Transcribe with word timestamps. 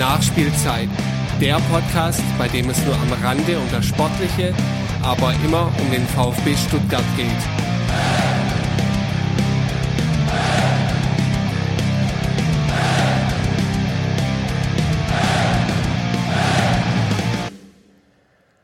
Nachspielzeit, 0.00 0.88
der 1.42 1.60
Podcast, 1.70 2.22
bei 2.38 2.48
dem 2.48 2.70
es 2.70 2.82
nur 2.86 2.94
am 2.94 3.12
Rande 3.22 3.58
um 3.58 3.70
das 3.70 3.84
Sportliche, 3.84 4.54
aber 5.02 5.34
immer 5.44 5.70
um 5.78 5.90
den 5.90 6.06
VfB 6.06 6.56
Stuttgart 6.56 7.04
geht. 7.18 7.28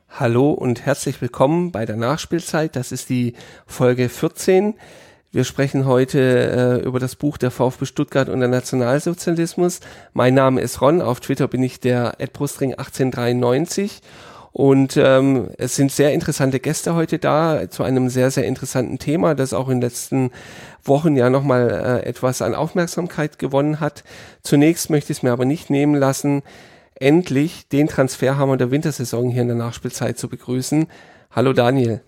Hallo 0.08 0.52
und 0.52 0.86
herzlich 0.86 1.20
willkommen 1.20 1.70
bei 1.70 1.84
der 1.84 1.96
Nachspielzeit. 1.96 2.76
Das 2.76 2.92
ist 2.92 3.10
die 3.10 3.34
Folge 3.66 4.08
14. 4.08 4.72
Wir 5.36 5.44
sprechen 5.44 5.84
heute 5.84 6.80
äh, 6.82 6.86
über 6.86 6.98
das 6.98 7.14
Buch 7.14 7.36
der 7.36 7.50
VfB 7.50 7.84
Stuttgart 7.84 8.30
und 8.30 8.40
der 8.40 8.48
Nationalsozialismus. 8.48 9.80
Mein 10.14 10.32
Name 10.32 10.62
ist 10.62 10.80
Ron, 10.80 11.02
auf 11.02 11.20
Twitter 11.20 11.46
bin 11.46 11.62
ich 11.62 11.78
der 11.78 12.14
Edbrustring 12.20 12.70
1893 12.70 14.00
und 14.52 14.96
ähm, 14.96 15.50
es 15.58 15.76
sind 15.76 15.92
sehr 15.92 16.14
interessante 16.14 16.58
Gäste 16.58 16.94
heute 16.94 17.18
da 17.18 17.68
zu 17.68 17.82
einem 17.82 18.08
sehr, 18.08 18.30
sehr 18.30 18.46
interessanten 18.46 18.98
Thema, 18.98 19.34
das 19.34 19.52
auch 19.52 19.68
in 19.68 19.74
den 19.74 19.82
letzten 19.82 20.30
Wochen 20.82 21.16
ja 21.16 21.28
nochmal 21.28 22.00
äh, 22.02 22.08
etwas 22.08 22.40
an 22.40 22.54
Aufmerksamkeit 22.54 23.38
gewonnen 23.38 23.78
hat. 23.78 24.04
Zunächst 24.42 24.88
möchte 24.88 25.12
ich 25.12 25.18
es 25.18 25.22
mir 25.22 25.32
aber 25.32 25.44
nicht 25.44 25.68
nehmen 25.68 25.96
lassen, 25.96 26.44
endlich 26.94 27.68
den 27.68 27.88
Transferhammer 27.88 28.56
der 28.56 28.70
Wintersaison 28.70 29.28
hier 29.28 29.42
in 29.42 29.48
der 29.48 29.58
Nachspielzeit 29.58 30.16
zu 30.16 30.30
begrüßen. 30.30 30.86
Hallo 31.30 31.52
Daniel. 31.52 32.00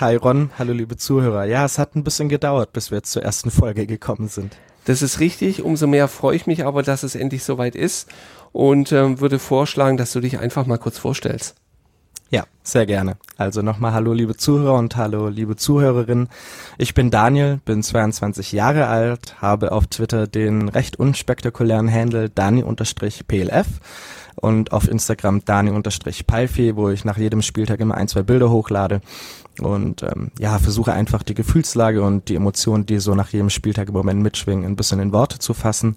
Hi 0.00 0.16
Ron, 0.16 0.50
hallo 0.58 0.72
liebe 0.72 0.96
Zuhörer. 0.96 1.44
Ja, 1.44 1.64
es 1.64 1.78
hat 1.78 1.94
ein 1.94 2.02
bisschen 2.02 2.28
gedauert, 2.28 2.72
bis 2.72 2.90
wir 2.90 2.98
jetzt 2.98 3.12
zur 3.12 3.22
ersten 3.22 3.50
Folge 3.50 3.86
gekommen 3.86 4.28
sind. 4.28 4.56
Das 4.86 5.02
ist 5.02 5.20
richtig, 5.20 5.62
umso 5.62 5.86
mehr 5.86 6.08
freue 6.08 6.34
ich 6.34 6.46
mich 6.46 6.64
aber, 6.64 6.82
dass 6.82 7.02
es 7.02 7.14
endlich 7.14 7.44
soweit 7.44 7.76
ist 7.76 8.08
und 8.52 8.90
äh, 8.90 9.20
würde 9.20 9.38
vorschlagen, 9.38 9.96
dass 9.96 10.12
du 10.12 10.20
dich 10.20 10.38
einfach 10.38 10.66
mal 10.66 10.78
kurz 10.78 10.98
vorstellst. 10.98 11.54
Ja, 12.30 12.44
sehr 12.62 12.86
gerne. 12.86 13.16
Also 13.36 13.60
nochmal 13.60 13.92
hallo 13.92 14.14
liebe 14.14 14.34
Zuhörer 14.34 14.78
und 14.78 14.96
hallo 14.96 15.28
liebe 15.28 15.56
Zuhörerinnen. 15.56 16.30
Ich 16.78 16.94
bin 16.94 17.10
Daniel, 17.10 17.60
bin 17.64 17.82
22 17.82 18.52
Jahre 18.52 18.86
alt, 18.86 19.36
habe 19.42 19.72
auf 19.72 19.86
Twitter 19.86 20.26
den 20.26 20.70
recht 20.70 20.98
unspektakulären 20.98 21.92
Handle 21.92 22.30
Dani-PLF 22.30 23.66
und 24.36 24.72
auf 24.72 24.88
Instagram 24.88 25.44
Dani-Palfi, 25.44 26.76
wo 26.76 26.88
ich 26.88 27.04
nach 27.04 27.18
jedem 27.18 27.42
Spieltag 27.42 27.80
immer 27.80 27.96
ein, 27.96 28.08
zwei 28.08 28.22
Bilder 28.22 28.50
hochlade 28.50 29.02
und 29.60 30.02
ähm, 30.02 30.30
ja, 30.38 30.58
versuche 30.58 30.92
einfach 30.92 31.22
die 31.22 31.34
Gefühlslage 31.34 32.02
und 32.02 32.28
die 32.28 32.36
Emotionen, 32.36 32.86
die 32.86 32.98
so 32.98 33.14
nach 33.14 33.28
jedem 33.28 33.50
Spieltag 33.50 33.88
im 33.88 33.94
Moment 33.94 34.22
mitschwingen, 34.22 34.64
ein 34.64 34.76
bisschen 34.76 35.00
in 35.00 35.12
Worte 35.12 35.38
zu 35.38 35.54
fassen. 35.54 35.96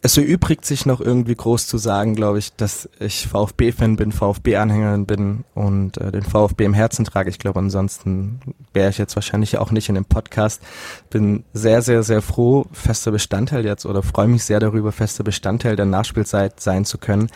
Es 0.00 0.16
erübrigt 0.16 0.64
sich 0.64 0.86
noch 0.86 1.00
irgendwie 1.00 1.34
groß 1.34 1.66
zu 1.66 1.76
sagen, 1.76 2.14
glaube 2.14 2.38
ich, 2.38 2.54
dass 2.54 2.88
ich 3.00 3.26
VfB-Fan 3.26 3.96
bin, 3.96 4.12
VfB-Anhängerin 4.12 5.06
bin 5.06 5.44
und 5.54 5.98
äh, 5.98 6.12
den 6.12 6.22
VfB 6.22 6.66
im 6.66 6.74
Herzen 6.74 7.04
trage. 7.04 7.30
Ich 7.30 7.40
glaube, 7.40 7.58
ansonsten 7.58 8.40
wäre 8.72 8.90
ich 8.90 8.98
jetzt 8.98 9.16
wahrscheinlich 9.16 9.58
auch 9.58 9.72
nicht 9.72 9.88
in 9.88 9.96
dem 9.96 10.04
Podcast. 10.04 10.62
Bin 11.10 11.42
sehr, 11.52 11.82
sehr, 11.82 12.04
sehr 12.04 12.22
froh, 12.22 12.66
fester 12.70 13.10
Bestandteil 13.10 13.64
jetzt 13.64 13.86
oder 13.86 14.04
freue 14.04 14.28
mich 14.28 14.44
sehr 14.44 14.60
darüber, 14.60 14.92
fester 14.92 15.24
Bestandteil 15.24 15.74
der 15.74 15.86
Nachspielzeit 15.86 16.60
sein 16.60 16.84
zu 16.84 16.98
können. 16.98 17.28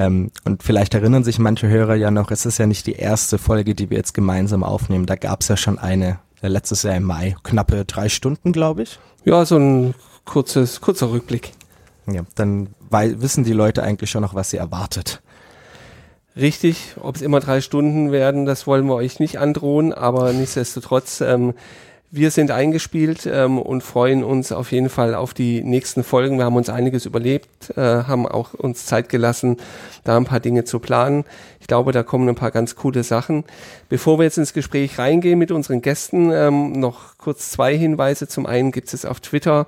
Ähm, 0.00 0.30
und 0.46 0.62
vielleicht 0.62 0.94
erinnern 0.94 1.24
sich 1.24 1.38
manche 1.38 1.68
Hörer 1.68 1.94
ja 1.94 2.10
noch, 2.10 2.30
es 2.30 2.46
ist 2.46 2.56
ja 2.56 2.64
nicht 2.64 2.86
die 2.86 2.94
erste 2.94 3.36
Folge, 3.36 3.74
die 3.74 3.90
wir 3.90 3.98
jetzt 3.98 4.14
gemeinsam 4.14 4.64
aufnehmen. 4.64 5.04
Da 5.04 5.14
gab 5.14 5.42
es 5.42 5.48
ja 5.48 5.58
schon 5.58 5.78
eine 5.78 6.18
äh, 6.40 6.48
letztes 6.48 6.84
Jahr 6.84 6.96
im 6.96 7.02
Mai, 7.02 7.36
knappe 7.42 7.84
drei 7.84 8.08
Stunden, 8.08 8.52
glaube 8.52 8.84
ich. 8.84 8.98
Ja, 9.26 9.44
so 9.44 9.58
ein 9.58 9.94
kurzes, 10.24 10.80
kurzer 10.80 11.10
Rückblick. 11.10 11.52
Ja, 12.10 12.22
dann 12.34 12.68
wissen 12.90 13.44
die 13.44 13.52
Leute 13.52 13.82
eigentlich 13.82 14.10
schon 14.10 14.22
noch, 14.22 14.34
was 14.34 14.48
sie 14.48 14.56
erwartet. 14.56 15.20
Richtig, 16.34 16.94
ob 16.98 17.16
es 17.16 17.22
immer 17.22 17.40
drei 17.40 17.60
Stunden 17.60 18.10
werden, 18.10 18.46
das 18.46 18.66
wollen 18.66 18.86
wir 18.86 18.94
euch 18.94 19.20
nicht 19.20 19.38
androhen, 19.38 19.92
aber 19.92 20.32
nichtsdestotrotz 20.32 21.20
ähm, 21.20 21.52
wir 22.12 22.30
sind 22.32 22.50
eingespielt 22.50 23.26
ähm, 23.26 23.58
und 23.58 23.82
freuen 23.82 24.24
uns 24.24 24.50
auf 24.50 24.72
jeden 24.72 24.88
Fall 24.88 25.14
auf 25.14 25.32
die 25.32 25.62
nächsten 25.62 26.02
Folgen. 26.02 26.38
Wir 26.38 26.44
haben 26.44 26.56
uns 26.56 26.68
einiges 26.68 27.06
überlebt, 27.06 27.70
äh, 27.76 27.80
haben 27.80 28.26
auch 28.26 28.52
uns 28.54 28.84
Zeit 28.84 29.08
gelassen, 29.08 29.58
da 30.02 30.16
ein 30.16 30.24
paar 30.24 30.40
Dinge 30.40 30.64
zu 30.64 30.80
planen. 30.80 31.24
Ich 31.60 31.68
glaube, 31.68 31.92
da 31.92 32.02
kommen 32.02 32.28
ein 32.28 32.34
paar 32.34 32.50
ganz 32.50 32.74
coole 32.74 33.04
Sachen. 33.04 33.44
Bevor 33.88 34.18
wir 34.18 34.24
jetzt 34.24 34.38
ins 34.38 34.52
Gespräch 34.52 34.98
reingehen 34.98 35.38
mit 35.38 35.52
unseren 35.52 35.82
Gästen, 35.82 36.32
ähm, 36.32 36.72
noch 36.72 37.16
kurz 37.16 37.50
zwei 37.50 37.76
Hinweise. 37.76 38.26
Zum 38.26 38.44
einen 38.44 38.72
gibt 38.72 38.92
es 38.92 39.04
auf 39.04 39.20
Twitter 39.20 39.66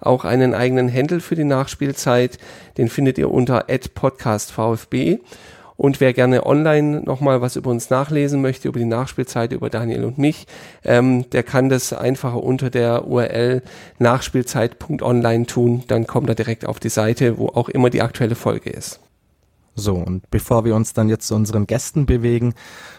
auch 0.00 0.24
einen 0.24 0.52
eigenen 0.52 0.92
Handle 0.92 1.20
für 1.20 1.36
die 1.36 1.44
Nachspielzeit. 1.44 2.38
Den 2.76 2.88
findet 2.88 3.18
ihr 3.18 3.30
unter 3.30 3.66
@podcastvfb. 3.94 5.20
Und 5.76 6.00
wer 6.00 6.12
gerne 6.12 6.46
online 6.46 7.00
nochmal 7.00 7.40
was 7.40 7.56
über 7.56 7.70
uns 7.70 7.90
nachlesen 7.90 8.40
möchte, 8.40 8.68
über 8.68 8.78
die 8.78 8.84
Nachspielzeit, 8.84 9.52
über 9.52 9.70
Daniel 9.70 10.04
und 10.04 10.18
mich, 10.18 10.46
ähm, 10.84 11.28
der 11.30 11.42
kann 11.42 11.68
das 11.68 11.92
einfacher 11.92 12.42
unter 12.42 12.70
der 12.70 13.06
URL 13.08 13.62
nachspielzeit.online 13.98 15.46
tun. 15.46 15.82
Dann 15.88 16.06
kommt 16.06 16.28
er 16.28 16.36
direkt 16.36 16.66
auf 16.66 16.78
die 16.78 16.88
Seite, 16.90 17.38
wo 17.38 17.48
auch 17.48 17.68
immer 17.68 17.90
die 17.90 18.02
aktuelle 18.02 18.36
Folge 18.36 18.70
ist. 18.70 19.00
So, 19.76 19.94
und 19.94 20.30
bevor 20.30 20.64
wir 20.64 20.76
uns 20.76 20.92
dann 20.92 21.08
jetzt 21.08 21.26
zu 21.26 21.34
unseren 21.34 21.66
Gästen 21.66 22.06
bewegen, 22.06 22.54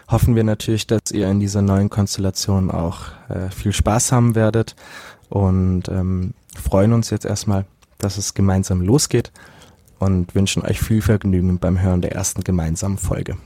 hoffen 0.08 0.36
wir 0.36 0.44
natürlich, 0.44 0.86
dass 0.86 1.10
ihr 1.10 1.28
in 1.30 1.40
dieser 1.40 1.62
neuen 1.62 1.88
Konstellation 1.88 2.70
auch 2.70 3.06
äh, 3.30 3.48
viel 3.48 3.72
Spaß 3.72 4.12
haben 4.12 4.34
werdet 4.34 4.76
und 5.30 5.88
ähm, 5.88 6.34
freuen 6.54 6.92
uns 6.92 7.08
jetzt 7.08 7.24
erstmal, 7.24 7.64
dass 7.96 8.18
es 8.18 8.34
gemeinsam 8.34 8.82
losgeht 8.82 9.32
und 9.98 10.34
wünschen 10.34 10.62
euch 10.62 10.80
viel 10.80 11.02
Vergnügen 11.02 11.58
beim 11.58 11.80
Hören 11.80 12.02
der 12.02 12.12
ersten 12.12 12.44
gemeinsamen 12.44 12.98
Folge. 12.98 13.36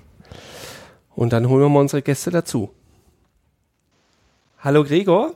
Und 1.15 1.33
dann 1.33 1.49
holen 1.49 1.63
wir 1.63 1.69
mal 1.69 1.81
unsere 1.81 2.03
Gäste 2.03 2.31
dazu. 2.31 2.71
Hallo 4.59 4.85
Gregor. 4.85 5.35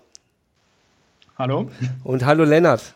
Hallo. 1.36 1.70
Und 2.04 2.24
hallo 2.24 2.44
Lennart. 2.44 2.94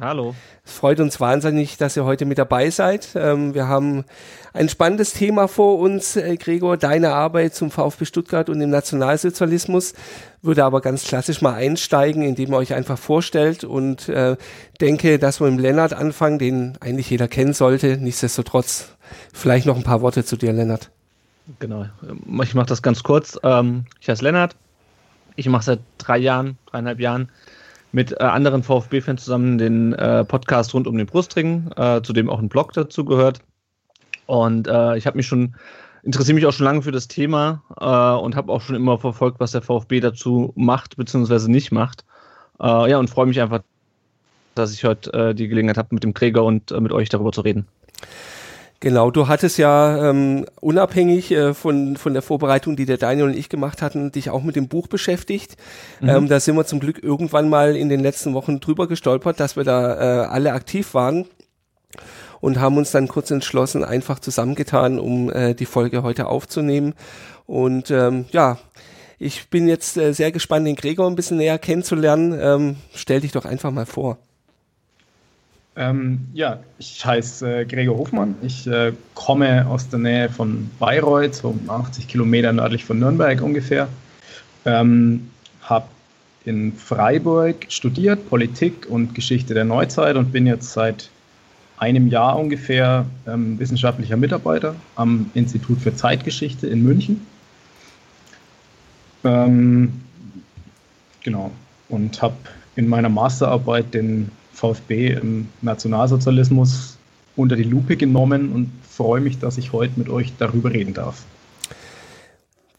Hallo. 0.00 0.34
Es 0.64 0.72
freut 0.72 1.00
uns 1.00 1.18
wahnsinnig, 1.18 1.78
dass 1.78 1.96
ihr 1.96 2.04
heute 2.04 2.26
mit 2.26 2.36
dabei 2.36 2.68
seid. 2.68 3.08
Ähm, 3.14 3.54
wir 3.54 3.68
haben 3.68 4.04
ein 4.52 4.68
spannendes 4.68 5.14
Thema 5.14 5.48
vor 5.48 5.78
uns, 5.78 6.14
äh, 6.16 6.36
Gregor, 6.36 6.76
deine 6.76 7.14
Arbeit 7.14 7.54
zum 7.54 7.70
VfB 7.70 8.04
Stuttgart 8.04 8.50
und 8.50 8.58
dem 8.58 8.68
Nationalsozialismus. 8.68 9.94
Würde 10.42 10.64
aber 10.64 10.82
ganz 10.82 11.04
klassisch 11.04 11.40
mal 11.40 11.54
einsteigen, 11.54 12.22
indem 12.22 12.52
ihr 12.52 12.58
euch 12.58 12.74
einfach 12.74 12.98
vorstellt 12.98 13.64
und 13.64 14.08
äh, 14.10 14.36
denke, 14.80 15.18
dass 15.18 15.40
wir 15.40 15.50
mit 15.50 15.60
Lennart 15.60 15.94
anfangen, 15.94 16.38
den 16.38 16.76
eigentlich 16.80 17.08
jeder 17.08 17.26
kennen 17.26 17.54
sollte. 17.54 17.96
Nichtsdestotrotz 17.96 18.90
vielleicht 19.32 19.66
noch 19.66 19.76
ein 19.76 19.84
paar 19.84 20.02
Worte 20.02 20.22
zu 20.22 20.36
dir, 20.36 20.52
Lennart. 20.52 20.90
Genau. 21.60 21.86
Ich 22.42 22.54
mache 22.54 22.66
das 22.66 22.82
ganz 22.82 23.02
kurz. 23.02 23.38
Ähm, 23.42 23.86
ich 24.00 24.08
heiße 24.10 24.22
Lennart. 24.22 24.54
Ich 25.34 25.48
mache 25.48 25.64
seit 25.64 25.80
drei 25.96 26.18
Jahren, 26.18 26.58
dreieinhalb 26.66 27.00
Jahren 27.00 27.30
mit 27.92 28.12
äh, 28.12 28.24
anderen 28.24 28.62
VfB-Fans 28.62 29.24
zusammen 29.24 29.58
den 29.58 29.92
äh, 29.94 30.24
Podcast 30.24 30.74
rund 30.74 30.86
um 30.86 30.96
den 30.96 31.06
Brustring, 31.06 31.70
äh, 31.76 32.02
zu 32.02 32.12
dem 32.12 32.28
auch 32.28 32.38
ein 32.38 32.48
Blog 32.48 32.72
dazu 32.72 33.04
gehört. 33.04 33.40
Und 34.26 34.68
äh, 34.68 34.96
ich 34.96 35.06
habe 35.06 35.16
mich 35.16 35.26
schon, 35.26 35.54
interessiere 36.02 36.34
mich 36.34 36.46
auch 36.46 36.52
schon 36.52 36.64
lange 36.64 36.82
für 36.82 36.92
das 36.92 37.08
Thema 37.08 37.62
äh, 37.80 38.22
und 38.22 38.36
habe 38.36 38.52
auch 38.52 38.60
schon 38.60 38.76
immer 38.76 38.98
verfolgt, 38.98 39.40
was 39.40 39.52
der 39.52 39.62
VfB 39.62 40.00
dazu 40.00 40.52
macht 40.54 40.96
bzw. 40.96 41.48
nicht 41.48 41.72
macht. 41.72 42.04
Äh, 42.60 42.90
ja, 42.90 42.98
und 42.98 43.08
freue 43.08 43.26
mich 43.26 43.40
einfach, 43.40 43.60
dass 44.54 44.72
ich 44.72 44.84
heute 44.84 45.36
die 45.36 45.46
Gelegenheit 45.46 45.78
habe, 45.78 45.88
mit 45.92 46.02
dem 46.02 46.14
Gregor 46.14 46.44
und 46.44 46.72
mit 46.80 46.90
euch 46.90 47.08
darüber 47.08 47.30
zu 47.30 47.42
reden. 47.42 47.68
Genau, 48.80 49.10
du 49.10 49.26
hattest 49.26 49.58
ja 49.58 50.08
ähm, 50.08 50.46
unabhängig 50.60 51.32
äh, 51.32 51.52
von, 51.52 51.96
von 51.96 52.12
der 52.12 52.22
Vorbereitung, 52.22 52.76
die 52.76 52.86
der 52.86 52.96
Daniel 52.96 53.26
und 53.26 53.36
ich 53.36 53.48
gemacht 53.48 53.82
hatten, 53.82 54.12
dich 54.12 54.30
auch 54.30 54.44
mit 54.44 54.54
dem 54.54 54.68
Buch 54.68 54.86
beschäftigt. 54.86 55.56
Mhm. 56.00 56.08
Ähm, 56.08 56.28
da 56.28 56.38
sind 56.38 56.54
wir 56.54 56.64
zum 56.64 56.78
Glück 56.78 57.02
irgendwann 57.02 57.48
mal 57.48 57.74
in 57.74 57.88
den 57.88 58.00
letzten 58.00 58.34
Wochen 58.34 58.60
drüber 58.60 58.86
gestolpert, 58.86 59.40
dass 59.40 59.56
wir 59.56 59.64
da 59.64 59.94
äh, 59.94 60.26
alle 60.26 60.52
aktiv 60.52 60.94
waren 60.94 61.26
und 62.40 62.60
haben 62.60 62.76
uns 62.76 62.92
dann 62.92 63.08
kurz 63.08 63.32
entschlossen, 63.32 63.82
einfach 63.82 64.20
zusammengetan, 64.20 65.00
um 65.00 65.32
äh, 65.32 65.54
die 65.54 65.66
Folge 65.66 66.04
heute 66.04 66.26
aufzunehmen. 66.26 66.94
Und 67.46 67.90
ähm, 67.90 68.26
ja, 68.30 68.58
ich 69.18 69.50
bin 69.50 69.66
jetzt 69.66 69.96
äh, 69.96 70.12
sehr 70.12 70.30
gespannt, 70.30 70.68
den 70.68 70.76
Gregor 70.76 71.08
ein 71.08 71.16
bisschen 71.16 71.38
näher 71.38 71.58
kennenzulernen. 71.58 72.38
Ähm, 72.40 72.76
stell 72.94 73.22
dich 73.22 73.32
doch 73.32 73.44
einfach 73.44 73.72
mal 73.72 73.86
vor. 73.86 74.18
Ähm, 75.78 76.26
ja, 76.34 76.58
ich 76.80 77.06
heiße 77.06 77.60
äh, 77.60 77.64
Gregor 77.64 77.98
Hofmann. 77.98 78.34
Ich 78.42 78.66
äh, 78.66 78.92
komme 79.14 79.64
aus 79.68 79.88
der 79.88 80.00
Nähe 80.00 80.28
von 80.28 80.68
Bayreuth, 80.80 81.36
so 81.36 81.56
80 81.68 82.08
Kilometer 82.08 82.52
nördlich 82.52 82.84
von 82.84 82.98
Nürnberg 82.98 83.40
ungefähr. 83.40 83.86
Ähm, 84.64 85.30
habe 85.62 85.86
in 86.44 86.72
Freiburg 86.72 87.66
studiert, 87.68 88.28
Politik 88.28 88.86
und 88.90 89.14
Geschichte 89.14 89.54
der 89.54 89.64
Neuzeit 89.64 90.16
und 90.16 90.32
bin 90.32 90.48
jetzt 90.48 90.72
seit 90.72 91.10
einem 91.76 92.08
Jahr 92.08 92.36
ungefähr 92.36 93.06
ähm, 93.28 93.56
wissenschaftlicher 93.60 94.16
Mitarbeiter 94.16 94.74
am 94.96 95.30
Institut 95.34 95.78
für 95.80 95.94
Zeitgeschichte 95.94 96.66
in 96.66 96.82
München. 96.82 97.24
Ähm, 99.22 100.02
genau. 101.22 101.52
Und 101.88 102.20
habe 102.20 102.34
in 102.74 102.88
meiner 102.88 103.08
Masterarbeit 103.08 103.94
den 103.94 104.32
VfB 104.58 105.12
im 105.12 105.48
Nationalsozialismus 105.62 106.96
unter 107.36 107.54
die 107.54 107.62
Lupe 107.62 107.96
genommen 107.96 108.50
und 108.52 108.70
freue 108.88 109.20
mich, 109.20 109.38
dass 109.38 109.58
ich 109.58 109.72
heute 109.72 109.92
mit 109.96 110.08
euch 110.08 110.32
darüber 110.38 110.72
reden 110.72 110.94
darf. 110.94 111.22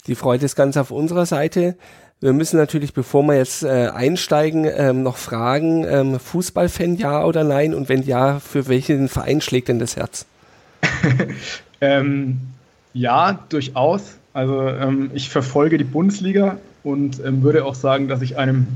Die 0.08 0.16
Freude 0.16 0.46
ist 0.46 0.56
ganz 0.56 0.76
auf 0.76 0.92
unserer 0.92 1.26
Seite. 1.26 1.78
Wir 2.20 2.34
müssen 2.34 2.58
natürlich, 2.58 2.94
bevor 2.94 3.24
wir 3.24 3.38
jetzt 3.38 3.64
äh, 3.64 3.90
einsteigen, 3.94 4.68
ähm, 4.70 5.04
noch 5.04 5.16
fragen, 5.16 5.86
ähm, 5.88 6.20
Fußballfan 6.20 6.98
ja 6.98 7.24
oder 7.24 7.46
nein? 7.46 7.74
Und 7.74 7.88
wenn 7.88 8.04
ja, 8.04 8.40
für 8.40 8.68
welchen 8.68 9.08
Verein 9.08 9.40
schlägt 9.40 9.70
denn 9.70 9.80
das 9.80 9.96
Herz? 9.96 10.26
ähm, 11.82 12.42
ja, 12.94 13.40
durchaus. 13.48 14.18
Also 14.34 14.68
ähm, 14.68 15.12
ich 15.14 15.30
verfolge 15.30 15.78
die 15.78 15.86
Bundesliga 15.86 16.58
und 16.84 17.24
ähm, 17.24 17.42
würde 17.42 17.64
auch 17.64 17.76
sagen, 17.76 18.10
dass 18.10 18.22
ich 18.22 18.38
einem 18.38 18.68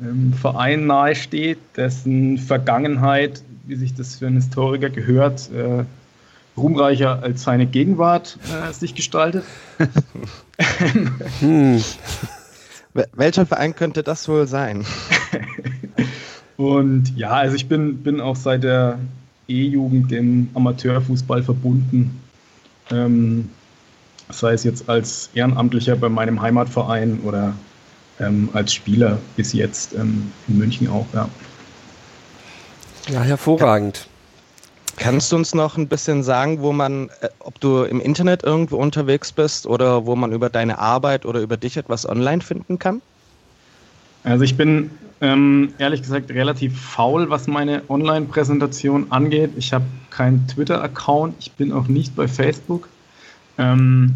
ähm, 0.00 0.32
Verein 0.32 0.86
nahesteht, 0.86 1.58
dessen 1.76 2.38
Vergangenheit, 2.38 3.42
wie 3.64 3.76
sich 3.76 3.94
das 3.94 4.16
für 4.16 4.26
einen 4.26 4.36
Historiker 4.36 4.90
gehört, 4.90 5.50
äh, 5.52 5.84
ruhmreicher 6.56 7.22
als 7.22 7.42
seine 7.42 7.66
Gegenwart 7.66 8.38
äh, 8.52 8.72
sich 8.72 8.94
gestaltet. 8.94 9.44
hm. 11.40 11.82
Welcher 13.12 13.44
Verein 13.44 13.74
könnte 13.74 14.02
das 14.02 14.28
wohl 14.28 14.46
sein? 14.46 14.84
Und 16.56 17.16
ja, 17.16 17.30
also 17.30 17.56
ich 17.56 17.66
bin, 17.66 17.98
bin 17.98 18.20
auch 18.20 18.36
seit 18.36 18.62
der 18.62 18.98
E-Jugend 19.48 20.12
dem 20.12 20.48
Amateurfußball 20.54 21.42
verbunden. 21.42 22.20
Ähm, 22.90 23.50
sei 24.30 24.52
es 24.52 24.62
jetzt 24.64 24.88
als 24.88 25.30
Ehrenamtlicher 25.34 25.96
bei 25.96 26.08
meinem 26.08 26.40
Heimatverein 26.40 27.20
oder 27.24 27.54
ähm, 28.20 28.48
als 28.52 28.72
Spieler 28.72 29.18
bis 29.36 29.52
jetzt 29.52 29.94
ähm, 29.94 30.32
in 30.48 30.58
München 30.58 30.88
auch, 30.88 31.06
ja. 31.12 31.28
Ja, 33.08 33.20
hervorragend. 33.22 34.08
Kannst 34.96 35.32
du 35.32 35.36
uns 35.36 35.54
noch 35.54 35.76
ein 35.76 35.88
bisschen 35.88 36.22
sagen, 36.22 36.60
wo 36.60 36.72
man, 36.72 37.08
äh, 37.20 37.28
ob 37.40 37.60
du 37.60 37.82
im 37.82 38.00
Internet 38.00 38.44
irgendwo 38.44 38.76
unterwegs 38.76 39.32
bist 39.32 39.66
oder 39.66 40.06
wo 40.06 40.14
man 40.16 40.32
über 40.32 40.48
deine 40.48 40.78
Arbeit 40.78 41.26
oder 41.26 41.40
über 41.40 41.56
dich 41.56 41.76
etwas 41.76 42.08
online 42.08 42.40
finden 42.40 42.78
kann? 42.78 43.02
Also 44.22 44.44
ich 44.44 44.56
bin 44.56 44.90
ähm, 45.20 45.74
ehrlich 45.78 46.02
gesagt 46.02 46.30
relativ 46.30 46.80
faul, 46.80 47.28
was 47.28 47.46
meine 47.46 47.82
Online-Präsentation 47.88 49.06
angeht. 49.10 49.50
Ich 49.56 49.72
habe 49.72 49.84
keinen 50.10 50.46
Twitter-Account, 50.48 51.34
ich 51.40 51.52
bin 51.52 51.72
auch 51.72 51.88
nicht 51.88 52.14
bei 52.16 52.28
Facebook. 52.28 52.88
Ähm, 53.58 54.14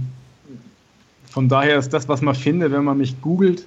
von 1.31 1.49
daher 1.49 1.79
ist 1.79 1.93
das, 1.93 2.09
was 2.09 2.23
man 2.23 2.35
findet, 2.35 2.73
wenn 2.73 2.85
man 2.85 2.99
mich 2.99 3.21
googelt, 3.21 3.67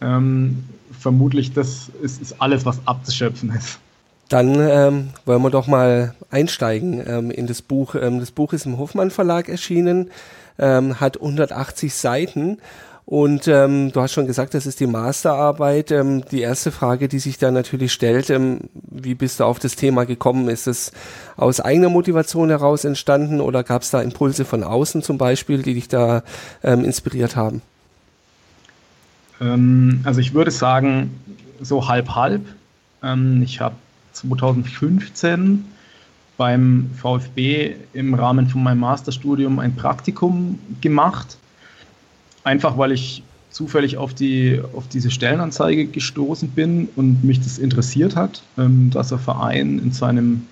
ähm, 0.00 0.64
vermutlich 0.98 1.52
das 1.52 1.90
ist, 2.02 2.20
ist 2.20 2.40
alles, 2.40 2.64
was 2.64 2.80
abzuschöpfen 2.86 3.50
ist. 3.50 3.78
Dann 4.28 4.56
ähm, 4.58 5.08
wollen 5.24 5.42
wir 5.42 5.50
doch 5.50 5.68
mal 5.68 6.14
einsteigen 6.30 7.02
ähm, 7.06 7.30
in 7.30 7.46
das 7.46 7.62
Buch. 7.62 7.94
Ähm, 7.94 8.18
das 8.18 8.32
Buch 8.32 8.52
ist 8.52 8.66
im 8.66 8.76
Hofmann 8.76 9.10
Verlag 9.10 9.48
erschienen, 9.48 10.10
ähm, 10.58 10.98
hat 10.98 11.16
180 11.16 11.94
Seiten 11.94 12.58
und 13.04 13.46
ähm, 13.46 13.92
du 13.92 14.00
hast 14.00 14.14
schon 14.14 14.26
gesagt, 14.26 14.54
das 14.54 14.66
ist 14.66 14.80
die 14.80 14.88
Masterarbeit. 14.88 15.92
Ähm, 15.92 16.24
die 16.28 16.40
erste 16.40 16.72
Frage, 16.72 17.06
die 17.06 17.20
sich 17.20 17.38
da 17.38 17.52
natürlich 17.52 17.92
stellt, 17.92 18.30
ähm, 18.30 18.62
wie 18.74 19.14
bist 19.14 19.38
du 19.38 19.44
auf 19.44 19.60
das 19.60 19.76
Thema 19.76 20.06
gekommen? 20.06 20.48
Ist 20.48 20.66
es 20.66 20.90
aus 21.36 21.60
eigener 21.60 21.88
Motivation 21.88 22.48
heraus 22.48 22.84
entstanden 22.84 23.40
oder 23.40 23.62
gab 23.62 23.82
es 23.82 23.92
da 23.92 24.02
Impulse 24.02 24.44
von 24.44 24.64
außen 24.64 25.02
zum 25.02 25.18
Beispiel, 25.18 25.62
die 25.62 25.74
dich 25.74 25.86
da 25.86 26.24
inspiriert 26.62 27.36
haben? 27.36 27.62
Ähm, 29.40 30.00
also 30.04 30.20
ich 30.20 30.34
würde 30.34 30.50
sagen, 30.50 31.10
so 31.60 31.88
halb 31.88 32.14
halb. 32.14 32.42
Ähm, 33.02 33.42
ich 33.42 33.60
habe 33.60 33.74
2015 34.12 35.64
beim 36.36 36.90
VfB 36.94 37.76
im 37.92 38.14
Rahmen 38.14 38.48
von 38.48 38.62
meinem 38.62 38.80
Masterstudium 38.80 39.58
ein 39.58 39.74
Praktikum 39.74 40.58
gemacht. 40.80 41.38
Einfach 42.44 42.76
weil 42.78 42.92
ich 42.92 43.22
zufällig 43.50 43.96
auf, 43.96 44.12
die, 44.12 44.60
auf 44.74 44.86
diese 44.88 45.10
Stellenanzeige 45.10 45.86
gestoßen 45.86 46.50
bin 46.50 46.88
und 46.94 47.24
mich 47.24 47.40
das 47.40 47.58
interessiert 47.58 48.14
hat, 48.14 48.42
ähm, 48.58 48.90
dass 48.90 49.08
der 49.08 49.18
Verein 49.18 49.78
in 49.78 49.92
seinem 49.92 50.46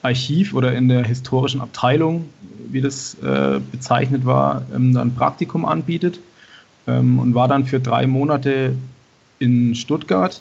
Archiv 0.00 0.54
oder 0.54 0.74
in 0.74 0.88
der 0.88 1.04
historischen 1.04 1.60
Abteilung, 1.60 2.28
wie 2.70 2.80
das 2.80 3.16
äh, 3.22 3.60
bezeichnet 3.70 4.24
war, 4.24 4.62
ähm, 4.74 4.96
ein 4.96 5.14
Praktikum 5.14 5.64
anbietet 5.66 6.18
ähm, 6.86 7.18
und 7.18 7.34
war 7.34 7.48
dann 7.48 7.64
für 7.64 7.80
drei 7.80 8.06
Monate 8.06 8.74
in 9.38 9.74
Stuttgart 9.74 10.40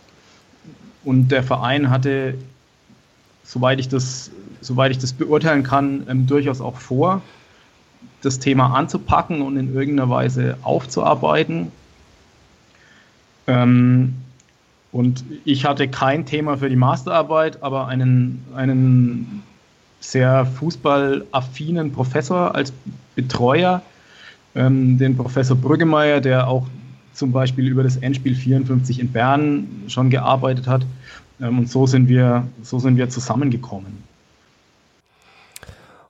und 1.03 1.29
der 1.29 1.43
Verein 1.43 1.89
hatte, 1.89 2.35
soweit 3.43 3.79
ich 3.79 3.89
das, 3.89 4.31
soweit 4.61 4.91
ich 4.91 4.99
das 4.99 5.13
beurteilen 5.13 5.63
kann, 5.63 6.05
ähm, 6.07 6.27
durchaus 6.27 6.61
auch 6.61 6.77
vor, 6.77 7.21
das 8.21 8.39
Thema 8.39 8.75
anzupacken 8.75 9.41
und 9.41 9.57
in 9.57 9.73
irgendeiner 9.73 10.09
Weise 10.09 10.57
aufzuarbeiten. 10.61 11.71
Ähm, 13.47 14.15
und 14.91 15.23
ich 15.45 15.65
hatte 15.65 15.87
kein 15.87 16.25
Thema 16.25 16.57
für 16.57 16.69
die 16.69 16.75
Masterarbeit, 16.75 17.63
aber 17.63 17.87
einen, 17.87 18.45
einen 18.55 19.43
sehr 19.99 20.45
fußballaffinen 20.45 21.91
Professor 21.93 22.53
als 22.55 22.73
Betreuer, 23.15 23.81
ähm, 24.55 24.97
den 24.97 25.15
Professor 25.15 25.55
Brüggemeier, 25.55 26.21
der 26.21 26.47
auch 26.47 26.67
zum 27.13 27.31
Beispiel 27.31 27.67
über 27.67 27.83
das 27.83 27.97
Endspiel 27.97 28.35
54 28.35 28.99
in 28.99 29.11
Bern 29.11 29.67
schon 29.87 30.09
gearbeitet 30.09 30.67
hat. 30.67 30.85
Ähm, 31.41 31.59
und 31.59 31.69
so 31.69 31.87
sind 31.87 32.07
wir, 32.07 32.47
so 32.61 32.79
sind 32.79 32.97
wir 32.97 33.09
zusammengekommen. 33.09 34.03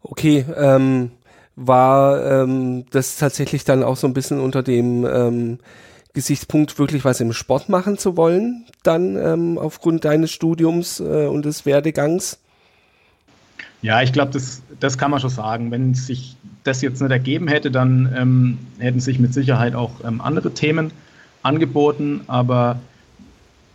Okay, 0.04 0.46
ähm, 0.56 1.12
war 1.56 2.44
ähm, 2.44 2.86
das 2.92 3.18
tatsächlich 3.18 3.64
dann 3.64 3.84
auch 3.84 3.98
so 3.98 4.08
ein 4.08 4.14
bisschen 4.14 4.40
unter 4.40 4.64
dem 4.64 5.06
ähm, 5.06 5.60
Gesichtspunkt, 6.14 6.78
wirklich 6.80 7.06
was 7.06 7.22
im 7.22 7.34
Sport 7.34 7.70
machen 7.70 7.98
zu 7.98 8.18
wollen, 8.18 8.66
dann 8.84 9.16
ähm, 9.16 9.58
aufgrund 9.58 10.04
deines 10.04 10.32
Studiums 10.32 11.00
äh, 11.00 11.28
und 11.28 11.46
des 11.46 11.66
Werdegangs? 11.66 12.40
Ja, 13.82 14.02
ich 14.02 14.12
glaube, 14.12 14.32
das, 14.32 14.62
das 14.80 14.98
kann 14.98 15.12
man 15.12 15.20
schon 15.20 15.30
sagen. 15.30 15.72
Wenn 15.72 15.94
sich 15.94 16.36
das 16.64 16.82
jetzt 16.82 17.02
nicht 17.02 17.12
ergeben 17.12 17.48
hätte, 17.48 17.72
dann 17.72 18.14
ähm, 18.16 18.58
hätten 18.80 19.00
sich 19.00 19.20
mit 19.20 19.34
Sicherheit 19.34 19.76
auch 19.76 20.04
ähm, 20.06 20.22
andere 20.22 20.54
Themen 20.54 20.92
angeboten. 21.44 22.22
Aber 22.28 22.80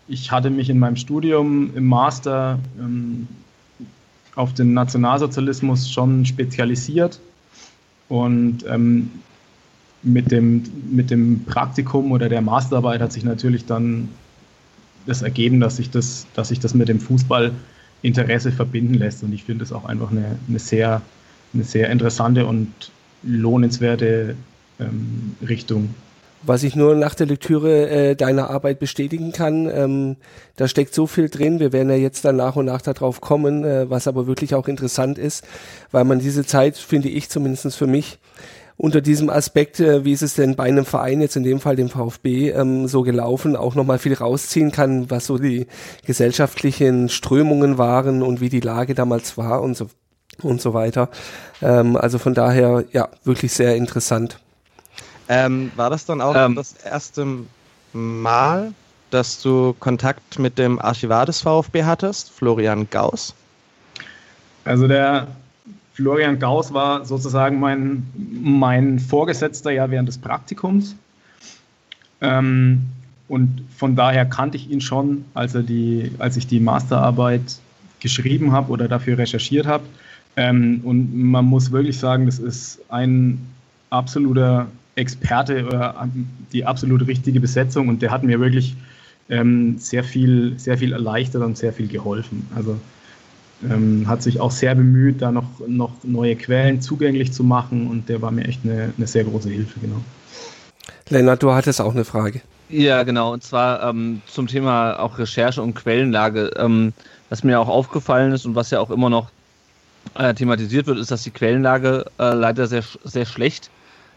ich 0.09 0.31
hatte 0.31 0.50
mich 0.50 0.71
in 0.71 0.79
meinem 0.79 0.97
Studium 0.97 1.71
im 1.75 1.87
Master 1.87 2.59
ähm, 2.79 3.27
auf 4.37 4.53
den 4.55 4.75
Nationalsozialismus 4.75 5.90
schon 5.90 6.26
spezialisiert 6.26 7.21
und 8.09 8.64
ähm, 8.69 9.11
mit, 10.02 10.31
dem, 10.31 10.62
mit 10.90 11.11
dem 11.11 11.45
Praktikum 11.45 12.12
oder 12.12 12.28
der 12.28 12.43
Masterarbeit 12.43 13.00
hat 13.00 13.12
sich 13.12 13.25
natürlich 13.25 13.64
dann 13.64 14.09
das 15.07 15.23
ergeben, 15.23 15.59
dass 15.61 15.76
sich 15.76 15.90
das, 15.90 16.26
dass 16.35 16.49
sich 16.49 16.61
das 16.61 16.75
mit 16.75 16.88
dem 16.88 17.00
Fußballinteresse 17.00 18.52
verbinden 18.52 18.95
lässt. 18.95 19.23
Und 19.23 19.33
ich 19.33 19.45
finde 19.45 19.64
es 19.64 19.73
auch 19.73 19.85
einfach 19.85 20.11
eine, 20.11 20.38
eine 20.49 20.59
sehr 20.59 21.02
eine 21.55 21.65
sehr 21.65 21.91
interessante 21.91 22.47
und 22.47 22.73
lohnenswerte 23.23 24.37
ähm, 24.79 25.37
Richtung. 25.47 25.95
Was 26.43 26.62
ich 26.62 26.76
nur 26.76 26.95
nach 26.95 27.15
der 27.15 27.26
Lektüre 27.26 27.88
äh, 27.88 28.15
deiner 28.15 28.50
Arbeit 28.50 28.79
bestätigen 28.79 29.33
kann, 29.33 29.69
ähm, 29.69 30.17
da 30.55 30.69
steckt 30.69 30.95
so 30.95 31.07
viel 31.07 31.29
drin. 31.29 31.59
Wir 31.59 31.73
werden 31.73 31.91
ja 31.91 31.97
jetzt 31.97 32.25
dann 32.25 32.37
nach 32.37 32.55
und 32.55 32.67
nach 32.67 32.83
darauf 32.83 33.21
kommen, 33.21 33.65
äh, 33.65 33.91
was 33.91 34.07
aber 34.07 34.26
wirklich 34.26 34.55
auch 34.55 34.69
interessant 34.69 35.19
ist, 35.19 35.45
weil 35.91 36.05
man 36.05 36.21
diese 36.21 36.45
Zeit, 36.45 36.76
finde 36.76 37.09
ich 37.09 37.31
zumindest 37.31 37.75
für 37.75 37.88
mich, 37.88 38.19
unter 38.76 39.00
diesem 39.00 39.31
Aspekt, 39.31 39.81
äh, 39.81 40.05
wie 40.05 40.12
ist 40.12 40.23
es 40.23 40.35
denn 40.35 40.55
bei 40.55 40.65
einem 40.65 40.85
Verein, 40.85 41.21
jetzt 41.21 41.37
in 41.37 41.43
dem 41.43 41.61
Fall 41.61 41.76
dem 41.76 41.88
VfB, 41.88 42.50
ähm, 42.50 42.87
so 42.87 43.03
gelaufen, 43.03 43.57
auch 43.57 43.75
nochmal 43.75 43.99
viel 43.99 44.15
rausziehen 44.15 44.71
kann, 44.71 45.11
was 45.11 45.26
so 45.26 45.38
die 45.38 45.67
gesellschaftlichen 46.05 47.09
Strömungen 47.09 47.79
waren 47.79 48.23
und 48.23 48.41
wie 48.41 48.50
die 48.50 48.61
Lage 48.61 48.95
damals 48.95 49.38
war 49.38 49.62
und 49.62 49.76
so 49.76 49.88
und 50.43 50.61
so 50.61 50.75
weiter. 50.75 51.09
Ähm, 51.62 51.97
also 51.97 52.19
von 52.19 52.35
daher, 52.35 52.85
ja, 52.93 53.09
wirklich 53.25 53.52
sehr 53.52 53.76
interessant. 53.76 54.38
Ähm, 55.28 55.73
war 55.76 55.90
das 55.90 56.07
dann 56.07 56.21
auch 56.21 56.35
ähm, 56.37 56.55
das 56.55 56.75
erste 56.85 57.26
Mal, 57.93 58.73
dass 59.11 59.43
du 59.43 59.75
Kontakt 59.78 60.38
mit 60.38 60.59
dem 60.59 60.78
Archivar 60.78 61.26
des 61.26 61.40
VfB 61.40 61.85
hattest, 61.85 62.31
Florian 62.31 62.88
Gauss? 62.90 63.35
Also 64.64 64.87
der 64.87 65.28
Florian 65.95 66.38
Gauss 66.38 66.73
war 66.75 67.05
sozusagen 67.05 67.59
mein, 67.59 68.07
mein 68.43 68.99
Vorgesetzter 68.99 69.71
ja 69.71 69.90
während 69.90 70.09
des 70.09 70.19
Praktikums. 70.19 70.95
Ähm, 72.21 72.83
und 73.28 73.64
von 73.76 73.97
daher 73.97 74.26
kannte 74.26 74.57
ich 74.57 74.71
ihn 74.71 74.81
schon, 74.81 75.25
als, 75.35 75.55
er 75.55 75.62
die, 75.62 76.12
als 76.19 76.37
ich 76.37 76.47
die 76.47 76.61
Masterarbeit 76.61 77.43
geschrieben 78.00 78.52
habe 78.52 78.71
oder 78.71 78.88
dafür 78.88 79.19
recherchiert 79.19 79.66
habe. 79.66 79.85
Ähm, 80.37 80.81
und 80.85 81.14
man 81.16 81.45
muss 81.47 81.73
wirklich 81.73 81.99
sagen, 81.99 82.26
das 82.26 82.38
ist 82.38 82.81
ein 82.88 83.40
absoluter 83.90 84.66
Experte 84.95 85.66
oder 85.66 86.09
die 86.52 86.64
absolut 86.64 87.07
richtige 87.07 87.40
Besetzung 87.40 87.88
und 87.88 88.02
der 88.02 88.11
hat 88.11 88.23
mir 88.23 88.40
wirklich 88.40 88.76
ähm, 89.28 89.76
sehr 89.78 90.05
viel, 90.05 90.59
sehr 90.59 90.78
viel 90.78 90.93
erleichtert 90.93 91.43
und 91.43 91.57
sehr 91.57 91.73
viel 91.73 91.88
geholfen. 91.88 92.47
Also 92.55 92.78
ähm, 93.69 94.07
hat 94.07 94.23
sich 94.23 94.40
auch 94.40 94.50
sehr 94.50 94.75
bemüht, 94.75 95.23
da 95.23 95.33
noch, 95.33 95.49
noch 95.66 95.93
neue 96.02 96.37
Quellen 96.37 96.81
zugänglich 96.81 97.33
zu 97.33 97.43
machen 97.43 97.88
und 97.88 98.09
der 98.09 98.21
war 98.21 98.31
mir 98.31 98.45
echt 98.45 98.61
eine, 98.64 98.93
eine 98.97 99.07
sehr 99.07 99.25
große 99.25 99.49
Hilfe, 99.49 99.81
genau. 99.81 100.02
Lennart, 101.09 101.43
du 101.43 101.52
hattest 101.52 101.81
auch 101.81 101.95
eine 101.95 102.05
Frage. 102.05 102.43
Ja, 102.69 103.05
genau. 103.05 103.33
Und 103.33 103.45
zwar 103.45 103.88
ähm, 103.88 104.23
zum 104.26 104.49
Thema 104.49 104.99
auch 104.99 105.19
Recherche 105.19 105.62
und 105.62 105.75
Quellenlage. 105.75 106.50
Ähm, 106.57 106.93
was 107.28 107.45
mir 107.45 107.61
auch 107.61 107.69
aufgefallen 107.69 108.33
ist 108.33 108.47
und 108.47 108.55
was 108.55 108.71
ja 108.71 108.81
auch 108.81 108.90
immer 108.90 109.11
noch 109.11 109.31
äh, 110.15 110.35
thematisiert 110.35 110.87
wird, 110.87 110.99
ist, 110.99 111.11
dass 111.11 111.23
die 111.23 111.31
Quellenlage 111.31 112.07
äh, 112.19 112.33
leider 112.33 112.67
sehr, 112.67 112.85
sehr 113.05 113.27
schlecht 113.27 113.71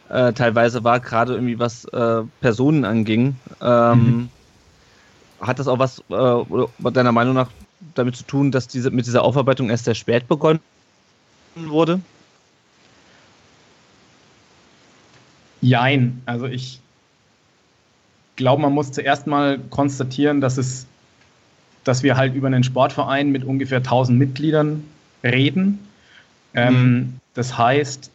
äh, 0.10 0.34
teilweise 0.34 0.84
war, 0.84 1.00
gerade 1.00 1.34
irgendwie 1.34 1.60
was 1.60 1.86
äh, 1.86 2.24
Personen 2.42 2.86
anging. 2.86 3.36
Ähm, 3.62 4.00
mhm. 4.00 4.30
Hat 5.40 5.60
das 5.60 5.68
auch 5.68 5.80
was 5.80 6.04
äh, 6.10 6.92
deiner 6.92 7.12
Meinung 7.12 7.34
nach 7.34 7.50
damit 7.96 8.16
zu 8.16 8.24
tun, 8.24 8.52
dass 8.52 8.68
diese 8.68 8.92
mit 8.92 9.06
dieser 9.06 9.24
Aufarbeitung 9.24 9.70
erst 9.70 9.86
sehr 9.86 9.96
spät 9.96 10.28
begonnen 10.28 10.60
wurde? 11.56 12.02
Jein. 15.62 16.22
Also 16.26 16.46
ich 16.46 16.80
glaube, 18.36 18.62
man 18.62 18.74
muss 18.74 18.92
zuerst 18.92 19.28
mal 19.28 19.60
konstatieren, 19.70 20.42
dass 20.42 20.58
es, 20.58 20.88
dass 21.84 22.04
wir 22.04 22.18
halt 22.18 22.34
über 22.36 22.48
einen 22.48 22.64
Sportverein 22.64 23.32
mit 23.32 23.44
ungefähr 23.44 23.80
1000 23.80 24.18
Mitgliedern 24.18 24.84
reden. 25.24 25.80
Ähm, 26.54 26.74
mhm. 26.74 27.14
Das 27.34 27.58
heißt, 27.58 28.12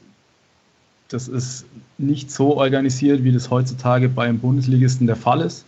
das 1.09 1.29
ist 1.29 1.67
nicht 1.99 2.31
so 2.31 2.57
organisiert, 2.57 3.25
wie 3.25 3.33
das 3.33 3.51
heutzutage 3.51 4.09
beim 4.09 4.39
Bundesligisten 4.39 5.07
der 5.07 5.17
Fall 5.17 5.41
ist. 5.41 5.65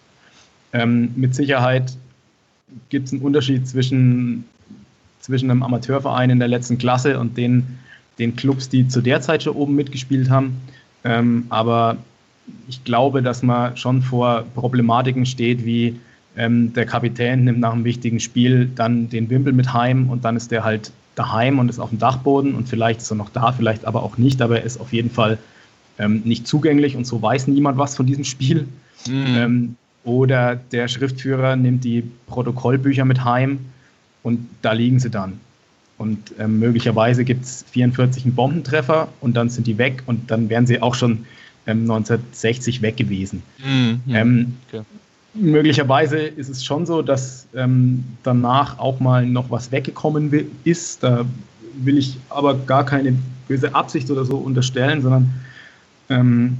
Ähm, 0.73 1.11
mit 1.16 1.35
Sicherheit 1.35 1.97
gibt 2.88 3.07
es 3.07 3.12
einen 3.12 3.23
Unterschied 3.23 3.69
zwischen, 3.69 4.45
zwischen 5.21 5.50
einem 5.50 5.62
Amateurverein 5.62 6.31
in 6.31 6.38
der 6.38 6.49
letzten 6.49 6.78
Klasse 6.78 7.19
und 7.19 7.37
den, 7.37 7.78
den 8.19 8.35
Clubs, 8.35 8.69
die 8.69 8.88
zu 8.88 9.00
der 9.00 9.21
Zeit 9.21 9.45
schon 9.45 9.55
oben 9.55 9.75
mitgespielt 9.75 10.31
haben. 10.31 10.61
Ähm, 11.05 11.47
aber 11.49 11.97
ich 12.69 12.83
glaube, 12.85 13.23
dass 13.23 13.43
man 13.43 13.76
schon 13.76 14.02
vor 14.02 14.45
Problematiken 14.55 15.26
steht, 15.26 15.64
wie 15.64 15.99
ähm, 16.37 16.73
der 16.73 16.87
Kapitän 16.87 17.45
nimmt 17.45 17.61
nach 17.61 17.73
einem 17.73 17.85
wichtigen 17.85 18.21
Spiel 18.21 18.69
dann 18.75 19.09
den 19.09 19.31
Wimpel 19.31 19.52
mit 19.52 19.73
heim 19.73 20.11
und 20.11 20.25
dann 20.25 20.37
ist 20.37 20.50
der 20.50 20.64
halt 20.64 20.93
daheim 21.16 21.58
und 21.58 21.68
ist 21.68 21.80
auf 21.80 21.90
dem 21.90 21.99
Dachboden 21.99 22.54
und 22.54 22.68
vielleicht 22.68 23.00
ist 23.00 23.11
er 23.11 23.16
noch 23.16 23.30
da, 23.30 23.50
vielleicht 23.50 23.85
aber 23.85 24.04
auch 24.04 24.18
nicht, 24.18 24.40
aber 24.40 24.61
er 24.61 24.64
ist 24.64 24.78
auf 24.78 24.92
jeden 24.92 25.11
Fall 25.11 25.38
ähm, 25.99 26.23
nicht 26.25 26.46
zugänglich 26.46 26.94
und 26.94 27.06
so 27.06 27.20
weiß 27.20 27.49
niemand 27.49 27.78
was 27.78 27.96
von 27.96 28.06
diesem 28.06 28.25
Spiel. 28.25 28.68
Mhm. 29.08 29.25
Ähm, 29.26 29.76
oder 30.04 30.54
der 30.54 30.87
Schriftführer 30.87 31.56
nimmt 31.56 31.82
die 31.82 32.04
Protokollbücher 32.28 33.04
mit 33.04 33.25
heim 33.25 33.58
und 34.23 34.46
da 34.62 34.73
liegen 34.73 35.00
sie 35.00 35.11
dann. 35.11 35.40
Und 35.99 36.35
ähm, 36.38 36.61
möglicherweise 36.61 37.25
gibt 37.25 37.44
es 37.44 37.64
44 37.70 38.25
einen 38.25 38.35
Bombentreffer 38.35 39.08
und 39.20 39.37
dann 39.37 39.49
sind 39.49 39.66
die 39.66 39.78
weg 39.78 40.02
und 40.06 40.30
dann 40.30 40.49
wären 40.50 40.66
sie 40.66 40.80
auch 40.82 40.94
schon 40.94 41.26
1960 41.66 42.76
ähm, 42.76 42.82
weg 42.82 42.96
gewesen. 42.96 43.42
Mhm, 43.64 44.00
ähm, 44.08 44.56
okay. 44.68 44.82
Möglicherweise 45.37 46.19
ist 46.19 46.49
es 46.49 46.64
schon 46.64 46.87
so, 46.87 47.02
dass 47.02 47.47
ähm, 47.55 48.05
danach 48.23 48.78
auch 48.78 49.00
mal 49.00 49.26
noch 49.26 49.50
was 49.50 49.71
weggekommen 49.71 50.33
ist. 50.64 51.02
Da 51.02 51.25
will 51.78 51.99
ich 51.99 52.16
aber 52.31 52.55
gar 52.55 52.85
keine 52.85 53.14
böse 53.49 53.75
Absicht 53.75 54.11
oder 54.11 54.25
so 54.25 54.37
unterstellen, 54.37 55.02
sondern 55.02 55.33
ähm, 56.09 56.57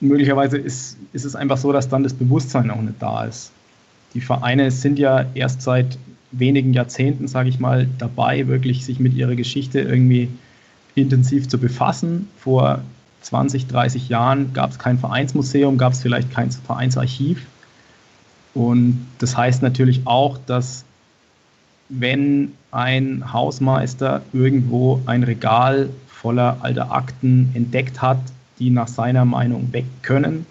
möglicherweise 0.00 0.58
ist, 0.58 0.96
ist 1.12 1.24
es 1.24 1.36
einfach 1.36 1.56
so, 1.56 1.72
dass 1.72 1.88
dann 1.88 2.02
das 2.02 2.14
Bewusstsein 2.14 2.70
auch 2.70 2.80
nicht 2.80 3.00
da 3.00 3.24
ist. 3.24 3.52
Die 4.14 4.20
Vereine 4.20 4.70
sind 4.70 4.98
ja 4.98 5.26
erst 5.34 5.62
seit 5.62 5.98
wenigen 6.32 6.72
Jahrzehnten, 6.72 7.28
sage 7.28 7.48
ich 7.48 7.58
mal, 7.58 7.88
dabei, 7.98 8.46
wirklich 8.48 8.84
sich 8.84 8.98
mit 8.98 9.14
ihrer 9.14 9.34
Geschichte 9.34 9.80
irgendwie 9.80 10.28
intensiv 10.94 11.48
zu 11.48 11.58
befassen. 11.58 12.28
Vor 12.38 12.82
20, 13.24 13.66
30 13.66 14.08
Jahren 14.08 14.52
gab 14.52 14.70
es 14.70 14.78
kein 14.78 14.98
Vereinsmuseum, 14.98 15.78
gab 15.78 15.94
es 15.94 16.02
vielleicht 16.02 16.30
kein 16.30 16.50
Vereinsarchiv. 16.50 17.46
Und 18.52 19.06
das 19.18 19.36
heißt 19.36 19.62
natürlich 19.62 20.02
auch, 20.06 20.38
dass 20.46 20.84
wenn 21.88 22.52
ein 22.70 23.32
Hausmeister 23.32 24.22
irgendwo 24.32 25.00
ein 25.06 25.22
Regal 25.22 25.88
voller 26.06 26.58
alter 26.60 26.92
Akten 26.92 27.50
entdeckt 27.54 28.00
hat, 28.00 28.18
die 28.58 28.70
nach 28.70 28.88
seiner 28.88 29.24
Meinung 29.24 29.72
weg 29.72 29.86
können, 30.02 30.46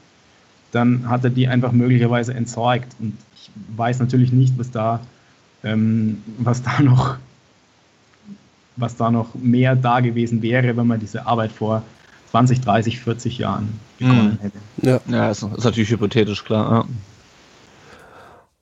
dann 0.71 1.07
hat 1.09 1.23
er 1.23 1.29
die 1.29 1.47
einfach 1.47 1.71
möglicherweise 1.71 2.33
entsorgt. 2.33 2.95
Und 2.99 3.17
ich 3.35 3.51
weiß 3.77 3.99
natürlich 3.99 4.31
nicht, 4.31 4.57
was 4.57 4.71
da, 4.71 4.99
ähm, 5.63 6.21
was 6.39 6.63
da 6.63 6.81
noch, 6.81 7.17
was 8.75 8.95
da 8.95 9.11
noch 9.11 9.35
mehr 9.35 9.75
da 9.75 9.99
gewesen 9.99 10.41
wäre, 10.41 10.75
wenn 10.75 10.87
man 10.87 10.99
diese 10.99 11.25
Arbeit 11.27 11.51
vor 11.51 11.83
20, 12.33 12.61
30, 12.61 12.99
40 12.99 13.37
Jahren 13.37 13.79
begonnen 13.99 14.39
hätte. 14.41 14.57
Ja, 14.81 14.99
ja 15.07 15.29
ist, 15.29 15.43
ist 15.43 15.65
natürlich 15.65 15.91
hypothetisch, 15.91 16.43
klar. 16.43 16.71
Ja. 16.71 16.85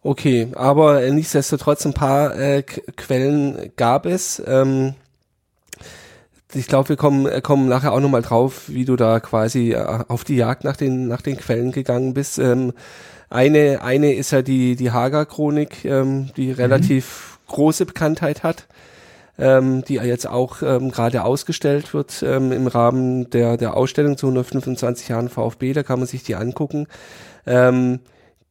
Okay, 0.03 0.49
aber 0.55 1.09
nichtsdestotrotz 1.09 1.85
ein 1.85 1.93
paar 1.93 2.37
äh, 2.37 2.63
Quellen 2.63 3.71
gab 3.77 4.05
es. 4.05 4.43
Ähm, 4.45 4.95
ich 6.53 6.67
glaube, 6.67 6.89
wir 6.89 6.97
kommen, 6.97 7.25
äh, 7.27 7.39
kommen 7.39 7.69
nachher 7.69 7.93
auch 7.93 8.01
nochmal 8.01 8.23
drauf, 8.23 8.63
wie 8.67 8.83
du 8.83 8.97
da 8.97 9.21
quasi 9.21 9.71
äh, 9.71 10.03
auf 10.09 10.25
die 10.25 10.35
Jagd 10.35 10.65
nach 10.65 10.75
den, 10.75 11.07
nach 11.07 11.21
den 11.21 11.37
Quellen 11.37 11.71
gegangen 11.71 12.13
bist. 12.13 12.39
Ähm, 12.39 12.73
eine, 13.29 13.83
eine 13.83 14.13
ist 14.15 14.31
ja 14.31 14.41
die, 14.41 14.75
die 14.75 14.91
Hager-Chronik, 14.91 15.85
ähm, 15.85 16.29
die 16.35 16.47
mhm. 16.47 16.55
relativ 16.55 17.39
mhm. 17.47 17.53
große 17.53 17.85
Bekanntheit 17.85 18.43
hat 18.43 18.67
ähm, 19.41 19.83
die 19.83 19.95
jetzt 19.95 20.27
auch 20.27 20.61
ähm, 20.61 20.91
gerade 20.91 21.23
ausgestellt 21.23 21.95
wird 21.95 22.23
ähm, 22.23 22.51
im 22.51 22.67
Rahmen 22.67 23.27
der, 23.31 23.57
der 23.57 23.75
Ausstellung 23.75 24.15
zu 24.15 24.27
125 24.27 25.09
Jahren 25.09 25.29
VfB. 25.29 25.73
Da 25.73 25.81
kann 25.81 25.97
man 25.97 26.07
sich 26.07 26.21
die 26.21 26.35
angucken. 26.35 26.87
Ähm, 27.47 27.99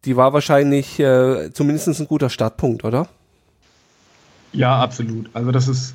die 0.04 0.16
war 0.16 0.32
wahrscheinlich 0.32 0.98
äh, 0.98 1.52
zumindest 1.52 1.88
ein 2.00 2.08
guter 2.08 2.28
Startpunkt, 2.28 2.82
oder? 2.84 3.08
Ja, 4.52 4.80
absolut. 4.80 5.30
Also 5.32 5.52
das 5.52 5.68
ist, 5.68 5.94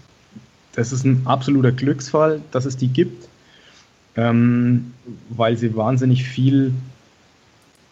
das 0.76 0.94
ist 0.94 1.04
ein 1.04 1.24
absoluter 1.26 1.74
Glücksfall, 1.74 2.42
dass 2.52 2.64
es 2.64 2.78
die 2.78 2.88
gibt, 2.88 3.28
ähm, 4.16 4.94
weil 5.30 5.58
sie 5.58 5.76
wahnsinnig 5.76 6.24
viel 6.24 6.74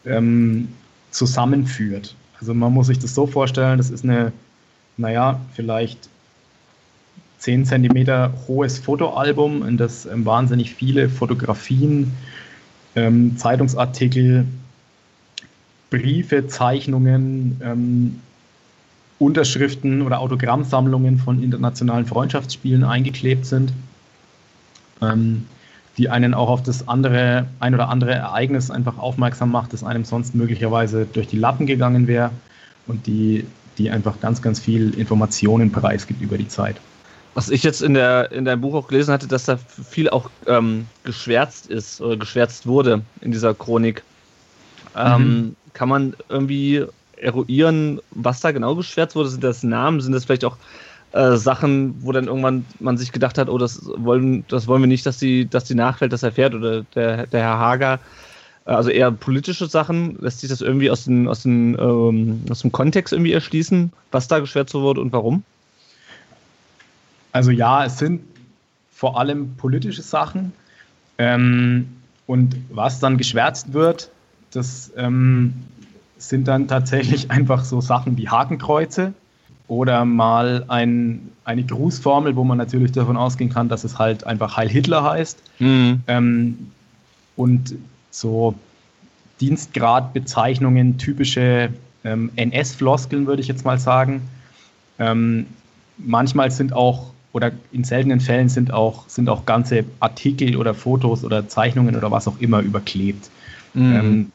ähm, 0.05 0.69
zusammenführt. 1.11 2.15
Also 2.39 2.53
man 2.53 2.71
muss 2.71 2.87
sich 2.87 2.99
das 2.99 3.13
so 3.13 3.27
vorstellen, 3.27 3.77
das 3.77 3.89
ist 3.89 4.05
eine, 4.05 4.31
naja, 4.95 5.41
vielleicht 5.53 6.07
10 7.43 7.65
cm 7.65 8.31
hohes 8.47 8.79
Fotoalbum, 8.79 9.67
in 9.67 9.75
das 9.75 10.05
ähm, 10.05 10.25
wahnsinnig 10.25 10.73
viele 10.73 11.09
Fotografien, 11.09 12.13
ähm, 12.95 13.35
Zeitungsartikel, 13.35 14.45
Briefe, 15.89 16.47
Zeichnungen, 16.47 17.59
ähm, 17.61 18.21
Unterschriften 19.19 20.03
oder 20.03 20.21
Autogrammsammlungen 20.21 21.17
von 21.17 21.43
internationalen 21.43 22.05
Freundschaftsspielen 22.05 22.85
eingeklebt 22.85 23.45
sind, 23.45 23.73
ähm, 25.01 25.45
die 25.97 26.09
einen 26.09 26.33
auch 26.33 26.47
auf 26.49 26.63
das 26.63 26.87
andere, 26.87 27.47
ein 27.59 27.75
oder 27.75 27.89
andere 27.89 28.13
Ereignis 28.13 28.71
einfach 28.71 28.97
aufmerksam 28.97 29.51
macht, 29.51 29.73
das 29.73 29.83
einem 29.83 30.05
sonst 30.05 30.33
möglicherweise 30.33 31.05
durch 31.11 31.27
die 31.27 31.37
Lappen 31.37 31.65
gegangen 31.65 32.07
wäre 32.07 32.31
und 32.87 33.05
die, 33.05 33.45
die 33.77 33.89
einfach 33.89 34.21
ganz, 34.21 34.41
ganz 34.41 34.61
viel 34.61 34.97
Informationen 34.97 35.73
preisgibt 35.73 36.21
über 36.21 36.37
die 36.37 36.47
Zeit. 36.47 36.77
Was 37.35 37.49
ich 37.49 37.63
jetzt 37.63 37.81
in, 37.81 37.95
der, 37.95 38.31
in 38.31 38.45
deinem 38.45 38.61
Buch 38.61 38.75
auch 38.75 38.87
gelesen 38.87 39.11
hatte, 39.11 39.27
dass 39.27 39.45
da 39.45 39.57
viel 39.57 40.09
auch 40.09 40.29
ähm, 40.45 40.87
geschwärzt 41.03 41.67
ist 41.67 41.99
oder 41.99 42.17
geschwärzt 42.17 42.67
wurde 42.67 43.01
in 43.21 43.31
dieser 43.31 43.53
Chronik. 43.55 44.03
Ähm, 44.95 45.21
mhm. 45.21 45.55
Kann 45.73 45.89
man 45.89 46.15
irgendwie 46.29 46.85
eruieren, 47.17 47.99
was 48.11 48.41
da 48.41 48.51
genau 48.51 48.75
geschwärzt 48.75 49.15
wurde? 49.15 49.29
Sind 49.29 49.43
das 49.43 49.63
Namen? 49.63 49.99
Sind 50.01 50.13
das 50.13 50.25
vielleicht 50.25 50.45
auch 50.45 50.57
äh, 51.13 51.35
Sachen, 51.37 51.95
wo 52.03 52.11
dann 52.11 52.27
irgendwann 52.27 52.65
man 52.79 52.97
sich 52.97 53.11
gedacht 53.11 53.37
hat, 53.37 53.49
oh, 53.49 53.57
das 53.57 53.81
wollen, 53.97 54.45
das 54.47 54.67
wollen 54.67 54.83
wir 54.83 54.87
nicht, 54.87 55.05
dass 55.05 55.17
die, 55.17 55.47
dass 55.47 55.63
die 55.63 55.75
Nachwelt 55.75 56.13
das 56.13 56.23
erfährt 56.23 56.53
oder 56.53 56.83
der, 56.95 57.27
der 57.27 57.41
Herr 57.41 57.57
Hager? 57.57 57.99
Äh, 58.65 58.71
also 58.71 58.89
eher 58.89 59.11
politische 59.11 59.67
Sachen, 59.67 60.17
lässt 60.19 60.41
sich 60.41 60.49
das 60.49 60.61
irgendwie 60.61 60.91
aus, 60.91 61.05
den, 61.05 61.27
aus, 61.27 61.43
den, 61.43 61.77
ähm, 61.79 62.41
aus 62.49 62.61
dem 62.61 62.71
Kontext 62.71 63.13
irgendwie 63.13 63.33
erschließen, 63.33 63.91
was 64.11 64.27
da 64.27 64.39
geschwärzt 64.39 64.73
wurde 64.73 65.01
und 65.01 65.11
warum? 65.13 65.43
Also 67.33 67.51
ja, 67.51 67.85
es 67.85 67.97
sind 67.97 68.21
vor 68.91 69.19
allem 69.19 69.55
politische 69.55 70.01
Sachen. 70.01 70.53
Ähm, 71.17 71.89
und 72.25 72.55
was 72.69 72.99
dann 72.99 73.17
geschwärzt 73.17 73.73
wird, 73.73 74.09
das 74.51 74.91
ähm, 74.95 75.53
sind 76.17 76.47
dann 76.47 76.67
tatsächlich 76.67 77.29
einfach 77.31 77.65
so 77.65 77.81
Sachen 77.81 78.17
wie 78.17 78.29
Hakenkreuze 78.29 79.13
oder 79.67 80.05
mal 80.05 80.65
ein, 80.67 81.31
eine 81.45 81.63
Grußformel, 81.63 82.35
wo 82.35 82.43
man 82.43 82.57
natürlich 82.57 82.91
davon 82.91 83.17
ausgehen 83.17 83.49
kann, 83.49 83.69
dass 83.69 83.83
es 83.83 83.97
halt 83.99 84.25
einfach 84.25 84.55
Heil 84.55 84.69
Hitler 84.69 85.03
heißt. 85.03 85.41
Mhm. 85.59 86.01
Ähm, 86.07 86.71
und 87.35 87.75
so 88.11 88.55
Dienstgradbezeichnungen, 89.41 90.97
typische 90.97 91.69
ähm, 92.03 92.31
NS-Floskeln, 92.35 93.25
würde 93.25 93.41
ich 93.41 93.47
jetzt 93.47 93.65
mal 93.65 93.79
sagen. 93.79 94.21
Ähm, 94.99 95.47
manchmal 95.97 96.51
sind 96.51 96.73
auch, 96.73 97.12
oder 97.33 97.51
in 97.71 97.83
seltenen 97.83 98.21
Fällen 98.21 98.47
sind 98.47 98.71
auch, 98.71 99.09
sind 99.09 99.27
auch 99.27 99.45
ganze 99.45 99.83
Artikel 99.99 100.55
oder 100.55 100.73
Fotos 100.73 101.25
oder 101.25 101.47
Zeichnungen 101.47 101.95
oder 101.95 102.11
was 102.11 102.27
auch 102.27 102.39
immer 102.39 102.61
überklebt. 102.61 103.29
Mhm. 103.73 103.95
Ähm, 103.95 104.31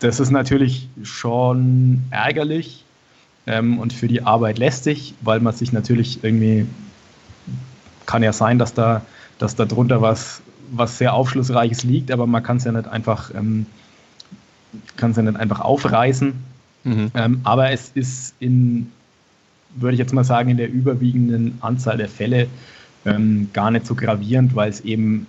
das 0.00 0.20
ist 0.20 0.30
natürlich 0.30 0.88
schon 1.02 2.02
ärgerlich 2.10 2.84
ähm, 3.46 3.78
und 3.78 3.92
für 3.92 4.08
die 4.08 4.22
Arbeit 4.22 4.58
lästig, 4.58 5.14
weil 5.22 5.40
man 5.40 5.54
sich 5.54 5.72
natürlich 5.72 6.22
irgendwie, 6.22 6.66
kann 8.06 8.22
ja 8.22 8.32
sein, 8.32 8.58
dass 8.58 8.74
da, 8.74 9.02
dass 9.38 9.54
da 9.54 9.64
drunter 9.64 10.02
was, 10.02 10.42
was 10.72 10.98
sehr 10.98 11.14
Aufschlussreiches 11.14 11.84
liegt, 11.84 12.10
aber 12.10 12.26
man 12.26 12.42
kann 12.42 12.58
es 12.58 12.64
ja 12.64 12.72
nicht 12.72 12.88
einfach, 12.88 13.32
ähm, 13.34 13.66
kann 14.96 15.12
es 15.12 15.16
ja 15.16 15.22
nicht 15.22 15.38
einfach 15.38 15.60
aufreißen. 15.60 16.34
Mhm. 16.82 17.10
Ähm, 17.14 17.40
aber 17.44 17.70
es 17.70 17.90
ist 17.94 18.34
in, 18.40 18.90
würde 19.76 19.94
ich 19.94 19.98
jetzt 19.98 20.12
mal 20.12 20.24
sagen, 20.24 20.50
in 20.50 20.56
der 20.56 20.70
überwiegenden 20.70 21.58
Anzahl 21.60 21.96
der 21.96 22.08
Fälle 22.08 22.48
ähm, 23.04 23.48
gar 23.52 23.70
nicht 23.70 23.86
so 23.86 23.94
gravierend, 23.94 24.54
weil 24.54 24.70
es 24.70 24.80
eben 24.80 25.26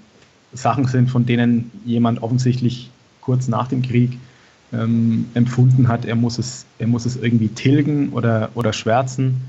Sachen 0.53 0.85
sind, 0.85 1.09
von 1.09 1.25
denen 1.25 1.71
jemand 1.85 2.23
offensichtlich 2.23 2.89
kurz 3.21 3.47
nach 3.47 3.67
dem 3.67 3.81
Krieg 3.81 4.17
ähm, 4.73 5.25
empfunden 5.33 5.87
hat, 5.87 6.05
er 6.05 6.15
muss 6.15 6.37
es, 6.37 6.65
er 6.77 6.87
muss 6.87 7.05
es 7.05 7.17
irgendwie 7.17 7.49
tilgen 7.49 8.09
oder, 8.09 8.49
oder 8.55 8.73
schwärzen, 8.73 9.41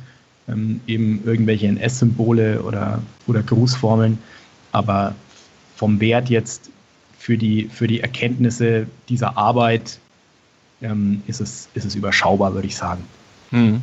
ähm, 0.48 0.80
eben 0.86 1.22
irgendwelche 1.24 1.66
NS-Symbole 1.68 2.62
oder, 2.62 3.02
oder 3.26 3.42
Grußformeln. 3.42 4.18
Aber 4.72 5.14
vom 5.76 6.00
Wert 6.00 6.28
jetzt 6.28 6.70
für 7.18 7.36
die, 7.36 7.68
für 7.72 7.86
die 7.86 8.00
Erkenntnisse 8.00 8.86
dieser 9.08 9.36
Arbeit 9.36 9.98
ähm, 10.82 11.22
ist, 11.26 11.40
es, 11.40 11.68
ist 11.74 11.84
es 11.84 11.94
überschaubar, 11.94 12.54
würde 12.54 12.66
ich 12.66 12.76
sagen. 12.76 13.04
Hm. 13.50 13.82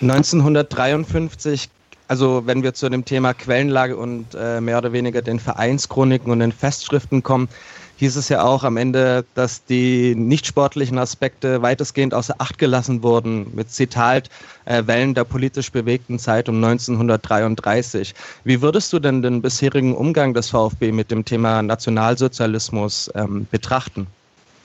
1953 0.00 1.68
also 2.06 2.42
wenn 2.44 2.62
wir 2.62 2.74
zu 2.74 2.88
dem 2.88 3.04
Thema 3.04 3.32
Quellenlage 3.32 3.96
und 3.96 4.26
äh, 4.34 4.60
mehr 4.60 4.78
oder 4.78 4.92
weniger 4.92 5.22
den 5.22 5.38
Vereinschroniken 5.40 6.30
und 6.30 6.40
den 6.40 6.52
Festschriften 6.52 7.22
kommen, 7.22 7.48
hieß 7.96 8.16
es 8.16 8.28
ja 8.28 8.42
auch 8.42 8.64
am 8.64 8.76
Ende, 8.76 9.24
dass 9.34 9.64
die 9.64 10.14
nichtsportlichen 10.14 10.98
Aspekte 10.98 11.62
weitestgehend 11.62 12.12
außer 12.12 12.34
Acht 12.38 12.58
gelassen 12.58 13.02
wurden, 13.02 13.46
mit 13.54 13.70
Zitat 13.70 14.28
äh, 14.64 14.86
Wellen 14.86 15.14
der 15.14 15.24
politisch 15.24 15.70
bewegten 15.70 16.18
Zeit 16.18 16.48
um 16.48 16.56
1933. 16.62 18.14
Wie 18.44 18.60
würdest 18.60 18.92
du 18.92 18.98
denn 18.98 19.22
den 19.22 19.40
bisherigen 19.40 19.94
Umgang 19.94 20.34
des 20.34 20.50
VfB 20.50 20.92
mit 20.92 21.10
dem 21.10 21.24
Thema 21.24 21.62
Nationalsozialismus 21.62 23.10
ähm, 23.14 23.46
betrachten? 23.50 24.06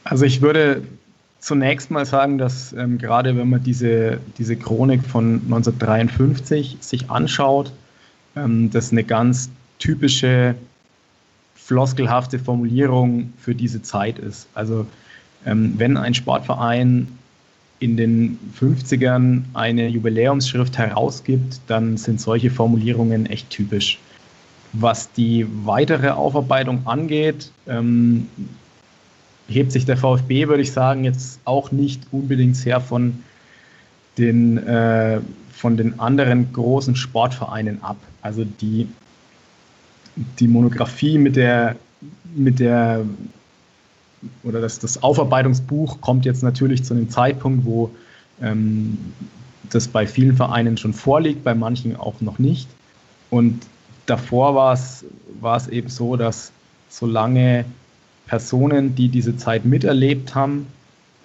Also 0.04 0.26
ich 0.26 0.42
würde 0.42 0.82
zunächst 1.40 1.92
mal 1.92 2.06
sagen, 2.06 2.38
dass 2.38 2.74
ähm, 2.74 2.98
gerade 2.98 3.36
wenn 3.38 3.50
man 3.50 3.64
diese, 3.64 4.20
diese 4.38 4.56
Chronik 4.56 5.04
von 5.06 5.42
1953 5.46 6.78
sich 6.80 7.10
anschaut, 7.10 7.72
ähm, 8.36 8.70
das 8.72 8.92
eine 8.92 9.04
ganz 9.04 9.50
typische 9.80 10.56
floskelhafte 11.56 12.40
Formulierung 12.40 13.34
für 13.38 13.56
diese 13.56 13.82
Zeit 13.82 14.20
ist. 14.20 14.48
Also 14.54 14.86
ähm, 15.46 15.76
wenn 15.78 15.98
ein 15.98 16.14
Sportverein 16.14 17.08
in 17.80 17.96
den 17.96 18.38
50ern 18.60 19.44
eine 19.54 19.88
Jubiläumsschrift 19.88 20.78
herausgibt, 20.78 21.62
dann 21.68 21.96
sind 21.96 22.20
solche 22.20 22.52
Formulierungen 22.52 23.26
echt 23.26 23.50
typisch. 23.50 24.00
Was 24.74 25.12
die 25.14 25.48
weitere 25.64 26.10
Aufarbeitung 26.10 26.86
angeht, 26.86 27.52
ähm, 27.68 28.28
hebt 29.50 29.72
sich 29.72 29.86
der 29.86 29.98
VfB, 29.98 30.48
würde 30.48 30.64
ich 30.64 30.72
sagen, 30.72 31.04
jetzt 31.04 31.40
auch 31.46 31.72
nicht 31.72 32.02
unbedingt 32.12 32.56
sehr 32.56 32.82
von 32.82 33.24
den, 34.18 34.58
äh, 34.58 35.20
von 35.52 35.78
den 35.78 36.00
anderen 36.00 36.54
großen 36.54 36.96
Sportvereinen 36.96 37.84
ab. 37.84 37.98
Also 38.22 38.46
die 38.46 38.88
die 40.40 40.48
Monographie 40.48 41.18
mit 41.18 41.36
der, 41.36 41.76
mit 42.36 42.60
der 42.60 43.06
oder 44.44 44.60
das, 44.60 44.80
das 44.80 45.02
Aufarbeitungsbuch 45.02 46.02
kommt 46.02 46.26
jetzt 46.26 46.44
natürlich 46.44 46.84
zu 46.84 46.94
einem 46.94 47.10
Zeitpunkt, 47.10 47.66
wo 47.66 47.90
ähm, 48.42 48.98
das 49.70 49.88
bei 49.88 50.06
vielen 50.06 50.36
Vereinen 50.36 50.78
schon 50.78 50.94
vorliegt, 50.94 51.44
bei 51.44 51.56
manchen 51.56 51.96
auch 51.96 52.20
noch 52.20 52.38
nicht. 52.38 52.68
Und 53.30 53.66
davor 54.08 54.56
war 54.56 54.74
es, 54.74 55.06
war 55.40 55.56
es 55.56 55.68
eben 55.68 55.90
so, 55.90 56.18
dass 56.18 56.52
solange 56.90 57.66
Personen, 58.30 58.94
die 58.94 59.10
diese 59.10 59.36
Zeit 59.38 59.66
miterlebt 59.66 60.36
haben, 60.36 60.68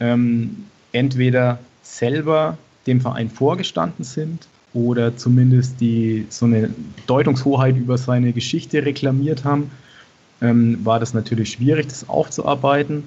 ähm, 0.00 0.64
entweder 0.92 1.58
selber 1.82 2.56
dem 2.86 3.02
Verein 3.02 3.28
vorgestanden 3.28 4.04
sind 4.06 4.48
oder 4.72 5.14
zumindest 5.14 5.80
die 5.82 6.26
so 6.30 6.46
eine 6.46 6.70
Deutungshoheit 7.06 7.76
über 7.76 7.98
seine 7.98 8.32
Geschichte 8.32 8.86
reklamiert 8.86 9.44
haben, 9.44 9.70
ähm, 10.40 10.78
war 10.82 10.98
das 10.98 11.12
natürlich 11.12 11.50
schwierig, 11.52 11.88
das 11.88 12.08
aufzuarbeiten. 12.08 13.04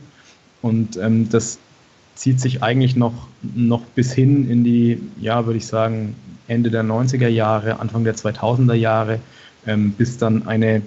Und 0.61 0.97
ähm, 0.97 1.27
das 1.29 1.57
zieht 2.13 2.39
sich 2.39 2.61
eigentlich 2.61 2.95
noch, 2.95 3.27
noch 3.55 3.83
bis 3.95 4.13
hin 4.13 4.47
in 4.47 4.63
die, 4.63 5.01
ja, 5.19 5.45
würde 5.47 5.57
ich 5.57 5.65
sagen, 5.65 6.15
Ende 6.47 6.69
der 6.69 6.83
90er 6.83 7.27
Jahre, 7.27 7.79
Anfang 7.79 8.03
der 8.03 8.15
2000er 8.15 8.75
Jahre, 8.75 9.19
ähm, 9.65 9.91
bis 9.91 10.19
dann 10.19 10.47
eine 10.47 10.83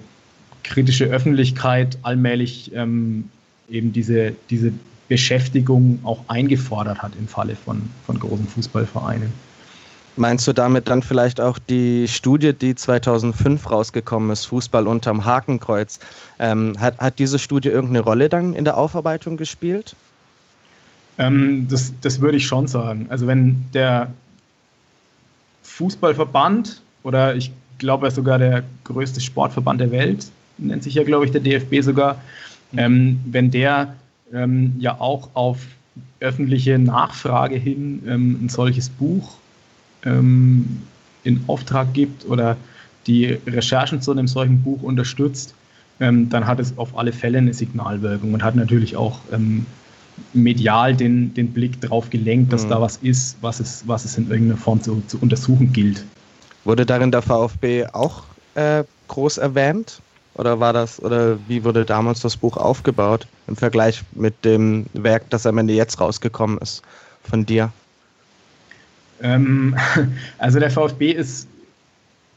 kritische 0.63 1.05
Öffentlichkeit 1.05 1.97
allmählich 2.03 2.71
ähm, 2.73 3.29
eben 3.69 3.93
diese, 3.93 4.33
diese 4.49 4.71
Beschäftigung 5.07 5.99
auch 6.03 6.23
eingefordert 6.27 7.01
hat 7.01 7.13
im 7.19 7.27
Falle 7.27 7.55
von, 7.55 7.81
von 8.05 8.19
großen 8.19 8.47
Fußballvereinen. 8.47 9.31
Meinst 10.17 10.45
du 10.47 10.53
damit 10.53 10.89
dann 10.89 11.01
vielleicht 11.01 11.39
auch 11.39 11.57
die 11.57 12.07
Studie, 12.07 12.53
die 12.53 12.75
2005 12.75 13.69
rausgekommen 13.69 14.29
ist, 14.31 14.45
Fußball 14.45 14.87
unterm 14.87 15.23
Hakenkreuz? 15.23 15.99
Ähm, 16.37 16.75
hat, 16.79 16.97
hat 16.99 17.17
diese 17.17 17.39
Studie 17.39 17.69
irgendeine 17.69 18.01
Rolle 18.01 18.27
dann 18.27 18.53
in 18.53 18.65
der 18.65 18.77
Aufarbeitung 18.77 19.37
gespielt? 19.37 19.95
Ähm, 21.17 21.67
das, 21.69 21.93
das 22.01 22.19
würde 22.19 22.37
ich 22.37 22.45
schon 22.45 22.67
sagen. 22.67 23.07
Also 23.09 23.25
wenn 23.27 23.65
der 23.73 24.11
Fußballverband 25.63 26.81
oder 27.03 27.35
ich 27.35 27.51
glaube 27.77 28.11
sogar 28.11 28.37
der 28.37 28.63
größte 28.83 29.21
Sportverband 29.21 29.79
der 29.79 29.91
Welt, 29.91 30.29
nennt 30.61 30.83
sich 30.83 30.95
ja 30.95 31.03
glaube 31.03 31.25
ich 31.25 31.31
der 31.31 31.41
DFB 31.41 31.81
sogar, 31.81 32.21
ähm, 32.77 33.19
wenn 33.25 33.51
der 33.51 33.95
ähm, 34.33 34.75
ja 34.79 34.99
auch 34.99 35.29
auf 35.33 35.59
öffentliche 36.19 36.77
Nachfrage 36.79 37.55
hin 37.55 38.03
ähm, 38.07 38.39
ein 38.43 38.49
solches 38.49 38.89
Buch 38.89 39.33
ähm, 40.05 40.81
in 41.23 41.43
Auftrag 41.47 41.93
gibt 41.93 42.25
oder 42.25 42.57
die 43.07 43.37
Recherchen 43.47 44.01
zu 44.01 44.11
einem 44.11 44.27
solchen 44.27 44.61
Buch 44.61 44.81
unterstützt, 44.83 45.55
ähm, 45.99 46.29
dann 46.29 46.45
hat 46.45 46.59
es 46.59 46.77
auf 46.77 46.97
alle 46.97 47.11
Fälle 47.11 47.39
eine 47.39 47.53
Signalwirkung 47.53 48.33
und 48.33 48.43
hat 48.43 48.55
natürlich 48.55 48.95
auch 48.95 49.19
ähm, 49.31 49.65
medial 50.33 50.95
den, 50.95 51.33
den 51.33 51.51
Blick 51.51 51.81
darauf 51.81 52.09
gelenkt, 52.09 52.53
dass 52.53 52.65
mhm. 52.65 52.69
da 52.69 52.81
was 52.81 52.97
ist, 52.97 53.37
was 53.41 53.59
es, 53.59 53.83
was 53.87 54.05
es 54.05 54.17
in 54.17 54.29
irgendeiner 54.29 54.57
Form 54.59 54.81
zu, 54.81 55.01
zu 55.07 55.17
untersuchen 55.19 55.73
gilt. 55.73 56.03
Wurde 56.63 56.85
darin 56.85 57.11
der 57.11 57.21
VfB 57.21 57.85
auch 57.87 58.23
äh, 58.55 58.83
groß 59.07 59.39
erwähnt? 59.39 60.01
Oder 60.41 60.59
war 60.59 60.73
das, 60.73 60.99
oder 60.99 61.37
wie 61.47 61.63
wurde 61.63 61.85
damals 61.85 62.21
das 62.21 62.35
Buch 62.35 62.57
aufgebaut 62.57 63.27
im 63.45 63.55
Vergleich 63.55 64.01
mit 64.13 64.43
dem 64.43 64.87
Werk, 64.93 65.29
das 65.29 65.45
am 65.45 65.59
Ende 65.59 65.75
jetzt 65.75 66.01
rausgekommen 66.01 66.57
ist 66.57 66.81
von 67.21 67.45
dir? 67.45 67.71
Ähm, 69.21 69.75
also 70.39 70.57
der 70.57 70.71
VfB 70.71 71.11
ist, 71.11 71.47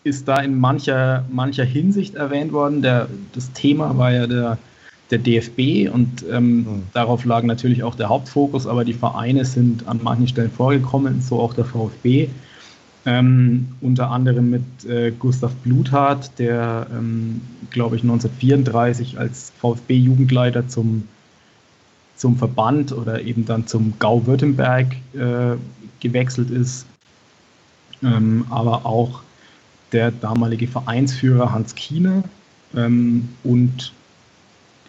ist 0.02 0.28
da 0.28 0.36
in 0.40 0.60
mancher, 0.60 1.24
mancher 1.32 1.64
Hinsicht 1.64 2.14
erwähnt 2.14 2.52
worden. 2.52 2.82
Der, 2.82 3.08
das 3.32 3.50
Thema 3.52 3.96
war 3.96 4.12
ja 4.12 4.26
der, 4.26 4.58
der 5.10 5.18
DFB 5.20 5.90
und 5.90 6.26
ähm, 6.30 6.56
mhm. 6.56 6.82
darauf 6.92 7.24
lag 7.24 7.42
natürlich 7.42 7.84
auch 7.84 7.94
der 7.94 8.10
Hauptfokus, 8.10 8.66
aber 8.66 8.84
die 8.84 8.92
Vereine 8.92 9.46
sind 9.46 9.88
an 9.88 10.00
manchen 10.02 10.28
Stellen 10.28 10.50
vorgekommen, 10.50 11.22
so 11.22 11.40
auch 11.40 11.54
der 11.54 11.64
VfB. 11.64 12.28
Ähm, 13.06 13.68
unter 13.82 14.10
anderem 14.10 14.50
mit 14.50 14.84
äh, 14.86 15.10
Gustav 15.10 15.52
Bluthardt, 15.56 16.38
der, 16.38 16.86
ähm, 16.90 17.42
glaube 17.70 17.96
ich, 17.96 18.02
1934 18.02 19.18
als 19.18 19.52
VfB-Jugendleiter 19.58 20.68
zum, 20.68 21.06
zum 22.16 22.38
Verband 22.38 22.92
oder 22.92 23.20
eben 23.20 23.44
dann 23.44 23.66
zum 23.66 23.92
Gau 23.98 24.26
Württemberg 24.26 24.96
äh, 25.12 25.56
gewechselt 26.00 26.50
ist, 26.50 26.86
ähm, 28.02 28.46
aber 28.48 28.86
auch 28.86 29.22
der 29.92 30.10
damalige 30.10 30.66
Vereinsführer 30.66 31.52
Hans 31.52 31.74
Kiener 31.74 32.24
ähm, 32.74 33.28
und 33.44 33.92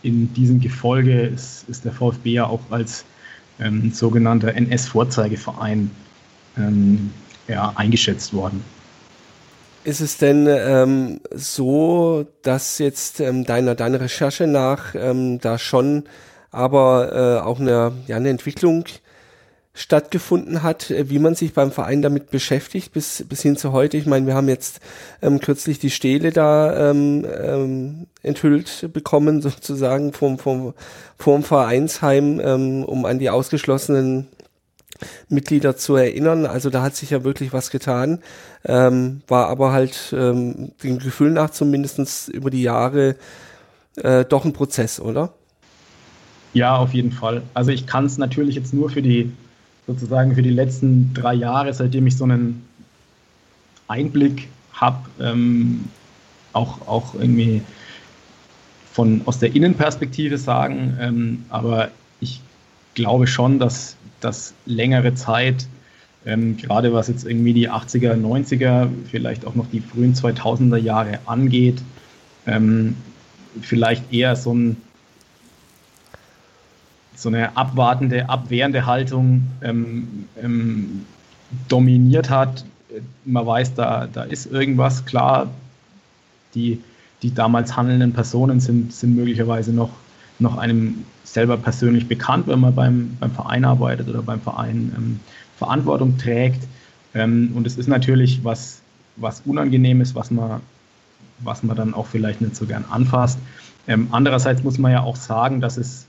in 0.03 0.33
diesem 0.33 0.59
Gefolge 0.59 1.21
ist, 1.21 1.67
ist 1.67 1.83
der 1.83 1.91
VfB 1.91 2.33
ja 2.33 2.45
auch 2.45 2.61
als 2.69 3.05
ähm, 3.59 3.91
sogenannter 3.91 4.53
NS-Vorzeigeverein 4.53 5.89
ähm, 6.57 7.11
ja, 7.47 7.73
eingeschätzt 7.75 8.33
worden. 8.33 8.63
Ist 9.83 10.01
es 10.01 10.17
denn 10.17 10.47
ähm, 10.49 11.21
so, 11.31 12.25
dass 12.41 12.79
jetzt 12.79 13.19
ähm, 13.19 13.45
deiner, 13.45 13.75
deiner 13.75 14.01
Recherche 14.01 14.47
nach 14.47 14.95
ähm, 14.95 15.39
da 15.39 15.59
schon 15.59 16.05
aber 16.49 17.11
äh, 17.13 17.45
auch 17.45 17.59
eine, 17.59 17.91
ja, 18.07 18.15
eine 18.15 18.29
Entwicklung 18.29 18.85
stattgefunden 19.75 20.63
hat, 20.63 20.89
wie 20.89 21.19
man 21.19 21.35
sich 21.35 21.53
beim 21.53 21.69
Verein 21.69 22.01
damit 22.01 22.31
beschäftigt, 22.31 22.93
bis, 22.93 23.25
bis 23.27 23.41
hin 23.41 23.57
zu 23.57 23.73
heute. 23.73 23.97
Ich 23.97 24.05
meine, 24.05 24.25
wir 24.25 24.33
haben 24.33 24.47
jetzt 24.47 24.79
ähm, 25.21 25.41
kürzlich 25.41 25.79
die 25.79 25.89
Stele 25.89 26.31
da 26.31 26.91
ähm, 26.91 27.27
ähm, 27.43 28.07
enthüllt 28.23 28.89
bekommen, 28.93 29.41
sozusagen 29.43 30.13
vom, 30.13 30.39
vom, 30.39 30.73
vom 31.17 31.43
Vereinsheim, 31.43 32.39
ähm, 32.39 32.85
um 32.85 33.03
an 33.03 33.19
die 33.19 33.29
ausgeschlossenen 33.29 34.29
Mitglieder 35.29 35.77
zu 35.77 35.95
erinnern. 35.95 36.45
Also 36.45 36.69
da 36.69 36.81
hat 36.81 36.95
sich 36.95 37.09
ja 37.09 37.23
wirklich 37.23 37.53
was 37.53 37.69
getan, 37.69 38.19
ähm, 38.65 39.21
war 39.27 39.47
aber 39.47 39.71
halt 39.71 40.13
ähm, 40.17 40.71
dem 40.83 40.99
Gefühl 40.99 41.31
nach 41.31 41.49
zumindestens 41.49 42.27
über 42.27 42.49
die 42.49 42.61
Jahre 42.61 43.15
äh, 43.97 44.25
doch 44.25 44.45
ein 44.45 44.53
Prozess, 44.53 44.99
oder? 44.99 45.33
Ja, 46.53 46.77
auf 46.77 46.93
jeden 46.93 47.11
Fall. 47.11 47.41
Also 47.53 47.71
ich 47.71 47.85
kann 47.85 48.05
es 48.05 48.17
natürlich 48.17 48.55
jetzt 48.55 48.73
nur 48.73 48.89
für 48.89 49.01
die 49.01 49.31
sozusagen 49.87 50.33
für 50.35 50.41
die 50.41 50.49
letzten 50.49 51.13
drei 51.13 51.33
Jahre, 51.33 51.73
seitdem 51.73 52.07
ich 52.07 52.17
so 52.17 52.23
einen 52.23 52.65
Einblick 53.87 54.47
habe, 54.73 55.05
ähm, 55.19 55.85
auch, 56.53 56.87
auch 56.87 57.13
irgendwie 57.13 57.61
von 58.93 59.21
aus 59.25 59.39
der 59.39 59.55
Innenperspektive 59.55 60.37
sagen. 60.37 60.97
Ähm, 60.99 61.45
aber 61.49 61.89
ich 62.19 62.41
glaube 62.93 63.27
schon, 63.27 63.59
dass, 63.59 63.95
dass 64.25 64.53
längere 64.65 65.13
Zeit, 65.13 65.67
ähm, 66.25 66.57
gerade 66.57 66.91
was 66.91 67.07
jetzt 67.07 67.25
irgendwie 67.25 67.53
die 67.53 67.69
80er, 67.69 68.15
90er, 68.15 68.89
vielleicht 69.09 69.45
auch 69.45 69.53
noch 69.55 69.67
die 69.71 69.81
frühen 69.81 70.15
2000er 70.15 70.77
Jahre 70.77 71.19
angeht, 71.27 71.81
ähm, 72.47 72.95
vielleicht 73.61 74.11
eher 74.11 74.35
so 74.35 74.53
ein 74.53 74.77
so 77.17 77.29
eine 77.29 77.55
abwartende, 77.55 78.27
abwehrende 78.27 78.85
Haltung 78.85 79.43
ähm, 79.61 80.27
ähm, 80.41 81.05
dominiert 81.69 82.29
hat. 82.29 82.65
Man 83.23 83.45
weiß, 83.45 83.73
da, 83.75 84.07
da 84.11 84.23
ist 84.23 84.47
irgendwas. 84.47 85.05
Klar, 85.05 85.49
die, 86.55 86.81
die 87.21 87.33
damals 87.33 87.77
handelnden 87.77 88.11
Personen 88.11 88.59
sind, 88.59 88.93
sind 88.93 89.15
möglicherweise 89.15 89.71
noch, 89.71 89.91
noch 90.39 90.57
einem 90.57 91.05
selber 91.35 91.57
persönlich 91.57 92.07
bekannt, 92.07 92.47
wenn 92.47 92.59
man 92.59 92.73
beim, 92.73 93.15
beim 93.19 93.31
Verein 93.31 93.63
arbeitet 93.63 94.09
oder 94.09 94.23
beim 94.23 94.41
Verein 94.41 94.91
ähm, 94.97 95.19
Verantwortung 95.57 96.17
trägt. 96.17 96.63
Ähm, 97.13 97.51
und 97.53 97.67
es 97.67 97.77
ist 97.77 97.87
natürlich 97.87 98.43
was, 98.43 98.81
was 99.17 99.43
Unangenehmes, 99.45 100.15
was 100.15 100.31
man, 100.31 100.61
was 101.43 101.61
man 101.61 101.75
dann 101.77 101.93
auch 101.93 102.07
vielleicht 102.07 102.41
nicht 102.41 102.55
so 102.55 102.65
gern 102.65 102.85
anfasst. 102.89 103.37
Ähm, 103.87 104.07
andererseits 104.11 104.63
muss 104.63 104.79
man 104.79 104.91
ja 104.91 105.03
auch 105.03 105.15
sagen, 105.15 105.61
dass 105.61 105.77
es 105.77 106.07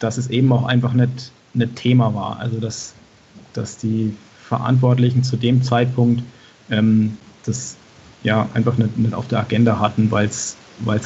dass 0.00 0.18
es 0.18 0.28
eben 0.28 0.52
auch 0.52 0.64
einfach 0.64 0.92
nicht, 0.92 1.30
nicht 1.54 1.76
Thema 1.76 2.12
war. 2.14 2.40
Also 2.40 2.58
dass, 2.58 2.94
dass 3.52 3.76
die 3.76 4.16
Verantwortlichen 4.48 5.22
zu 5.22 5.36
dem 5.36 5.62
Zeitpunkt 5.62 6.22
ähm, 6.70 7.16
das 7.44 7.76
ja 8.24 8.48
einfach 8.54 8.76
nicht, 8.76 8.98
nicht 8.98 9.14
auf 9.14 9.28
der 9.28 9.40
Agenda 9.40 9.78
hatten, 9.78 10.10
weil 10.10 10.26
es 10.26 10.56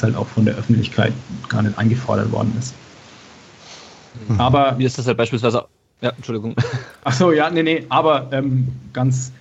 halt 0.01 0.15
auch 0.15 0.27
von 0.27 0.45
der 0.45 0.55
Öffentlichkeit 0.55 1.13
gar 1.49 1.61
nicht 1.61 1.77
eingefordert 1.77 2.31
worden 2.31 2.53
ist. 2.57 2.73
Mhm. 4.27 4.39
Aber 4.39 4.77
wie 4.77 4.85
ist 4.85 4.97
das 4.97 5.07
halt 5.07 5.17
beispielsweise? 5.17 5.65
Ja, 6.01 6.11
Entschuldigung. 6.11 6.55
Ach 7.03 7.13
so, 7.13 7.31
ja, 7.31 7.49
nee, 7.49 7.63
nee, 7.63 7.85
aber 7.89 8.27
ähm, 8.31 8.67
ganz, 8.93 9.31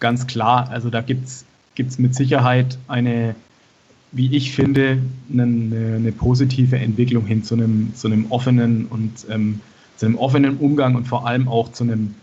ganz 0.00 0.26
klar, 0.26 0.68
also 0.70 0.90
da 0.90 1.00
gibt 1.00 1.26
es 1.28 1.98
mit 1.98 2.14
Sicherheit 2.14 2.78
eine, 2.88 3.34
wie 4.12 4.34
ich 4.34 4.52
finde, 4.52 4.98
eine, 5.32 5.42
eine, 5.42 6.12
positive 6.12 6.76
Entwicklung 6.76 7.26
hin 7.26 7.42
zu 7.42 7.54
einem, 7.54 7.94
zu 7.94 8.06
einem 8.06 8.26
offenen 8.30 8.86
und 8.86 9.26
ähm, 9.30 9.60
zu 9.96 10.06
einem 10.06 10.16
offenen 10.16 10.56
Umgang 10.58 10.94
und 10.94 11.06
vor 11.06 11.26
allem 11.26 11.48
auch 11.48 11.72
zu 11.72 11.84
einem, 11.84 12.14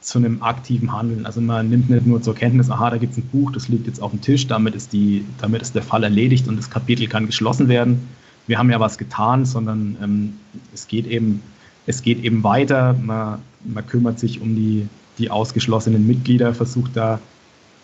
zu 0.00 0.18
einem 0.18 0.42
aktiven 0.42 0.92
Handeln. 0.92 1.26
Also 1.26 1.40
man 1.40 1.68
nimmt 1.68 1.90
nicht 1.90 2.06
nur 2.06 2.22
zur 2.22 2.34
Kenntnis, 2.34 2.70
aha, 2.70 2.90
da 2.90 2.96
gibt 2.96 3.12
es 3.12 3.18
ein 3.18 3.28
Buch, 3.28 3.52
das 3.52 3.68
liegt 3.68 3.86
jetzt 3.86 4.00
auf 4.00 4.10
dem 4.10 4.20
Tisch, 4.20 4.46
damit 4.46 4.74
ist, 4.74 4.92
die, 4.92 5.24
damit 5.40 5.62
ist 5.62 5.74
der 5.74 5.82
Fall 5.82 6.04
erledigt 6.04 6.48
und 6.48 6.56
das 6.56 6.70
Kapitel 6.70 7.06
kann 7.06 7.26
geschlossen 7.26 7.68
werden. 7.68 8.08
Wir 8.46 8.58
haben 8.58 8.70
ja 8.70 8.80
was 8.80 8.98
getan, 8.98 9.44
sondern 9.44 9.96
ähm, 10.02 10.38
es, 10.72 10.86
geht 10.86 11.06
eben, 11.06 11.42
es 11.86 12.02
geht 12.02 12.22
eben 12.22 12.42
weiter. 12.42 12.94
Man, 12.94 13.40
man 13.64 13.86
kümmert 13.86 14.18
sich 14.18 14.40
um 14.40 14.54
die, 14.54 14.88
die 15.18 15.30
ausgeschlossenen 15.30 16.06
Mitglieder, 16.06 16.54
versucht 16.54 16.96
da 16.96 17.18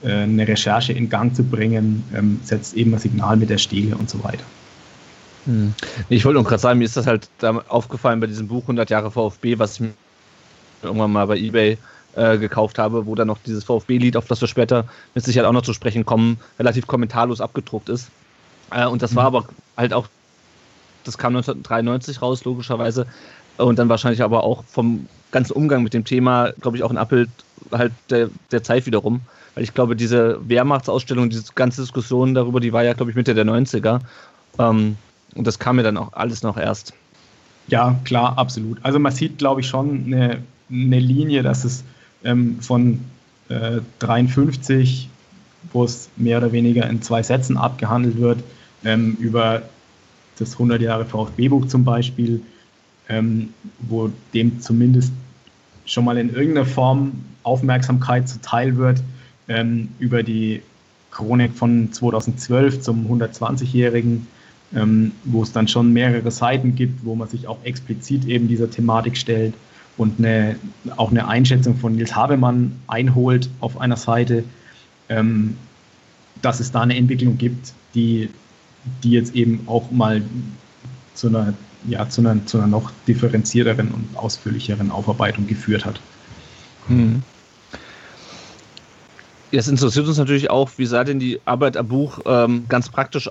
äh, 0.02 0.22
eine 0.22 0.46
Recherche 0.46 0.92
in 0.92 1.08
Gang 1.08 1.34
zu 1.34 1.42
bringen, 1.42 2.04
ähm, 2.14 2.40
setzt 2.44 2.74
eben 2.74 2.94
ein 2.94 3.00
Signal 3.00 3.36
mit 3.36 3.50
der 3.50 3.58
Stele 3.58 3.96
und 3.96 4.08
so 4.08 4.22
weiter. 4.22 4.44
Hm. 5.46 5.74
Ich 6.08 6.24
wollte 6.24 6.36
nur 6.36 6.44
gerade 6.44 6.60
sagen, 6.60 6.78
mir 6.78 6.84
ist 6.84 6.96
das 6.96 7.06
halt 7.06 7.28
aufgefallen 7.68 8.20
bei 8.20 8.26
diesem 8.26 8.48
Buch 8.48 8.62
100 8.62 8.90
Jahre 8.90 9.10
VfB, 9.10 9.58
was 9.58 9.74
ich 9.74 9.80
mir 9.80 9.92
irgendwann 10.82 11.12
mal 11.12 11.26
bei 11.26 11.36
eBay 11.36 11.78
äh, 12.14 12.38
gekauft 12.38 12.78
habe, 12.78 13.06
wo 13.06 13.14
dann 13.14 13.28
noch 13.28 13.38
dieses 13.44 13.64
VfB-Lied, 13.64 14.16
auf 14.16 14.26
das 14.26 14.40
wir 14.40 14.48
später 14.48 14.84
mit 15.14 15.24
Sicherheit 15.24 15.48
auch 15.48 15.52
noch 15.52 15.62
zu 15.62 15.72
sprechen 15.72 16.04
kommen, 16.04 16.38
relativ 16.58 16.86
kommentarlos 16.86 17.40
abgedruckt 17.40 17.88
ist. 17.88 18.10
Äh, 18.70 18.86
und 18.86 19.02
das 19.02 19.14
war 19.14 19.30
mhm. 19.30 19.36
aber 19.36 19.48
halt 19.76 19.92
auch, 19.92 20.08
das 21.04 21.18
kam 21.18 21.36
1993 21.36 22.22
raus, 22.22 22.44
logischerweise. 22.44 23.06
Und 23.58 23.78
dann 23.78 23.88
wahrscheinlich 23.88 24.22
aber 24.22 24.44
auch 24.44 24.64
vom 24.64 25.06
ganzen 25.30 25.52
Umgang 25.52 25.82
mit 25.82 25.94
dem 25.94 26.04
Thema, 26.04 26.52
glaube 26.60 26.76
ich, 26.76 26.82
auch 26.82 26.90
ein 26.90 26.98
Abbild 26.98 27.30
halt 27.70 27.92
der, 28.10 28.30
der 28.50 28.62
Zeit 28.62 28.86
wiederum. 28.86 29.20
Weil 29.54 29.64
ich 29.64 29.74
glaube, 29.74 29.96
diese 29.96 30.38
Wehrmachtsausstellung, 30.48 31.28
diese 31.28 31.52
ganze 31.54 31.82
Diskussion 31.82 32.34
darüber, 32.34 32.60
die 32.60 32.72
war 32.72 32.84
ja, 32.84 32.94
glaube 32.94 33.10
ich, 33.10 33.16
Mitte 33.16 33.34
der 33.34 33.44
90er. 33.44 34.00
Ähm, 34.58 34.96
und 35.34 35.46
das 35.46 35.58
kam 35.58 35.76
mir 35.76 35.82
dann 35.82 35.96
auch 35.96 36.12
alles 36.12 36.42
noch 36.42 36.56
erst. 36.56 36.94
Ja, 37.68 37.98
klar, 38.04 38.38
absolut. 38.38 38.78
Also 38.82 38.98
man 38.98 39.12
sieht, 39.12 39.38
glaube 39.38 39.60
ich, 39.60 39.68
schon 39.68 40.04
eine, 40.06 40.42
eine 40.70 40.98
Linie, 40.98 41.42
dass 41.42 41.64
es 41.64 41.84
ähm, 42.24 42.60
von 42.60 43.00
äh, 43.48 43.80
53, 44.00 45.08
wo 45.72 45.84
es 45.84 46.08
mehr 46.16 46.38
oder 46.38 46.52
weniger 46.52 46.88
in 46.88 47.02
zwei 47.02 47.22
Sätzen 47.22 47.56
abgehandelt 47.56 48.18
wird, 48.18 48.42
ähm, 48.84 49.16
über 49.20 49.62
das 50.42 50.52
100 50.52 50.80
Jahre 50.80 51.04
VfB-Buch 51.04 51.66
zum 51.66 51.84
Beispiel, 51.84 52.40
ähm, 53.08 53.50
wo 53.80 54.10
dem 54.34 54.60
zumindest 54.60 55.12
schon 55.84 56.04
mal 56.04 56.18
in 56.18 56.30
irgendeiner 56.34 56.66
Form 56.66 57.12
Aufmerksamkeit 57.42 58.28
zuteil 58.28 58.76
wird, 58.76 59.02
ähm, 59.48 59.88
über 59.98 60.22
die 60.22 60.62
Chronik 61.10 61.52
von 61.54 61.92
2012 61.92 62.80
zum 62.80 63.06
120-Jährigen, 63.06 64.26
ähm, 64.74 65.12
wo 65.24 65.42
es 65.42 65.52
dann 65.52 65.68
schon 65.68 65.92
mehrere 65.92 66.30
Seiten 66.30 66.74
gibt, 66.74 67.04
wo 67.04 67.14
man 67.14 67.28
sich 67.28 67.46
auch 67.46 67.58
explizit 67.64 68.24
eben 68.26 68.48
dieser 68.48 68.70
Thematik 68.70 69.16
stellt 69.16 69.54
und 69.96 70.18
eine, 70.18 70.56
auch 70.96 71.10
eine 71.10 71.28
Einschätzung 71.28 71.76
von 71.76 71.96
Nils 71.96 72.14
Habemann 72.14 72.80
einholt 72.86 73.50
auf 73.60 73.78
einer 73.80 73.96
Seite, 73.96 74.44
ähm, 75.08 75.56
dass 76.40 76.60
es 76.60 76.72
da 76.72 76.80
eine 76.80 76.96
Entwicklung 76.96 77.36
gibt, 77.36 77.74
die, 77.94 78.30
die 79.02 79.12
jetzt 79.12 79.34
eben 79.34 79.64
auch 79.66 79.90
mal 79.90 80.22
zu 81.14 81.28
einer, 81.28 81.54
ja, 81.86 82.08
zu 82.08 82.20
einer, 82.20 82.44
zu 82.46 82.58
einer 82.58 82.66
noch 82.66 82.90
differenzierteren 83.06 83.90
und 83.90 84.16
ausführlicheren 84.16 84.90
Aufarbeitung 84.90 85.46
geführt 85.46 85.84
hat. 85.84 86.00
Mhm. 86.88 87.22
Jetzt 89.50 89.68
interessiert 89.68 90.06
uns 90.06 90.16
natürlich 90.16 90.50
auch, 90.50 90.70
wie 90.76 90.86
sah 90.86 91.04
denn 91.04 91.18
die 91.18 91.40
Arbeit 91.44 91.76
am 91.76 91.88
Buch 91.88 92.20
ähm, 92.24 92.64
ganz 92.68 92.88
praktisch 92.88 93.28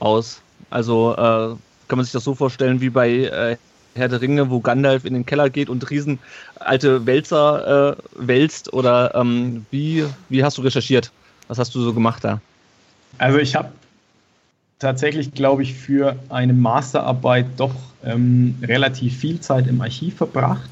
aus? 0.00 0.42
Also 0.68 1.12
äh, 1.12 1.16
kann 1.16 1.98
man 1.98 2.04
sich 2.04 2.12
das 2.12 2.24
so 2.24 2.34
vorstellen 2.34 2.80
wie 2.80 2.90
bei 2.90 3.10
äh, 3.10 3.56
Herr 3.94 4.08
der 4.08 4.20
Ringe, 4.20 4.50
wo 4.50 4.60
Gandalf 4.60 5.04
in 5.04 5.14
den 5.14 5.26
Keller 5.26 5.50
geht 5.50 5.68
und 5.68 5.90
riesen 5.90 6.18
alte 6.56 7.06
Wälzer 7.06 7.96
äh, 7.98 8.02
wälzt? 8.16 8.72
Oder 8.72 9.14
ähm, 9.14 9.66
wie, 9.70 10.04
wie 10.28 10.42
hast 10.42 10.58
du 10.58 10.62
recherchiert? 10.62 11.12
Was 11.48 11.58
hast 11.58 11.74
du 11.74 11.80
so 11.82 11.92
gemacht 11.92 12.24
da? 12.24 12.40
Also 13.18 13.38
ich 13.38 13.54
habe 13.54 13.70
tatsächlich, 14.82 15.32
glaube 15.32 15.62
ich, 15.62 15.74
für 15.74 16.16
eine 16.28 16.52
Masterarbeit 16.52 17.46
doch 17.56 17.74
ähm, 18.04 18.56
relativ 18.62 19.16
viel 19.16 19.40
Zeit 19.40 19.66
im 19.68 19.80
Archiv 19.80 20.16
verbracht 20.16 20.70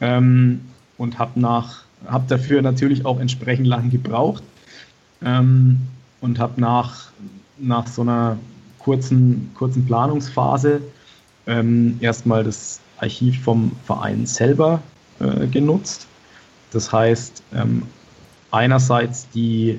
ähm, 0.00 0.62
und 0.96 1.18
habe 1.18 1.38
nach 1.38 1.82
dafür 2.26 2.62
natürlich 2.62 3.06
auch 3.06 3.20
entsprechend 3.20 3.66
lang 3.66 3.90
gebraucht 3.90 4.42
ähm, 5.22 5.78
und 6.20 6.38
habe 6.38 6.60
nach, 6.60 7.12
nach 7.58 7.86
so 7.86 8.02
einer 8.02 8.38
kurzen, 8.78 9.50
kurzen 9.54 9.86
Planungsphase 9.86 10.80
ähm, 11.46 11.98
erstmal 12.00 12.44
das 12.44 12.80
Archiv 12.98 13.42
vom 13.42 13.72
Verein 13.84 14.26
selber 14.26 14.80
äh, 15.20 15.46
genutzt. 15.46 16.06
Das 16.72 16.92
heißt, 16.92 17.42
ähm, 17.54 17.82
einerseits 18.50 19.28
die, 19.30 19.78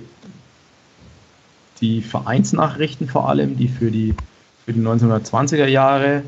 die 1.83 2.01
Vereinsnachrichten 2.01 3.09
vor 3.09 3.27
allem, 3.27 3.57
die 3.57 3.67
für 3.67 3.91
die, 3.91 4.15
für 4.65 4.71
die 4.71 4.79
1920er 4.79 5.67
Jahre 5.67 6.23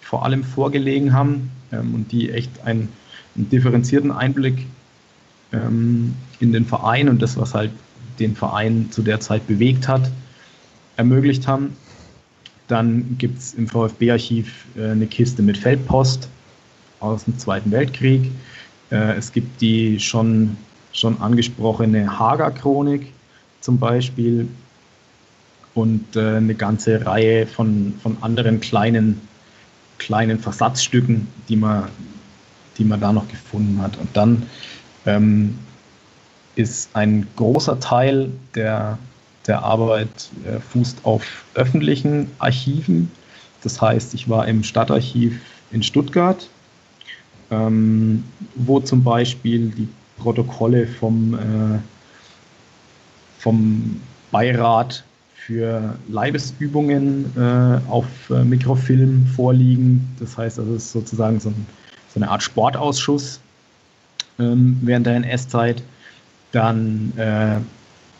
vor 0.00 0.24
allem 0.24 0.42
vorgelegen 0.42 1.12
haben 1.12 1.50
ähm, 1.72 1.94
und 1.94 2.10
die 2.10 2.30
echt 2.30 2.50
einen, 2.64 2.88
einen 3.36 3.48
differenzierten 3.48 4.10
Einblick 4.10 4.66
ähm, 5.52 6.14
in 6.40 6.52
den 6.52 6.66
Verein 6.66 7.08
und 7.08 7.22
das, 7.22 7.36
was 7.36 7.54
halt 7.54 7.70
den 8.18 8.34
Verein 8.34 8.88
zu 8.90 9.02
der 9.02 9.20
Zeit 9.20 9.46
bewegt 9.46 9.86
hat, 9.86 10.10
ermöglicht 10.96 11.46
haben. 11.46 11.76
Dann 12.66 13.16
gibt 13.18 13.38
es 13.38 13.54
im 13.54 13.68
VfB-Archiv 13.68 14.66
äh, 14.76 14.90
eine 14.90 15.06
Kiste 15.06 15.40
mit 15.40 15.56
Feldpost 15.56 16.28
aus 16.98 17.24
dem 17.24 17.38
Zweiten 17.38 17.70
Weltkrieg. 17.70 18.28
Äh, 18.90 19.14
es 19.16 19.30
gibt 19.30 19.60
die 19.60 20.00
schon, 20.00 20.56
schon 20.92 21.20
angesprochene 21.20 22.18
Hager-Chronik 22.18 23.12
zum 23.60 23.78
Beispiel 23.78 24.48
und 25.74 26.16
äh, 26.16 26.36
eine 26.36 26.54
ganze 26.54 27.04
Reihe 27.04 27.46
von, 27.46 27.94
von 28.02 28.16
anderen 28.20 28.60
kleinen, 28.60 29.20
kleinen 29.98 30.38
Versatzstücken, 30.38 31.26
die 31.48 31.56
man, 31.56 31.88
die 32.78 32.84
man 32.84 33.00
da 33.00 33.12
noch 33.12 33.28
gefunden 33.28 33.80
hat. 33.82 33.96
Und 33.98 34.16
dann 34.16 34.44
ähm, 35.06 35.58
ist 36.56 36.90
ein 36.94 37.26
großer 37.36 37.80
Teil 37.80 38.30
der, 38.54 38.98
der 39.46 39.62
Arbeit 39.62 40.30
äh, 40.46 40.60
fußt 40.60 40.98
auf 41.04 41.44
öffentlichen 41.54 42.30
Archiven. 42.38 43.10
Das 43.62 43.80
heißt, 43.80 44.14
ich 44.14 44.28
war 44.28 44.46
im 44.46 44.62
Stadtarchiv 44.62 45.40
in 45.72 45.82
Stuttgart, 45.82 46.48
ähm, 47.50 48.22
wo 48.54 48.78
zum 48.80 49.02
Beispiel 49.02 49.70
die 49.70 49.88
Protokolle 50.18 50.86
vom, 50.86 51.34
äh, 51.34 51.78
vom 53.38 54.00
Beirat 54.30 55.04
für 55.46 55.94
Leibesübungen 56.08 57.30
äh, 57.36 57.90
auf 57.90 58.06
äh, 58.30 58.44
Mikrofilm 58.44 59.26
vorliegen. 59.26 60.08
Das 60.18 60.38
heißt, 60.38 60.58
also 60.58 60.74
es 60.74 60.86
ist 60.86 60.92
sozusagen 60.92 61.38
so, 61.38 61.50
ein, 61.50 61.66
so 62.12 62.18
eine 62.18 62.30
Art 62.30 62.42
Sportausschuss 62.42 63.40
ähm, 64.38 64.78
während 64.82 65.06
der 65.06 65.16
NS-Zeit. 65.16 65.82
Dann 66.52 67.12
äh, 67.16 67.56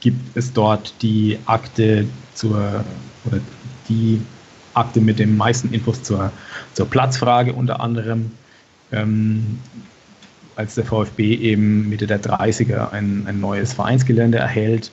gibt 0.00 0.36
es 0.36 0.52
dort 0.52 0.92
die 1.00 1.38
Akte 1.46 2.06
zur 2.34 2.84
oder 3.24 3.40
die 3.88 4.20
Akte 4.74 5.00
mit 5.00 5.18
den 5.18 5.36
meisten 5.36 5.72
Infos 5.72 6.02
zur, 6.02 6.30
zur 6.74 6.90
Platzfrage 6.90 7.54
unter 7.54 7.80
anderem. 7.80 8.32
Ähm, 8.92 9.58
als 10.56 10.74
der 10.74 10.84
VfB 10.84 11.34
eben 11.34 11.88
Mitte 11.88 12.06
der 12.06 12.22
30er 12.22 12.92
ein, 12.92 13.24
ein 13.26 13.40
neues 13.40 13.72
Vereinsgelände 13.72 14.38
erhält, 14.38 14.92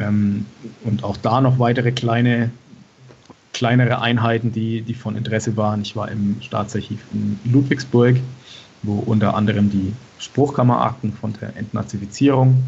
ähm, 0.00 0.46
und 0.84 1.04
auch 1.04 1.16
da 1.16 1.40
noch 1.40 1.58
weitere 1.58 1.92
kleine, 1.92 2.50
kleinere 3.52 4.00
Einheiten, 4.00 4.52
die, 4.52 4.82
die 4.82 4.94
von 4.94 5.16
Interesse 5.16 5.56
waren. 5.56 5.82
Ich 5.82 5.96
war 5.96 6.10
im 6.10 6.36
Staatsarchiv 6.40 7.00
in 7.12 7.38
Ludwigsburg, 7.50 8.16
wo 8.82 8.98
unter 8.98 9.34
anderem 9.34 9.70
die 9.70 9.92
Spruchkammerakten 10.18 11.12
von 11.12 11.34
der 11.40 11.56
Entnazifizierung 11.56 12.62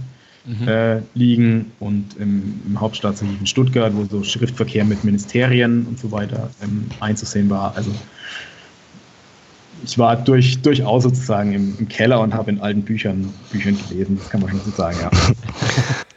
mhm. 0.45 0.69
äh, 0.69 1.01
liegen 1.15 1.73
und 1.81 2.17
im, 2.19 2.61
im, 2.67 2.81
Hauptstaatsarchiv 2.81 3.41
in 3.41 3.47
Stuttgart, 3.47 3.93
wo 3.95 4.05
so 4.05 4.23
Schriftverkehr 4.23 4.85
mit 4.85 5.05
Ministerien 5.05 5.87
und 5.87 5.99
so 5.99 6.11
weiter 6.11 6.51
ähm, 6.63 6.87
einzusehen 7.01 7.49
war. 7.51 7.77
Also 7.77 7.91
ich 9.85 9.99
war 9.99 10.17
durch, 10.17 10.61
durchaus 10.61 11.05
sozusagen 11.05 11.53
im, 11.53 11.77
im 11.79 11.89
Keller 11.89 12.21
und 12.21 12.35
habe 12.35 12.51
in 12.51 12.61
alten 12.61 12.83
Büchern, 12.83 13.33
Büchern 13.51 13.79
gelesen, 13.89 14.19
das 14.19 14.29
kann 14.29 14.41
man 14.41 14.51
schon 14.51 14.61
so 14.61 14.71
sagen, 14.71 14.99
ja. 15.01 15.11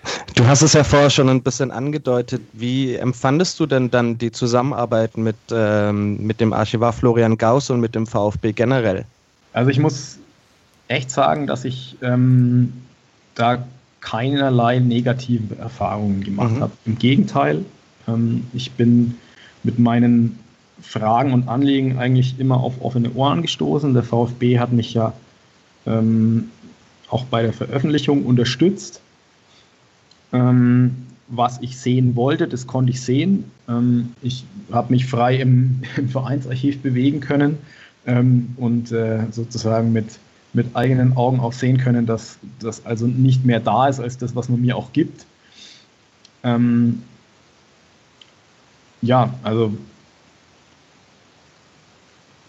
Du 0.42 0.48
hast 0.48 0.64
es 0.64 0.74
ja 0.74 0.84
vorher 0.84 1.12
schon 1.12 1.30
ein 1.30 1.44
bisschen 1.44 1.70
angedeutet. 1.70 2.42
Wie 2.54 2.96
empfandest 2.96 3.60
du 3.60 3.68
denn 3.68 3.92
dann 3.92 4.18
die 4.18 4.32
Zusammenarbeit 4.32 5.16
mit, 5.16 5.36
ähm, 5.52 6.18
mit 6.26 6.42
dem 6.42 6.52
Archivar 6.52 6.94
Florian 6.94 7.38
Gauss 7.38 7.70
und 7.70 7.80
mit 7.80 7.94
dem 7.94 8.08
VfB 8.08 8.52
generell? 8.52 9.06
Also 9.54 9.70
ich 9.70 9.78
muss 9.78 10.18
echt 10.88 11.12
sagen, 11.12 11.46
dass 11.46 11.64
ich 11.64 11.96
ähm, 12.02 12.74
da 13.36 13.64
keinerlei 14.00 14.80
negative 14.80 15.60
Erfahrungen 15.60 16.24
gemacht 16.24 16.56
mhm. 16.56 16.62
habe. 16.62 16.72
Im 16.88 16.98
Gegenteil, 16.98 17.64
ähm, 18.08 18.48
ich 18.52 18.72
bin 18.72 19.20
mit 19.62 19.78
meinen 19.78 20.40
Fragen 20.82 21.34
und 21.34 21.50
Anliegen 21.50 22.00
eigentlich 22.00 22.40
immer 22.40 22.62
auf 22.62 22.82
offene 22.82 23.14
Ohren 23.14 23.44
gestoßen. 23.44 23.94
Der 23.94 24.02
VfB 24.02 24.58
hat 24.58 24.74
mich 24.74 24.96
ja 24.96 25.14
ähm, 25.86 26.50
auch 27.12 27.26
bei 27.26 27.44
der 27.44 27.54
Veröffentlichung 27.54 28.26
unterstützt. 28.26 29.02
Ähm, 30.34 31.08
was 31.28 31.60
ich 31.62 31.78
sehen 31.78 32.16
wollte, 32.16 32.48
das 32.48 32.68
konnte 32.68 32.92
ich 32.92 33.02
sehen. 33.02 33.46
Ähm, 33.68 34.14
ich 34.22 34.46
habe 34.72 34.92
mich 34.92 35.06
frei 35.06 35.38
im, 35.38 35.82
im, 35.98 36.10
Vereinsarchiv 36.10 36.82
bewegen 36.82 37.20
können 37.20 37.58
ähm, 38.06 38.54
und 38.58 38.92
äh, 38.92 39.26
sozusagen 39.32 39.92
mit, 39.92 40.20
mit 40.54 40.76
eigenen 40.76 41.16
Augen 41.16 41.40
auch 41.40 41.54
sehen 41.54 41.78
können, 41.78 42.06
dass 42.06 42.38
das 42.60 42.86
also 42.86 43.08
nicht 43.08 43.46
mehr 43.46 43.60
da 43.60 43.88
ist 43.88 44.00
als 44.00 44.18
das, 44.18 44.36
was 44.36 44.50
man 44.50 44.62
mir 44.62 44.76
auch 44.76 44.92
gibt. 44.92 45.26
Ähm, 46.44 47.02
ja, 49.02 49.34
also 49.44 49.74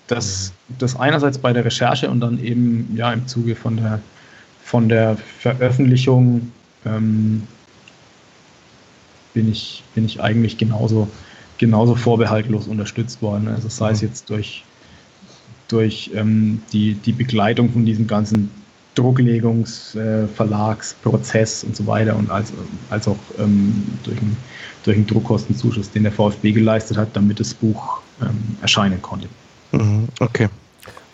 das, 0.08 0.52
das 0.78 0.96
einerseits 0.96 1.38
bei 1.38 1.52
der 1.52 1.64
Recherche 1.64 2.10
und 2.10 2.20
dann 2.20 2.42
eben 2.42 2.92
ja 2.96 3.12
im 3.12 3.26
Zuge 3.26 3.54
von 3.54 3.76
der, 3.76 4.00
von 4.62 4.88
der 4.88 5.16
Veröffentlichung 5.38 6.52
ähm, 6.84 7.44
bin 9.34 9.50
ich, 9.50 9.82
bin 9.94 10.04
ich 10.04 10.20
eigentlich 10.20 10.58
genauso, 10.58 11.08
genauso 11.58 11.94
vorbehaltlos 11.94 12.68
unterstützt 12.68 13.22
worden. 13.22 13.48
Also 13.48 13.68
sei 13.68 13.90
es 13.90 14.02
mhm. 14.02 14.08
jetzt 14.08 14.30
durch, 14.30 14.64
durch 15.68 16.10
ähm, 16.14 16.62
die, 16.72 16.94
die 16.94 17.12
Begleitung 17.12 17.72
von 17.72 17.84
diesem 17.84 18.06
ganzen 18.06 18.50
Drucklegungs-, 18.94 19.96
äh, 19.96 20.26
und 21.66 21.76
so 21.76 21.86
weiter 21.86 22.16
und 22.16 22.30
als, 22.30 22.52
als 22.90 23.08
auch 23.08 23.16
ähm, 23.38 23.84
durch, 24.04 24.18
einen, 24.18 24.36
durch 24.84 24.96
einen 24.96 25.06
Druckkostenzuschuss, 25.06 25.90
den 25.90 26.02
der 26.02 26.12
VfB 26.12 26.52
geleistet 26.52 26.96
hat, 26.96 27.08
damit 27.14 27.40
das 27.40 27.54
Buch 27.54 28.02
ähm, 28.20 28.56
erscheinen 28.60 29.00
konnte. 29.00 29.28
Mhm, 29.72 30.08
okay. 30.20 30.48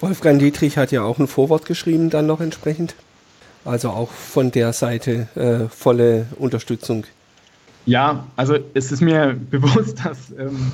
Wolfgang 0.00 0.38
Dietrich 0.40 0.76
hat 0.76 0.92
ja 0.92 1.02
auch 1.02 1.18
ein 1.18 1.26
Vorwort 1.26 1.66
geschrieben, 1.66 2.10
dann 2.10 2.26
noch 2.26 2.40
entsprechend. 2.40 2.94
Also 3.64 3.90
auch 3.90 4.10
von 4.10 4.50
der 4.50 4.72
Seite 4.72 5.28
äh, 5.34 5.68
volle 5.68 6.26
Unterstützung. 6.38 7.04
Ja, 7.88 8.26
also 8.36 8.58
es 8.74 8.92
ist 8.92 9.00
mir 9.00 9.34
bewusst, 9.50 10.04
dass, 10.04 10.30
ähm, 10.38 10.72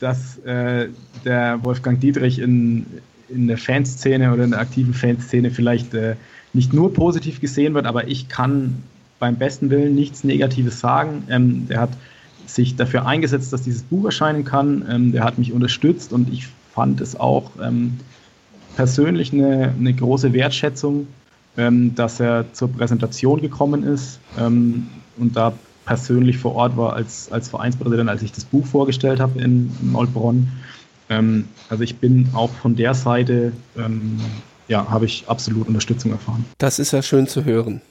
dass 0.00 0.38
äh, 0.38 0.88
der 1.24 1.62
Wolfgang 1.62 2.00
Dietrich 2.00 2.40
in, 2.40 2.84
in 3.28 3.46
der 3.46 3.58
Fanszene 3.58 4.32
oder 4.32 4.42
in 4.42 4.50
der 4.50 4.58
aktiven 4.58 4.92
Fanszene 4.92 5.52
vielleicht 5.52 5.94
äh, 5.94 6.16
nicht 6.52 6.72
nur 6.72 6.92
positiv 6.92 7.40
gesehen 7.40 7.74
wird, 7.74 7.86
aber 7.86 8.08
ich 8.08 8.28
kann 8.28 8.82
beim 9.20 9.36
besten 9.36 9.70
Willen 9.70 9.94
nichts 9.94 10.24
Negatives 10.24 10.80
sagen. 10.80 11.22
Ähm, 11.30 11.68
der 11.68 11.80
hat 11.80 11.90
sich 12.46 12.74
dafür 12.74 13.06
eingesetzt, 13.06 13.52
dass 13.52 13.62
dieses 13.62 13.82
Buch 13.84 14.06
erscheinen 14.06 14.44
kann. 14.44 14.84
Ähm, 14.90 15.12
der 15.12 15.22
hat 15.22 15.38
mich 15.38 15.52
unterstützt 15.52 16.12
und 16.12 16.28
ich 16.32 16.48
fand 16.74 17.00
es 17.00 17.14
auch 17.14 17.52
ähm, 17.62 18.00
persönlich 18.74 19.32
eine, 19.32 19.72
eine, 19.78 19.94
große 19.94 20.32
Wertschätzung, 20.32 21.06
ähm, 21.56 21.94
dass 21.94 22.18
er 22.18 22.52
zur 22.52 22.72
Präsentation 22.72 23.40
gekommen 23.40 23.84
ist 23.84 24.18
ähm, 24.40 24.88
und 25.16 25.36
da 25.36 25.52
persönlich 25.84 26.38
vor 26.38 26.54
Ort 26.54 26.76
war 26.76 26.94
als, 26.94 27.30
als 27.30 27.48
Vereinspräsident, 27.48 28.08
als 28.08 28.22
ich 28.22 28.32
das 28.32 28.44
Buch 28.44 28.66
vorgestellt 28.66 29.20
habe 29.20 29.40
in, 29.40 29.70
in 29.82 29.94
Oldbronn. 29.94 30.48
Ähm, 31.08 31.48
also 31.68 31.82
ich 31.82 31.96
bin 31.96 32.28
auch 32.34 32.50
von 32.50 32.76
der 32.76 32.94
Seite, 32.94 33.52
ähm, 33.76 34.20
ja, 34.68 34.88
habe 34.88 35.06
ich 35.06 35.24
absolut 35.26 35.68
Unterstützung 35.68 36.12
erfahren. 36.12 36.44
Das 36.58 36.78
ist 36.78 36.92
ja 36.92 37.02
schön 37.02 37.26
zu 37.26 37.44
hören. 37.44 37.82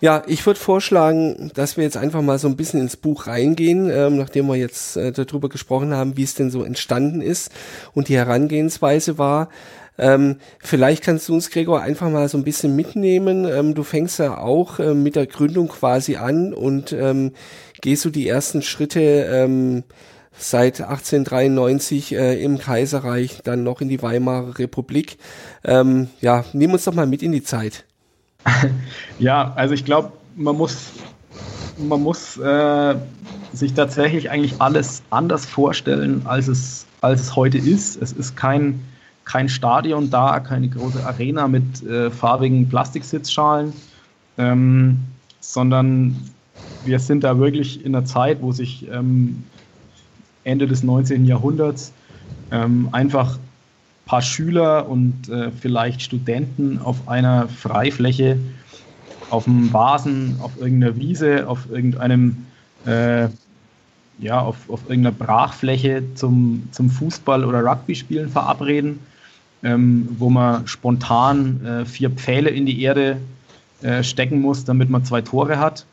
Ja, 0.00 0.22
ich 0.26 0.44
würde 0.44 0.60
vorschlagen, 0.60 1.50
dass 1.54 1.76
wir 1.76 1.84
jetzt 1.84 1.96
einfach 1.96 2.20
mal 2.20 2.38
so 2.38 2.48
ein 2.48 2.56
bisschen 2.56 2.80
ins 2.80 2.96
Buch 2.96 3.26
reingehen, 3.26 3.88
ähm, 3.90 4.18
nachdem 4.18 4.48
wir 4.48 4.56
jetzt 4.56 4.96
äh, 4.96 5.12
darüber 5.12 5.48
gesprochen 5.48 5.94
haben, 5.94 6.16
wie 6.16 6.24
es 6.24 6.34
denn 6.34 6.50
so 6.50 6.62
entstanden 6.62 7.20
ist 7.20 7.50
und 7.94 8.08
die 8.08 8.16
Herangehensweise 8.16 9.18
war. 9.18 9.48
Ähm, 9.96 10.36
vielleicht 10.58 11.04
kannst 11.04 11.28
du 11.28 11.34
uns, 11.34 11.50
Gregor, 11.50 11.80
einfach 11.80 12.10
mal 12.10 12.28
so 12.28 12.36
ein 12.36 12.44
bisschen 12.44 12.74
mitnehmen. 12.74 13.44
Ähm, 13.44 13.74
du 13.74 13.82
fängst 13.84 14.18
ja 14.18 14.38
auch 14.38 14.78
äh, 14.78 14.94
mit 14.94 15.16
der 15.16 15.26
Gründung 15.26 15.68
quasi 15.68 16.16
an 16.16 16.52
und 16.52 16.92
ähm, 16.92 17.32
gehst 17.80 18.04
du 18.04 18.10
die 18.10 18.26
ersten 18.26 18.62
Schritte 18.62 19.00
ähm, 19.00 19.84
seit 20.36 20.80
1893 20.80 22.14
äh, 22.14 22.42
im 22.42 22.58
Kaiserreich, 22.58 23.40
dann 23.44 23.62
noch 23.62 23.80
in 23.80 23.88
die 23.88 24.02
Weimarer 24.02 24.58
Republik. 24.58 25.18
Ähm, 25.64 26.08
ja, 26.20 26.44
nimm 26.52 26.72
uns 26.72 26.84
doch 26.84 26.94
mal 26.94 27.06
mit 27.06 27.22
in 27.22 27.32
die 27.32 27.42
Zeit. 27.42 27.84
Ja, 29.18 29.52
also 29.54 29.74
ich 29.74 29.84
glaube, 29.84 30.12
man 30.36 30.56
muss, 30.56 30.90
man 31.78 32.02
muss 32.02 32.36
äh, 32.36 32.94
sich 33.52 33.74
tatsächlich 33.74 34.30
eigentlich 34.30 34.60
alles 34.60 35.02
anders 35.10 35.46
vorstellen, 35.46 36.22
als 36.24 36.48
es, 36.48 36.86
als 37.00 37.20
es 37.20 37.36
heute 37.36 37.58
ist. 37.58 38.00
Es 38.02 38.12
ist 38.12 38.36
kein 38.36 38.82
kein 39.24 39.48
Stadion 39.48 40.10
da, 40.10 40.40
keine 40.40 40.68
große 40.68 41.04
Arena 41.04 41.48
mit 41.48 41.82
äh, 41.82 42.10
farbigen 42.10 42.68
Plastiksitzschalen, 42.68 43.72
ähm, 44.38 44.98
sondern 45.40 46.30
wir 46.84 46.98
sind 46.98 47.24
da 47.24 47.38
wirklich 47.38 47.84
in 47.84 47.94
einer 47.94 48.04
Zeit, 48.04 48.42
wo 48.42 48.52
sich 48.52 48.86
ähm, 48.90 49.42
Ende 50.44 50.66
des 50.66 50.82
19. 50.82 51.24
Jahrhunderts 51.24 51.92
ähm, 52.50 52.88
einfach 52.92 53.36
ein 53.36 53.40
paar 54.06 54.22
Schüler 54.22 54.88
und 54.88 55.28
äh, 55.28 55.50
vielleicht 55.50 56.02
Studenten 56.02 56.78
auf 56.78 57.08
einer 57.08 57.48
Freifläche, 57.48 58.38
auf 59.30 59.46
einem 59.46 59.72
Vasen, 59.72 60.36
auf 60.40 60.52
irgendeiner 60.60 60.96
Wiese, 60.96 61.48
auf 61.48 61.70
irgendeinem 61.70 62.46
äh, 62.84 63.28
ja, 64.18 64.40
auf, 64.40 64.70
auf 64.70 64.82
irgendeiner 64.88 65.16
Brachfläche 65.16 66.02
zum, 66.14 66.68
zum 66.70 66.88
Fußball- 66.88 67.44
oder 67.44 67.64
Rugby-Spielen 67.64 68.28
verabreden 68.28 69.00
ähm, 69.64 70.08
wo 70.18 70.30
man 70.30 70.66
spontan 70.68 71.64
äh, 71.64 71.84
vier 71.86 72.10
Pfähle 72.10 72.50
in 72.50 72.66
die 72.66 72.82
Erde 72.82 73.16
äh, 73.82 74.02
stecken 74.02 74.40
muss, 74.40 74.64
damit 74.64 74.90
man 74.90 75.04
zwei 75.04 75.22
Tore 75.22 75.58
hat. 75.58 75.86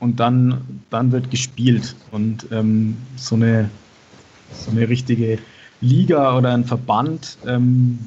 Und 0.00 0.18
dann, 0.20 0.82
dann 0.90 1.12
wird 1.12 1.30
gespielt. 1.30 1.94
Und 2.10 2.46
ähm, 2.50 2.96
so, 3.16 3.36
eine, 3.36 3.70
so 4.52 4.70
eine 4.70 4.88
richtige 4.88 5.38
Liga 5.80 6.36
oder 6.36 6.52
ein 6.52 6.64
Verband 6.64 7.38
ähm, 7.46 7.98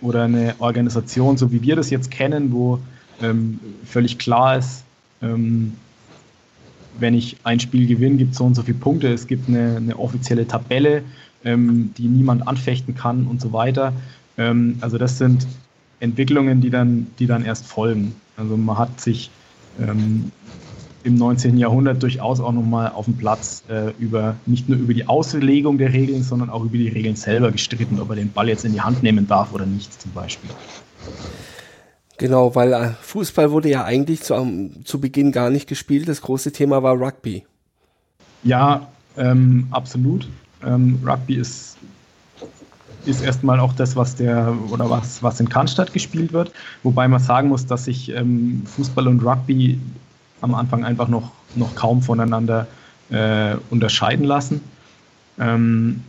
oder 0.00 0.24
eine 0.24 0.54
Organisation, 0.58 1.36
so 1.36 1.50
wie 1.52 1.62
wir 1.62 1.76
das 1.76 1.90
jetzt 1.90 2.10
kennen, 2.10 2.52
wo 2.52 2.78
ähm, 3.20 3.58
völlig 3.84 4.18
klar 4.18 4.58
ist, 4.58 4.84
ähm, 5.22 5.72
wenn 6.98 7.14
ich 7.14 7.36
ein 7.44 7.60
Spiel 7.60 7.86
gewinne, 7.86 8.16
gibt 8.16 8.32
es 8.32 8.38
so 8.38 8.44
und 8.44 8.54
so 8.54 8.62
viele 8.62 8.78
Punkte. 8.78 9.08
Es 9.08 9.26
gibt 9.26 9.48
eine, 9.48 9.76
eine 9.76 9.98
offizielle 9.98 10.46
Tabelle, 10.46 11.02
ähm, 11.44 11.92
die 11.96 12.08
niemand 12.08 12.46
anfechten 12.46 12.94
kann 12.94 13.26
und 13.26 13.40
so 13.40 13.52
weiter. 13.52 13.92
Ähm, 14.38 14.76
also 14.80 14.98
das 14.98 15.18
sind 15.18 15.46
Entwicklungen, 16.00 16.60
die 16.60 16.70
dann, 16.70 17.08
die 17.18 17.26
dann 17.26 17.44
erst 17.44 17.66
folgen. 17.66 18.14
Also 18.36 18.56
man 18.56 18.78
hat 18.78 19.00
sich 19.00 19.30
ähm, 19.80 20.30
im 21.04 21.14
19. 21.14 21.56
Jahrhundert 21.56 22.02
durchaus 22.02 22.40
auch 22.40 22.52
nochmal 22.52 22.90
auf 22.90 23.04
dem 23.04 23.16
Platz 23.16 23.62
äh, 23.68 23.92
über 23.98 24.36
nicht 24.44 24.68
nur 24.68 24.76
über 24.76 24.92
die 24.92 25.06
Auslegung 25.06 25.78
der 25.78 25.92
Regeln, 25.92 26.22
sondern 26.22 26.50
auch 26.50 26.64
über 26.64 26.76
die 26.76 26.88
Regeln 26.88 27.14
selber 27.14 27.52
gestritten, 27.52 28.00
ob 28.00 28.10
er 28.10 28.16
den 28.16 28.32
Ball 28.32 28.48
jetzt 28.48 28.64
in 28.64 28.72
die 28.72 28.80
Hand 28.80 29.02
nehmen 29.02 29.28
darf 29.28 29.52
oder 29.52 29.66
nicht, 29.66 30.02
zum 30.02 30.10
Beispiel. 30.12 30.50
Genau, 32.18 32.54
weil 32.54 32.72
äh, 32.72 32.90
Fußball 33.02 33.52
wurde 33.52 33.68
ja 33.68 33.84
eigentlich 33.84 34.22
zu, 34.22 34.34
um, 34.34 34.84
zu 34.84 35.00
Beginn 35.00 35.32
gar 35.32 35.50
nicht 35.50 35.68
gespielt. 35.68 36.08
Das 36.08 36.22
große 36.22 36.50
Thema 36.50 36.82
war 36.82 36.94
Rugby. 36.94 37.44
Ja, 38.42 38.88
ähm, 39.16 39.68
absolut. 39.70 40.28
Ähm, 40.66 41.00
Rugby 41.04 41.36
ist, 41.36 41.76
ist 43.04 43.22
erstmal 43.22 43.60
auch 43.60 43.72
das, 43.72 43.96
was 43.96 44.16
der 44.16 44.54
oder 44.70 44.90
was, 44.90 45.22
was 45.22 45.40
in 45.40 45.48
Cannstatt 45.48 45.92
gespielt 45.92 46.32
wird. 46.32 46.52
Wobei 46.82 47.06
man 47.08 47.20
sagen 47.20 47.48
muss, 47.48 47.66
dass 47.66 47.84
sich 47.84 48.10
ähm, 48.10 48.62
Fußball 48.66 49.06
und 49.06 49.24
Rugby 49.24 49.78
am 50.40 50.54
Anfang 50.54 50.84
einfach 50.84 51.08
noch, 51.08 51.32
noch 51.54 51.74
kaum 51.74 52.02
voneinander 52.02 52.66
äh, 53.10 53.56
unterscheiden 53.70 54.24
lassen. 54.24 54.60
Ähm, 55.38 56.02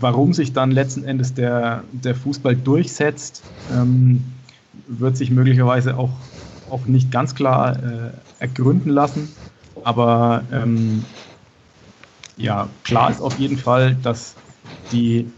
warum 0.00 0.32
sich 0.32 0.52
dann 0.52 0.70
letzten 0.70 1.04
Endes 1.04 1.34
der, 1.34 1.82
der 1.92 2.14
Fußball 2.14 2.56
durchsetzt, 2.56 3.42
ähm, 3.72 4.22
wird 4.88 5.16
sich 5.16 5.30
möglicherweise 5.30 5.96
auch, 5.96 6.10
auch 6.70 6.84
nicht 6.86 7.10
ganz 7.10 7.34
klar 7.34 7.76
äh, 7.76 8.10
ergründen 8.38 8.90
lassen. 8.90 9.28
Aber 9.84 10.42
ähm, 10.52 11.04
ja, 12.36 12.68
klar 12.82 13.10
ist 13.10 13.20
auf 13.20 13.38
jeden 13.38 13.58
Fall, 13.58 13.94
dass 13.96 14.36
die, 14.90 15.30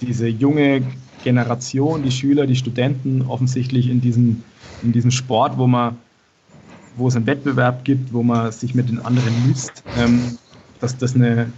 diese 0.00 0.28
junge 0.28 0.86
Generation, 1.22 2.02
die 2.02 2.12
Schüler, 2.12 2.46
die 2.46 2.56
Studenten 2.56 3.22
offensichtlich 3.22 3.88
in 3.88 4.00
diesem, 4.00 4.44
in 4.80 4.92
diesem 4.92 5.10
Sport, 5.10 5.58
wo 5.58 5.66
man 5.66 5.98
wo 6.98 7.08
es 7.08 7.16
einen 7.16 7.26
Wettbewerb 7.26 7.84
gibt, 7.84 8.12
wo 8.12 8.22
man 8.22 8.50
sich 8.52 8.74
mit 8.74 8.88
den 8.88 8.98
anderen 8.98 9.46
misst, 9.46 9.84
ähm, 9.94 10.38
dass 10.80 10.96
das 10.96 11.14
eine, 11.14 11.52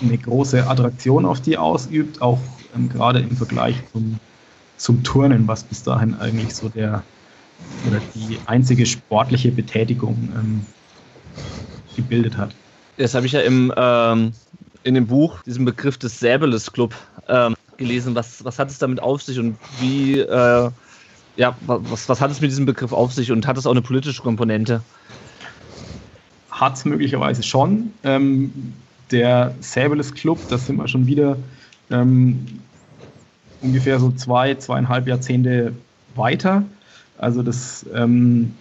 eine 0.00 0.18
große 0.18 0.66
Attraktion 0.66 1.24
auf 1.24 1.40
die 1.40 1.56
ausübt, 1.56 2.20
auch 2.20 2.40
ähm, 2.74 2.88
gerade 2.88 3.20
im 3.20 3.36
Vergleich 3.36 3.76
zum, 3.92 4.18
zum 4.76 5.04
Turnen, 5.04 5.46
was 5.46 5.64
bis 5.64 5.82
dahin 5.82 6.14
eigentlich 6.14 6.54
so 6.54 6.68
der 6.68 7.04
oder 7.84 8.00
die 8.00 8.40
einzige 8.46 8.86
sportliche 8.86 9.52
Betätigung 9.52 10.32
ähm, 10.34 10.66
gebildet 11.94 12.36
hat. 12.36 12.61
Das 12.96 13.14
habe 13.14 13.26
ich 13.26 13.32
ja 13.32 13.40
im, 13.40 13.72
ähm, 13.76 14.32
in 14.82 14.94
dem 14.94 15.06
Buch, 15.06 15.42
diesen 15.42 15.64
Begriff 15.64 15.98
des 15.98 16.20
Säbeles 16.20 16.72
Club, 16.72 16.94
ähm, 17.28 17.54
gelesen. 17.76 18.14
Was, 18.14 18.44
was 18.44 18.58
hat 18.58 18.70
es 18.70 18.78
damit 18.78 19.00
auf 19.00 19.22
sich 19.22 19.38
und 19.38 19.56
wie, 19.80 20.20
äh, 20.20 20.70
ja, 21.36 21.56
was, 21.66 22.08
was 22.08 22.20
hat 22.20 22.30
es 22.30 22.40
mit 22.40 22.50
diesem 22.50 22.66
Begriff 22.66 22.92
auf 22.92 23.12
sich 23.12 23.32
und 23.32 23.46
hat 23.46 23.56
es 23.56 23.66
auch 23.66 23.70
eine 23.70 23.82
politische 23.82 24.22
Komponente? 24.22 24.82
Hat 26.50 26.76
es 26.76 26.84
möglicherweise 26.84 27.42
schon. 27.42 27.92
Ähm, 28.04 28.74
der 29.10 29.54
Säbeles 29.60 30.14
Club, 30.14 30.38
das 30.48 30.66
sind 30.66 30.76
wir 30.76 30.88
schon 30.88 31.06
wieder 31.06 31.36
ähm, 31.90 32.46
ungefähr 33.60 33.98
so 33.98 34.10
zwei, 34.12 34.54
zweieinhalb 34.54 35.06
Jahrzehnte 35.06 35.72
weiter. 36.14 36.64
Also 37.18 37.42
das 37.42 37.86
ähm, 37.94 38.54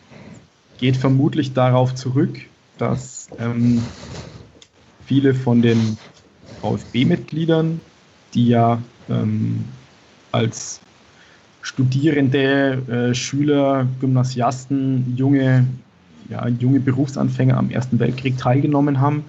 geht 0.78 0.98
vermutlich 0.98 1.54
darauf 1.54 1.96
zurück, 1.96 2.38
dass 2.82 3.30
ähm, 3.38 3.84
viele 5.06 5.34
von 5.36 5.62
den 5.62 5.98
VfB-Mitgliedern, 6.62 7.80
die 8.34 8.48
ja 8.48 8.82
ähm, 9.10 9.64
als 10.32 10.82
Studierende, 11.62 12.82
äh, 13.12 13.14
Schüler, 13.14 13.88
Gymnasiasten, 14.00 15.16
junge, 15.16 15.68
ja, 16.30 16.48
junge 16.48 16.80
Berufsanfänger 16.80 17.56
am 17.56 17.70
Ersten 17.70 18.00
Weltkrieg 18.00 18.38
teilgenommen 18.38 19.00
haben, 19.00 19.26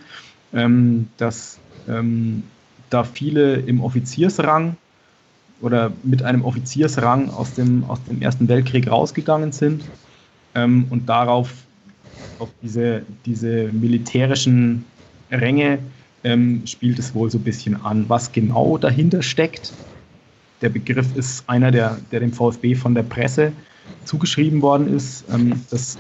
ähm, 0.55 1.09
dass 1.19 1.59
ähm, 1.89 2.45
da 2.89 3.05
viele 3.05 3.57
im 3.57 3.83
Offiziersrang 3.83 4.77
oder 5.61 5.93
mit 6.03 6.23
einem 6.23 6.45
Offiziersrang 6.45 7.29
aus 7.29 7.55
dem, 7.55 7.85
aus 7.85 8.03
dem 8.05 8.23
Ersten 8.23 8.49
Weltkrieg 8.49 8.91
rausgegangen 8.91 9.53
sind 9.53 9.85
ähm, 10.55 10.87
und 10.89 11.09
darauf 11.09 11.53
auf 12.43 12.51
diese, 12.61 13.03
diese 13.25 13.71
militärischen 13.73 14.85
Ränge 15.31 15.79
ähm, 16.25 16.63
spielt 16.67 16.99
es 16.99 17.15
wohl 17.15 17.31
so 17.31 17.39
ein 17.39 17.45
bisschen 17.45 17.81
an. 17.85 18.05
Was 18.09 18.33
genau 18.33 18.77
dahinter 18.79 19.23
steckt, 19.23 19.73
der 20.61 20.69
Begriff 20.69 21.07
ist 21.17 21.49
einer, 21.49 21.71
der, 21.71 21.99
der 22.11 22.21
dem 22.21 22.33
VfB 22.33 22.75
von 22.75 22.95
der 22.95 23.05
Presse 23.05 23.53
zugeschrieben 24.05 24.61
worden 24.61 24.95
ist. 24.95 25.25
Ähm, 25.33 25.61
das 25.71 25.99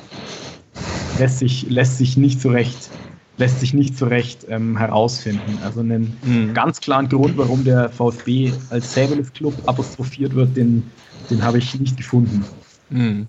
lässt 1.18 1.38
sich, 1.38 1.68
lässt 1.70 1.98
sich 1.98 2.16
nicht 2.16 2.40
so 2.40 2.50
recht, 2.50 2.90
lässt 3.38 3.60
sich 3.60 3.72
nicht 3.72 3.96
so 3.96 4.06
recht 4.06 4.46
ähm, 4.48 4.76
herausfinden. 4.76 5.58
Also 5.64 5.80
einen 5.80 6.16
mhm. 6.24 6.54
ganz 6.54 6.80
klaren 6.80 7.08
Grund, 7.08 7.36
warum 7.36 7.64
der 7.64 7.88
VfB 7.88 8.52
als 8.70 8.92
Säbeles 8.92 9.32
Club 9.32 9.54
apostrophiert 9.66 10.34
wird, 10.34 10.56
den, 10.56 10.82
den 11.30 11.42
habe 11.42 11.58
ich 11.58 11.78
nicht 11.78 11.96
gefunden. 11.96 12.44
Mhm. 12.90 13.26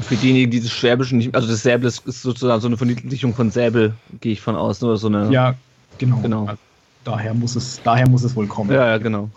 Für 0.00 0.16
diejenigen, 0.16 0.50
die 0.50 0.60
das 0.60 0.70
Schwäbische 0.70 1.16
nicht, 1.16 1.34
also 1.34 1.48
das 1.48 1.62
Säbel 1.62 1.86
ist 1.86 2.04
sozusagen 2.04 2.60
so 2.60 2.68
eine 2.68 2.76
Verniedlichung 2.76 3.34
von 3.34 3.50
Säbel, 3.50 3.94
gehe 4.20 4.32
ich 4.32 4.40
von 4.40 4.54
aus, 4.54 4.82
oder 4.82 4.96
so 4.96 5.08
eine. 5.08 5.30
Ja, 5.32 5.54
genau. 5.98 6.18
genau. 6.18 6.46
Also 6.46 6.60
daher 7.04 7.34
muss 7.34 7.56
es, 7.56 7.80
daher 7.82 8.08
muss 8.08 8.22
es 8.22 8.36
wohl 8.36 8.46
kommen. 8.46 8.70
Ja, 8.70 8.86
ja, 8.86 8.98
genau. 8.98 9.28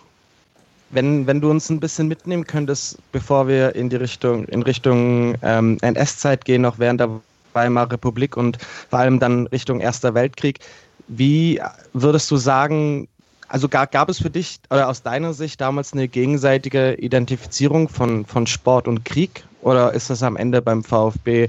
Wenn, 0.91 1.25
wenn 1.25 1.39
du 1.39 1.49
uns 1.49 1.69
ein 1.69 1.79
bisschen 1.79 2.07
mitnehmen 2.07 2.45
könntest, 2.45 2.97
bevor 3.11 3.47
wir 3.47 3.75
in 3.75 3.89
die 3.89 3.95
Richtung, 3.95 4.45
in 4.45 4.61
Richtung 4.61 5.35
ähm, 5.41 5.77
NS-Zeit 5.81 6.43
gehen, 6.43 6.61
noch 6.61 6.79
während 6.79 6.99
der 6.99 7.09
Weimarer 7.53 7.93
Republik 7.93 8.37
und 8.37 8.57
vor 8.89 8.99
allem 8.99 9.19
dann 9.19 9.47
Richtung 9.47 9.79
Erster 9.79 10.13
Weltkrieg, 10.13 10.59
wie 11.07 11.61
würdest 11.93 12.29
du 12.29 12.37
sagen, 12.37 13.07
also 13.47 13.67
gab, 13.67 13.91
gab 13.91 14.09
es 14.09 14.21
für 14.21 14.29
dich 14.29 14.59
oder 14.69 14.87
aus 14.87 15.03
deiner 15.03 15.33
Sicht 15.33 15.59
damals 15.59 15.93
eine 15.93 16.07
gegenseitige 16.07 16.93
Identifizierung 16.93 17.89
von, 17.89 18.25
von 18.25 18.47
Sport 18.47 18.87
und 18.87 19.03
Krieg? 19.03 19.43
Oder 19.61 19.93
ist 19.93 20.09
das 20.09 20.23
am 20.23 20.35
Ende 20.37 20.61
beim 20.61 20.83
VfB 20.83 21.47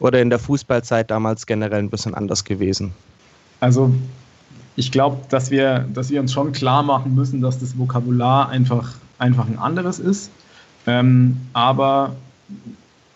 oder 0.00 0.20
in 0.20 0.30
der 0.30 0.38
Fußballzeit 0.38 1.10
damals 1.10 1.46
generell 1.46 1.80
ein 1.80 1.90
bisschen 1.90 2.14
anders 2.14 2.44
gewesen? 2.44 2.92
Also 3.60 3.92
ich 4.76 4.92
glaube, 4.92 5.18
dass 5.28 5.50
wir, 5.50 5.86
dass 5.92 6.10
wir 6.10 6.20
uns 6.20 6.32
schon 6.32 6.52
klar 6.52 6.82
machen 6.82 7.14
müssen, 7.14 7.40
dass 7.40 7.58
das 7.58 7.76
Vokabular 7.76 8.48
einfach, 8.48 8.94
einfach 9.18 9.46
ein 9.46 9.58
anderes 9.58 9.98
ist. 9.98 10.30
Ähm, 10.86 11.38
aber 11.52 12.14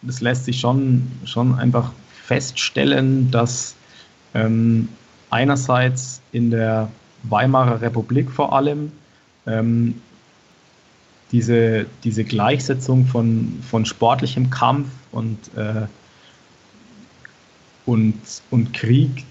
es 0.06 0.20
lässt 0.20 0.44
sich 0.44 0.60
schon, 0.60 1.10
schon 1.24 1.58
einfach 1.58 1.90
feststellen, 2.24 3.30
dass 3.30 3.74
ähm, 4.34 4.88
einerseits 5.30 6.20
in 6.32 6.50
der 6.50 6.88
Weimarer 7.22 7.80
Republik 7.80 8.30
vor 8.30 8.52
allem 8.52 8.92
ähm, 9.46 10.00
diese, 11.34 11.86
diese 12.04 12.22
Gleichsetzung 12.22 13.06
von, 13.06 13.58
von 13.68 13.84
sportlichem 13.84 14.50
Kampf 14.50 14.86
und, 15.10 15.36
äh, 15.56 15.86
und, 17.86 18.14
und 18.52 18.72
Krieg 18.72 19.24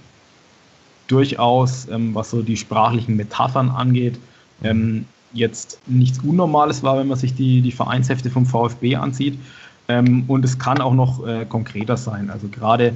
durchaus, 1.07 1.87
ähm, 1.87 2.13
was 2.13 2.31
so 2.31 2.41
die 2.41 2.57
sprachlichen 2.57 3.15
Metaphern 3.15 3.69
angeht, 3.69 4.19
ähm, 4.63 5.05
jetzt 5.31 5.79
nichts 5.87 6.19
Unnormales 6.19 6.83
war, 6.83 6.97
wenn 6.97 7.07
man 7.07 7.17
sich 7.17 7.35
die, 7.35 7.61
die 7.61 7.71
Vereinshefte 7.71 8.29
vom 8.29 8.45
VfB 8.45 8.97
ansieht. 8.97 9.39
Ähm, 9.87 10.25
und 10.27 10.43
es 10.43 10.59
kann 10.59 10.81
auch 10.81 10.93
noch 10.93 11.25
äh, 11.25 11.45
konkreter 11.45 11.95
sein. 11.95 12.29
Also 12.29 12.49
gerade 12.49 12.87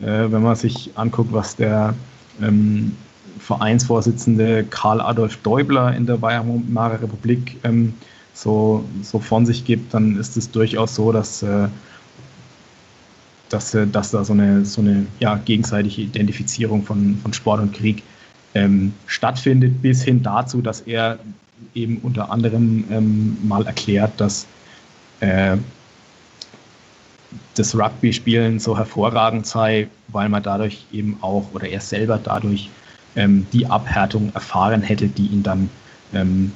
äh, 0.00 0.30
wenn 0.30 0.42
man 0.42 0.54
sich 0.54 0.92
anguckt, 0.94 1.32
was 1.32 1.56
der 1.56 1.94
ähm, 2.40 2.96
Vereinsvorsitzende 3.40 4.62
Karl 4.70 5.00
Adolf 5.00 5.36
Däubler 5.38 5.96
in 5.96 6.06
der 6.06 6.22
Weimarer 6.22 7.02
Republik 7.02 7.56
ähm, 7.64 7.94
so, 8.34 8.84
so 9.02 9.18
von 9.18 9.46
sich 9.46 9.64
gibt, 9.64 9.94
dann 9.94 10.18
ist 10.18 10.36
es 10.36 10.50
durchaus 10.50 10.94
so, 10.94 11.12
dass, 11.12 11.42
äh, 11.42 11.68
dass, 13.48 13.74
äh, 13.74 13.86
dass 13.86 14.10
da 14.10 14.24
so 14.24 14.32
eine, 14.32 14.64
so 14.64 14.80
eine 14.80 15.06
ja, 15.20 15.36
gegenseitige 15.36 16.02
Identifizierung 16.02 16.82
von, 16.82 17.18
von 17.22 17.32
Sport 17.32 17.60
und 17.60 17.74
Krieg 17.74 18.02
ähm, 18.54 18.92
stattfindet, 19.06 19.82
bis 19.82 20.02
hin 20.02 20.22
dazu, 20.22 20.62
dass 20.62 20.82
er 20.82 21.18
eben 21.74 21.98
unter 21.98 22.30
anderem 22.30 22.84
ähm, 22.90 23.36
mal 23.42 23.66
erklärt, 23.66 24.12
dass 24.20 24.46
äh, 25.20 25.56
das 27.54 27.74
Rugby-Spielen 27.74 28.58
so 28.58 28.76
hervorragend 28.76 29.46
sei, 29.46 29.88
weil 30.08 30.28
man 30.28 30.42
dadurch 30.42 30.84
eben 30.92 31.18
auch 31.20 31.46
oder 31.52 31.68
er 31.68 31.80
selber 31.80 32.18
dadurch 32.22 32.68
ähm, 33.16 33.46
die 33.52 33.66
Abhärtung 33.66 34.32
erfahren 34.34 34.82
hätte, 34.82 35.08
die 35.08 35.26
ihn 35.26 35.42
dann 35.42 35.70
ähm, 36.14 36.52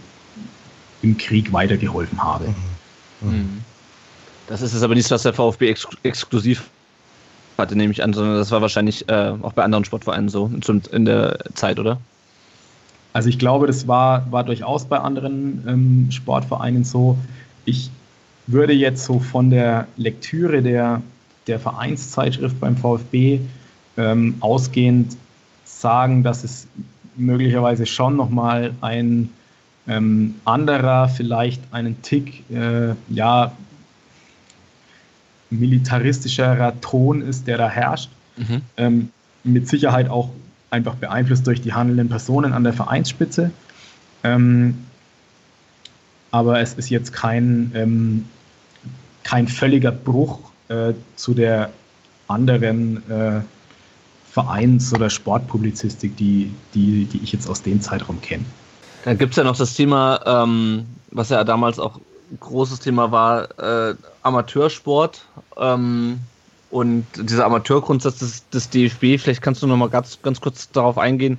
im 1.06 1.16
Krieg 1.18 1.52
weitergeholfen 1.52 2.22
habe. 2.22 2.48
Mhm. 3.20 3.30
Mhm. 3.30 3.64
Das 4.48 4.62
ist 4.62 4.74
es 4.74 4.82
aber 4.82 4.94
nicht, 4.94 5.10
was 5.10 5.22
der 5.22 5.32
VfB 5.32 5.68
ex 5.68 5.86
exklusiv 6.02 6.68
hatte, 7.58 7.76
nehme 7.76 7.92
ich 7.92 8.02
an, 8.02 8.12
sondern 8.12 8.36
das 8.36 8.50
war 8.50 8.60
wahrscheinlich 8.60 9.08
äh, 9.08 9.32
auch 9.42 9.52
bei 9.52 9.64
anderen 9.64 9.84
Sportvereinen 9.84 10.28
so 10.28 10.50
in 10.92 11.04
der 11.04 11.38
Zeit, 11.54 11.78
oder? 11.78 11.98
Also 13.14 13.30
ich 13.30 13.38
glaube, 13.38 13.66
das 13.66 13.88
war, 13.88 14.30
war 14.30 14.44
durchaus 14.44 14.84
bei 14.84 14.98
anderen 14.98 15.64
ähm, 15.66 16.10
Sportvereinen 16.10 16.84
so. 16.84 17.16
Ich 17.64 17.90
würde 18.46 18.74
jetzt 18.74 19.04
so 19.04 19.20
von 19.20 19.48
der 19.48 19.86
Lektüre 19.96 20.60
der, 20.60 21.00
der 21.46 21.58
Vereinszeitschrift 21.58 22.60
beim 22.60 22.76
VfB 22.76 23.40
ähm, 23.96 24.34
ausgehend 24.40 25.16
sagen, 25.64 26.22
dass 26.22 26.44
es 26.44 26.68
möglicherweise 27.16 27.86
schon 27.86 28.16
nochmal 28.16 28.74
ein 28.82 29.30
ähm, 29.88 30.34
anderer, 30.44 31.08
vielleicht 31.08 31.62
einen 31.72 32.02
Tick, 32.02 32.48
äh, 32.50 32.94
ja, 33.08 33.52
militaristischerer 35.50 36.80
Ton 36.80 37.22
ist, 37.22 37.46
der 37.46 37.58
da 37.58 37.68
herrscht. 37.68 38.10
Mhm. 38.36 38.62
Ähm, 38.76 39.10
mit 39.44 39.68
Sicherheit 39.68 40.08
auch 40.08 40.30
einfach 40.70 40.96
beeinflusst 40.96 41.46
durch 41.46 41.60
die 41.60 41.72
handelnden 41.72 42.08
Personen 42.08 42.52
an 42.52 42.64
der 42.64 42.72
Vereinsspitze. 42.72 43.52
Ähm, 44.24 44.86
aber 46.32 46.60
es 46.60 46.74
ist 46.74 46.90
jetzt 46.90 47.12
kein, 47.12 47.70
ähm, 47.74 48.24
kein 49.22 49.46
völliger 49.46 49.92
Bruch 49.92 50.50
äh, 50.68 50.92
zu 51.14 51.32
der 51.32 51.70
anderen 52.28 53.08
äh, 53.08 53.40
Vereins- 54.30 54.92
oder 54.92 55.08
Sportpublizistik, 55.08 56.16
die, 56.16 56.52
die, 56.74 57.04
die 57.04 57.20
ich 57.22 57.32
jetzt 57.32 57.48
aus 57.48 57.62
dem 57.62 57.80
Zeitraum 57.80 58.20
kenne. 58.20 58.44
Dann 59.06 59.18
gibt 59.18 59.34
es 59.34 59.36
ja 59.36 59.44
noch 59.44 59.56
das 59.56 59.74
Thema, 59.74 60.20
ähm, 60.26 60.84
was 61.12 61.28
ja 61.28 61.44
damals 61.44 61.78
auch 61.78 62.00
ein 62.32 62.38
großes 62.40 62.80
Thema 62.80 63.12
war, 63.12 63.56
äh, 63.56 63.94
Amateursport 64.22 65.24
ähm, 65.56 66.18
und 66.72 67.06
dieser 67.14 67.46
Amateurgrundsatz 67.46 68.18
des, 68.18 68.48
des 68.48 68.68
DFB. 68.68 69.22
Vielleicht 69.22 69.42
kannst 69.42 69.62
du 69.62 69.68
noch 69.68 69.76
mal 69.76 69.90
ganz, 69.90 70.20
ganz 70.22 70.40
kurz 70.40 70.72
darauf 70.72 70.98
eingehen, 70.98 71.38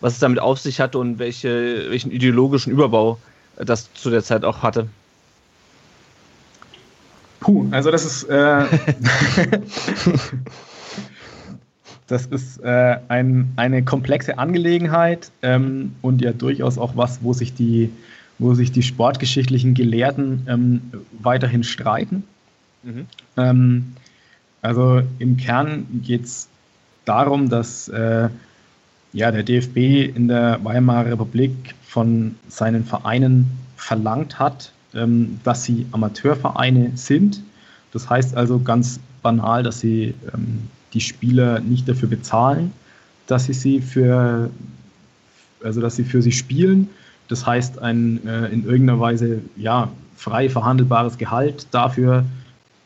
was 0.00 0.14
es 0.14 0.20
damit 0.20 0.38
auf 0.38 0.58
sich 0.58 0.80
hatte 0.80 0.98
und 0.98 1.18
welche, 1.18 1.90
welchen 1.90 2.10
ideologischen 2.10 2.72
Überbau 2.72 3.18
das 3.58 3.92
zu 3.92 4.08
der 4.08 4.22
Zeit 4.22 4.42
auch 4.42 4.62
hatte. 4.62 4.88
Puh, 7.40 7.66
also 7.70 7.90
das 7.90 8.06
ist 8.06 8.24
äh, 8.30 8.64
das 12.14 12.26
ist 12.26 12.62
äh, 12.62 12.96
ein, 13.08 13.52
eine 13.56 13.82
komplexe 13.82 14.38
Angelegenheit 14.38 15.32
ähm, 15.42 15.96
und 16.00 16.22
ja 16.22 16.32
durchaus 16.32 16.78
auch 16.78 16.96
was, 16.96 17.24
wo 17.24 17.32
sich 17.32 17.54
die 17.54 17.90
wo 18.38 18.54
sich 18.54 18.72
die 18.72 18.82
sportgeschichtlichen 18.82 19.74
Gelehrten 19.74 20.46
ähm, 20.48 20.80
weiterhin 21.20 21.62
streiten. 21.62 22.24
Mhm. 22.82 23.06
Ähm, 23.36 23.92
also 24.62 25.02
im 25.18 25.36
Kern 25.36 25.86
geht 26.02 26.24
es 26.24 26.48
darum, 27.04 27.48
dass 27.48 27.88
äh, 27.88 28.28
ja, 29.12 29.30
der 29.30 29.42
DFB 29.42 30.16
in 30.16 30.28
der 30.28 30.58
Weimarer 30.64 31.12
Republik 31.12 31.74
von 31.86 32.34
seinen 32.48 32.84
Vereinen 32.84 33.46
verlangt 33.76 34.38
hat, 34.38 34.72
ähm, 34.94 35.40
dass 35.44 35.64
sie 35.64 35.86
Amateurvereine 35.92 36.92
sind. 36.94 37.40
Das 37.92 38.10
heißt 38.10 38.36
also 38.36 38.58
ganz 38.58 38.98
banal, 39.22 39.62
dass 39.62 39.80
sie 39.80 40.14
ähm, 40.32 40.68
die 40.94 41.00
Spieler 41.00 41.60
nicht 41.60 41.88
dafür 41.88 42.08
bezahlen, 42.08 42.72
dass 43.26 43.44
sie 43.44 43.52
sie 43.52 43.80
für 43.80 44.50
also 45.62 45.80
dass 45.80 45.96
sie 45.96 46.04
für 46.04 46.20
sie 46.22 46.32
spielen, 46.32 46.90
das 47.28 47.46
heißt, 47.46 47.78
ein 47.78 48.24
äh, 48.26 48.46
in 48.48 48.64
irgendeiner 48.64 49.00
Weise 49.00 49.40
ja, 49.56 49.90
frei 50.16 50.48
verhandelbares 50.48 51.16
Gehalt 51.18 51.66
dafür, 51.70 52.24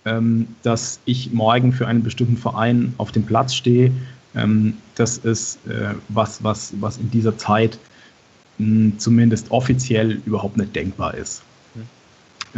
ähm, 0.04 0.46
dass 0.62 1.00
ich 1.04 1.32
morgen 1.32 1.72
für 1.72 1.86
einen 1.86 2.02
bestimmten 2.02 2.36
Verein 2.36 2.94
auf 2.98 3.12
dem 3.12 3.24
Platz 3.24 3.54
stehe. 3.54 3.92
Ähm, 4.34 4.74
das 4.94 5.18
ist 5.18 5.58
äh, 5.66 5.94
was, 6.08 6.42
was, 6.44 6.72
was 6.80 6.98
in 6.98 7.10
dieser 7.10 7.36
Zeit 7.36 7.78
mh, 8.58 8.92
zumindest 8.98 9.50
offiziell 9.50 10.20
überhaupt 10.24 10.56
nicht 10.56 10.74
denkbar 10.74 11.14
ist. 11.14 11.42
Mhm. 11.74 11.80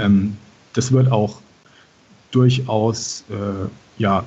Ähm, 0.02 0.36
das 0.74 0.92
wird 0.92 1.10
auch 1.10 1.40
durchaus 2.30 3.24
äh, 3.30 3.68
ja, 3.98 4.24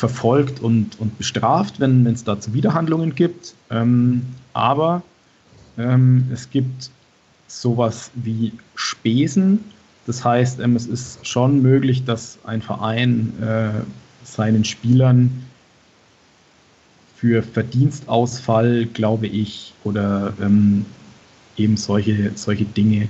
verfolgt 0.00 0.60
und, 0.60 0.98
und 0.98 1.16
bestraft, 1.18 1.78
wenn 1.78 2.06
es 2.06 2.24
dazu 2.24 2.54
Widerhandlungen 2.54 3.14
gibt. 3.14 3.54
Ähm, 3.70 4.22
aber 4.54 5.02
ähm, 5.78 6.26
es 6.32 6.48
gibt 6.50 6.90
sowas 7.46 8.10
wie 8.14 8.52
Spesen. 8.74 9.62
Das 10.06 10.24
heißt, 10.24 10.58
ähm, 10.60 10.74
es 10.74 10.86
ist 10.86 11.24
schon 11.26 11.60
möglich, 11.60 12.04
dass 12.04 12.38
ein 12.44 12.62
Verein 12.62 13.32
äh, 13.42 13.82
seinen 14.24 14.64
Spielern 14.64 15.30
für 17.16 17.42
Verdienstausfall, 17.42 18.86
glaube 18.86 19.26
ich, 19.26 19.74
oder 19.84 20.32
ähm, 20.40 20.86
eben 21.58 21.76
solche, 21.76 22.32
solche 22.36 22.64
Dinge 22.64 23.08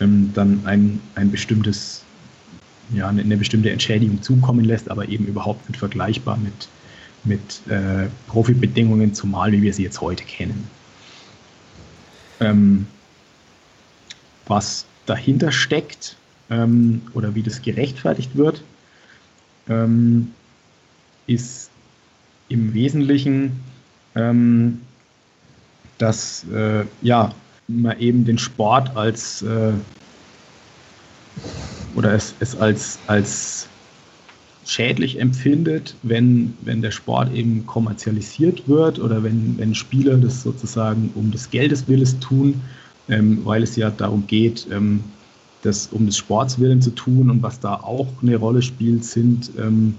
ähm, 0.00 0.30
dann 0.34 0.62
ein, 0.64 0.98
ein 1.14 1.30
bestimmtes, 1.30 2.01
ja, 2.94 3.08
eine, 3.08 3.36
bestimmte 3.36 3.70
Entschädigung 3.70 4.22
zukommen 4.22 4.64
lässt, 4.64 4.90
aber 4.90 5.08
eben 5.08 5.26
überhaupt 5.26 5.68
nicht 5.68 5.78
vergleichbar 5.78 6.36
mit, 6.36 6.68
mit 7.24 7.60
äh, 7.70 8.08
Profibedingungen, 8.28 9.14
zumal 9.14 9.52
wie 9.52 9.62
wir 9.62 9.72
sie 9.72 9.82
jetzt 9.82 10.00
heute 10.00 10.24
kennen. 10.24 10.68
Ähm, 12.40 12.86
was 14.46 14.86
dahinter 15.06 15.52
steckt 15.52 16.16
ähm, 16.50 17.02
oder 17.14 17.34
wie 17.34 17.42
das 17.42 17.62
gerechtfertigt 17.62 18.36
wird, 18.36 18.62
ähm, 19.68 20.32
ist 21.26 21.70
im 22.48 22.74
Wesentlichen, 22.74 23.60
ähm, 24.14 24.82
dass 25.98 26.44
äh, 26.52 26.84
ja, 27.00 27.32
man 27.68 27.98
eben 27.98 28.24
den 28.24 28.38
Sport 28.38 28.96
als 28.96 29.42
äh, 29.42 29.72
oder 31.94 32.12
es, 32.12 32.34
es 32.40 32.56
als, 32.56 32.98
als 33.06 33.68
schädlich 34.64 35.18
empfindet, 35.20 35.94
wenn, 36.02 36.54
wenn 36.62 36.82
der 36.82 36.90
Sport 36.90 37.34
eben 37.34 37.66
kommerzialisiert 37.66 38.68
wird 38.68 38.98
oder 38.98 39.22
wenn, 39.22 39.58
wenn 39.58 39.74
Spieler 39.74 40.16
das 40.16 40.42
sozusagen 40.42 41.10
um 41.14 41.30
des 41.30 41.50
Geldes 41.50 41.88
Willes 41.88 42.18
tun, 42.20 42.60
ähm, 43.08 43.40
weil 43.44 43.62
es 43.62 43.76
ja 43.76 43.90
darum 43.90 44.26
geht, 44.26 44.66
ähm, 44.70 45.02
das 45.62 45.88
um 45.88 46.06
des 46.06 46.16
Sports 46.16 46.58
willen 46.58 46.82
zu 46.82 46.90
tun 46.90 47.30
und 47.30 47.42
was 47.42 47.60
da 47.60 47.74
auch 47.74 48.08
eine 48.20 48.36
Rolle 48.36 48.62
spielt, 48.62 49.04
sind 49.04 49.50
ähm, 49.58 49.94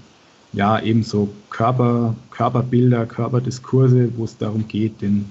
ja 0.52 0.80
eben 0.80 1.02
so 1.02 1.28
Körper, 1.50 2.14
Körperbilder, 2.30 3.06
Körperdiskurse, 3.06 4.10
wo 4.16 4.24
es 4.24 4.36
darum 4.36 4.66
geht, 4.68 5.00
den, 5.00 5.24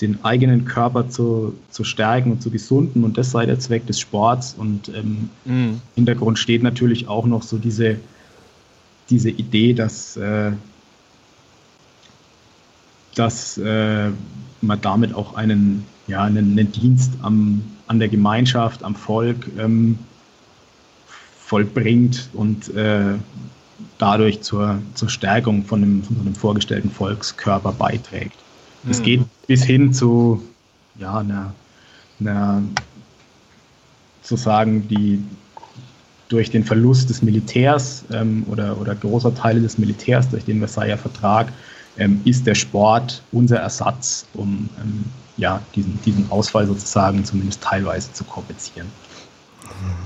den 0.00 0.24
eigenen 0.24 0.64
Körper 0.64 1.08
zu, 1.08 1.54
zu 1.70 1.84
stärken 1.84 2.32
und 2.32 2.42
zu 2.42 2.50
gesunden 2.50 3.04
und 3.04 3.18
das 3.18 3.32
sei 3.32 3.46
der 3.46 3.58
Zweck 3.58 3.86
des 3.86 3.98
Sports 3.98 4.54
und 4.56 4.88
im 4.88 5.30
mhm. 5.44 5.80
Hintergrund 5.94 6.38
steht 6.38 6.62
natürlich 6.62 7.08
auch 7.08 7.26
noch 7.26 7.42
so 7.42 7.58
diese 7.58 7.98
diese 9.10 9.30
Idee, 9.30 9.74
dass, 9.74 10.16
äh, 10.16 10.52
dass 13.14 13.58
äh, 13.58 14.10
man 14.60 14.80
damit 14.80 15.14
auch 15.14 15.34
einen, 15.34 15.84
ja, 16.06 16.22
einen, 16.22 16.52
einen 16.52 16.72
Dienst 16.72 17.12
am, 17.22 17.62
an 17.86 17.98
der 17.98 18.08
Gemeinschaft, 18.08 18.82
am 18.82 18.94
Volk 18.94 19.48
ähm, 19.58 19.98
vollbringt 21.38 22.28
und 22.34 22.74
äh, 22.74 23.14
dadurch 23.96 24.42
zur, 24.42 24.80
zur 24.94 25.08
Stärkung 25.08 25.64
von 25.64 25.82
einem, 25.82 26.02
von 26.02 26.20
einem 26.20 26.34
vorgestellten 26.34 26.90
Volkskörper 26.90 27.72
beiträgt. 27.72 28.36
Es 28.88 29.00
mhm. 29.00 29.04
geht 29.04 29.20
bis 29.46 29.64
hin 29.64 29.92
zu 29.92 30.42
ja, 30.98 31.18
einer, 31.18 31.54
einer 32.20 32.62
sozusagen 34.22 34.86
die, 34.88 35.22
durch 36.28 36.50
den 36.50 36.64
Verlust 36.64 37.08
des 37.10 37.22
Militärs 37.22 38.04
ähm, 38.12 38.44
oder, 38.50 38.78
oder 38.80 38.94
großer 38.94 39.34
Teile 39.34 39.60
des 39.60 39.78
Militärs 39.78 40.28
durch 40.28 40.44
den 40.44 40.58
Versailler 40.58 40.98
Vertrag 40.98 41.52
ähm, 41.96 42.20
ist 42.24 42.46
der 42.46 42.54
Sport 42.54 43.22
unser 43.32 43.58
Ersatz, 43.58 44.26
um 44.34 44.68
ähm, 44.82 45.04
ja, 45.36 45.62
diesen, 45.74 45.98
diesen 46.04 46.30
Ausfall 46.30 46.66
sozusagen 46.66 47.24
zumindest 47.24 47.62
teilweise 47.62 48.12
zu 48.12 48.24
kompensieren. 48.24 48.88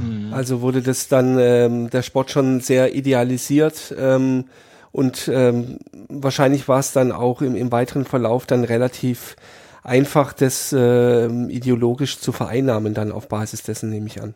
Mhm. 0.01 0.33
Also 0.33 0.61
wurde 0.61 0.83
das 0.83 1.09
dann 1.09 1.39
ähm, 1.39 1.91
der 1.91 2.03
Sport 2.03 2.31
schon 2.31 2.61
sehr 2.61 2.95
idealisiert 2.95 3.95
ähm, 3.99 4.45
und 4.93 5.31
ähm, 5.33 5.79
wahrscheinlich 6.09 6.69
war 6.69 6.79
es 6.79 6.93
dann 6.93 7.13
auch 7.13 7.43
im, 7.43 7.57
im 7.57 7.73
weiteren 7.73 8.05
Verlauf 8.05 8.47
dann 8.47 8.65
relativ 8.65 9.37
einfach 9.83 10.33
das 10.33 10.73
äh, 10.73 11.27
ideologisch 11.49 12.19
zu 12.19 12.31
vereinnahmen 12.33 12.95
dann 12.95 13.11
auf 13.11 13.29
Basis 13.29 13.63
dessen, 13.63 13.91
nehme 13.91 14.07
ich 14.07 14.23
an. 14.23 14.35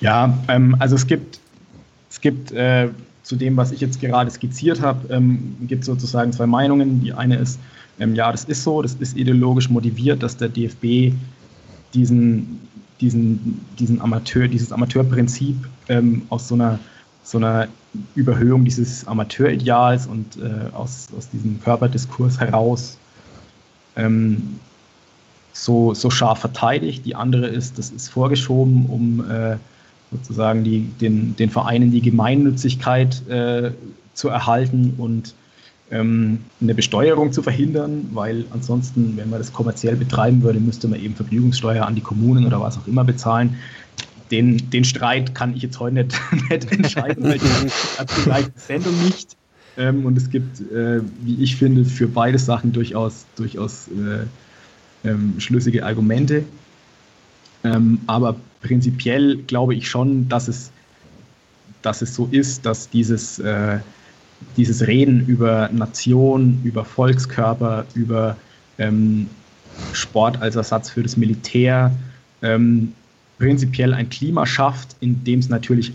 Ja, 0.00 0.36
ähm, 0.48 0.76
also 0.78 0.96
es 0.96 1.06
gibt, 1.06 1.38
es 2.10 2.20
gibt 2.20 2.52
äh, 2.52 2.88
zu 3.22 3.36
dem, 3.36 3.56
was 3.56 3.70
ich 3.70 3.80
jetzt 3.80 4.00
gerade 4.00 4.30
skizziert 4.30 4.80
habe, 4.80 5.12
ähm, 5.14 5.56
gibt 5.62 5.84
sozusagen 5.84 6.32
zwei 6.32 6.46
Meinungen. 6.46 7.00
Die 7.00 7.12
eine 7.12 7.36
ist, 7.36 7.60
ähm, 7.98 8.14
ja, 8.14 8.32
das 8.32 8.44
ist 8.44 8.64
so, 8.64 8.82
das 8.82 8.94
ist 8.94 9.16
ideologisch 9.16 9.70
motiviert, 9.70 10.22
dass 10.22 10.36
der 10.36 10.48
DFB 10.48 11.14
diesen, 11.94 12.60
diesen, 13.00 13.64
diesen 13.78 14.00
Amateur, 14.00 14.48
dieses 14.48 14.72
Amateurprinzip 14.72 15.56
ähm, 15.88 16.22
aus 16.28 16.48
so 16.48 16.54
einer, 16.54 16.78
so 17.22 17.38
einer 17.38 17.68
Überhöhung 18.14 18.64
dieses 18.64 19.06
Amateurideals 19.06 20.06
und 20.06 20.36
äh, 20.36 20.74
aus, 20.74 21.08
aus 21.16 21.28
diesem 21.30 21.60
Körperdiskurs 21.62 22.40
heraus 22.40 22.98
ähm, 23.96 24.60
so, 25.52 25.94
so 25.94 26.10
scharf 26.10 26.38
verteidigt. 26.38 27.04
Die 27.04 27.14
andere 27.14 27.46
ist, 27.46 27.78
das 27.78 27.90
ist 27.90 28.08
vorgeschoben, 28.08 28.86
um 28.86 29.30
äh, 29.30 29.56
sozusagen 30.10 30.64
die, 30.64 30.82
den, 31.00 31.36
den 31.36 31.50
Vereinen 31.50 31.90
die 31.90 32.00
Gemeinnützigkeit 32.00 33.26
äh, 33.28 33.72
zu 34.14 34.28
erhalten 34.28 34.94
und 34.98 35.34
ähm, 35.90 36.38
eine 36.60 36.74
Besteuerung 36.74 37.32
zu 37.32 37.42
verhindern, 37.42 38.10
weil 38.12 38.44
ansonsten, 38.50 39.16
wenn 39.16 39.30
man 39.30 39.40
das 39.40 39.52
kommerziell 39.52 39.96
betreiben 39.96 40.42
würde, 40.42 40.60
müsste 40.60 40.88
man 40.88 41.00
eben 41.00 41.14
Vergnügungssteuer 41.14 41.84
an 41.84 41.94
die 41.94 42.00
Kommunen 42.00 42.46
oder 42.46 42.60
was 42.60 42.78
auch 42.78 42.86
immer 42.86 43.04
bezahlen. 43.04 43.56
Den, 44.30 44.70
den 44.70 44.84
Streit 44.84 45.34
kann 45.34 45.56
ich 45.56 45.62
jetzt 45.62 45.80
heute 45.80 45.94
nicht, 45.94 46.20
nicht 46.50 46.72
entscheiden, 46.72 47.24
weil 47.24 47.36
ich 47.36 47.42
vielleicht 48.22 48.54
die 48.54 48.60
Sendung 48.60 49.04
nicht. 49.04 49.36
Ähm, 49.76 50.04
und 50.04 50.16
es 50.16 50.30
gibt, 50.30 50.60
äh, 50.72 51.00
wie 51.22 51.42
ich 51.42 51.56
finde, 51.56 51.84
für 51.84 52.08
beide 52.08 52.38
Sachen 52.38 52.72
durchaus, 52.72 53.26
durchaus 53.36 53.88
äh, 53.88 55.08
ähm, 55.08 55.34
schlüssige 55.38 55.84
Argumente. 55.84 56.44
Ähm, 57.64 58.00
aber 58.06 58.36
prinzipiell 58.62 59.36
glaube 59.36 59.74
ich 59.74 59.88
schon, 59.88 60.28
dass 60.28 60.48
es, 60.48 60.70
dass 61.82 62.02
es 62.02 62.14
so 62.14 62.28
ist, 62.30 62.66
dass 62.66 62.88
dieses, 62.88 63.38
äh, 63.38 63.78
dieses 64.56 64.86
Reden 64.86 65.26
über 65.26 65.68
Nation, 65.72 66.60
über 66.64 66.84
Volkskörper, 66.84 67.86
über 67.94 68.36
ähm, 68.78 69.28
Sport 69.92 70.40
als 70.40 70.56
Ersatz 70.56 70.90
für 70.90 71.02
das 71.02 71.16
Militär 71.16 71.92
ähm, 72.42 72.92
prinzipiell 73.40 73.94
ein 73.94 74.08
Klima 74.10 74.46
schafft, 74.46 74.94
in 75.00 75.24
dem 75.24 75.40
es 75.40 75.48
natürlich 75.48 75.92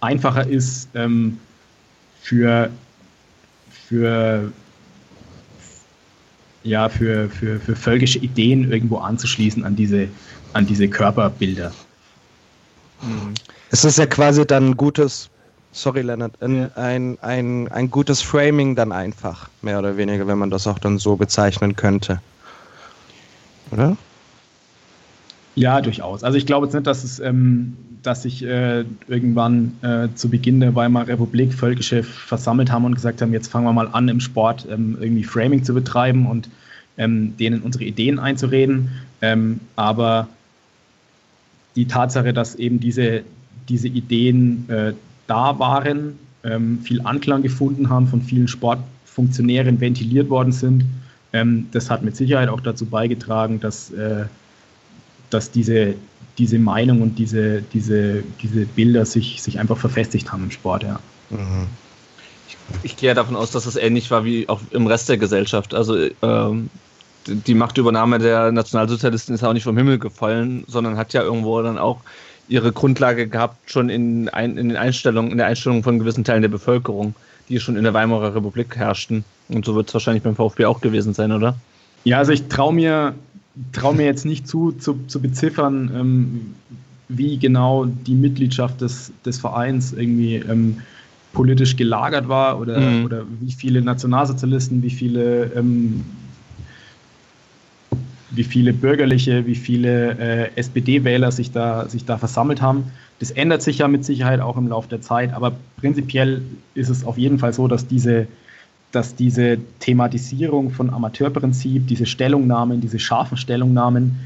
einfacher 0.00 0.46
ist, 0.46 0.88
ähm, 0.94 1.38
für, 2.20 2.68
für, 3.70 4.52
ja, 6.64 6.88
für, 6.88 7.30
für, 7.30 7.60
für 7.60 7.76
völkische 7.76 8.18
Ideen 8.18 8.70
irgendwo 8.70 8.98
anzuschließen 8.98 9.64
an 9.64 9.76
diese, 9.76 10.08
an 10.52 10.66
diese 10.66 10.88
Körperbilder. 10.88 11.72
Mhm. 13.02 13.34
Es 13.70 13.84
ist 13.84 13.98
ja 13.98 14.06
quasi 14.06 14.44
dann 14.44 14.70
ein 14.70 14.76
gutes, 14.76 15.30
sorry 15.70 16.02
Leonard, 16.02 16.32
ein, 16.42 16.72
ein, 16.74 17.18
ein, 17.20 17.68
ein 17.68 17.90
gutes 17.90 18.20
Framing 18.20 18.74
dann 18.74 18.90
einfach, 18.90 19.48
mehr 19.62 19.78
oder 19.78 19.96
weniger, 19.96 20.26
wenn 20.26 20.38
man 20.38 20.50
das 20.50 20.66
auch 20.66 20.80
dann 20.80 20.98
so 20.98 21.14
bezeichnen 21.14 21.76
könnte. 21.76 22.20
Oder? 23.70 23.96
Ja, 25.56 25.80
durchaus. 25.80 26.22
Also 26.22 26.38
ich 26.38 26.46
glaube 26.46 26.66
jetzt 26.66 26.74
nicht, 26.74 26.86
dass 26.86 27.02
es, 27.02 27.18
ähm, 27.18 27.76
dass 28.02 28.22
sich 28.22 28.44
äh, 28.44 28.84
irgendwann 29.08 29.72
äh, 29.82 30.08
zu 30.14 30.28
Beginn 30.28 30.60
der 30.60 30.74
Weimarer 30.74 31.08
Republik 31.08 31.52
Völkische 31.52 32.02
versammelt 32.02 32.70
haben 32.70 32.84
und 32.84 32.94
gesagt 32.94 33.22
haben, 33.22 33.32
jetzt 33.32 33.48
fangen 33.48 33.64
wir 33.64 33.72
mal 33.72 33.88
an, 33.88 34.08
im 34.08 34.20
Sport 34.20 34.66
ähm, 34.70 34.98
irgendwie 35.00 35.24
Framing 35.24 35.64
zu 35.64 35.72
betreiben 35.74 36.26
und 36.26 36.48
ähm, 36.98 37.36
denen 37.38 37.62
unsere 37.62 37.84
Ideen 37.84 38.18
einzureden. 38.18 38.90
Ähm, 39.22 39.60
aber 39.76 40.28
die 41.74 41.86
Tatsache, 41.86 42.32
dass 42.32 42.54
eben 42.54 42.78
diese, 42.78 43.22
diese 43.68 43.88
Ideen 43.88 44.68
äh, 44.68 44.92
da 45.26 45.58
waren, 45.58 46.18
ähm, 46.44 46.80
viel 46.82 47.00
Anklang 47.00 47.42
gefunden 47.42 47.88
haben, 47.88 48.06
von 48.06 48.22
vielen 48.22 48.46
Sportfunktionären 48.48 49.80
ventiliert 49.80 50.28
worden 50.28 50.52
sind, 50.52 50.84
ähm, 51.32 51.66
das 51.72 51.90
hat 51.90 52.02
mit 52.02 52.14
Sicherheit 52.14 52.48
auch 52.48 52.60
dazu 52.60 52.86
beigetragen, 52.86 53.58
dass, 53.58 53.90
äh, 53.92 54.26
dass 55.30 55.50
diese, 55.50 55.94
diese 56.38 56.58
Meinung 56.58 57.02
und 57.02 57.18
diese, 57.18 57.62
diese, 57.62 58.22
diese 58.42 58.66
Bilder 58.66 59.06
sich, 59.06 59.42
sich 59.42 59.58
einfach 59.58 59.76
verfestigt 59.76 60.32
haben 60.32 60.44
im 60.44 60.50
Sport. 60.50 60.82
Ja. 60.82 61.00
Mhm. 61.30 61.66
Ich, 62.48 62.56
ich 62.82 62.96
gehe 62.96 63.14
davon 63.14 63.36
aus, 63.36 63.50
dass 63.50 63.66
es 63.66 63.76
ähnlich 63.76 64.10
war 64.10 64.24
wie 64.24 64.48
auch 64.48 64.60
im 64.70 64.86
Rest 64.86 65.08
der 65.08 65.18
Gesellschaft. 65.18 65.74
Also 65.74 65.96
ähm, 66.22 66.70
die 67.26 67.54
Machtübernahme 67.54 68.18
der 68.18 68.52
Nationalsozialisten 68.52 69.34
ist 69.34 69.42
auch 69.42 69.52
nicht 69.52 69.64
vom 69.64 69.76
Himmel 69.76 69.98
gefallen, 69.98 70.64
sondern 70.68 70.96
hat 70.96 71.12
ja 71.12 71.22
irgendwo 71.22 71.60
dann 71.62 71.78
auch 71.78 72.00
ihre 72.48 72.72
Grundlage 72.72 73.26
gehabt, 73.26 73.70
schon 73.70 73.88
in, 73.88 74.28
ein, 74.28 74.56
in 74.56 74.68
den 74.68 74.76
Einstellungen, 74.76 75.32
in 75.32 75.38
der 75.38 75.48
Einstellung 75.48 75.82
von 75.82 75.98
gewissen 75.98 76.24
Teilen 76.24 76.42
der 76.42 76.48
Bevölkerung, 76.48 77.14
die 77.48 77.58
schon 77.58 77.76
in 77.76 77.82
der 77.82 77.94
Weimarer 77.94 78.34
Republik 78.34 78.76
herrschten. 78.76 79.24
Und 79.48 79.64
so 79.64 79.74
wird 79.74 79.88
es 79.88 79.94
wahrscheinlich 79.94 80.22
beim 80.22 80.36
VfB 80.36 80.66
auch 80.66 80.80
gewesen 80.80 81.12
sein, 81.12 81.32
oder? 81.32 81.56
Ja, 82.04 82.18
also 82.18 82.32
ich 82.32 82.46
traue 82.48 82.72
mir, 82.72 83.14
trau 83.72 83.92
mir 83.92 84.04
jetzt 84.04 84.24
nicht 84.24 84.46
zu, 84.46 84.72
zu, 84.72 84.98
zu 85.06 85.20
beziffern, 85.20 85.90
ähm, 85.94 86.54
wie 87.08 87.38
genau 87.38 87.84
die 87.84 88.14
Mitgliedschaft 88.14 88.80
des, 88.80 89.12
des 89.24 89.38
Vereins 89.38 89.92
irgendwie 89.92 90.36
ähm, 90.36 90.78
politisch 91.32 91.76
gelagert 91.76 92.28
war 92.28 92.58
oder, 92.60 92.80
mhm. 92.80 93.04
oder 93.04 93.24
wie 93.40 93.52
viele 93.52 93.82
Nationalsozialisten, 93.82 94.82
wie 94.82 94.90
viele 94.90 95.52
ähm, 95.54 96.04
wie 98.30 98.44
viele 98.44 98.72
bürgerliche, 98.72 99.46
wie 99.46 99.54
viele 99.54 100.18
äh, 100.18 100.50
SPD-Wähler 100.56 101.32
sich 101.32 101.52
da, 101.52 101.88
sich 101.88 102.04
da 102.04 102.18
versammelt 102.18 102.60
haben. 102.60 102.84
Das 103.18 103.30
ändert 103.30 103.62
sich 103.62 103.78
ja 103.78 103.88
mit 103.88 104.04
Sicherheit 104.04 104.40
auch 104.40 104.56
im 104.56 104.68
Laufe 104.68 104.88
der 104.88 105.00
Zeit, 105.00 105.32
aber 105.32 105.52
prinzipiell 105.78 106.42
ist 106.74 106.90
es 106.90 107.04
auf 107.04 107.16
jeden 107.16 107.38
Fall 107.38 107.52
so, 107.52 107.66
dass 107.66 107.86
diese, 107.86 108.26
dass 108.92 109.14
diese 109.14 109.58
Thematisierung 109.80 110.70
von 110.70 110.90
Amateurprinzip, 110.90 111.86
diese 111.86 112.06
Stellungnahmen, 112.06 112.80
diese 112.80 112.98
scharfen 112.98 113.36
Stellungnahmen, 113.36 114.16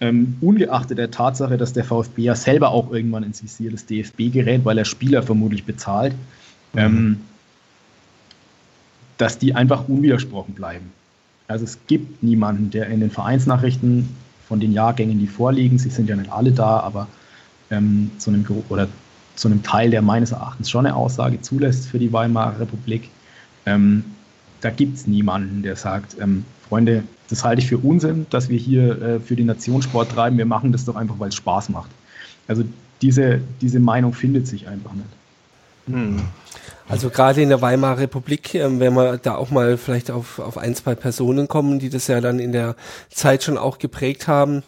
ähm, 0.00 0.36
ungeachtet 0.40 0.98
der 0.98 1.10
Tatsache, 1.10 1.58
dass 1.58 1.72
der 1.72 1.84
VfB 1.84 2.22
ja 2.22 2.34
selber 2.34 2.70
auch 2.70 2.90
irgendwann 2.90 3.22
ins 3.22 3.42
Visier 3.42 3.70
des 3.70 3.86
DFB 3.86 4.32
gerät, 4.32 4.64
weil 4.64 4.78
er 4.78 4.84
Spieler 4.84 5.22
vermutlich 5.22 5.64
bezahlt, 5.64 6.14
mhm. 6.72 6.78
ähm, 6.78 7.20
dass 9.18 9.38
die 9.38 9.54
einfach 9.54 9.88
unwidersprochen 9.88 10.54
bleiben. 10.54 10.92
Also 11.48 11.64
es 11.64 11.78
gibt 11.86 12.22
niemanden, 12.22 12.70
der 12.70 12.86
in 12.86 13.00
den 13.00 13.10
Vereinsnachrichten 13.10 14.08
von 14.48 14.60
den 14.60 14.72
Jahrgängen, 14.72 15.18
die 15.18 15.26
vorliegen, 15.26 15.78
sie 15.78 15.90
sind 15.90 16.08
ja 16.08 16.16
nicht 16.16 16.32
alle 16.32 16.52
da, 16.52 16.80
aber 16.80 17.08
ähm, 17.70 18.10
zu 18.18 18.30
einem 18.30 18.46
oder 18.68 18.88
zu 19.34 19.48
einem 19.48 19.62
Teil, 19.62 19.90
der 19.90 20.02
meines 20.02 20.32
Erachtens 20.32 20.70
schon 20.70 20.86
eine 20.86 20.94
Aussage 20.94 21.40
zulässt 21.40 21.88
für 21.88 21.98
die 21.98 22.12
Weimarer 22.12 22.60
Republik, 22.60 23.10
ähm, 23.66 24.04
da 24.60 24.70
gibt 24.70 24.96
es 24.96 25.06
niemanden, 25.06 25.62
der 25.62 25.76
sagt, 25.76 26.16
ähm, 26.20 26.44
Freunde, 26.68 27.04
das 27.28 27.44
halte 27.44 27.62
ich 27.62 27.68
für 27.68 27.78
Unsinn, 27.78 28.26
dass 28.30 28.48
wir 28.48 28.58
hier 28.58 29.00
äh, 29.00 29.20
für 29.20 29.36
die 29.36 29.44
Nation 29.44 29.82
Sport 29.82 30.12
treiben, 30.12 30.38
wir 30.38 30.46
machen 30.46 30.72
das 30.72 30.84
doch 30.84 30.96
einfach, 30.96 31.18
weil 31.18 31.28
es 31.28 31.34
Spaß 31.36 31.68
macht. 31.70 31.90
Also 32.46 32.64
diese, 33.02 33.40
diese 33.60 33.80
Meinung 33.80 34.12
findet 34.12 34.46
sich 34.46 34.68
einfach 34.68 34.92
nicht. 34.92 35.08
Hm. 35.86 36.20
Also 36.88 37.08
gerade 37.08 37.40
in 37.40 37.48
der 37.48 37.62
Weimarer 37.62 37.98
Republik, 37.98 38.54
äh, 38.54 38.80
wenn 38.80 38.94
wir 38.94 39.18
da 39.18 39.36
auch 39.36 39.50
mal 39.50 39.76
vielleicht 39.76 40.10
auf, 40.10 40.38
auf 40.38 40.58
ein, 40.58 40.74
zwei 40.74 40.94
Personen 40.94 41.48
kommen, 41.48 41.78
die 41.78 41.88
das 41.88 42.08
ja 42.08 42.20
dann 42.20 42.38
in 42.38 42.52
der 42.52 42.74
Zeit 43.10 43.44
schon 43.44 43.58
auch 43.58 43.78
geprägt 43.78 44.26
haben. 44.26 44.62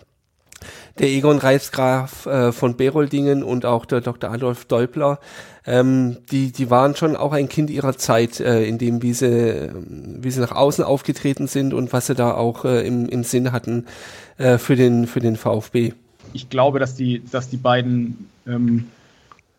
Der 0.98 1.08
Egon 1.08 1.38
Reichsgraf 1.38 2.26
äh, 2.26 2.52
von 2.52 2.76
Beroldingen 2.76 3.42
und 3.42 3.66
auch 3.66 3.86
der 3.86 4.00
Dr. 4.00 4.30
Adolf 4.30 4.66
Deubler, 4.66 5.18
ähm, 5.64 6.16
die, 6.30 6.50
die 6.50 6.70
waren 6.70 6.96
schon 6.96 7.16
auch 7.16 7.32
ein 7.32 7.48
Kind 7.48 7.70
ihrer 7.70 7.96
Zeit, 7.96 8.40
äh, 8.40 8.64
in 8.64 8.78
dem, 8.78 9.02
wie 9.02 9.12
sie, 9.12 9.70
wie 9.88 10.30
sie 10.30 10.40
nach 10.40 10.52
außen 10.52 10.84
aufgetreten 10.84 11.46
sind 11.46 11.72
und 11.72 11.92
was 11.92 12.08
sie 12.08 12.14
da 12.14 12.34
auch 12.34 12.64
äh, 12.64 12.86
im, 12.86 13.08
im 13.08 13.22
Sinn 13.22 13.52
hatten 13.52 13.86
äh, 14.38 14.58
für, 14.58 14.76
den, 14.76 15.06
für 15.06 15.20
den 15.20 15.36
VfB. 15.36 15.92
Ich 16.32 16.50
glaube, 16.50 16.78
dass 16.78 16.94
die, 16.94 17.22
dass 17.30 17.48
die 17.48 17.56
beiden 17.56 18.28
ähm, 18.46 18.86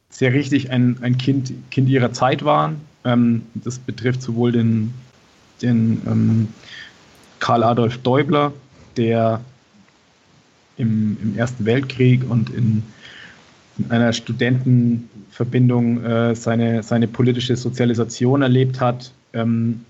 sehr 0.10 0.34
richtig 0.34 0.72
ein, 0.72 0.98
ein 1.02 1.18
kind, 1.18 1.54
kind 1.72 1.90
ihrer 1.90 2.12
Zeit 2.12 2.44
waren. 2.44 2.82
Ähm, 3.06 3.44
das 3.56 3.80
betrifft 3.80 4.22
sowohl 4.22 4.52
den, 4.52 4.94
den 5.62 6.02
ähm, 6.06 6.48
Karl 7.40 7.64
Adolf 7.64 7.98
Däubler, 8.00 8.54
der 8.98 9.42
im, 10.78 11.18
im 11.22 11.38
Ersten 11.38 11.66
Weltkrieg 11.66 12.30
und 12.30 12.50
in, 12.50 12.84
in 13.78 13.92
einer 13.92 14.14
Studentenverbindung 15.34 16.04
äh, 16.04 16.36
seine, 16.36 16.84
seine 16.84 17.08
politische 17.08 17.56
Sozialisation 17.56 18.42
erlebt 18.42 18.80
hat, 18.80 19.12
ähm, 19.34 19.82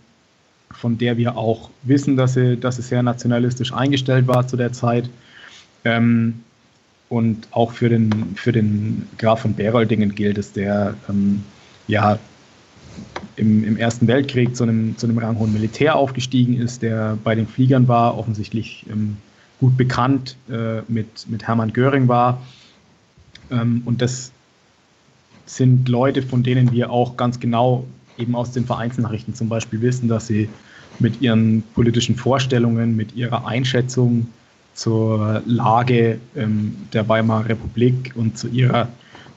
von 0.72 0.98
der 0.98 1.18
wir 1.18 1.38
auch 1.38 1.70
wissen, 1.84 2.16
dass 2.16 2.34
sie, 2.34 2.58
dass 2.58 2.78
sie 2.78 2.82
sehr 2.82 3.04
nationalistisch 3.04 3.74
eingestellt 3.74 4.28
war 4.28 4.48
zu 4.48 4.58
der 4.58 4.72
Zeit. 4.72 5.10
Ähm, 5.84 6.41
und 7.10 7.48
auch 7.52 7.72
für 7.72 7.89
den, 7.89 8.36
für 8.36 8.52
den 8.52 9.08
Graf 9.18 9.41
von 9.41 9.54
Beroldingen 9.54 10.16
gilt 10.16 10.38
es, 10.38 10.54
der 10.54 10.96
ähm, 11.10 11.44
ja 11.88 12.18
im, 13.36 13.64
im 13.64 13.78
Ersten 13.78 14.08
Weltkrieg 14.08 14.56
zu 14.56 14.64
einem, 14.64 14.98
zu 14.98 15.06
einem 15.06 15.18
ranghohen 15.18 15.54
Militär 15.54 15.96
aufgestiegen 15.96 16.60
ist, 16.60 16.82
der 16.82 17.18
bei 17.24 17.36
den 17.36 17.48
Fliegern 17.48 17.88
war, 17.88 18.18
offensichtlich 18.18 18.86
ähm, 18.89 19.18
gut 19.60 19.78
bekannt 19.78 20.38
äh, 20.50 20.82
mit, 20.88 21.28
mit 21.28 21.46
Hermann 21.46 21.74
Göring 21.74 22.08
war. 22.08 22.41
Ähm, 23.52 23.84
und 23.86 24.02
das 24.02 24.33
sind 25.46 25.89
Leute, 25.89 26.22
von 26.22 26.44
denen 26.44 26.72
wir 26.72 26.91
auch 26.91 27.18
ganz 27.18 27.39
genau 27.39 27.86
eben 28.18 28.36
aus 28.36 28.52
den 28.52 28.66
Vereinsnachrichten 28.66 29.34
zum 29.34 29.50
Beispiel 29.50 29.82
wissen, 29.82 30.08
dass 30.08 30.28
sie 30.28 30.50
mit 31.00 31.22
ihren 31.22 31.64
politischen 31.74 32.16
Vorstellungen, 32.16 32.96
mit 32.96 33.16
ihrer 33.16 33.48
Einschätzung 33.48 34.28
zur 34.76 35.41
Lage 35.46 36.20
ähm, 36.36 36.76
der 36.94 37.08
Weimarer 37.10 37.50
Republik 37.50 38.14
und 38.16 38.38
zu 38.38 38.48
ihrer 38.48 38.88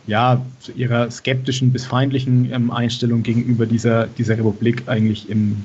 ja, 0.06 0.40
zu 0.60 0.72
ihrer 0.72 1.10
skeptischen 1.10 1.72
bis 1.72 1.84
feindlichen 1.84 2.52
ähm, 2.52 2.70
Einstellung 2.70 3.22
gegenüber 3.22 3.66
dieser, 3.66 4.06
dieser 4.06 4.38
Republik 4.38 4.84
eigentlich 4.86 5.28
im, 5.28 5.64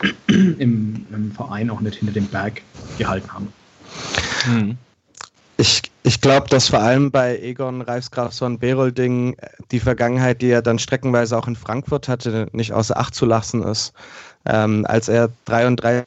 im, 0.28 1.06
im, 1.12 1.32
Verein 1.32 1.70
auch 1.70 1.80
nicht 1.80 1.96
hinter 1.96 2.14
dem 2.14 2.26
Berg 2.26 2.62
gehalten 2.98 3.32
haben. 3.32 3.48
Ich, 5.56 5.82
ich 6.06 6.20
glaube, 6.20 6.48
dass 6.50 6.68
vor 6.68 6.80
allem 6.80 7.10
bei 7.10 7.38
Egon 7.38 7.80
Reifsgrafsson 7.80 8.58
Berolding 8.58 9.36
die 9.70 9.80
Vergangenheit, 9.80 10.42
die 10.42 10.50
er 10.50 10.60
dann 10.60 10.78
streckenweise 10.78 11.36
auch 11.36 11.48
in 11.48 11.56
Frankfurt 11.56 12.08
hatte, 12.08 12.46
nicht 12.52 12.72
außer 12.74 12.98
Acht 12.98 13.14
zu 13.14 13.24
lassen 13.24 13.62
ist. 13.62 13.94
Ähm, 14.44 14.84
als 14.86 15.08
er 15.08 15.30
33 15.46 16.06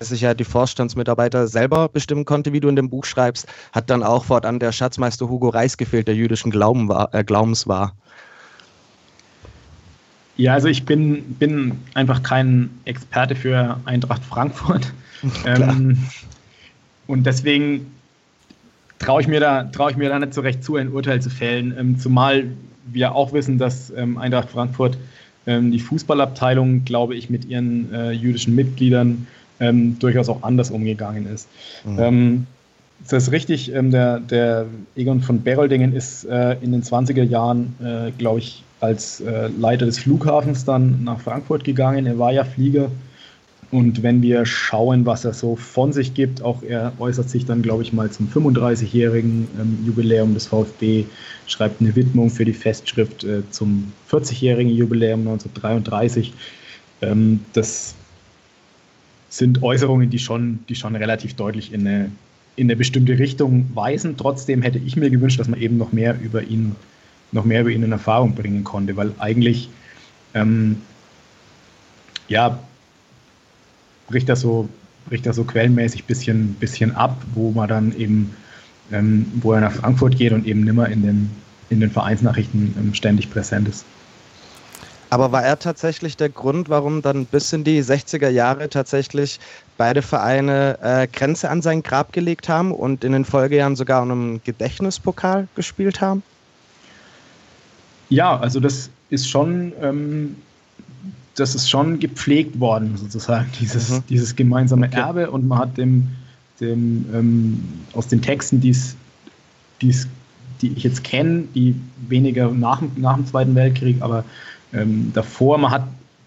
sich 0.00 0.22
ja 0.22 0.34
die 0.34 0.44
Vorstandsmitarbeiter 0.44 1.46
selber 1.46 1.88
bestimmen 1.88 2.24
konnte, 2.24 2.52
wie 2.52 2.58
du 2.58 2.68
in 2.68 2.74
dem 2.74 2.90
Buch 2.90 3.04
schreibst, 3.04 3.46
hat 3.72 3.88
dann 3.88 4.02
auch 4.02 4.24
fortan 4.24 4.58
der 4.58 4.72
Schatzmeister 4.72 5.28
Hugo 5.28 5.48
Reis 5.48 5.76
gefehlt, 5.76 6.08
der 6.08 6.16
jüdischen 6.16 6.50
Glauben 6.50 6.88
war, 6.88 7.14
äh, 7.14 7.22
Glaubens 7.22 7.68
war. 7.68 7.94
Ja, 10.36 10.54
also 10.54 10.66
ich 10.66 10.84
bin, 10.84 11.22
bin 11.34 11.78
einfach 11.94 12.24
kein 12.24 12.68
Experte 12.84 13.36
für 13.36 13.78
Eintracht 13.84 14.24
Frankfurt. 14.24 14.92
ähm, 15.46 16.04
und 17.06 17.24
deswegen 17.24 17.93
traue 19.04 19.20
ich, 19.20 19.28
mir 19.28 19.40
da, 19.40 19.64
trau 19.64 19.88
ich 19.88 19.96
mir 19.96 20.08
da 20.08 20.18
nicht 20.18 20.34
so 20.34 20.40
recht 20.40 20.64
zu, 20.64 20.76
ein 20.76 20.92
Urteil 20.92 21.20
zu 21.20 21.30
fällen. 21.30 21.74
Ähm, 21.78 21.98
zumal 21.98 22.46
wir 22.86 23.14
auch 23.14 23.32
wissen, 23.32 23.58
dass 23.58 23.90
ähm, 23.90 24.18
Eintracht 24.18 24.50
Frankfurt 24.50 24.96
ähm, 25.46 25.70
die 25.70 25.80
Fußballabteilung, 25.80 26.84
glaube 26.84 27.14
ich, 27.14 27.30
mit 27.30 27.44
ihren 27.44 27.92
äh, 27.92 28.12
jüdischen 28.12 28.54
Mitgliedern 28.54 29.26
ähm, 29.60 29.98
durchaus 29.98 30.28
auch 30.28 30.42
anders 30.42 30.70
umgegangen 30.70 31.26
ist. 31.26 31.48
Mhm. 31.84 31.98
Ähm, 31.98 32.46
das 33.08 33.24
ist 33.24 33.32
richtig, 33.32 33.72
ähm, 33.74 33.90
der, 33.90 34.20
der 34.20 34.66
Egon 34.96 35.20
von 35.20 35.42
Beroldingen 35.42 35.94
ist 35.94 36.24
äh, 36.24 36.56
in 36.62 36.72
den 36.72 36.82
20er 36.82 37.22
Jahren, 37.22 37.74
äh, 37.82 38.10
glaube 38.16 38.38
ich, 38.38 38.62
als 38.80 39.20
äh, 39.20 39.48
Leiter 39.58 39.86
des 39.86 39.98
Flughafens 39.98 40.64
dann 40.64 41.04
nach 41.04 41.20
Frankfurt 41.20 41.64
gegangen. 41.64 42.06
Er 42.06 42.18
war 42.18 42.32
ja 42.32 42.44
Flieger. 42.44 42.90
Und 43.74 44.04
wenn 44.04 44.22
wir 44.22 44.46
schauen, 44.46 45.04
was 45.04 45.24
er 45.24 45.32
so 45.32 45.56
von 45.56 45.92
sich 45.92 46.14
gibt, 46.14 46.42
auch 46.42 46.62
er 46.62 46.92
äußert 47.00 47.28
sich 47.28 47.44
dann, 47.44 47.60
glaube 47.60 47.82
ich, 47.82 47.92
mal 47.92 48.08
zum 48.08 48.28
35-jährigen 48.28 49.48
ähm, 49.60 49.78
Jubiläum 49.84 50.32
des 50.32 50.46
VfB, 50.46 51.06
schreibt 51.48 51.80
eine 51.80 51.96
Widmung 51.96 52.30
für 52.30 52.44
die 52.44 52.52
Festschrift 52.52 53.24
äh, 53.24 53.42
zum 53.50 53.92
40-jährigen 54.08 54.72
Jubiläum 54.72 55.22
1933. 55.22 56.32
Ähm, 57.02 57.40
das 57.52 57.96
sind 59.28 59.60
Äußerungen, 59.60 60.08
die 60.08 60.20
schon, 60.20 60.60
die 60.68 60.76
schon 60.76 60.94
relativ 60.94 61.34
deutlich 61.34 61.72
in 61.72 61.80
eine, 61.80 62.12
in 62.54 62.68
eine 62.68 62.76
bestimmte 62.76 63.18
Richtung 63.18 63.68
weisen. 63.74 64.16
Trotzdem 64.16 64.62
hätte 64.62 64.78
ich 64.78 64.94
mir 64.94 65.10
gewünscht, 65.10 65.40
dass 65.40 65.48
man 65.48 65.60
eben 65.60 65.78
noch 65.78 65.90
mehr 65.90 66.16
über 66.22 66.44
ihn, 66.44 66.76
noch 67.32 67.44
mehr 67.44 67.62
über 67.62 67.70
ihn 67.70 67.82
in 67.82 67.90
Erfahrung 67.90 68.36
bringen 68.36 68.62
konnte, 68.62 68.96
weil 68.96 69.10
eigentlich 69.18 69.68
ähm, 70.32 70.76
ja, 72.28 72.60
bricht 74.08 74.28
das 74.28 74.40
so, 74.40 74.68
bricht 75.06 75.26
das 75.26 75.36
so 75.36 75.44
quellenmäßig 75.44 76.02
ein 76.02 76.06
bisschen, 76.06 76.54
bisschen 76.54 76.94
ab, 76.94 77.16
wo 77.34 77.50
man 77.50 77.68
dann 77.68 77.96
eben, 77.96 78.34
ähm, 78.92 79.26
wo 79.36 79.52
er 79.52 79.60
nach 79.60 79.72
Frankfurt 79.72 80.16
geht 80.16 80.32
und 80.32 80.46
eben 80.46 80.64
nimmer 80.64 80.88
in 80.88 81.02
den, 81.02 81.30
in 81.70 81.80
den 81.80 81.90
Vereinsnachrichten 81.90 82.74
ähm, 82.78 82.94
ständig 82.94 83.30
präsent 83.30 83.68
ist. 83.68 83.84
Aber 85.10 85.30
war 85.30 85.44
er 85.44 85.58
tatsächlich 85.60 86.16
der 86.16 86.28
Grund, 86.28 86.68
warum 86.68 87.00
dann 87.00 87.26
bis 87.26 87.52
in 87.52 87.62
die 87.62 87.80
60er 87.82 88.30
Jahre 88.30 88.68
tatsächlich 88.68 89.38
beide 89.76 90.02
Vereine 90.02 90.78
äh, 90.82 91.06
Grenze 91.06 91.50
an 91.50 91.62
sein 91.62 91.84
Grab 91.84 92.12
gelegt 92.12 92.48
haben 92.48 92.72
und 92.72 93.04
in 93.04 93.12
den 93.12 93.24
Folgejahren 93.24 93.76
sogar 93.76 94.02
einen 94.02 94.42
Gedächtnispokal 94.42 95.46
gespielt 95.54 96.00
haben? 96.00 96.24
Ja, 98.08 98.36
also 98.38 98.58
das 98.58 98.90
ist 99.10 99.28
schon, 99.28 99.72
ähm, 99.80 100.36
das 101.34 101.54
ist 101.54 101.68
schon 101.68 101.98
gepflegt 101.98 102.60
worden, 102.60 102.96
sozusagen, 102.96 103.50
dieses, 103.60 103.90
mhm. 103.90 104.02
dieses 104.08 104.36
gemeinsame 104.36 104.86
okay. 104.86 104.96
Erbe. 104.96 105.30
Und 105.30 105.46
man 105.48 105.58
hat 105.58 105.76
dem, 105.76 106.08
dem 106.60 107.06
ähm, 107.12 107.64
aus 107.92 108.08
den 108.08 108.22
Texten, 108.22 108.60
die's, 108.60 108.96
die's, 109.82 110.08
die 110.62 110.72
ich 110.72 110.84
jetzt 110.84 111.02
kenne, 111.02 111.44
die 111.54 111.74
weniger 112.08 112.50
nach, 112.50 112.82
nach 112.96 113.16
dem 113.16 113.26
Zweiten 113.26 113.54
Weltkrieg, 113.54 113.96
aber 114.00 114.24
ähm, 114.72 115.10
davor. 115.14 115.58
Man 115.58 115.70
hat 115.70 115.86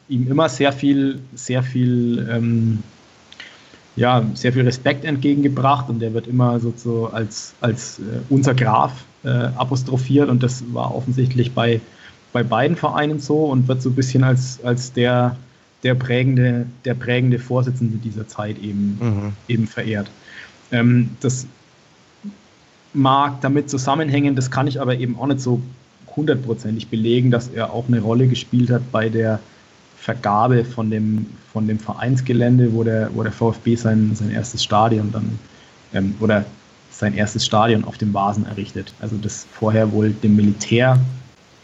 ihm 0.09 0.27
immer 0.29 0.49
sehr 0.49 0.71
viel, 0.71 1.19
sehr 1.35 1.63
viel, 1.63 2.27
ähm, 2.29 2.79
ja, 3.95 4.23
sehr 4.33 4.53
viel 4.53 4.63
Respekt 4.63 5.05
entgegengebracht 5.05 5.89
und 5.89 6.01
er 6.03 6.13
wird 6.13 6.27
immer 6.27 6.59
so, 6.59 6.73
so 6.75 7.07
als, 7.07 7.53
als 7.61 7.99
äh, 7.99 8.03
unser 8.29 8.53
Graf 8.53 9.05
äh, 9.23 9.29
apostrophiert 9.29 10.29
und 10.29 10.43
das 10.43 10.63
war 10.71 10.93
offensichtlich 10.93 11.53
bei, 11.53 11.81
bei 12.37 12.43
beiden 12.43 12.77
Vereinen 12.77 13.19
so 13.19 13.45
und 13.45 13.67
wird 13.67 13.81
so 13.81 13.89
ein 13.89 13.95
bisschen 13.95 14.23
als, 14.23 14.59
als 14.63 14.93
der, 14.93 15.35
der, 15.81 15.95
prägende, 15.95 16.67
der 16.85 16.93
prägende 16.93 17.39
Vorsitzende 17.39 17.97
dieser 17.97 18.27
Zeit 18.27 18.59
eben, 18.59 18.99
mhm. 19.01 19.33
eben 19.47 19.65
verehrt. 19.65 20.11
Ähm, 20.71 21.09
das 21.19 21.47
mag 22.93 23.41
damit 23.41 23.71
zusammenhängen, 23.71 24.35
das 24.35 24.51
kann 24.51 24.67
ich 24.67 24.79
aber 24.79 24.99
eben 24.99 25.17
auch 25.17 25.25
nicht 25.25 25.39
so 25.39 25.63
hundertprozentig 26.15 26.89
belegen, 26.89 27.31
dass 27.31 27.47
er 27.47 27.73
auch 27.73 27.87
eine 27.87 28.01
Rolle 28.01 28.27
gespielt 28.27 28.69
hat 28.69 28.83
bei 28.91 29.09
der 29.09 29.39
Vergabe 29.97 30.63
von 30.63 30.91
dem, 30.91 31.25
von 31.51 31.67
dem 31.67 31.79
Vereinsgelände, 31.79 32.71
wo 32.71 32.83
der, 32.83 33.09
wo 33.15 33.23
der 33.23 33.31
VfB 33.31 33.77
sein, 33.77 34.11
sein 34.13 34.29
erstes 34.29 34.63
Stadion 34.63 35.11
dann 35.11 35.39
ähm, 35.91 36.13
oder 36.19 36.45
sein 36.91 37.15
erstes 37.15 37.47
Stadion 37.47 37.83
auf 37.83 37.97
dem 37.97 38.13
Vasen 38.13 38.45
errichtet. 38.45 38.93
Also 39.01 39.17
das 39.17 39.47
vorher 39.51 39.91
wohl 39.91 40.11
dem 40.11 40.35
Militär 40.35 40.99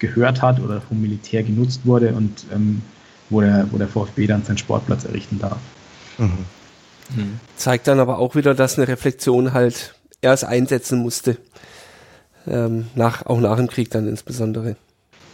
gehört 0.03 0.41
hat 0.41 0.59
oder 0.59 0.81
vom 0.81 1.01
Militär 1.01 1.43
genutzt 1.43 1.81
wurde 1.85 2.13
und 2.13 2.45
ähm, 2.53 2.81
wo, 3.29 3.39
der, 3.39 3.65
wo 3.71 3.77
der 3.77 3.87
VfB 3.87 4.27
dann 4.27 4.43
seinen 4.43 4.57
Sportplatz 4.57 5.05
errichten 5.05 5.39
darf. 5.39 5.57
Mhm. 6.17 6.45
Mhm. 7.15 7.39
Zeigt 7.55 7.87
dann 7.87 7.99
aber 7.99 8.19
auch 8.19 8.35
wieder, 8.35 8.53
dass 8.53 8.77
eine 8.77 8.87
Reflexion 8.87 9.53
halt 9.53 9.95
erst 10.21 10.43
einsetzen 10.43 10.99
musste 10.99 11.37
ähm, 12.45 12.87
nach, 12.95 13.25
auch 13.25 13.39
nach 13.39 13.55
dem 13.55 13.67
Krieg 13.67 13.89
dann 13.91 14.07
insbesondere. 14.07 14.75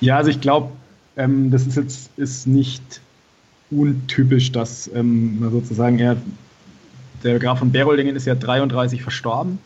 Ja, 0.02 0.18
also 0.18 0.30
ich 0.30 0.40
glaube, 0.40 0.72
ähm, 1.18 1.50
das 1.50 1.66
ist 1.66 1.76
jetzt 1.76 2.12
ist 2.16 2.48
nicht 2.48 3.02
untypisch, 3.72 4.52
dass 4.52 4.90
ähm, 4.94 5.40
man 5.40 5.52
sozusagen 5.52 5.98
er, 6.00 6.18
der 7.24 7.40
Graf 7.40 7.60
von 7.60 7.72
Beroldingen 7.72 8.16
ist 8.16 8.26
ja 8.26 8.36
33 8.36 9.02
verstorben. 9.02 9.58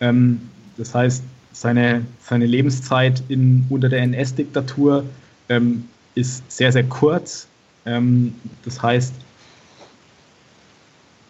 Ähm, 0.00 0.40
das 0.78 0.94
heißt, 0.94 1.22
seine, 1.52 2.02
seine 2.22 2.46
Lebenszeit 2.46 3.22
in, 3.28 3.66
unter 3.68 3.88
der 3.88 4.02
NS-Diktatur 4.02 5.04
ähm, 5.48 5.84
ist 6.14 6.50
sehr, 6.50 6.72
sehr 6.72 6.84
kurz. 6.84 7.46
Ähm, 7.86 8.34
das 8.64 8.82
heißt, 8.82 9.14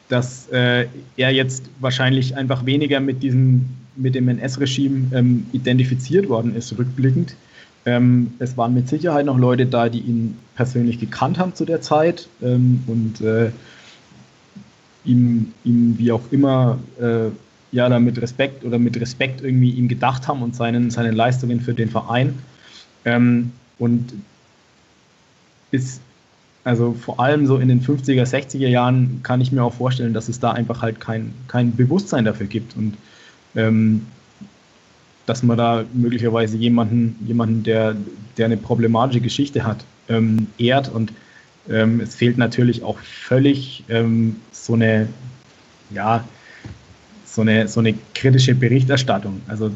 dass 0.09 0.49
äh, 0.49 0.87
er 1.17 1.31
jetzt 1.31 1.65
wahrscheinlich 1.81 2.37
einfach 2.37 2.67
weniger 2.67 3.01
mit 3.01 3.23
diesem 3.23 3.69
mit 3.97 4.15
dem 4.15 4.29
NS-Regime 4.29 5.15
ähm, 5.15 5.47
identifiziert 5.53 6.29
worden 6.29 6.55
ist, 6.55 6.77
rückblickend. 6.79 7.37
Ähm, 7.85 8.33
es 8.39 8.57
waren 8.57 8.75
mit 8.75 8.89
Sicherheit 8.89 9.27
noch 9.27 9.39
Leute 9.39 9.67
da, 9.67 9.89
die 9.89 10.01
ihn 10.01 10.39
persönlich 10.55 11.01
gekannt 11.01 11.39
haben 11.39 11.55
zu 11.55 11.65
der 11.65 11.81
Zeit 11.81 12.29
ähm, 12.43 12.83
und 12.87 13.21
äh, 13.21 13.51
ihm, 15.05 15.53
ihm 15.65 15.99
wie 15.99 16.13
auch 16.13 16.23
immer 16.31 16.79
äh, 17.01 17.31
ja 17.73 17.89
da 17.89 17.99
mit 17.99 18.21
Respekt 18.21 18.65
oder 18.65 18.79
mit 18.79 19.01
Respekt 19.01 19.43
irgendwie 19.43 19.71
ihm 19.71 19.89
gedacht 19.89 20.29
haben 20.29 20.43
und 20.43 20.55
seinen, 20.55 20.91
seinen 20.91 21.15
Leistungen 21.15 21.61
für 21.61 21.75
den 21.75 21.89
Verein. 21.89 22.39
Ähm, 23.05 23.53
und 23.79 24.13
ist 25.71 26.01
also 26.65 26.93
vor 26.93 27.19
allem 27.19 27.47
so 27.47 27.57
in 27.57 27.69
den 27.69 27.83
50er, 27.83 28.25
60er 28.25 28.69
Jahren 28.69 29.21
kann 29.23 29.41
ich 29.41 29.51
mir 29.51 29.65
auch 29.65 29.75
vorstellen, 29.75 30.13
dass 30.13 30.29
es 30.29 30.39
da 30.39 30.53
einfach 30.53 30.83
halt 30.83 31.01
kein, 31.01 31.35
kein 31.49 31.75
Bewusstsein 31.75 32.25
dafür 32.25 32.47
gibt. 32.47 32.77
Und 32.77 32.97
ähm, 33.57 34.07
dass 35.27 35.43
man 35.43 35.57
da 35.57 35.85
möglicherweise 35.93 36.57
jemanden, 36.57 37.17
jemanden 37.27 37.63
der, 37.63 37.97
der 38.37 38.47
eine 38.47 38.57
problematische 38.57 39.21
Geschichte 39.21 39.65
hat, 39.65 39.85
ähm, 40.09 40.47
ehrt. 40.59 40.89
Und 40.89 41.13
ähm, 41.69 42.01
es 42.01 42.15
fehlt 42.15 42.39
natürlich 42.39 42.83
auch 42.83 42.99
völlig 42.99 43.85
ähm, 43.89 44.37
so 44.53 44.75
eine, 44.75 45.09
ja, 45.91 46.25
so 47.33 47.41
eine, 47.41 47.67
so 47.67 47.81
eine 47.81 47.95
kritische 48.15 48.55
Berichterstattung. 48.55 49.41
Also 49.49 49.71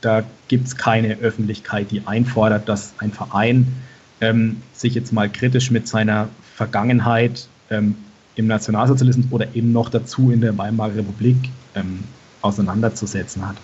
da 0.00 0.22
gibt 0.48 0.68
es 0.68 0.76
keine 0.76 1.18
Öffentlichkeit, 1.18 1.90
die 1.90 2.06
einfordert, 2.06 2.68
dass 2.68 2.94
ein 2.98 3.12
Verein 3.12 3.66
ähm, 4.20 4.62
sich 4.72 4.94
jetzt 4.94 5.12
mal 5.12 5.28
kritisch 5.28 5.70
mit 5.70 5.88
seiner 5.88 6.28
Vergangenheit 6.54 7.48
ähm, 7.70 7.96
im 8.36 8.46
Nationalsozialismus 8.46 9.26
oder 9.30 9.48
eben 9.54 9.72
noch 9.72 9.88
dazu 9.88 10.30
in 10.30 10.40
der 10.40 10.56
Weimarer 10.56 10.94
Republik 10.94 11.36
ähm, 11.74 12.00
auseinanderzusetzen 12.42 13.46
hat, 13.46 13.56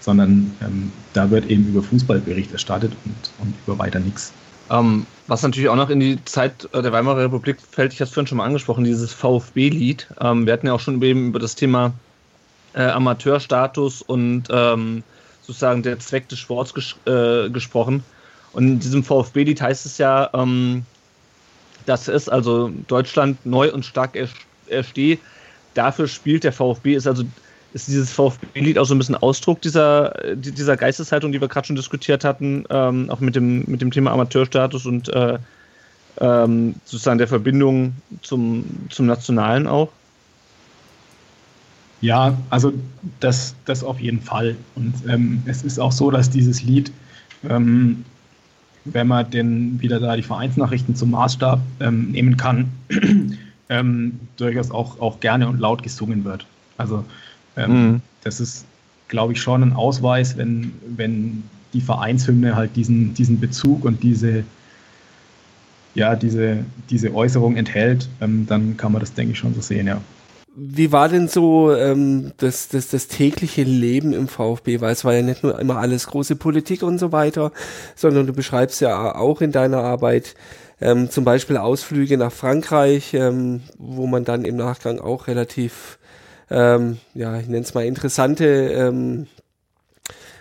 sondern 0.00 0.52
ähm, 0.62 0.92
da 1.14 1.30
wird 1.30 1.50
eben 1.50 1.66
über 1.68 1.82
Fußball 1.82 2.20
Bericht 2.20 2.52
erstattet 2.52 2.92
und, 3.04 3.30
und 3.40 3.54
über 3.66 3.78
weiter 3.78 3.98
nichts. 3.98 4.32
Ähm, 4.70 5.04
was 5.26 5.42
natürlich 5.42 5.68
auch 5.68 5.76
noch 5.76 5.90
in 5.90 6.00
die 6.00 6.24
Zeit 6.24 6.68
der 6.72 6.92
Weimarer 6.92 7.24
Republik 7.24 7.56
fällt, 7.60 7.92
ich 7.92 8.00
habe 8.00 8.08
es 8.08 8.14
vorhin 8.14 8.28
schon 8.28 8.38
mal 8.38 8.44
angesprochen, 8.44 8.84
dieses 8.84 9.12
VfB-Lied. 9.12 10.08
Ähm, 10.20 10.46
wir 10.46 10.52
hatten 10.52 10.68
ja 10.68 10.72
auch 10.72 10.80
schon 10.80 11.02
eben 11.02 11.28
über 11.28 11.40
das 11.40 11.56
Thema 11.56 11.92
äh, 12.74 12.82
Amateurstatus 12.82 14.02
und 14.02 14.44
ähm, 14.50 15.02
sozusagen 15.42 15.82
der 15.82 15.98
Zweck 15.98 16.28
des 16.28 16.38
Sports 16.38 16.74
ges 16.74 16.96
äh, 17.06 17.50
gesprochen. 17.50 18.02
Und 18.52 18.68
in 18.68 18.80
diesem 18.80 19.02
VfB-Lied 19.02 19.60
heißt 19.60 19.86
es 19.86 19.98
ja, 19.98 20.30
ähm, 20.34 20.84
dass 21.86 22.08
es 22.08 22.28
also 22.28 22.70
Deutschland 22.86 23.44
neu 23.44 23.72
und 23.72 23.84
stark 23.84 24.16
ersteht. 24.68 25.20
Dafür 25.74 26.06
spielt 26.06 26.44
der 26.44 26.52
VfB, 26.52 26.94
ist 26.94 27.06
also 27.06 27.24
ist 27.72 27.88
dieses 27.88 28.12
VfB-Lied 28.12 28.78
auch 28.78 28.84
so 28.84 28.94
ein 28.94 28.98
bisschen 28.98 29.16
Ausdruck 29.16 29.62
dieser, 29.62 30.14
dieser 30.34 30.76
Geisteshaltung, 30.76 31.32
die 31.32 31.40
wir 31.40 31.48
gerade 31.48 31.66
schon 31.66 31.76
diskutiert 31.76 32.22
hatten, 32.22 32.64
ähm, 32.68 33.08
auch 33.08 33.20
mit 33.20 33.34
dem, 33.34 33.64
mit 33.66 33.80
dem 33.80 33.90
Thema 33.90 34.12
Amateurstatus 34.12 34.84
und 34.84 35.08
äh, 35.08 35.38
ähm, 36.20 36.74
sozusagen 36.84 37.16
der 37.16 37.28
Verbindung 37.28 37.94
zum, 38.20 38.64
zum 38.90 39.06
Nationalen 39.06 39.66
auch? 39.66 39.88
Ja, 42.02 42.36
also 42.50 42.72
das, 43.20 43.54
das 43.64 43.82
auf 43.82 43.98
jeden 43.98 44.20
Fall. 44.20 44.56
Und 44.74 44.94
ähm, 45.08 45.42
es 45.46 45.62
ist 45.62 45.78
auch 45.78 45.92
so, 45.92 46.10
dass 46.10 46.28
dieses 46.28 46.62
Lied, 46.62 46.92
ähm, 47.48 48.04
wenn 48.84 49.06
man 49.06 49.30
denn 49.30 49.80
wieder 49.80 50.00
da 50.00 50.16
die 50.16 50.22
Vereinsnachrichten 50.22 50.94
zum 50.94 51.12
Maßstab 51.12 51.60
ähm, 51.80 52.10
nehmen 52.10 52.36
kann, 52.36 52.70
ähm, 53.68 54.20
durchaus 54.36 54.70
auch, 54.70 55.00
auch 55.00 55.20
gerne 55.20 55.48
und 55.48 55.60
laut 55.60 55.82
gesungen 55.82 56.24
wird. 56.24 56.44
Also 56.76 57.04
ähm, 57.56 57.70
mhm. 57.70 58.02
Das 58.24 58.40
ist, 58.40 58.64
glaube 59.08 59.32
ich, 59.32 59.40
schon 59.40 59.62
ein 59.62 59.72
Ausweis, 59.72 60.36
wenn, 60.36 60.72
wenn 60.96 61.42
die 61.72 61.80
Vereinshymne 61.80 62.54
halt 62.54 62.76
diesen, 62.76 63.14
diesen 63.14 63.40
Bezug 63.40 63.84
und 63.84 64.02
diese, 64.02 64.44
ja, 65.94 66.14
diese, 66.14 66.64
diese 66.90 67.14
Äußerung 67.14 67.56
enthält, 67.56 68.08
ähm, 68.20 68.46
dann 68.46 68.76
kann 68.76 68.92
man 68.92 69.00
das, 69.00 69.14
denke 69.14 69.32
ich, 69.32 69.38
schon 69.38 69.54
so 69.54 69.60
sehen, 69.60 69.86
ja. 69.86 70.00
Wie 70.54 70.92
war 70.92 71.08
denn 71.08 71.28
so 71.28 71.74
ähm, 71.74 72.32
das, 72.36 72.68
das, 72.68 72.88
das 72.88 73.08
tägliche 73.08 73.62
Leben 73.62 74.12
im 74.12 74.28
VfB? 74.28 74.80
Weil 74.80 74.92
es 74.92 75.04
war 75.04 75.14
ja 75.14 75.22
nicht 75.22 75.42
nur 75.42 75.58
immer 75.58 75.78
alles 75.78 76.06
große 76.06 76.36
Politik 76.36 76.82
und 76.82 76.98
so 76.98 77.10
weiter, 77.10 77.52
sondern 77.96 78.26
du 78.26 78.32
beschreibst 78.32 78.80
ja 78.80 79.14
auch 79.14 79.40
in 79.40 79.52
deiner 79.52 79.82
Arbeit 79.82 80.34
ähm, 80.80 81.10
zum 81.10 81.24
Beispiel 81.24 81.56
Ausflüge 81.56 82.18
nach 82.18 82.32
Frankreich, 82.32 83.14
ähm, 83.14 83.62
wo 83.78 84.06
man 84.06 84.24
dann 84.24 84.44
im 84.44 84.56
Nachgang 84.56 85.00
auch 85.00 85.26
relativ 85.26 85.98
ähm, 86.52 86.98
ja, 87.14 87.38
ich 87.38 87.46
nenne 87.46 87.62
es 87.62 87.72
mal 87.72 87.86
interessante 87.86 88.44
ähm, 88.44 89.26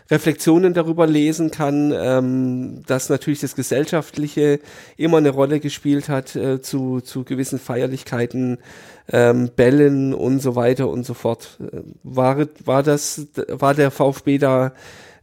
Reflexionen 0.09 0.73
darüber 0.73 1.07
lesen 1.07 1.51
kann, 1.51 1.93
ähm, 1.95 2.83
dass 2.85 3.07
natürlich 3.07 3.39
das 3.39 3.55
Gesellschaftliche 3.55 4.59
immer 4.97 5.19
eine 5.19 5.29
Rolle 5.29 5.61
gespielt 5.61 6.09
hat 6.09 6.35
äh, 6.35 6.61
zu, 6.61 6.99
zu 6.99 7.23
gewissen 7.23 7.59
Feierlichkeiten, 7.59 8.57
ähm, 9.11 9.49
Bällen 9.55 10.13
und 10.13 10.39
so 10.39 10.55
weiter 10.55 10.89
und 10.89 11.05
so 11.05 11.13
fort. 11.13 11.57
War, 12.03 12.47
war 12.65 12.83
das, 12.83 13.27
war 13.47 13.73
der 13.73 13.91
VfB 13.91 14.37
da 14.37 14.71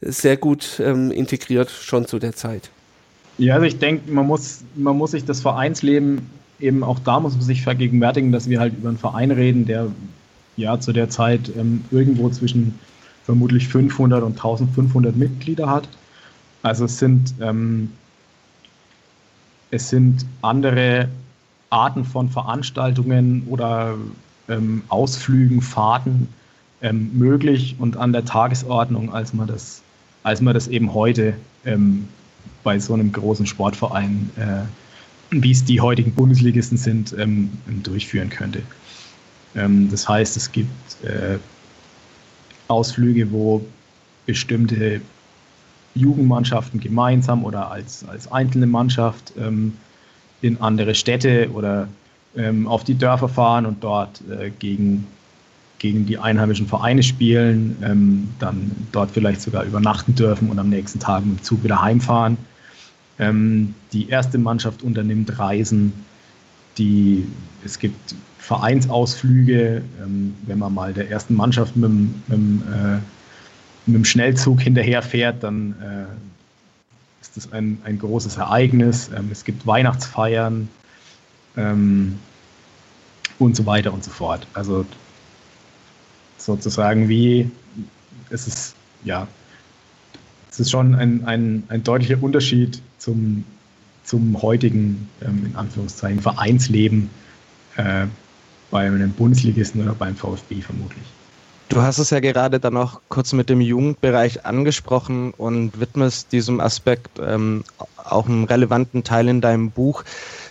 sehr 0.00 0.36
gut 0.36 0.80
ähm, 0.84 1.10
integriert 1.10 1.70
schon 1.70 2.06
zu 2.06 2.18
der 2.18 2.34
Zeit? 2.34 2.70
Ja, 3.38 3.54
also 3.54 3.66
ich 3.66 3.78
denke, 3.78 4.10
man 4.10 4.26
muss, 4.26 4.60
man 4.74 4.96
muss 4.96 5.12
sich 5.12 5.24
das 5.24 5.40
Vereinsleben 5.40 6.28
eben 6.60 6.82
auch 6.82 6.98
da 6.98 7.20
muss 7.20 7.34
man 7.34 7.42
sich 7.42 7.62
vergegenwärtigen, 7.62 8.32
dass 8.32 8.48
wir 8.48 8.60
halt 8.60 8.74
über 8.76 8.88
einen 8.88 8.98
Verein 8.98 9.30
reden, 9.30 9.66
der 9.66 9.88
ja 10.56 10.80
zu 10.80 10.92
der 10.92 11.08
Zeit 11.08 11.52
ähm, 11.56 11.84
irgendwo 11.90 12.28
zwischen 12.30 12.78
vermutlich 13.24 13.68
500 13.68 14.22
und 14.22 14.32
1500 14.32 15.14
Mitglieder 15.14 15.70
hat. 15.70 15.88
Also 16.62 16.86
es 16.86 16.98
sind, 16.98 17.34
ähm, 17.40 17.92
es 19.70 19.90
sind 19.90 20.24
andere 20.42 21.08
Arten 21.70 22.04
von 22.04 22.28
Veranstaltungen 22.28 23.44
oder 23.48 23.96
ähm, 24.48 24.82
Ausflügen, 24.88 25.60
Fahrten 25.60 26.28
ähm, 26.80 27.10
möglich 27.12 27.76
und 27.78 27.96
an 27.96 28.12
der 28.12 28.24
Tagesordnung, 28.24 29.12
als 29.12 29.34
man 29.34 29.46
das, 29.46 29.82
als 30.22 30.40
man 30.40 30.54
das 30.54 30.68
eben 30.68 30.94
heute 30.94 31.34
ähm, 31.64 32.08
bei 32.62 32.78
so 32.78 32.94
einem 32.94 33.12
großen 33.12 33.46
Sportverein, 33.46 34.30
äh, 34.36 34.62
wie 35.30 35.50
es 35.50 35.64
die 35.64 35.80
heutigen 35.80 36.12
Bundesligisten 36.12 36.78
sind, 36.78 37.14
ähm, 37.18 37.50
durchführen 37.82 38.30
könnte. 38.30 38.62
Ähm, 39.54 39.90
das 39.90 40.08
heißt, 40.08 40.36
es 40.36 40.50
gibt 40.50 41.04
äh, 41.04 41.38
Ausflüge, 42.68 43.30
wo 43.30 43.64
bestimmte 44.26 45.00
Jugendmannschaften 45.94 46.80
gemeinsam 46.80 47.44
oder 47.44 47.70
als, 47.70 48.04
als 48.08 48.30
einzelne 48.30 48.66
Mannschaft 48.66 49.32
ähm, 49.38 49.72
in 50.40 50.60
andere 50.60 50.94
Städte 50.94 51.50
oder 51.52 51.88
ähm, 52.36 52.66
auf 52.66 52.84
die 52.84 52.94
Dörfer 52.94 53.28
fahren 53.28 53.66
und 53.66 53.82
dort 53.82 54.22
äh, 54.30 54.50
gegen, 54.58 55.06
gegen 55.78 56.06
die 56.06 56.18
einheimischen 56.18 56.66
Vereine 56.66 57.02
spielen, 57.02 57.76
ähm, 57.82 58.28
dann 58.38 58.70
dort 58.92 59.10
vielleicht 59.10 59.40
sogar 59.40 59.64
übernachten 59.64 60.14
dürfen 60.14 60.50
und 60.50 60.58
am 60.58 60.68
nächsten 60.68 61.00
Tag 61.00 61.24
mit 61.24 61.38
dem 61.38 61.42
Zug 61.42 61.64
wieder 61.64 61.82
heimfahren. 61.82 62.36
Ähm, 63.18 63.74
die 63.92 64.08
erste 64.08 64.38
Mannschaft 64.38 64.82
unternimmt 64.82 65.38
Reisen, 65.38 65.92
die, 66.76 67.26
es 67.64 67.78
gibt 67.78 68.14
Vereinsausflüge, 68.38 69.82
ähm, 70.02 70.34
wenn 70.46 70.58
man 70.58 70.72
mal 70.72 70.94
der 70.94 71.10
ersten 71.10 71.34
Mannschaft 71.34 71.76
mit, 71.76 71.90
mit, 71.90 72.38
äh, 72.38 72.98
mit 73.86 73.96
dem 73.96 74.04
Schnellzug 74.04 74.60
hinterherfährt, 74.60 75.42
dann 75.42 75.74
äh, 75.82 76.27
ist 77.20 77.36
das 77.36 77.52
ein, 77.52 77.80
ein 77.84 77.98
großes 77.98 78.36
Ereignis. 78.36 79.10
Ähm, 79.14 79.28
es 79.30 79.44
gibt 79.44 79.66
Weihnachtsfeiern 79.66 80.68
ähm, 81.56 82.18
und 83.38 83.56
so 83.56 83.66
weiter 83.66 83.92
und 83.92 84.04
so 84.04 84.10
fort. 84.10 84.46
Also 84.54 84.84
sozusagen 86.36 87.08
wie 87.08 87.50
es 88.30 88.46
ist, 88.46 88.74
ja, 89.04 89.26
es 90.50 90.60
ist 90.60 90.70
schon 90.70 90.94
ein, 90.94 91.24
ein, 91.24 91.64
ein 91.68 91.82
deutlicher 91.82 92.22
Unterschied 92.22 92.80
zum, 92.98 93.44
zum 94.04 94.40
heutigen, 94.42 95.08
ähm, 95.22 95.46
in 95.46 95.56
Anführungszeichen, 95.56 96.20
Vereinsleben. 96.20 97.10
Äh, 97.76 98.06
bei 98.70 98.86
einem 98.86 99.12
Bundesligisten 99.12 99.82
oder 99.82 99.94
beim 99.94 100.16
VfB 100.16 100.60
vermutlich. 100.60 101.04
Du 101.68 101.82
hast 101.82 101.98
es 101.98 102.08
ja 102.10 102.20
gerade 102.20 102.60
dann 102.60 102.78
auch 102.78 103.00
kurz 103.08 103.34
mit 103.34 103.50
dem 103.50 103.60
Jugendbereich 103.60 104.46
angesprochen 104.46 105.34
und 105.36 105.78
widmest 105.78 106.32
diesem 106.32 106.60
Aspekt 106.60 107.20
ähm, 107.20 107.62
auch 107.96 108.26
einen 108.26 108.44
relevanten 108.44 109.04
Teil 109.04 109.28
in 109.28 109.42
deinem 109.42 109.70
Buch. 109.70 110.02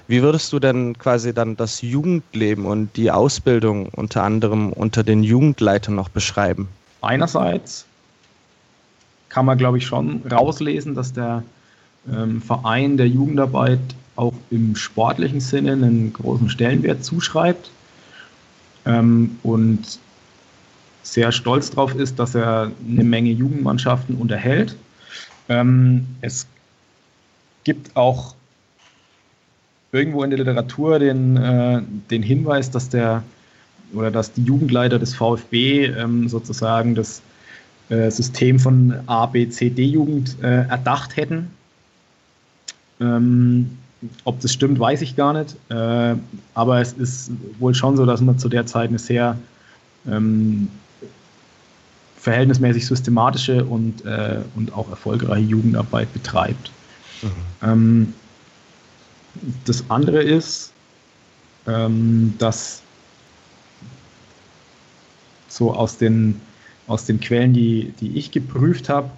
Wie 0.08 0.22
würdest 0.22 0.54
du 0.54 0.60
denn 0.60 0.98
quasi 0.98 1.34
dann 1.34 1.58
das 1.58 1.82
Jugendleben 1.82 2.66
und 2.66 2.96
die 2.96 3.10
Ausbildung 3.10 3.90
unter 3.90 4.24
anderem 4.24 4.72
unter 4.72 5.04
den 5.04 5.24
Jugendleitern 5.24 5.96
noch 5.96 6.10
beschreiben? 6.10 6.70
Einerseits 7.02 7.86
kann 9.30 9.46
man, 9.46 9.58
glaube 9.58 9.80
ich, 9.80 9.88
schon 9.88 10.22
rauslesen, 10.32 10.94
dass 10.94 11.14
der 11.14 11.44
ähm, 12.12 12.42
Verein 12.44 12.96
der 12.96 13.08
Jugendarbeit 13.08 13.80
auch 14.16 14.34
im 14.52 14.76
sportlichen 14.76 15.42
Sinne 15.42 15.74
einen 15.74 16.14
großen 16.14 16.50
Stellenwert 16.50 17.04
zuschreibt 17.04 17.72
ähm, 18.86 19.38
und 19.44 20.00
sehr 21.04 21.32
stolz 21.32 21.70
darauf 21.70 21.96
ist, 21.96 22.20
dass 22.20 22.36
er 22.36 22.72
eine 22.88 23.04
Menge 23.04 23.32
Jugendmannschaften 23.32 24.16
unterhält. 24.16 24.76
Ähm, 25.50 26.06
es 26.22 26.48
gibt 27.64 27.96
auch 27.96 28.36
irgendwo 29.92 30.24
in 30.24 30.30
der 30.30 30.40
Literatur 30.40 31.00
den, 31.00 31.38
äh, 31.38 31.82
den 32.12 32.24
Hinweis, 32.24 32.72
dass 32.72 32.90
der 32.90 33.24
oder 33.94 34.12
dass 34.12 34.34
die 34.34 34.44
Jugendleiter 34.44 35.00
des 35.00 35.16
VfB 35.16 35.86
ähm, 35.86 36.28
sozusagen 36.28 36.94
das 36.94 37.22
äh, 37.90 38.12
System 38.12 38.60
von 38.60 38.94
A, 39.06 39.26
B, 39.28 39.48
C, 39.48 39.70
D-Jugend 39.70 40.36
äh, 40.42 40.68
erdacht 40.68 41.16
hätten. 41.16 41.52
Ähm, 43.00 43.78
ob 44.26 44.40
das 44.42 44.52
stimmt, 44.52 44.80
weiß 44.80 45.02
ich 45.02 45.16
gar 45.16 45.34
nicht. 45.34 45.56
Äh, 45.70 46.16
aber 46.54 46.82
es 46.82 46.94
ist 46.94 47.32
wohl 47.60 47.74
schon 47.74 47.96
so, 47.96 48.06
dass 48.06 48.22
man 48.22 48.38
zu 48.38 48.50
der 48.50 48.66
Zeit 48.66 48.90
eine 48.90 49.00
sehr 49.00 49.38
ähm, 50.06 50.68
verhältnismäßig 52.28 52.86
systematische 52.86 53.64
und, 53.64 54.04
äh, 54.04 54.40
und 54.58 54.74
auch 54.74 54.90
erfolgreiche 54.90 55.46
Jugendarbeit 55.46 56.12
betreibt. 56.12 56.74
Mhm. 57.22 57.30
Ähm, 57.64 58.14
das 59.64 59.86
andere 59.90 60.22
ist, 60.22 60.74
ähm, 61.68 62.34
dass 62.38 62.82
so 65.48 65.74
aus 65.74 65.98
den, 65.98 66.42
aus 66.88 67.06
den 67.06 67.22
Quellen, 67.22 67.54
die, 67.54 67.94
die 68.02 68.18
ich 68.18 68.32
geprüft 68.32 68.90
habe, 68.90 69.10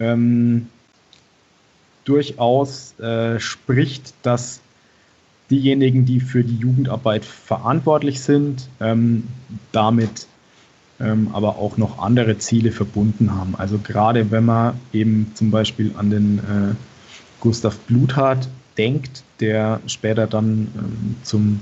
ähm, 0.00 0.66
durchaus 2.04 2.98
äh, 2.98 3.38
spricht, 3.38 4.14
dass 4.24 4.60
diejenigen, 5.48 6.04
die 6.06 6.18
für 6.18 6.42
die 6.42 6.56
Jugendarbeit 6.56 7.24
verantwortlich 7.24 8.20
sind, 8.20 8.68
ähm, 8.80 9.28
damit 9.70 10.26
ähm, 11.00 11.28
aber 11.32 11.58
auch 11.58 11.76
noch 11.76 11.98
andere 11.98 12.38
Ziele 12.38 12.72
verbunden 12.72 13.34
haben. 13.34 13.54
Also 13.56 13.78
gerade 13.78 14.30
wenn 14.30 14.44
man 14.44 14.74
eben 14.92 15.30
zum 15.34 15.50
Beispiel 15.50 15.92
an 15.96 16.10
den 16.10 16.38
äh, 16.38 16.74
Gustav 17.40 17.78
Bluthardt 17.80 18.48
denkt, 18.76 19.22
der 19.40 19.80
später 19.86 20.26
dann 20.26 20.68
ähm, 20.76 21.16
zum, 21.22 21.60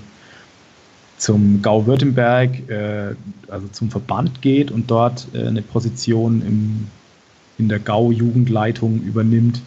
zum 1.18 1.61
Gau 1.62 1.87
Württemberg, 1.87 2.68
äh, 2.68 3.14
also 3.49 3.68
zum 3.72 3.91
Verband 3.91 4.43
geht 4.43 4.70
und 4.70 4.91
dort 4.91 5.26
äh, 5.34 5.47
eine 5.47 5.62
Position 5.62 6.43
im, 6.43 6.87
in 7.59 7.68
der 7.68 7.78
Gau-Jugendleitung 7.78 9.03
übernimmt, 9.03 9.61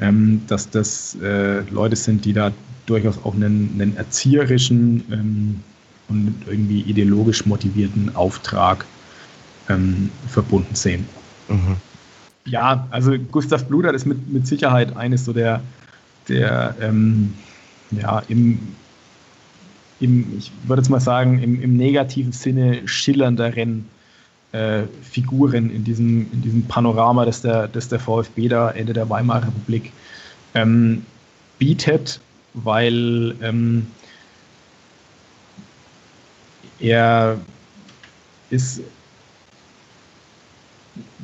ähm, 0.00 0.42
dass 0.48 0.70
das 0.70 1.16
äh, 1.22 1.60
Leute 1.70 1.96
sind, 1.96 2.24
die 2.24 2.32
da 2.32 2.52
durchaus 2.86 3.18
auch 3.24 3.34
einen, 3.34 3.70
einen 3.74 3.96
erzieherischen 3.96 5.04
ähm, 5.10 5.60
und 6.08 6.34
irgendwie 6.46 6.80
ideologisch 6.82 7.46
motivierten 7.46 8.14
Auftrag 8.14 8.84
ähm, 9.68 10.10
verbunden 10.28 10.74
sehen. 10.74 11.06
Mhm. 11.48 11.76
Ja, 12.46 12.86
also 12.90 13.18
Gustav 13.18 13.64
Bludert 13.66 13.94
ist 13.94 14.06
mit, 14.06 14.28
mit 14.30 14.46
Sicherheit 14.46 14.96
eines 14.96 15.24
so 15.24 15.32
der, 15.32 15.62
der 16.28 16.74
ähm, 16.80 17.34
ja, 17.90 18.22
im, 18.28 18.58
im, 20.00 20.36
ich 20.38 20.52
würde 20.66 20.82
jetzt 20.82 20.90
mal 20.90 21.00
sagen, 21.00 21.42
im, 21.42 21.62
im 21.62 21.76
negativen 21.76 22.32
Sinne 22.32 22.86
schillernderen 22.86 23.88
äh, 24.52 24.82
Figuren 25.02 25.70
in 25.70 25.84
diesem, 25.84 26.30
in 26.32 26.42
diesem 26.42 26.64
Panorama, 26.64 27.24
das 27.24 27.42
der, 27.42 27.68
das 27.68 27.88
der 27.88 27.98
VfB 27.98 28.48
da 28.48 28.70
Ende 28.70 28.92
der 28.92 29.08
Weimarer 29.08 29.46
Republik 29.46 29.92
ähm, 30.54 31.04
bietet, 31.58 32.20
weil 32.52 33.34
ähm, 33.42 33.86
er 36.78 37.38
ist 38.50 38.80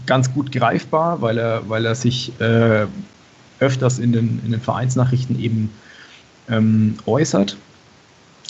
ganz 0.07 0.33
gut 0.33 0.53
greifbar, 0.53 1.21
weil 1.23 1.39
er, 1.39 1.69
weil 1.69 1.87
er 1.87 1.95
sich 1.95 2.33
äh, 2.41 2.87
öfters 3.61 3.99
in 3.99 4.13
den, 4.13 4.41
in 4.45 4.53
den 4.53 4.61
Vereinsnachrichten 4.61 5.39
eben 5.41 5.71
ähm, 6.49 6.97
äußert 7.07 7.57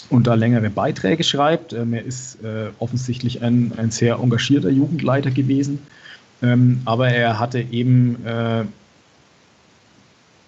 und 0.08 0.26
da 0.26 0.34
längere 0.34 0.70
Beiträge 0.70 1.24
schreibt. 1.24 1.72
Ähm, 1.72 1.92
er 1.94 2.04
ist 2.04 2.42
äh, 2.42 2.70
offensichtlich 2.78 3.42
ein, 3.42 3.72
ein 3.76 3.90
sehr 3.90 4.16
engagierter 4.16 4.70
Jugendleiter 4.70 5.30
gewesen, 5.30 5.80
ähm, 6.42 6.80
aber 6.84 7.08
er 7.08 7.38
hatte 7.38 7.60
eben 7.60 8.24
äh, 8.24 8.64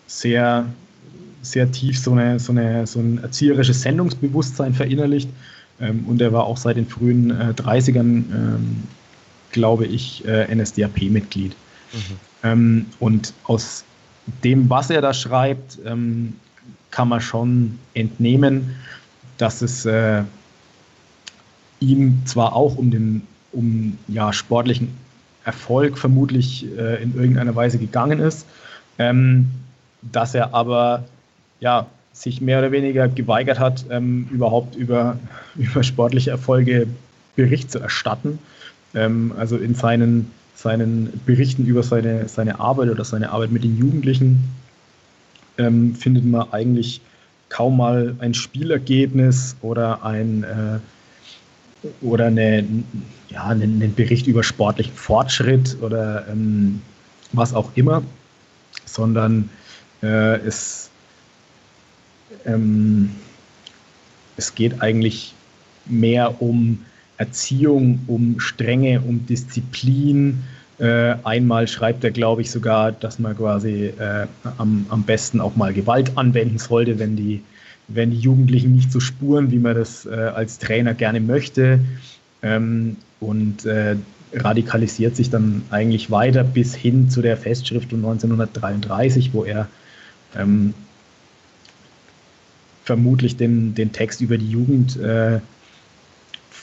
sehr, 0.06 0.66
sehr 1.42 1.70
tief 1.70 1.98
so, 1.98 2.12
eine, 2.12 2.38
so, 2.38 2.52
eine, 2.52 2.86
so 2.86 3.00
ein 3.00 3.18
erzieherisches 3.22 3.82
Sendungsbewusstsein 3.82 4.74
verinnerlicht 4.74 5.28
ähm, 5.80 6.04
und 6.06 6.20
er 6.20 6.32
war 6.32 6.44
auch 6.44 6.56
seit 6.56 6.76
den 6.76 6.86
frühen 6.86 7.30
äh, 7.30 7.52
30ern 7.56 8.24
glaube 9.52 9.86
ich, 9.86 10.24
äh, 10.26 10.54
NSDAP-Mitglied. 10.54 11.52
Mhm. 11.92 11.98
Ähm, 12.42 12.86
und 12.98 13.32
aus 13.44 13.84
dem, 14.44 14.68
was 14.68 14.90
er 14.90 15.00
da 15.00 15.14
schreibt, 15.14 15.78
ähm, 15.84 16.34
kann 16.90 17.08
man 17.08 17.20
schon 17.20 17.78
entnehmen, 17.94 18.76
dass 19.38 19.62
es 19.62 19.86
äh, 19.86 20.22
ihm 21.80 22.22
zwar 22.26 22.54
auch 22.54 22.76
um 22.76 22.90
den 22.90 23.22
um 23.52 23.98
ja, 24.08 24.32
sportlichen 24.32 24.96
Erfolg 25.44 25.98
vermutlich 25.98 26.66
äh, 26.76 27.02
in 27.02 27.14
irgendeiner 27.14 27.54
Weise 27.54 27.78
gegangen 27.78 28.18
ist, 28.18 28.46
ähm, 28.98 29.50
dass 30.00 30.34
er 30.34 30.54
aber 30.54 31.04
ja, 31.60 31.86
sich 32.12 32.40
mehr 32.40 32.58
oder 32.58 32.72
weniger 32.72 33.08
geweigert 33.08 33.58
hat, 33.58 33.84
ähm, 33.90 34.28
überhaupt 34.30 34.76
über, 34.76 35.18
über 35.56 35.82
sportliche 35.82 36.30
Erfolge 36.30 36.86
Bericht 37.36 37.70
zu 37.72 37.78
erstatten 37.78 38.38
ähm, 38.94 39.32
also 39.36 39.56
in 39.56 39.74
seinen, 39.74 40.30
seinen 40.54 41.20
Berichten 41.26 41.66
über 41.66 41.82
seine, 41.82 42.28
seine 42.28 42.60
Arbeit 42.60 42.90
oder 42.90 43.04
seine 43.04 43.30
Arbeit 43.30 43.50
mit 43.50 43.64
den 43.64 43.76
Jugendlichen 43.78 44.44
ähm, 45.58 45.94
findet 45.94 46.24
man 46.24 46.52
eigentlich 46.52 47.00
kaum 47.48 47.76
mal 47.76 48.14
ein 48.18 48.32
Spielergebnis 48.34 49.56
oder 49.60 50.04
ein 50.04 50.44
äh, 50.44 50.78
oder 52.00 52.26
eine, 52.26 52.64
ja, 53.28 53.46
einen, 53.46 53.94
Bericht 53.94 54.26
über 54.26 54.42
sportlichen 54.42 54.94
Fortschritt 54.94 55.76
oder 55.80 56.26
ähm, 56.28 56.80
was 57.32 57.54
auch 57.54 57.70
immer, 57.74 58.02
sondern 58.84 59.48
äh, 60.02 60.36
es, 60.46 60.90
ähm, 62.46 63.10
es 64.36 64.54
geht 64.54 64.80
eigentlich 64.80 65.34
mehr 65.86 66.40
um 66.40 66.84
Erziehung, 67.22 68.00
um 68.06 68.40
Strenge, 68.40 69.00
um 69.00 69.24
Disziplin. 69.26 70.42
Äh, 70.78 71.14
einmal 71.22 71.68
schreibt 71.68 72.02
er, 72.02 72.10
glaube 72.10 72.42
ich, 72.42 72.50
sogar, 72.50 72.90
dass 72.90 73.18
man 73.18 73.36
quasi 73.36 73.92
äh, 73.98 74.26
am, 74.58 74.86
am 74.88 75.04
besten 75.04 75.40
auch 75.40 75.54
mal 75.54 75.72
Gewalt 75.72 76.16
anwenden 76.16 76.58
sollte, 76.58 76.98
wenn 76.98 77.14
die, 77.14 77.42
wenn 77.86 78.10
die 78.10 78.18
Jugendlichen 78.18 78.72
nicht 78.72 78.90
so 78.90 78.98
spuren, 78.98 79.52
wie 79.52 79.58
man 79.58 79.76
das 79.76 80.06
äh, 80.06 80.10
als 80.10 80.58
Trainer 80.58 80.94
gerne 80.94 81.20
möchte. 81.20 81.78
Ähm, 82.42 82.96
und 83.20 83.64
äh, 83.66 83.94
radikalisiert 84.34 85.14
sich 85.14 85.30
dann 85.30 85.62
eigentlich 85.70 86.10
weiter 86.10 86.42
bis 86.42 86.74
hin 86.74 87.08
zu 87.08 87.22
der 87.22 87.36
Festschrift 87.36 87.90
von 87.90 87.98
1933, 88.00 89.32
wo 89.32 89.44
er 89.44 89.68
ähm, 90.36 90.74
vermutlich 92.84 93.36
den, 93.36 93.74
den 93.74 93.92
Text 93.92 94.20
über 94.20 94.38
die 94.38 94.50
Jugend 94.50 94.96
äh, 94.96 95.40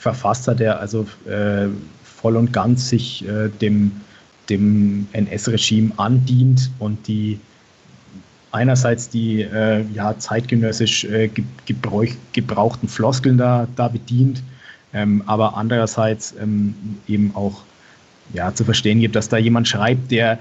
Verfasser, 0.00 0.54
der 0.54 0.80
also 0.80 1.06
äh, 1.28 1.66
voll 2.02 2.36
und 2.36 2.54
ganz 2.54 2.88
sich 2.88 3.26
äh, 3.28 3.50
dem, 3.60 3.92
dem 4.48 5.06
NS-Regime 5.12 5.92
andient 5.98 6.70
und 6.78 7.06
die 7.06 7.38
einerseits 8.50 9.10
die 9.10 9.42
äh, 9.42 9.84
ja, 9.92 10.18
zeitgenössisch 10.18 11.04
äh, 11.04 11.30
gebrauch, 11.66 12.06
gebrauchten 12.32 12.88
Floskeln 12.88 13.36
da, 13.36 13.68
da 13.76 13.88
bedient, 13.88 14.42
ähm, 14.94 15.22
aber 15.26 15.56
andererseits 15.56 16.34
ähm, 16.40 16.74
eben 17.06 17.32
auch 17.34 17.62
ja, 18.32 18.54
zu 18.54 18.64
verstehen 18.64 19.00
gibt, 19.00 19.16
dass 19.16 19.28
da 19.28 19.36
jemand 19.36 19.68
schreibt, 19.68 20.10
der 20.10 20.38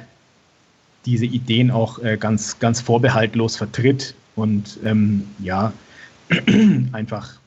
diese 1.05 1.25
Ideen 1.25 1.69
auch 1.69 1.99
äh, 1.99 2.15
ganz, 2.17 2.59
ganz 2.59 2.79
vorbehaltlos 2.79 3.57
vertritt 3.57 4.15
und 4.35 4.79
ähm, 4.85 5.27
ja, 5.39 5.73
einfach 6.93 7.38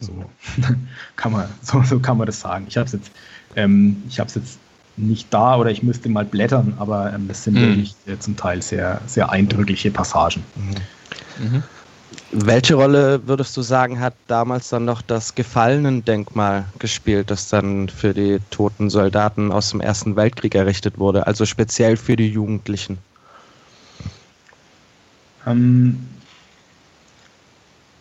So 0.00 0.24
kann 1.16 1.32
man, 1.32 1.46
so, 1.62 1.82
so 1.82 1.98
kann 1.98 2.18
man 2.18 2.26
das 2.26 2.40
sagen. 2.40 2.66
Ich 2.68 2.76
habe 2.76 2.86
es 2.86 2.92
jetzt, 2.92 3.10
ähm, 3.56 4.02
ich 4.08 4.20
habe 4.20 4.30
jetzt 4.34 4.58
nicht 4.96 5.32
da 5.32 5.56
oder 5.56 5.70
ich 5.70 5.82
müsste 5.82 6.08
mal 6.08 6.24
blättern, 6.24 6.74
aber 6.78 7.12
ähm, 7.12 7.28
das 7.28 7.44
sind 7.44 7.54
mhm. 7.54 7.60
wirklich 7.60 7.94
äh, 8.06 8.18
zum 8.18 8.36
Teil 8.36 8.62
sehr, 8.62 9.00
sehr 9.06 9.30
eindrückliche 9.30 9.90
Passagen. 9.90 10.42
Mhm. 10.56 11.44
Mhm. 11.50 11.62
Welche 12.30 12.74
Rolle 12.74 13.26
würdest 13.26 13.56
du 13.56 13.62
sagen, 13.62 14.00
hat 14.00 14.14
damals 14.26 14.68
dann 14.68 14.84
noch 14.84 15.02
das 15.02 15.34
Gefallenen-Denkmal 15.34 16.66
gespielt, 16.78 17.30
das 17.30 17.48
dann 17.48 17.88
für 17.88 18.12
die 18.12 18.38
toten 18.50 18.90
Soldaten 18.90 19.52
aus 19.52 19.70
dem 19.70 19.80
Ersten 19.80 20.16
Weltkrieg 20.16 20.54
errichtet 20.54 20.98
wurde, 20.98 21.26
also 21.26 21.46
speziell 21.46 21.96
für 21.96 22.16
die 22.16 22.28
Jugendlichen? 22.28 22.98
Ähm, 25.46 26.06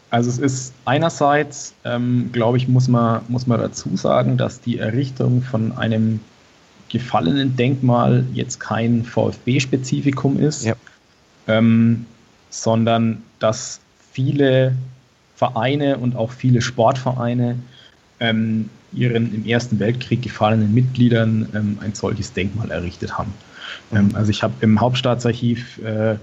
also 0.09 0.29
es 0.29 0.37
ist 0.37 0.73
einerseits, 0.85 1.73
ähm, 1.83 2.29
glaube 2.31 2.57
ich, 2.57 2.67
muss 2.67 2.87
man, 2.87 3.21
muss 3.27 3.47
man 3.47 3.59
dazu 3.59 3.95
sagen, 3.97 4.37
dass 4.37 4.61
die 4.61 4.77
Errichtung 4.77 5.41
von 5.41 5.77
einem 5.77 6.19
gefallenen 6.89 7.55
Denkmal 7.55 8.25
jetzt 8.33 8.59
kein 8.59 9.03
VfB-Spezifikum 9.03 10.39
ist, 10.39 10.63
ja. 10.63 10.75
ähm, 11.47 12.05
sondern 12.49 13.21
dass 13.39 13.81
viele 14.11 14.73
Vereine 15.35 15.97
und 15.97 16.15
auch 16.15 16.31
viele 16.31 16.61
Sportvereine 16.61 17.57
ähm, 18.19 18.69
ihren 18.93 19.35
im 19.35 19.45
Ersten 19.45 19.79
Weltkrieg 19.79 20.21
gefallenen 20.21 20.73
Mitgliedern 20.73 21.49
ähm, 21.53 21.77
ein 21.81 21.93
solches 21.93 22.31
Denkmal 22.33 22.71
errichtet 22.71 23.17
haben. 23.17 23.33
Mhm. 23.91 24.11
also 24.15 24.31
ich 24.31 24.43
habe 24.43 24.53
im 24.61 24.79
Hauptstaatsarchiv 24.79 25.79
äh, 25.79 26.15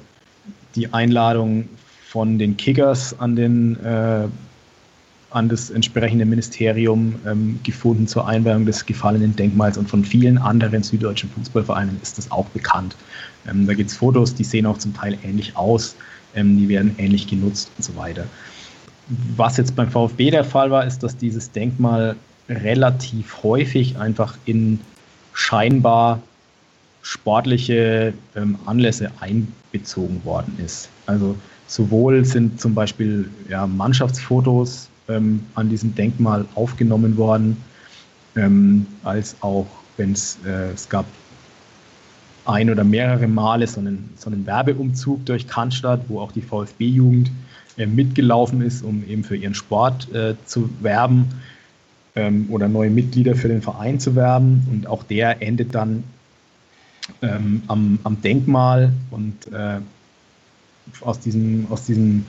die 0.74 0.92
Einladung 0.92 1.68
von 2.14 2.38
den 2.38 2.56
Kickers 2.56 3.18
an, 3.18 3.34
den, 3.34 3.74
äh, 3.84 4.28
an 5.30 5.48
das 5.48 5.70
entsprechende 5.70 6.24
Ministerium 6.24 7.16
ähm, 7.26 7.58
gefunden 7.64 8.06
zur 8.06 8.28
Einweihung 8.28 8.66
des 8.66 8.86
gefallenen 8.86 9.34
Denkmals 9.34 9.76
und 9.76 9.90
von 9.90 10.04
vielen 10.04 10.38
anderen 10.38 10.84
süddeutschen 10.84 11.28
Fußballvereinen 11.30 11.98
ist 12.02 12.16
das 12.16 12.30
auch 12.30 12.46
bekannt. 12.50 12.94
Ähm, 13.50 13.66
da 13.66 13.74
gibt 13.74 13.90
es 13.90 13.96
Fotos, 13.96 14.32
die 14.32 14.44
sehen 14.44 14.64
auch 14.64 14.78
zum 14.78 14.94
Teil 14.94 15.18
ähnlich 15.24 15.56
aus, 15.56 15.96
ähm, 16.36 16.56
die 16.56 16.68
werden 16.68 16.94
ähnlich 16.98 17.26
genutzt 17.26 17.68
und 17.76 17.82
so 17.82 17.96
weiter. 17.96 18.26
Was 19.36 19.56
jetzt 19.56 19.74
beim 19.74 19.90
VfB 19.90 20.30
der 20.30 20.44
Fall 20.44 20.70
war, 20.70 20.86
ist, 20.86 21.02
dass 21.02 21.16
dieses 21.16 21.50
Denkmal 21.50 22.14
relativ 22.48 23.42
häufig 23.42 23.98
einfach 23.98 24.36
in 24.44 24.78
scheinbar 25.32 26.22
sportliche 27.02 28.14
ähm, 28.36 28.56
Anlässe 28.66 29.10
einbezogen 29.18 30.24
worden 30.24 30.56
ist. 30.64 30.88
Also 31.06 31.34
sowohl 31.66 32.24
sind 32.24 32.60
zum 32.60 32.74
Beispiel 32.74 33.28
ja, 33.48 33.66
Mannschaftsfotos 33.66 34.88
ähm, 35.08 35.40
an 35.54 35.68
diesem 35.68 35.94
Denkmal 35.94 36.44
aufgenommen 36.54 37.16
worden, 37.16 37.56
ähm, 38.36 38.86
als 39.02 39.36
auch 39.40 39.66
wenn 39.96 40.12
es, 40.12 40.38
äh, 40.44 40.72
es 40.72 40.88
gab 40.88 41.04
ein 42.46 42.70
oder 42.70 42.84
mehrere 42.84 43.26
Male 43.26 43.66
so 43.66 43.80
einen, 43.80 44.10
so 44.16 44.28
einen 44.30 44.46
Werbeumzug 44.46 45.24
durch 45.26 45.46
Cannstatt, 45.46 46.00
wo 46.08 46.20
auch 46.20 46.32
die 46.32 46.42
VfB-Jugend 46.42 47.30
äh, 47.76 47.86
mitgelaufen 47.86 48.60
ist, 48.62 48.82
um 48.82 49.04
eben 49.08 49.24
für 49.24 49.36
ihren 49.36 49.54
Sport 49.54 50.12
äh, 50.12 50.34
zu 50.44 50.68
werben 50.80 51.28
ähm, 52.14 52.46
oder 52.50 52.68
neue 52.68 52.90
Mitglieder 52.90 53.34
für 53.34 53.48
den 53.48 53.62
Verein 53.62 53.98
zu 53.98 54.14
werben. 54.14 54.66
Und 54.70 54.86
auch 54.86 55.02
der 55.02 55.42
endet 55.42 55.74
dann 55.74 56.04
ähm, 57.22 57.62
am, 57.66 57.98
am, 58.04 58.20
Denkmal 58.20 58.92
und 59.10 59.52
äh, 59.52 59.78
aus 61.00 61.20
diesem, 61.20 61.66
aus 61.70 61.84
diesem, 61.84 62.24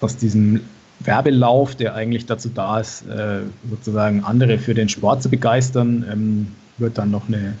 aus 0.00 0.16
diesem 0.16 0.60
Werbelauf, 1.00 1.74
der 1.74 1.94
eigentlich 1.94 2.26
dazu 2.26 2.50
da 2.50 2.80
ist, 2.80 3.06
äh, 3.06 3.40
sozusagen 3.68 4.22
andere 4.24 4.58
für 4.58 4.74
den 4.74 4.88
Sport 4.88 5.22
zu 5.22 5.30
begeistern, 5.30 6.04
ähm, 6.10 6.48
wird 6.78 6.98
dann 6.98 7.10
noch 7.10 7.28
eine, 7.28 7.54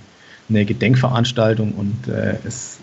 eine 0.48 0.64
Gedenkveranstaltung 0.64 1.72
und 1.72 2.08
äh, 2.08 2.36
es 2.46 2.78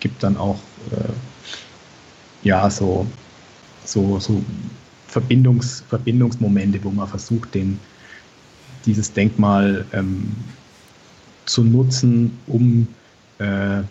gibt 0.00 0.22
dann 0.22 0.36
auch 0.36 0.58
äh, 0.92 2.46
ja 2.46 2.70
so, 2.70 3.06
so, 3.84 4.18
so 4.18 4.42
Verbindungs, 5.06 5.82
Verbindungsmomente, 5.88 6.82
wo 6.84 6.90
man 6.90 7.08
versucht, 7.08 7.54
den, 7.54 7.78
dieses 8.86 9.12
Denkmal 9.12 9.84
ähm, 9.92 10.32
zu 11.46 11.64
nutzen, 11.64 12.38
um 12.46 12.86
äh, 13.38 13.82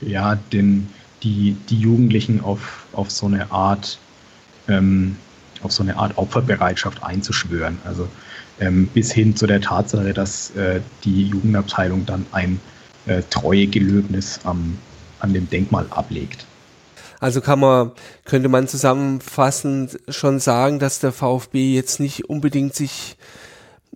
ja, 0.00 0.36
den, 0.52 0.88
die, 1.22 1.56
die 1.68 1.78
Jugendlichen 1.78 2.40
auf, 2.40 2.84
auf 2.92 3.10
so 3.10 3.26
eine 3.26 3.50
Art 3.50 3.98
ähm, 4.68 5.16
auf 5.62 5.72
so 5.72 5.82
eine 5.82 5.96
Art 5.96 6.16
Opferbereitschaft 6.16 7.02
einzuschwören. 7.02 7.78
Also 7.84 8.08
ähm, 8.60 8.86
bis 8.88 9.12
hin 9.12 9.36
zu 9.36 9.46
der 9.46 9.60
Tatsache, 9.60 10.12
dass 10.12 10.50
äh, 10.56 10.80
die 11.04 11.24
Jugendabteilung 11.24 12.06
dann 12.06 12.26
ein 12.32 12.60
äh, 13.06 13.22
Treuegelöbnis 13.30 14.40
am, 14.44 14.78
an 15.20 15.32
dem 15.32 15.48
Denkmal 15.50 15.86
ablegt. 15.90 16.46
Also 17.18 17.40
kann 17.40 17.60
man, 17.60 17.92
könnte 18.24 18.48
man 18.48 18.68
zusammenfassend 18.68 19.98
schon 20.08 20.38
sagen, 20.38 20.78
dass 20.78 21.00
der 21.00 21.12
VfB 21.12 21.74
jetzt 21.74 21.98
nicht 21.98 22.28
unbedingt 22.28 22.74
sich 22.74 23.16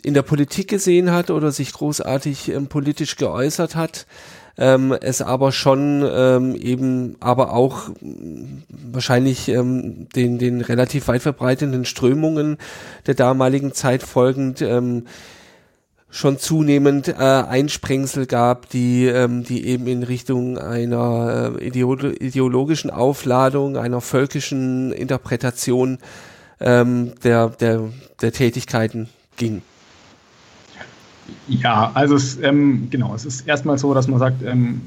in 0.03 0.15
der 0.15 0.23
Politik 0.23 0.69
gesehen 0.69 1.11
hat 1.11 1.31
oder 1.31 1.53
sich 1.53 1.73
großartig 1.73 2.51
ähm, 2.51 2.69
politisch 2.69 3.17
geäußert 3.17 3.77
hat, 3.77 4.07
ähm, 4.61 4.95
es 5.01 5.23
aber 5.23 5.51
schon 5.51 6.07
ähm, 6.09 6.55
eben 6.55 7.17
aber 7.19 7.53
auch 7.55 7.91
wahrscheinlich 8.69 9.49
ähm, 9.49 10.09
den, 10.15 10.39
den 10.39 10.61
relativ 10.61 11.09
weit 11.09 11.23
verbreitenden 11.23 11.87
Strömungen 11.87 12.59
der 13.07 13.15
damaligen 13.15 13.73
Zeit 13.73 14.03
folgend 14.03 14.61
ähm, 14.61 15.07
schon 16.11 16.39
zunehmend 16.39 17.09
äh, 17.09 17.15
Einsprengsel 17.15 18.27
gab, 18.27 18.69
die, 18.69 19.07
ähm, 19.07 19.45
die 19.45 19.67
eben 19.67 19.87
in 19.87 20.03
Richtung 20.03 20.59
einer 20.59 21.55
äh, 21.59 21.67
ideologischen 21.67 22.91
Aufladung, 22.91 23.77
einer 23.77 24.01
völkischen 24.01 24.93
Interpretation 24.93 25.99
ähm, 26.61 27.13
der, 27.23 27.49
der, 27.49 27.89
der 28.21 28.33
Tätigkeiten 28.33 29.09
ging. 29.37 29.63
Ja, 31.49 31.91
also 31.95 32.17
es, 32.17 32.39
ähm, 32.43 32.89
genau, 32.91 33.15
es 33.15 33.25
ist 33.25 33.47
erstmal 33.47 33.79
so, 33.79 33.95
dass 33.95 34.09
man 34.09 34.19
sagt, 34.19 34.43
ähm, 34.43 34.81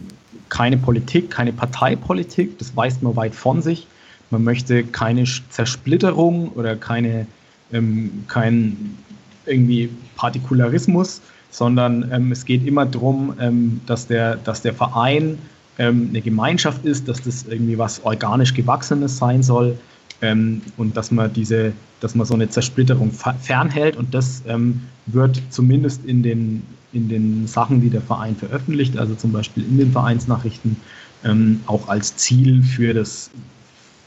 keine 0.49 0.77
Politik, 0.77 1.31
keine 1.31 1.53
Parteipolitik, 1.53 2.57
das 2.59 2.75
weist 2.75 3.01
man 3.01 3.15
weit 3.15 3.33
von 3.33 3.61
sich. 3.61 3.87
Man 4.29 4.43
möchte 4.43 4.83
keine 4.83 5.25
Zersplitterung 5.49 6.49
oder 6.49 6.75
keine, 6.75 7.27
ähm, 7.71 8.23
kein 8.27 8.97
irgendwie 9.45 9.89
Partikularismus, 10.15 11.21
sondern 11.49 12.09
ähm, 12.11 12.31
es 12.31 12.45
geht 12.45 12.65
immer 12.65 12.85
darum, 12.85 13.35
ähm, 13.39 13.81
dass, 13.85 14.07
der, 14.07 14.37
dass 14.37 14.61
der 14.61 14.73
Verein 14.73 15.37
ähm, 15.77 16.07
eine 16.09 16.21
Gemeinschaft 16.21 16.85
ist, 16.85 17.07
dass 17.07 17.21
das 17.21 17.45
irgendwie 17.47 17.77
was 17.77 18.03
organisch 18.03 18.53
Gewachsenes 18.53 19.17
sein 19.17 19.43
soll 19.43 19.77
ähm, 20.23 20.61
und 20.77 20.95
dass 20.95 21.11
man 21.11 21.31
diese, 21.33 21.73
dass 21.99 22.15
man 22.15 22.25
so 22.25 22.33
eine 22.33 22.49
Zersplitterung 22.49 23.11
fernhält 23.11 23.97
und 23.97 24.13
das 24.13 24.41
ähm, 24.47 24.81
wird 25.05 25.39
zumindest 25.49 26.05
in 26.05 26.23
den, 26.23 26.63
in 26.93 27.09
den 27.09 27.45
Sachen, 27.45 27.81
die 27.81 27.89
der 27.89 28.01
Verein 28.01 28.35
veröffentlicht, 28.35 28.97
also 28.97 29.15
zum 29.15 29.33
Beispiel 29.33 29.63
in 29.65 29.77
den 29.77 29.91
Vereinsnachrichten, 29.91 30.77
ähm, 31.25 31.59
auch 31.65 31.89
als 31.89 32.15
Ziel 32.15 32.63
für, 32.63 32.93
das, 32.93 33.31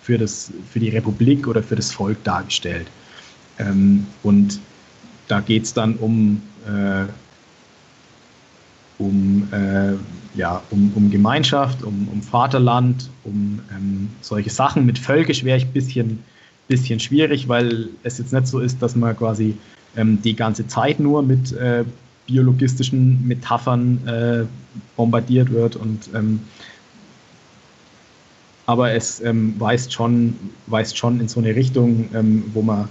für, 0.03 0.17
das, 0.17 0.51
für 0.71 0.81
die 0.81 0.89
Republik 0.89 1.47
oder 1.47 1.63
für 1.63 1.77
das 1.77 1.93
Volk 1.93 2.25
dargestellt. 2.25 2.87
Ähm, 3.59 4.07
und 4.23 4.59
da 5.29 5.41
geht 5.41 5.65
es 5.65 5.75
dann 5.75 5.97
um, 5.97 6.41
äh, 6.67 7.05
um, 8.99 9.49
äh, 9.53 9.93
ja, 10.37 10.63
um, 10.71 10.93
um 10.95 11.11
Gemeinschaft, 11.11 11.83
um, 11.83 12.09
um 12.13 12.23
Vaterland, 12.23 13.09
um 13.25 13.61
ähm, 13.75 14.11
solche 14.21 14.51
Sachen. 14.51 14.87
Mit 14.87 14.99
Völkisch 14.99 15.43
wäre 15.45 15.59
ich 15.59 15.65
ein 15.65 15.73
bisschen, 15.73 16.23
bisschen 16.69 17.01
schwierig, 17.01 17.49
weil 17.49 17.89
es 18.03 18.19
jetzt 18.19 18.33
nicht 18.33 18.47
so 18.47 18.61
ist, 18.61 18.81
dass 18.83 18.95
man 18.95 19.17
quasi 19.17 19.57
ähm, 19.97 20.21
die 20.23 20.37
ganze 20.37 20.67
Zeit 20.67 21.01
nur 21.01 21.23
mit 21.23 21.53
äh, 21.53 21.85
biologistischen 22.27 23.27
Metaphern 23.27 24.07
äh, 24.07 24.45
bombardiert 24.97 25.51
wird 25.51 25.77
und 25.77 26.11
ähm, 26.15 26.41
aber 28.67 28.93
es 28.93 29.21
ähm, 29.21 29.55
weist, 29.59 29.93
schon, 29.93 30.35
weist 30.67 30.99
schon 30.99 31.21
in 31.21 31.29
so 31.29 31.39
eine 31.39 31.55
Richtung, 31.55 32.09
ähm, 32.13 32.51
wo 32.53 32.63
man, 32.63 32.89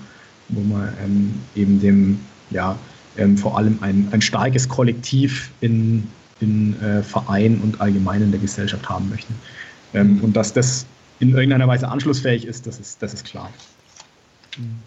wo 0.47 0.61
man 0.61 0.87
ähm, 1.03 1.33
eben 1.53 1.81
dem, 1.81 2.19
ja, 2.49 2.77
vor 3.37 3.57
allem 3.57 3.77
ein, 3.81 4.07
ein 4.11 4.21
starkes 4.21 4.67
Kollektiv 4.67 5.51
in, 5.61 6.07
in 6.41 6.79
äh, 6.81 7.01
Verein 7.03 7.61
und 7.61 7.81
allgemein 7.81 8.21
in 8.21 8.31
der 8.31 8.39
Gesellschaft 8.39 8.87
haben 8.89 9.09
möchte. 9.09 9.33
Ähm, 9.93 10.19
und 10.21 10.35
dass 10.35 10.53
das 10.53 10.85
in 11.19 11.29
irgendeiner 11.29 11.67
Weise 11.67 11.87
anschlussfähig 11.87 12.45
ist, 12.45 12.67
das 12.67 12.79
ist, 12.79 13.01
das 13.01 13.13
ist 13.13 13.25
klar. 13.25 13.49
Mhm. 14.57 14.79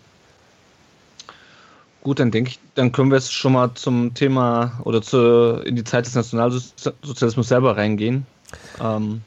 Gut, 2.03 2.20
dann 2.20 2.30
denke 2.30 2.51
ich, 2.51 2.59
dann 2.74 2.92
können 2.92 3.11
wir 3.11 3.16
jetzt 3.16 3.32
schon 3.32 3.53
mal 3.53 3.74
zum 3.74 4.14
Thema 4.14 4.80
oder 4.84 5.03
zu, 5.03 5.62
in 5.64 5.76
die 5.76 5.84
Zeit 5.84 6.07
des 6.07 6.14
Nationalsozialismus 6.14 7.49
selber 7.49 7.76
reingehen. 7.76 8.26
Ähm. 8.80 9.22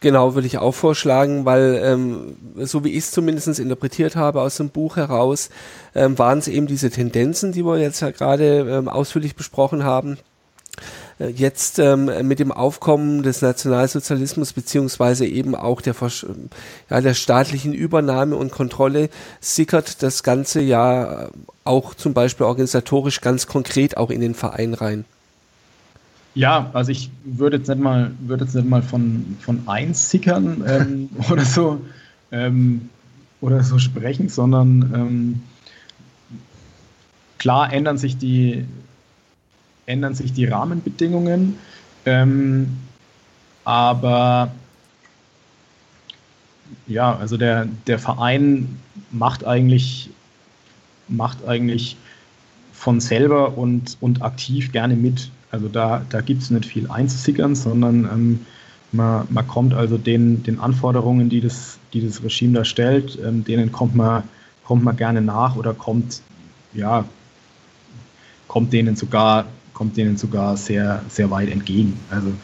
Genau, 0.00 0.34
würde 0.34 0.46
ich 0.46 0.56
auch 0.56 0.72
vorschlagen, 0.72 1.44
weil 1.44 1.78
ähm, 1.84 2.36
so 2.56 2.84
wie 2.84 2.90
ich 2.90 3.04
es 3.04 3.10
zumindest 3.10 3.58
interpretiert 3.58 4.16
habe 4.16 4.40
aus 4.40 4.56
dem 4.56 4.70
Buch 4.70 4.96
heraus, 4.96 5.50
ähm, 5.94 6.18
waren 6.18 6.38
es 6.38 6.48
eben 6.48 6.66
diese 6.66 6.90
Tendenzen, 6.90 7.52
die 7.52 7.64
wir 7.64 7.78
jetzt 7.78 8.00
ja 8.00 8.10
gerade 8.10 8.60
ähm, 8.60 8.88
ausführlich 8.88 9.36
besprochen 9.36 9.84
haben, 9.84 10.16
jetzt 11.28 11.78
ähm, 11.78 12.10
mit 12.22 12.38
dem 12.38 12.50
Aufkommen 12.50 13.22
des 13.22 13.42
Nationalsozialismus 13.42 14.52
beziehungsweise 14.52 15.26
eben 15.26 15.54
auch 15.54 15.80
der, 15.80 15.94
ja, 16.88 17.00
der 17.00 17.14
staatlichen 17.14 17.74
Übernahme 17.74 18.36
und 18.36 18.50
Kontrolle 18.50 19.10
sickert 19.40 20.02
das 20.02 20.22
Ganze 20.22 20.60
ja 20.60 21.28
auch 21.64 21.94
zum 21.94 22.14
Beispiel 22.14 22.46
organisatorisch 22.46 23.20
ganz 23.20 23.46
konkret 23.46 23.96
auch 23.96 24.10
in 24.10 24.20
den 24.20 24.34
Verein 24.34 24.74
rein. 24.74 25.04
Ja, 26.34 26.70
also 26.72 26.92
ich 26.92 27.10
würde 27.24 27.58
jetzt 27.58 27.68
nicht 27.68 27.80
mal, 27.80 28.12
würde 28.20 28.44
jetzt 28.44 28.54
nicht 28.54 28.68
mal 28.68 28.82
von, 28.82 29.36
von 29.40 29.62
einsickern 29.66 30.64
ähm, 30.66 31.10
oder 31.30 31.44
so 31.44 31.80
ähm, 32.32 32.88
oder 33.40 33.62
so 33.62 33.78
sprechen, 33.78 34.28
sondern 34.28 34.92
ähm, 34.94 35.42
klar 37.38 37.72
ändern 37.72 37.98
sich 37.98 38.16
die, 38.16 38.64
ändern 39.90 40.14
sich 40.14 40.32
die 40.32 40.46
Rahmenbedingungen, 40.46 41.58
ähm, 42.06 42.78
aber 43.64 44.50
ja, 46.86 47.16
also 47.16 47.36
der, 47.36 47.68
der 47.86 47.98
Verein 47.98 48.78
macht 49.10 49.44
eigentlich, 49.44 50.10
macht 51.08 51.44
eigentlich 51.46 51.96
von 52.72 53.00
selber 53.00 53.58
und, 53.58 53.96
und 54.00 54.22
aktiv 54.22 54.72
gerne 54.72 54.96
mit. 54.96 55.30
Also 55.50 55.68
da, 55.68 56.02
da 56.08 56.20
gibt 56.20 56.42
es 56.42 56.50
nicht 56.50 56.64
viel 56.64 56.90
einzusickern, 56.90 57.54
sondern 57.54 58.04
ähm, 58.04 58.46
man, 58.92 59.26
man 59.30 59.46
kommt 59.46 59.74
also 59.74 59.98
den, 59.98 60.42
den 60.42 60.58
Anforderungen, 60.58 61.28
die 61.28 61.40
das, 61.40 61.78
die 61.92 62.04
das 62.04 62.22
Regime 62.22 62.54
da 62.54 62.64
stellt, 62.64 63.18
ähm, 63.24 63.44
denen 63.44 63.70
kommt 63.72 63.94
man, 63.94 64.22
kommt 64.64 64.84
man 64.84 64.96
gerne 64.96 65.20
nach 65.20 65.56
oder 65.56 65.74
kommt, 65.74 66.22
ja, 66.72 67.04
kommt 68.48 68.72
denen 68.72 68.96
sogar 68.96 69.46
kommt 69.80 69.96
denen 69.96 70.18
sogar 70.18 70.58
sehr, 70.58 71.02
sehr 71.08 71.30
weit 71.30 71.48
entgegen. 71.48 71.98
Also 72.10 72.28
ein 72.28 72.38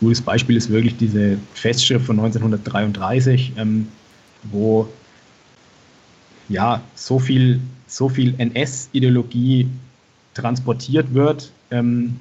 gutes 0.00 0.22
Beispiel 0.22 0.56
ist 0.56 0.70
wirklich 0.70 0.96
diese 0.96 1.36
Festschrift 1.52 2.06
von 2.06 2.18
1933, 2.18 3.52
ähm, 3.58 3.88
wo 4.44 4.88
ja 6.48 6.80
so 6.94 7.18
viel, 7.18 7.60
so 7.86 8.08
viel 8.08 8.34
NS-Ideologie 8.38 9.68
transportiert 10.32 11.12
wird, 11.12 11.52
ähm, 11.70 12.16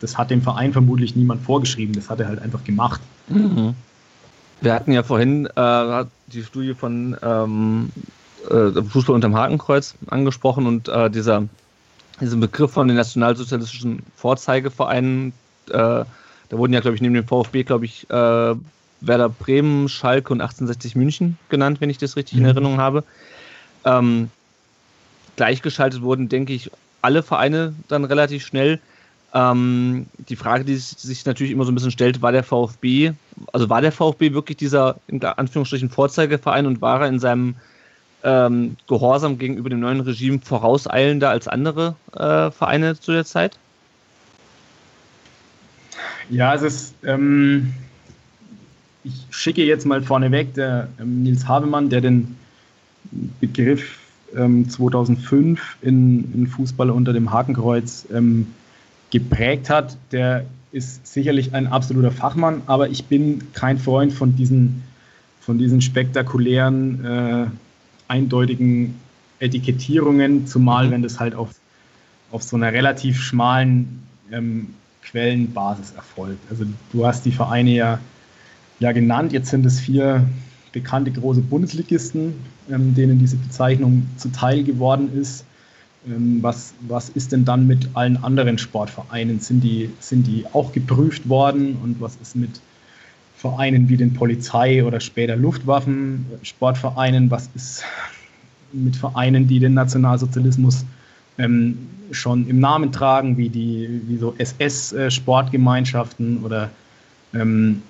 das 0.00 0.16
hat 0.16 0.30
dem 0.30 0.40
Verein 0.40 0.72
vermutlich 0.72 1.14
niemand 1.14 1.42
vorgeschrieben, 1.42 1.94
das 1.94 2.08
hat 2.08 2.18
er 2.20 2.28
halt 2.28 2.40
einfach 2.40 2.64
gemacht. 2.64 3.02
Mhm. 3.28 3.74
Wir 4.62 4.72
hatten 4.72 4.92
ja 4.92 5.02
vorhin 5.02 5.50
äh, 5.54 6.04
die 6.28 6.42
Studie 6.44 6.72
von 6.72 7.14
ähm, 7.22 7.90
äh, 8.48 8.82
Fußball 8.82 9.14
unterm 9.14 9.36
Hakenkreuz 9.36 9.96
angesprochen 10.06 10.66
und 10.66 10.88
äh, 10.88 11.10
dieser, 11.10 11.46
diesen 12.20 12.40
Begriff 12.40 12.72
von 12.72 12.88
den 12.88 12.96
nationalsozialistischen 12.96 14.02
Vorzeigevereinen, 14.16 15.32
äh, 15.68 16.04
da 16.48 16.58
wurden 16.58 16.72
ja, 16.72 16.80
glaube 16.80 16.94
ich, 16.94 17.02
neben 17.02 17.14
dem 17.14 17.26
VfB, 17.26 17.64
glaube 17.64 17.84
ich, 17.84 18.08
äh, 18.10 18.54
Werder 19.00 19.28
Bremen, 19.28 19.88
Schalke 19.88 20.32
und 20.32 20.40
1860 20.40 20.96
München 20.96 21.38
genannt, 21.48 21.80
wenn 21.80 21.90
ich 21.90 21.98
das 21.98 22.16
richtig 22.16 22.34
mhm. 22.34 22.40
in 22.40 22.46
Erinnerung 22.46 22.78
habe. 22.78 23.04
Ähm, 23.84 24.30
gleichgeschaltet 25.36 26.02
wurden, 26.02 26.28
denke 26.28 26.52
ich, 26.52 26.70
alle 27.02 27.22
Vereine 27.22 27.74
dann 27.88 28.04
relativ 28.04 28.44
schnell. 28.44 28.80
Ähm, 29.34 30.06
die 30.28 30.36
Frage, 30.36 30.64
die 30.64 30.76
sich 30.76 31.26
natürlich 31.26 31.52
immer 31.52 31.64
so 31.64 31.72
ein 31.72 31.74
bisschen 31.74 31.90
stellt, 31.90 32.22
war 32.22 32.32
der 32.32 32.42
VfB, 32.42 33.12
also 33.52 33.68
war 33.68 33.82
der 33.82 33.92
VfB 33.92 34.32
wirklich 34.32 34.56
dieser, 34.56 34.96
in 35.08 35.22
Anführungsstrichen, 35.22 35.90
Vorzeigeverein 35.90 36.66
und 36.66 36.80
war 36.80 37.02
er 37.02 37.08
in 37.08 37.18
seinem 37.18 37.56
ähm, 38.26 38.76
Gehorsam 38.88 39.38
gegenüber 39.38 39.70
dem 39.70 39.80
neuen 39.80 40.00
Regime 40.00 40.40
vorauseilender 40.42 41.30
als 41.30 41.46
andere 41.46 41.94
äh, 42.12 42.50
Vereine 42.50 42.98
zu 42.98 43.12
der 43.12 43.24
Zeit? 43.24 43.56
Ja, 46.28 46.54
es 46.54 46.62
ist, 46.62 46.94
ähm, 47.04 47.72
ich 49.04 49.24
schicke 49.30 49.64
jetzt 49.64 49.86
mal 49.86 50.02
vorneweg, 50.02 50.54
der 50.54 50.88
ähm, 51.00 51.22
Nils 51.22 51.46
Habemann, 51.46 51.88
der 51.88 52.00
den 52.00 52.36
Begriff 53.40 54.00
2005 54.32 55.76
ähm, 55.82 55.88
in, 55.88 56.34
in 56.34 56.46
Fußball 56.48 56.90
unter 56.90 57.12
dem 57.12 57.30
Hakenkreuz 57.30 58.06
ähm, 58.12 58.48
geprägt 59.10 59.70
hat, 59.70 59.96
der 60.10 60.44
ist 60.72 61.06
sicherlich 61.06 61.54
ein 61.54 61.68
absoluter 61.68 62.10
Fachmann, 62.10 62.62
aber 62.66 62.88
ich 62.88 63.04
bin 63.04 63.52
kein 63.52 63.78
Freund 63.78 64.12
von 64.12 64.34
diesen, 64.34 64.82
von 65.40 65.58
diesen 65.58 65.80
spektakulären 65.80 67.04
äh, 67.04 67.46
eindeutigen 68.08 68.94
Etikettierungen, 69.38 70.46
zumal 70.46 70.86
mhm. 70.86 70.90
wenn 70.92 71.02
das 71.02 71.20
halt 71.20 71.34
auf, 71.34 71.50
auf 72.30 72.42
so 72.42 72.56
einer 72.56 72.72
relativ 72.72 73.20
schmalen 73.20 74.02
ähm, 74.32 74.68
Quellenbasis 75.02 75.92
erfolgt. 75.92 76.40
Also 76.50 76.64
du 76.92 77.06
hast 77.06 77.24
die 77.24 77.32
Vereine 77.32 77.70
ja, 77.70 77.98
ja 78.80 78.92
genannt, 78.92 79.32
jetzt 79.32 79.50
sind 79.50 79.64
es 79.66 79.80
vier 79.80 80.26
bekannte 80.72 81.10
große 81.10 81.40
Bundesligisten, 81.40 82.34
ähm, 82.70 82.94
denen 82.94 83.18
diese 83.18 83.36
Bezeichnung 83.36 84.06
zuteil 84.16 84.62
geworden 84.64 85.10
ist. 85.18 85.44
Ähm, 86.06 86.38
was, 86.42 86.74
was 86.80 87.08
ist 87.10 87.32
denn 87.32 87.44
dann 87.44 87.66
mit 87.66 87.88
allen 87.94 88.16
anderen 88.22 88.58
Sportvereinen? 88.58 89.40
Sind 89.40 89.62
die, 89.62 89.90
sind 90.00 90.26
die 90.26 90.44
auch 90.52 90.72
geprüft 90.72 91.28
worden? 91.28 91.76
Und 91.82 92.00
was 92.00 92.16
ist 92.16 92.36
mit 92.36 92.60
Vereinen 93.36 93.88
wie 93.88 93.96
den 93.96 94.14
Polizei- 94.14 94.84
oder 94.84 95.00
später 95.00 95.36
Luftwaffen-Sportvereinen, 95.36 97.30
was 97.30 97.50
ist 97.54 97.84
mit 98.72 98.96
Vereinen, 98.96 99.46
die 99.46 99.60
den 99.60 99.74
Nationalsozialismus 99.74 100.84
ähm, 101.38 101.78
schon 102.10 102.48
im 102.48 102.60
Namen 102.60 102.92
tragen, 102.92 103.36
wie 103.36 103.48
die 103.48 104.00
wie 104.06 104.16
so 104.16 104.34
SS-Sportgemeinschaften 104.38 106.42
oder 106.42 106.70
ähm, 107.34 107.82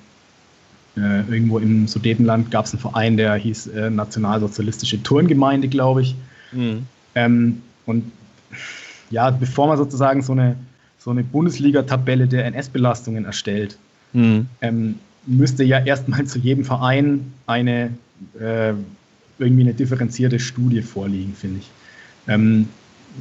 äh, 0.97 1.21
irgendwo 1.31 1.59
im 1.59 1.87
Sudetenland 1.87 2.51
gab 2.51 2.65
es 2.65 2.73
einen 2.73 2.81
Verein, 2.81 3.17
der 3.17 3.35
hieß 3.35 3.69
äh, 3.69 3.91
Nationalsozialistische 3.91 5.03
Turngemeinde, 5.03 5.69
glaube 5.69 6.03
ich. 6.03 6.17
Mhm. 6.53 6.87
Ähm, 7.15 7.63
und 7.85 8.11
ja, 9.11 9.31
bevor 9.31 9.69
man 9.69 9.77
sozusagen 9.77 10.23
so 10.23 10.33
eine, 10.33 10.57
so 10.99 11.11
eine 11.11 11.23
Bundesliga-Tabelle 11.23 12.27
der 12.27 12.47
NS-Belastungen 12.47 13.27
erstellt, 13.27 13.77
mhm. 14.13 14.47
ähm, 14.63 14.97
müsste 15.27 15.65
ja 15.65 15.79
erstmal 15.79 16.25
zu 16.25 16.39
jedem 16.39 16.65
Verein 16.65 17.33
eine 17.47 17.91
äh, 18.41 18.73
irgendwie 19.39 19.63
eine 19.63 19.75
differenzierte 19.75 20.39
Studie 20.39 20.83
vorliegen, 20.83 21.35
finde 21.35 21.61
ich. 21.61 21.71
Ähm, 22.29 22.69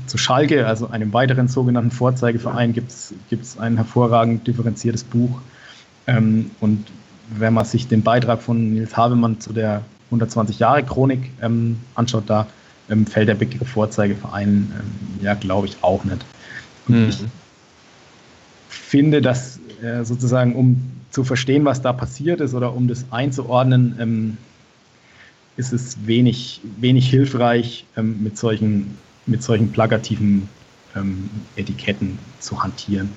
zu 0.08 0.18
Schalke, 0.18 0.68
also 0.68 0.89
einem 0.89 1.14
weiteren 1.14 1.47
sogenannten 1.47 1.91
Vorzeigeverein, 1.91 2.74
gibt 2.74 2.91
es 2.91 3.58
ein 3.58 3.78
hervorragend 3.78 4.45
differenziertes 4.47 5.03
Buch. 5.03 5.39
Ähm, 6.08 6.51
und 6.60 6.86
wenn 7.30 7.53
man 7.53 7.66
sich 7.66 7.88
den 7.88 8.03
Beitrag 8.03 8.41
von 8.41 8.74
Nils 8.74 8.95
Habemann 8.95 9.39
zu 9.39 9.53
der 9.53 9.82
120-Jahre-Chronik 10.12 11.32
ähm, 11.41 11.80
anschaut, 11.95 12.26
da 12.28 12.47
ähm, 12.89 13.06
fällt 13.08 13.30
der 13.30 13.36
Begriff 13.36 13.70
Vorzeigeverein, 13.70 14.72
ähm, 14.78 15.24
ja, 15.24 15.34
glaube 15.34 15.68
ich, 15.68 15.78
auch 15.82 16.03
nicht. 16.03 16.24
Mhm. 16.88 17.10
Ich 17.10 17.24
finde, 18.70 19.22
dass 19.22 19.60
äh, 19.82 20.03
sozusagen, 20.03 20.56
um 20.56 20.95
zu 21.16 21.24
verstehen, 21.24 21.63
was 21.63 21.82
da 21.82 21.93
passiert 21.93 22.41
ist 22.41 22.53
oder 22.53 22.74
um 22.74 22.89
das 22.89 23.05
einzuordnen, 23.09 23.95
ähm, 24.01 24.38
ist 25.55 25.72
es 25.72 26.05
wenig, 26.05 26.59
wenig 26.76 27.09
hilfreich, 27.09 27.86
ähm, 27.95 28.22
mit, 28.22 28.38
solchen, 28.38 28.97
mit 29.26 29.41
solchen 29.41 29.72
plakativen 29.72 30.49
ähm, 30.93 31.30
Etiketten 31.55 32.20
zu 32.41 32.61
hantieren. 32.61 33.11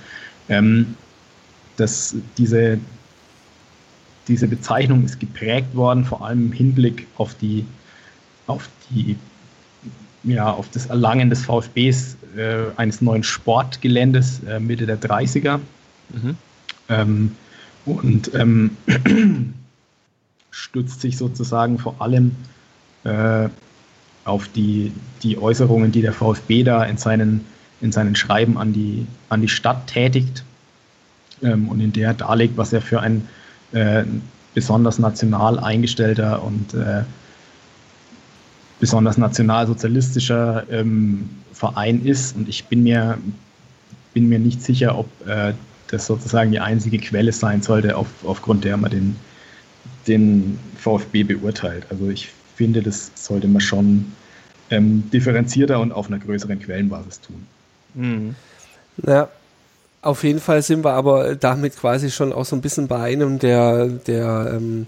Ähm, 0.49 0.95
das, 1.77 2.15
diese, 2.37 2.79
diese 4.29 4.47
Bezeichnung 4.47 5.05
ist 5.05 5.19
geprägt 5.19 5.75
worden, 5.75 6.05
vor 6.05 6.25
allem 6.25 6.47
im 6.47 6.53
Hinblick 6.53 7.09
auf 7.17 7.35
die, 7.35 7.65
auf 8.47 8.69
die 8.91 9.17
ja, 10.23 10.53
auf 10.53 10.69
das 10.71 10.87
Erlangen 10.87 11.31
des 11.31 11.45
VfBs 11.45 12.17
äh, 12.37 12.67
eines 12.77 13.01
neuen 13.01 13.25
Sportgeländes 13.25 14.41
äh, 14.45 14.61
Mitte 14.61 14.87
der 14.87 15.01
30er. 15.01 15.59
Mhm. 16.11 16.37
Ähm, 16.89 17.37
und 17.89 18.33
ähm, 18.35 18.77
stützt 20.51 21.01
sich 21.01 21.17
sozusagen 21.17 21.79
vor 21.79 22.01
allem 22.01 22.33
äh, 23.05 23.49
auf 24.25 24.49
die, 24.49 24.93
die 25.23 25.39
Äußerungen, 25.39 25.93
die 25.93 26.03
der 26.03 26.13
VfB 26.13 26.63
da 26.63 26.85
in 26.85 26.97
seinen, 26.99 27.45
in 27.81 27.93
seinen 27.93 28.15
Schreiben 28.15 28.59
an 28.59 28.73
die, 28.73 29.07
an 29.29 29.41
die 29.41 29.49
Stadt 29.49 29.87
tätigt 29.87 30.45
ähm, 31.43 31.69
und 31.69 31.81
in 31.81 31.93
der 31.93 32.15
darlegt, 32.15 32.57
was 32.57 32.73
er 32.73 32.83
für 32.83 33.01
ein 33.01 33.27
äh, 33.73 34.05
besonders 34.55 34.99
national 34.99 35.59
eingestellter 35.59 36.43
und 36.43 36.75
äh, 36.75 37.05
besonders 38.81 39.19
nationalsozialistischer 39.19 40.65
ähm, 40.71 41.29
Verein 41.53 42.05
ist. 42.05 42.37
Und 42.37 42.49
ich 42.49 42.65
bin 42.67 42.83
mir, 42.83 43.19
bin 44.15 44.29
mir 44.29 44.39
nicht 44.39 44.63
sicher, 44.63 44.99
ob 44.99 45.09
äh, 45.27 45.55
das 45.89 46.07
sozusagen 46.07 46.53
die 46.53 46.61
einzige 46.61 46.99
Quelle 46.99 47.33
sein 47.33 47.63
sollte, 47.63 47.97
auf, 47.97 48.09
aufgrund 48.25 48.65
der 48.65 48.77
man 48.77 48.91
den, 48.91 49.17
den 50.07 50.59
VfB 50.77 51.25
beurteilt. 51.25 51.87
Also 51.91 52.09
ich 52.09 52.31
finde, 52.57 52.83
das 52.83 53.11
sollte 53.15 53.49
man 53.49 53.61
schon 53.61 54.13
ähm, 54.71 55.09
differenzierter 55.11 55.81
und 55.81 55.93
auf 55.93 56.09
einer 56.09 56.19
größeren 56.19 56.61
Quellenbasis 56.61 57.21
tun. 57.21 57.47
Mhm. 57.95 58.35
Ja, 59.07 59.29
auf 60.03 60.25
jeden 60.25 60.41
Fall 60.41 60.63
sind 60.63 60.85
wir 60.85 60.93
aber 60.93 61.35
damit 61.35 61.77
quasi 61.77 62.11
schon 62.11 62.33
auch 62.33 62.45
so 62.45 62.57
ein 62.57 62.63
bisschen 62.63 62.89
bei 62.89 63.03
einem 63.03 63.39
der, 63.39 63.87
der 63.87 64.53
ähm, 64.55 64.87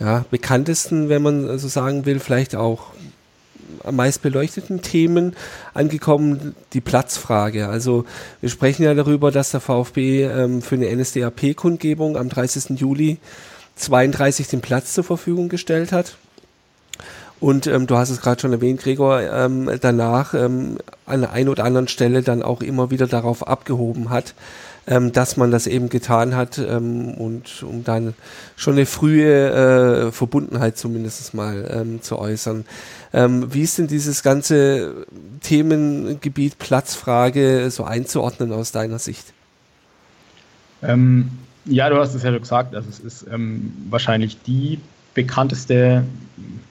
ja, 0.00 0.24
bekanntesten, 0.30 1.08
wenn 1.08 1.22
man 1.22 1.58
so 1.58 1.68
sagen 1.68 2.04
will, 2.04 2.18
vielleicht 2.20 2.56
auch 2.56 2.92
am 3.82 3.96
meist 3.96 4.22
beleuchteten 4.22 4.82
Themen 4.82 5.34
angekommen, 5.72 6.54
die 6.72 6.80
Platzfrage. 6.80 7.68
Also 7.68 8.04
wir 8.40 8.50
sprechen 8.50 8.84
ja 8.84 8.94
darüber, 8.94 9.30
dass 9.30 9.50
der 9.50 9.60
VfB 9.60 10.24
ähm, 10.24 10.62
für 10.62 10.76
eine 10.76 10.94
NSDAP-Kundgebung 10.94 12.16
am 12.16 12.28
30. 12.28 12.78
Juli 12.78 13.18
32 13.76 14.48
den 14.48 14.60
Platz 14.60 14.94
zur 14.94 15.04
Verfügung 15.04 15.48
gestellt 15.48 15.92
hat. 15.92 16.16
Und 17.40 17.66
ähm, 17.66 17.86
du 17.86 17.96
hast 17.96 18.10
es 18.10 18.20
gerade 18.20 18.40
schon 18.40 18.52
erwähnt, 18.52 18.80
Gregor, 18.80 19.20
ähm, 19.20 19.70
danach 19.80 20.34
ähm, 20.34 20.78
an 21.04 21.20
der 21.20 21.32
einen 21.32 21.48
oder 21.48 21.64
anderen 21.64 21.88
Stelle 21.88 22.22
dann 22.22 22.42
auch 22.42 22.62
immer 22.62 22.90
wieder 22.90 23.06
darauf 23.06 23.46
abgehoben 23.46 24.08
hat, 24.08 24.34
ähm, 24.86 25.12
dass 25.12 25.36
man 25.36 25.50
das 25.50 25.66
eben 25.66 25.88
getan 25.88 26.36
hat 26.36 26.58
ähm, 26.58 27.14
und 27.14 27.62
um 27.62 27.84
dann 27.84 28.14
schon 28.56 28.74
eine 28.74 28.86
frühe 28.86 30.08
äh, 30.08 30.12
Verbundenheit 30.12 30.76
zumindest 30.76 31.34
mal 31.34 31.68
ähm, 31.70 32.02
zu 32.02 32.18
äußern. 32.18 32.64
Ähm, 33.12 33.52
wie 33.52 33.62
ist 33.62 33.78
denn 33.78 33.86
dieses 33.86 34.22
ganze 34.22 35.06
Themengebiet 35.40 36.58
Platzfrage 36.58 37.70
so 37.70 37.84
einzuordnen 37.84 38.52
aus 38.52 38.72
deiner 38.72 38.98
Sicht? 38.98 39.32
Ähm, 40.82 41.30
ja, 41.64 41.88
du 41.88 41.96
hast 41.96 42.14
es 42.14 42.22
ja 42.22 42.36
gesagt, 42.36 42.74
also 42.74 42.88
es 42.90 43.00
ist 43.00 43.26
ähm, 43.32 43.72
wahrscheinlich 43.88 44.36
die 44.42 44.80
bekannteste 45.14 46.04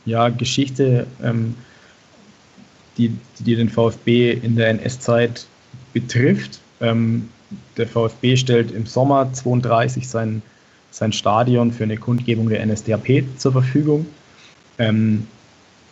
ja, 0.06 0.28
Geschichte, 0.28 1.08
die, 2.98 3.18
die 3.40 3.56
den 3.56 3.70
VfB 3.70 4.32
in 4.34 4.58
der 4.58 4.70
NS-Zeit 4.70 5.46
betrifft. 5.94 6.60
Ähm, 6.82 7.30
der 7.78 7.88
VfB 7.88 8.36
stellt 8.38 8.72
im 8.72 8.86
Sommer 8.86 9.32
32 9.32 10.08
sein, 10.08 10.42
sein 10.92 11.12
Stadion 11.14 11.72
für 11.72 11.84
eine 11.84 11.98
Kundgebung 11.98 12.50
der 12.50 12.66
NSDAP 12.66 13.24
zur 13.38 13.52
Verfügung. 13.52 14.06
Ähm, 14.78 15.28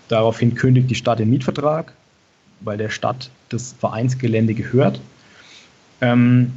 daraufhin 0.08 0.56
kündigt 0.56 0.90
die 0.90 0.96
Stadt 0.96 1.20
den 1.20 1.30
Mietvertrag, 1.30 1.94
weil 2.62 2.78
der 2.78 2.90
Stadt 2.90 3.30
das 3.50 3.74
Vereinsgelände 3.80 4.54
gehört. 4.54 5.00
Ähm, 6.02 6.54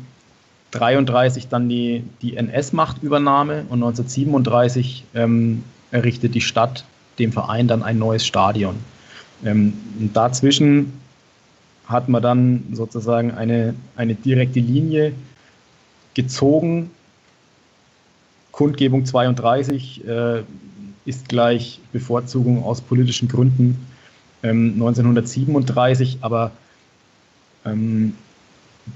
1933 0.74 1.48
dann 1.48 1.68
die, 1.68 2.02
die 2.20 2.36
NS-Machtübernahme 2.36 3.64
und 3.68 3.82
1937 3.82 5.04
ähm, 5.14 5.62
errichtet 5.92 6.34
die 6.34 6.40
Stadt 6.40 6.84
dem 7.18 7.32
Verein 7.32 7.68
dann 7.68 7.82
ein 7.82 7.98
neues 7.98 8.26
Stadion. 8.26 8.76
Ähm, 9.44 9.74
dazwischen 10.12 10.92
hat 11.86 12.08
man 12.08 12.22
dann 12.22 12.64
sozusagen 12.72 13.32
eine, 13.32 13.74
eine 13.96 14.14
direkte 14.14 14.60
Linie 14.60 15.12
gezogen. 16.14 16.90
Kundgebung 18.52 19.04
32 19.04 20.06
äh, 20.06 20.42
ist 21.04 21.28
gleich 21.28 21.80
Bevorzugung 21.92 22.64
aus 22.64 22.80
politischen 22.80 23.28
Gründen 23.28 23.86
ähm, 24.42 24.72
1937, 24.74 26.18
aber 26.20 26.52
ähm, 27.64 28.14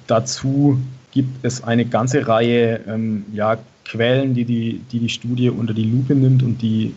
dazu 0.06 0.78
gibt 1.10 1.44
es 1.44 1.64
eine 1.64 1.84
ganze 1.86 2.26
Reihe 2.28 2.80
ähm, 2.86 3.24
ja, 3.32 3.58
Quellen, 3.84 4.34
die 4.34 4.44
die, 4.44 4.80
die 4.92 5.00
die 5.00 5.08
Studie 5.08 5.50
unter 5.50 5.74
die 5.74 5.84
Lupe 5.84 6.14
nimmt 6.14 6.42
und 6.42 6.60
die, 6.62 6.94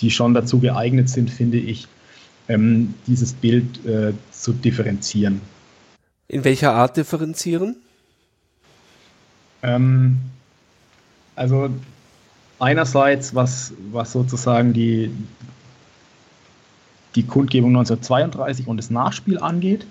die 0.00 0.10
schon 0.10 0.34
dazu 0.34 0.58
geeignet 0.58 1.08
sind, 1.08 1.30
finde 1.30 1.58
ich, 1.58 1.86
ähm, 2.48 2.94
dieses 3.06 3.32
Bild 3.32 3.84
äh, 3.86 4.12
zu 4.42 4.52
differenzieren. 4.52 5.40
In 6.28 6.44
welcher 6.44 6.74
Art 6.74 6.96
differenzieren? 6.96 7.76
Ähm, 9.62 10.18
also 11.36 11.70
einerseits, 12.58 13.34
was, 13.34 13.72
was 13.90 14.12
sozusagen 14.12 14.72
die, 14.72 15.10
die 17.14 17.24
Kundgebung 17.24 17.70
1932 17.70 18.66
und 18.66 18.76
das 18.76 18.90
Nachspiel 18.90 19.38
angeht, 19.38 19.86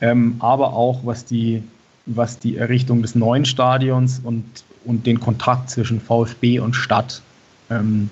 ähm, 0.00 0.36
aber 0.40 0.72
auch 0.72 1.04
was 1.04 1.24
die, 1.24 1.62
was 2.06 2.38
die 2.38 2.56
Errichtung 2.56 3.02
des 3.02 3.14
neuen 3.14 3.44
Stadions 3.44 4.20
und, 4.22 4.44
und 4.84 5.06
den 5.06 5.20
Kontakt 5.20 5.70
zwischen 5.70 6.00
VfB 6.00 6.58
und 6.60 6.74
Stadt 6.74 7.22
ähm, 7.70 8.10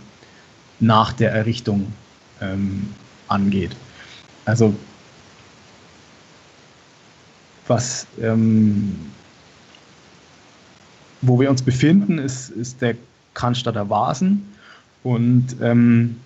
nach 0.80 1.12
der 1.12 1.32
Errichtung 1.32 1.92
ähm, 2.40 2.88
angeht. 3.28 3.74
Also 4.44 4.74
was 7.68 8.06
ähm, 8.20 8.94
wo 11.22 11.40
wir 11.40 11.50
uns 11.50 11.62
befinden, 11.62 12.18
ist, 12.18 12.50
ist 12.50 12.80
der 12.82 12.94
Cannstatter 13.34 13.88
Vasen 13.90 14.54
und 15.02 15.56
ähm, 15.60 16.16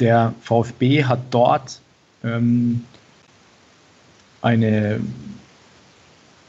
der 0.00 0.34
VfB 0.40 1.04
hat 1.04 1.20
dort 1.30 1.80
ähm, 2.22 2.84
eine, 4.42 5.00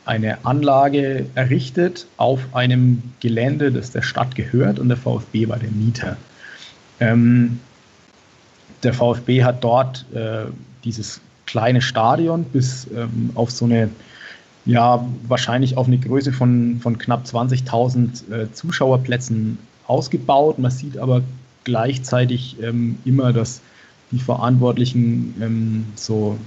eine 0.06 0.46
Anlage 0.46 1.26
errichtet 1.36 2.08
auf 2.18 2.40
einem 2.54 3.02
Gelände, 3.20 3.72
das 3.72 3.92
der 3.92 4.02
Stadt 4.02 4.36
gehört 4.36 4.80
und 4.80 4.90
der 4.90 4.98
VfB 4.98 5.48
war 5.48 5.58
der 5.58 5.72
Mieter. 5.72 6.18
Ähm, 7.00 7.60
der 8.84 8.94
VfB 8.94 9.44
hat 9.44 9.64
dort 9.64 10.06
äh, 10.14 10.46
dieses 10.84 11.22
kleine 11.48 11.82
Stadion 11.82 12.44
bis 12.44 12.88
ähm, 12.95 13.32
auf 13.34 13.49
so 13.49 13.65
eine, 13.65 13.90
ja, 14.65 15.03
wahrscheinlich 15.28 15.78
auf 15.78 15.88
eine 15.88 15.98
Größe 15.98 16.32
von, 16.32 16.80
von 16.82 16.99
knapp 16.99 17.26
20.000 17.26 18.32
äh, 18.32 18.52
Zuschauerplätzen 18.53 19.57
ausgebaut. 19.88 20.60
Man 20.60 20.69
sieht 20.69 20.98
aber 20.98 21.24
gleichzeitig 21.64 22.57
ähm, 22.61 22.99
immer, 23.06 23.34
dass 23.34 23.61
die 24.11 24.19
Verantwortlichen 24.19 25.34
ähm, 25.41 25.86
so 25.95 26.38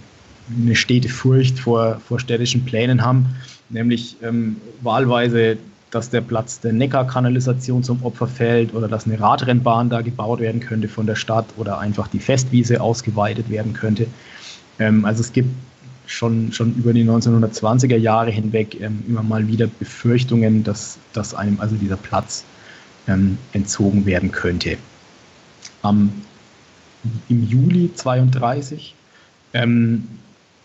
eine 0.62 0.76
stete 0.76 1.08
Furcht 1.08 1.58
vor, 1.58 2.00
vor 2.06 2.20
städtischen 2.20 2.64
Plänen 2.64 3.04
haben, 3.04 3.34
nämlich 3.70 4.16
ähm, 4.22 4.56
wahlweise 4.82 5.58
dass 5.90 6.10
der 6.10 6.20
Platz 6.20 6.60
der 6.60 6.72
Neckarkanalisation 6.72 7.82
zum 7.82 8.02
Opfer 8.04 8.28
fällt 8.28 8.74
oder 8.74 8.88
dass 8.88 9.06
eine 9.06 9.18
Radrennbahn 9.18 9.90
da 9.90 10.02
gebaut 10.02 10.40
werden 10.40 10.60
könnte 10.60 10.88
von 10.88 11.06
der 11.06 11.16
Stadt 11.16 11.46
oder 11.56 11.78
einfach 11.78 12.08
die 12.08 12.20
Festwiese 12.20 12.80
ausgeweitet 12.80 13.50
werden 13.50 13.72
könnte. 13.72 14.06
Ähm, 14.80 15.04
also 15.04 15.20
es 15.20 15.32
gibt 15.32 15.50
schon, 16.06 16.52
schon 16.52 16.74
über 16.74 16.92
die 16.92 17.04
1920er 17.04 17.96
Jahre 17.96 18.30
hinweg 18.30 18.80
ähm, 18.80 19.04
immer 19.06 19.22
mal 19.22 19.46
wieder 19.46 19.68
Befürchtungen, 19.68 20.64
dass, 20.64 20.98
dass 21.12 21.34
einem 21.34 21.60
also 21.60 21.76
dieser 21.76 21.96
Platz 21.96 22.44
ähm, 23.06 23.38
entzogen 23.52 24.06
werden 24.06 24.32
könnte. 24.32 24.76
Am, 25.82 26.10
Im 27.28 27.48
Juli 27.48 27.90
32 27.94 28.94
ähm, 29.54 30.08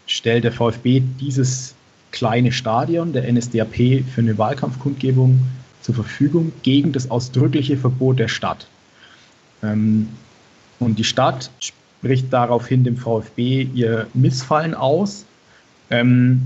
stellt 0.07 0.43
der 0.43 0.51
VfB 0.51 1.03
dieses 1.19 1.75
kleine 2.11 2.51
Stadion 2.51 3.13
der 3.13 3.31
NSDAP 3.31 3.75
für 3.75 4.21
eine 4.21 4.37
Wahlkampfkundgebung 4.37 5.39
zur 5.81 5.95
Verfügung 5.95 6.51
gegen 6.63 6.91
das 6.91 7.11
ausdrückliche 7.11 7.77
Verbot 7.77 8.19
der 8.19 8.27
Stadt. 8.27 8.67
Ähm, 9.61 10.09
und 10.79 10.97
die 10.97 11.03
Stadt 11.03 11.51
spricht 12.05 12.31
daraufhin 12.31 12.83
dem 12.83 12.97
VfB 12.97 13.67
ihr 13.73 14.05
Missfallen 14.13 14.75
aus, 14.75 15.25
ähm, 15.89 16.43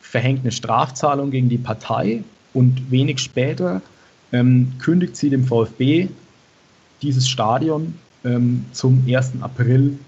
verhängt 0.00 0.40
eine 0.40 0.50
Strafzahlung 0.50 1.30
gegen 1.30 1.50
die 1.50 1.58
Partei 1.58 2.24
und 2.54 2.90
wenig 2.90 3.18
später 3.18 3.82
ähm, 4.32 4.72
kündigt 4.78 5.14
sie 5.14 5.28
dem 5.28 5.44
VfB 5.44 6.08
dieses 7.02 7.28
Stadion 7.28 7.92
ähm, 8.24 8.64
zum 8.72 9.04
1. 9.06 9.32
April 9.42 9.98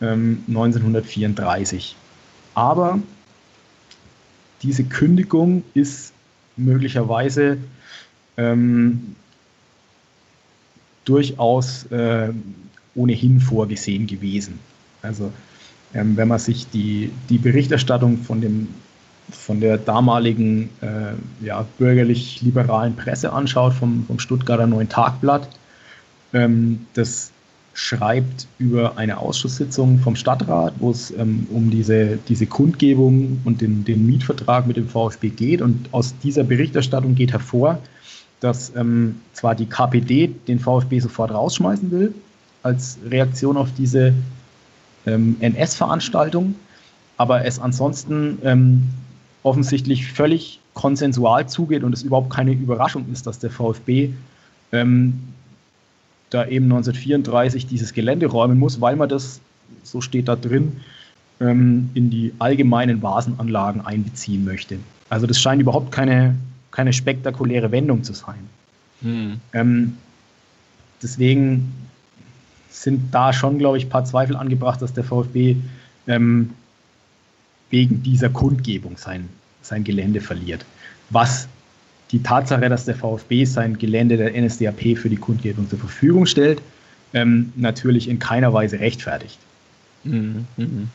1934. 0.00 1.94
Ähm, 1.94 1.96
Aber 2.54 2.98
diese 4.62 4.82
Kündigung 4.82 5.62
ist 5.74 6.12
möglicherweise 6.56 7.58
ähm, 8.36 9.14
durchaus 11.04 11.84
äh, 11.92 12.32
ohnehin 12.94 13.40
vorgesehen 13.40 14.06
gewesen. 14.06 14.58
Also 15.02 15.32
ähm, 15.94 16.16
wenn 16.16 16.28
man 16.28 16.38
sich 16.38 16.68
die, 16.68 17.10
die 17.28 17.38
Berichterstattung 17.38 18.18
von, 18.18 18.40
dem, 18.40 18.68
von 19.30 19.60
der 19.60 19.78
damaligen 19.78 20.70
äh, 20.80 21.44
ja, 21.44 21.66
bürgerlich-liberalen 21.78 22.96
Presse 22.96 23.32
anschaut, 23.32 23.72
vom, 23.74 24.04
vom 24.06 24.18
Stuttgarter 24.18 24.66
Neuen 24.66 24.88
Tagblatt, 24.88 25.48
ähm, 26.32 26.86
das 26.94 27.32
schreibt 27.72 28.46
über 28.58 28.98
eine 28.98 29.18
Ausschusssitzung 29.18 29.98
vom 30.00 30.16
Stadtrat, 30.16 30.74
wo 30.78 30.90
es 30.90 31.12
ähm, 31.12 31.46
um 31.50 31.70
diese, 31.70 32.18
diese 32.28 32.46
Kundgebung 32.46 33.40
und 33.44 33.60
den, 33.60 33.84
den 33.84 34.06
Mietvertrag 34.06 34.66
mit 34.66 34.76
dem 34.76 34.88
VfB 34.88 35.30
geht. 35.30 35.62
Und 35.62 35.88
aus 35.92 36.14
dieser 36.22 36.44
Berichterstattung 36.44 37.14
geht 37.14 37.32
hervor, 37.32 37.78
dass 38.40 38.74
ähm, 38.76 39.16
zwar 39.32 39.54
die 39.54 39.66
KPD 39.66 40.34
den 40.48 40.58
VfB 40.58 40.98
sofort 40.98 41.30
rausschmeißen 41.30 41.90
will, 41.90 42.14
als 42.62 42.98
Reaktion 43.06 43.56
auf 43.56 43.68
diese 43.76 44.12
ähm, 45.06 45.36
NS-Veranstaltung, 45.40 46.54
aber 47.16 47.44
es 47.44 47.58
ansonsten 47.58 48.38
ähm, 48.44 48.82
offensichtlich 49.42 50.12
völlig 50.12 50.60
konsensual 50.74 51.48
zugeht 51.48 51.82
und 51.82 51.92
es 51.92 52.02
überhaupt 52.02 52.30
keine 52.30 52.52
Überraschung 52.52 53.06
ist, 53.12 53.26
dass 53.26 53.38
der 53.38 53.50
VfB 53.50 54.10
ähm, 54.72 55.20
da 56.30 56.46
eben 56.46 56.66
1934 56.66 57.66
dieses 57.66 57.92
Gelände 57.92 58.26
räumen 58.26 58.58
muss, 58.58 58.80
weil 58.80 58.96
man 58.96 59.08
das, 59.08 59.40
so 59.82 60.00
steht 60.00 60.28
da 60.28 60.36
drin, 60.36 60.80
ähm, 61.40 61.90
in 61.94 62.10
die 62.10 62.32
allgemeinen 62.38 63.02
Vasenanlagen 63.02 63.84
einbeziehen 63.84 64.44
möchte. 64.44 64.78
Also 65.08 65.26
das 65.26 65.40
scheint 65.40 65.60
überhaupt 65.60 65.90
keine, 65.90 66.36
keine 66.70 66.92
spektakuläre 66.92 67.72
Wendung 67.72 68.04
zu 68.04 68.12
sein. 68.12 68.48
Hm. 69.02 69.40
Ähm, 69.52 69.96
deswegen 71.02 71.72
sind 72.70 73.12
da 73.12 73.32
schon, 73.32 73.58
glaube 73.58 73.78
ich, 73.78 73.86
ein 73.86 73.90
paar 73.90 74.04
Zweifel 74.04 74.36
angebracht, 74.36 74.80
dass 74.80 74.92
der 74.92 75.04
VfB 75.04 75.56
ähm, 76.06 76.50
wegen 77.70 78.02
dieser 78.02 78.28
Kundgebung 78.28 78.96
sein, 78.96 79.28
sein 79.62 79.84
Gelände 79.84 80.20
verliert. 80.20 80.64
Was 81.10 81.48
die 82.10 82.22
Tatsache, 82.22 82.68
dass 82.68 82.84
der 82.84 82.96
VfB 82.96 83.44
sein 83.44 83.78
Gelände 83.78 84.16
der 84.16 84.40
NSDAP 84.40 84.96
für 84.96 85.08
die 85.08 85.16
Kundgebung 85.16 85.68
zur 85.68 85.78
Verfügung 85.78 86.26
stellt, 86.26 86.60
ähm, 87.12 87.52
natürlich 87.56 88.08
in 88.08 88.18
keiner 88.18 88.52
Weise 88.52 88.80
rechtfertigt. 88.80 89.38
Mhm. 90.04 90.46
Mhm. 90.56 90.88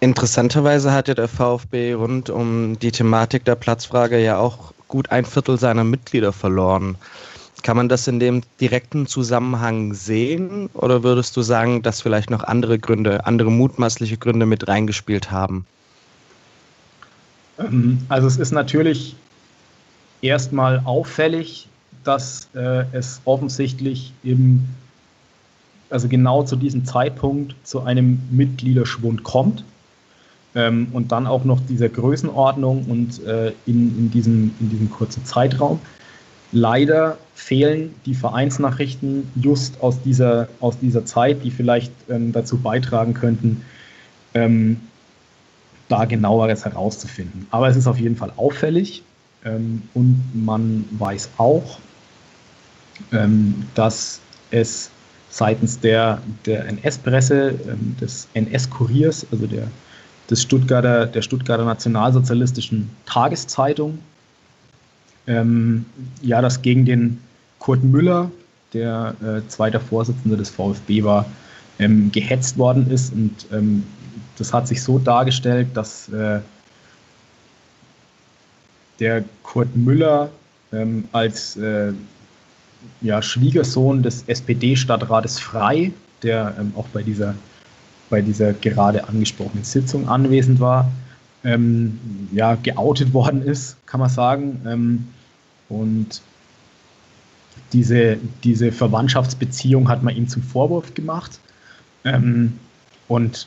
Interessanterweise 0.00 0.92
hat 0.92 1.08
ja 1.08 1.14
der 1.14 1.28
VfB 1.28 1.94
rund 1.94 2.28
um 2.28 2.78
die 2.78 2.90
Thematik 2.90 3.44
der 3.44 3.54
Platzfrage 3.54 4.18
ja 4.18 4.38
auch 4.38 4.72
gut 4.88 5.10
ein 5.12 5.24
Viertel 5.24 5.58
seiner 5.58 5.84
Mitglieder 5.84 6.32
verloren. 6.32 6.96
Kann 7.62 7.76
man 7.76 7.88
das 7.88 8.08
in 8.08 8.18
dem 8.18 8.42
direkten 8.60 9.06
Zusammenhang 9.06 9.94
sehen 9.94 10.68
oder 10.74 11.02
würdest 11.02 11.36
du 11.36 11.42
sagen, 11.42 11.82
dass 11.82 12.00
vielleicht 12.00 12.30
noch 12.30 12.42
andere 12.44 12.78
Gründe, 12.78 13.26
andere 13.26 13.50
mutmaßliche 13.50 14.16
Gründe 14.16 14.46
mit 14.46 14.66
reingespielt 14.68 15.30
haben? 15.30 15.64
Ähm, 17.58 17.98
also 18.08 18.26
es 18.26 18.38
ist 18.38 18.52
natürlich 18.52 19.14
erstmal 20.22 20.80
auffällig, 20.84 21.68
dass 22.04 22.48
äh, 22.54 22.84
es 22.92 23.20
offensichtlich 23.24 24.12
im, 24.22 24.64
also 25.90 26.08
genau 26.08 26.42
zu 26.42 26.56
diesem 26.56 26.84
Zeitpunkt 26.84 27.54
zu 27.62 27.82
einem 27.82 28.20
Mitgliederschwund 28.30 29.22
kommt. 29.22 29.64
ähm, 30.54 30.88
und 30.92 31.12
dann 31.12 31.26
auch 31.26 31.44
noch 31.44 31.60
dieser 31.60 31.88
Größenordnung 31.88 32.84
und 32.84 33.24
äh, 33.24 33.52
in, 33.66 33.96
in, 33.98 34.10
diesem, 34.10 34.54
in 34.60 34.70
diesem 34.70 34.90
kurzen 34.90 35.24
Zeitraum. 35.24 35.80
Leider 36.52 37.16
fehlen 37.34 37.94
die 38.04 38.14
Vereinsnachrichten 38.14 39.30
just 39.36 39.80
aus 39.80 40.00
dieser, 40.02 40.48
aus 40.60 40.78
dieser 40.78 41.04
Zeit, 41.04 41.42
die 41.42 41.50
vielleicht 41.50 41.92
ähm, 42.10 42.32
dazu 42.32 42.58
beitragen 42.58 43.14
könnten, 43.14 43.64
ähm, 44.34 44.78
da 45.88 46.04
genaueres 46.04 46.64
herauszufinden. 46.64 47.46
Aber 47.50 47.68
es 47.68 47.76
ist 47.76 47.86
auf 47.86 47.98
jeden 47.98 48.16
Fall 48.16 48.32
auffällig 48.36 49.02
ähm, 49.44 49.82
und 49.94 50.22
man 50.34 50.84
weiß 50.90 51.30
auch, 51.38 51.78
ähm, 53.12 53.54
dass 53.74 54.20
es 54.50 54.90
seitens 55.30 55.80
der, 55.80 56.20
der 56.44 56.66
NS-Presse, 56.66 57.54
ähm, 57.66 57.96
des 57.98 58.28
NS-Kuriers, 58.34 59.26
also 59.32 59.46
der, 59.46 59.68
des 60.28 60.42
Stuttgarter, 60.42 61.06
der 61.06 61.22
Stuttgarter 61.22 61.64
Nationalsozialistischen 61.64 62.90
Tageszeitung, 63.06 63.98
ähm, 65.26 65.84
ja, 66.22 66.40
dass 66.40 66.62
gegen 66.62 66.84
den 66.84 67.20
Kurt 67.58 67.84
Müller, 67.84 68.30
der 68.72 69.14
äh, 69.22 69.48
zweiter 69.48 69.80
Vorsitzende 69.80 70.36
des 70.36 70.50
VfB 70.50 71.04
war, 71.04 71.26
ähm, 71.78 72.10
gehetzt 72.10 72.58
worden 72.58 72.90
ist. 72.90 73.12
Und 73.12 73.46
ähm, 73.52 73.84
das 74.38 74.52
hat 74.52 74.66
sich 74.66 74.82
so 74.82 74.98
dargestellt, 74.98 75.68
dass 75.74 76.08
äh, 76.08 76.40
der 78.98 79.24
Kurt 79.42 79.74
Müller 79.76 80.30
ähm, 80.72 81.04
als 81.12 81.56
äh, 81.56 81.92
ja, 83.00 83.22
Schwiegersohn 83.22 84.02
des 84.02 84.24
SPD-Stadtrates 84.26 85.38
Frei, 85.38 85.92
der 86.22 86.54
ähm, 86.58 86.72
auch 86.76 86.86
bei 86.88 87.02
dieser, 87.02 87.34
bei 88.10 88.22
dieser 88.22 88.52
gerade 88.54 89.06
angesprochenen 89.08 89.64
Sitzung 89.64 90.08
anwesend 90.08 90.60
war, 90.60 90.90
ähm, 91.44 91.98
ja, 92.32 92.54
geoutet 92.54 93.12
worden 93.14 93.42
ist, 93.42 93.76
kann 93.86 94.00
man 94.00 94.10
sagen. 94.10 94.60
Ähm, 94.66 95.06
und 95.68 96.22
diese, 97.72 98.18
diese 98.44 98.72
Verwandtschaftsbeziehung 98.72 99.88
hat 99.88 100.02
man 100.02 100.14
ihm 100.16 100.28
zum 100.28 100.42
Vorwurf 100.42 100.94
gemacht. 100.94 101.38
Ähm, 102.04 102.58
und 103.08 103.46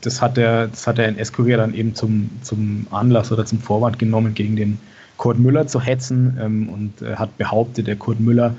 das 0.00 0.20
hat 0.22 0.36
der, 0.36 0.68
das 0.68 0.86
hat 0.86 0.98
der 0.98 1.08
NS-Kurier 1.08 1.56
dann 1.56 1.74
eben 1.74 1.94
zum, 1.94 2.30
zum 2.42 2.86
Anlass 2.90 3.32
oder 3.32 3.44
zum 3.44 3.60
Vorwand 3.60 3.98
genommen, 3.98 4.34
gegen 4.34 4.56
den 4.56 4.78
Kurt 5.16 5.38
Müller 5.38 5.66
zu 5.66 5.80
hetzen 5.80 6.38
ähm, 6.40 6.68
und 6.68 7.02
äh, 7.02 7.16
hat 7.16 7.36
behauptet, 7.38 7.86
der 7.86 7.96
Kurt 7.96 8.20
Müller 8.20 8.54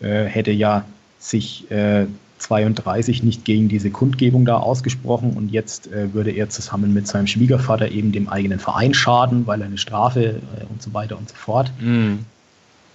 äh, 0.00 0.24
hätte 0.24 0.50
ja 0.52 0.84
sich 1.18 1.70
äh, 1.70 2.06
32 2.38 3.22
nicht 3.22 3.44
gegen 3.44 3.68
diese 3.68 3.90
Kundgebung 3.90 4.44
da 4.44 4.58
ausgesprochen 4.58 5.32
und 5.32 5.50
jetzt 5.50 5.90
äh, 5.92 6.12
würde 6.14 6.30
er 6.30 6.48
zusammen 6.48 6.94
mit 6.94 7.06
seinem 7.06 7.26
Schwiegervater 7.26 7.90
eben 7.90 8.12
dem 8.12 8.28
eigenen 8.28 8.58
Verein 8.58 8.94
schaden, 8.94 9.46
weil 9.46 9.60
er 9.60 9.66
eine 9.66 9.78
Strafe 9.78 10.24
äh, 10.24 10.64
und 10.70 10.80
so 10.80 10.94
weiter 10.94 11.18
und 11.18 11.28
so 11.28 11.34
fort. 11.34 11.72
Mhm. 11.80 12.20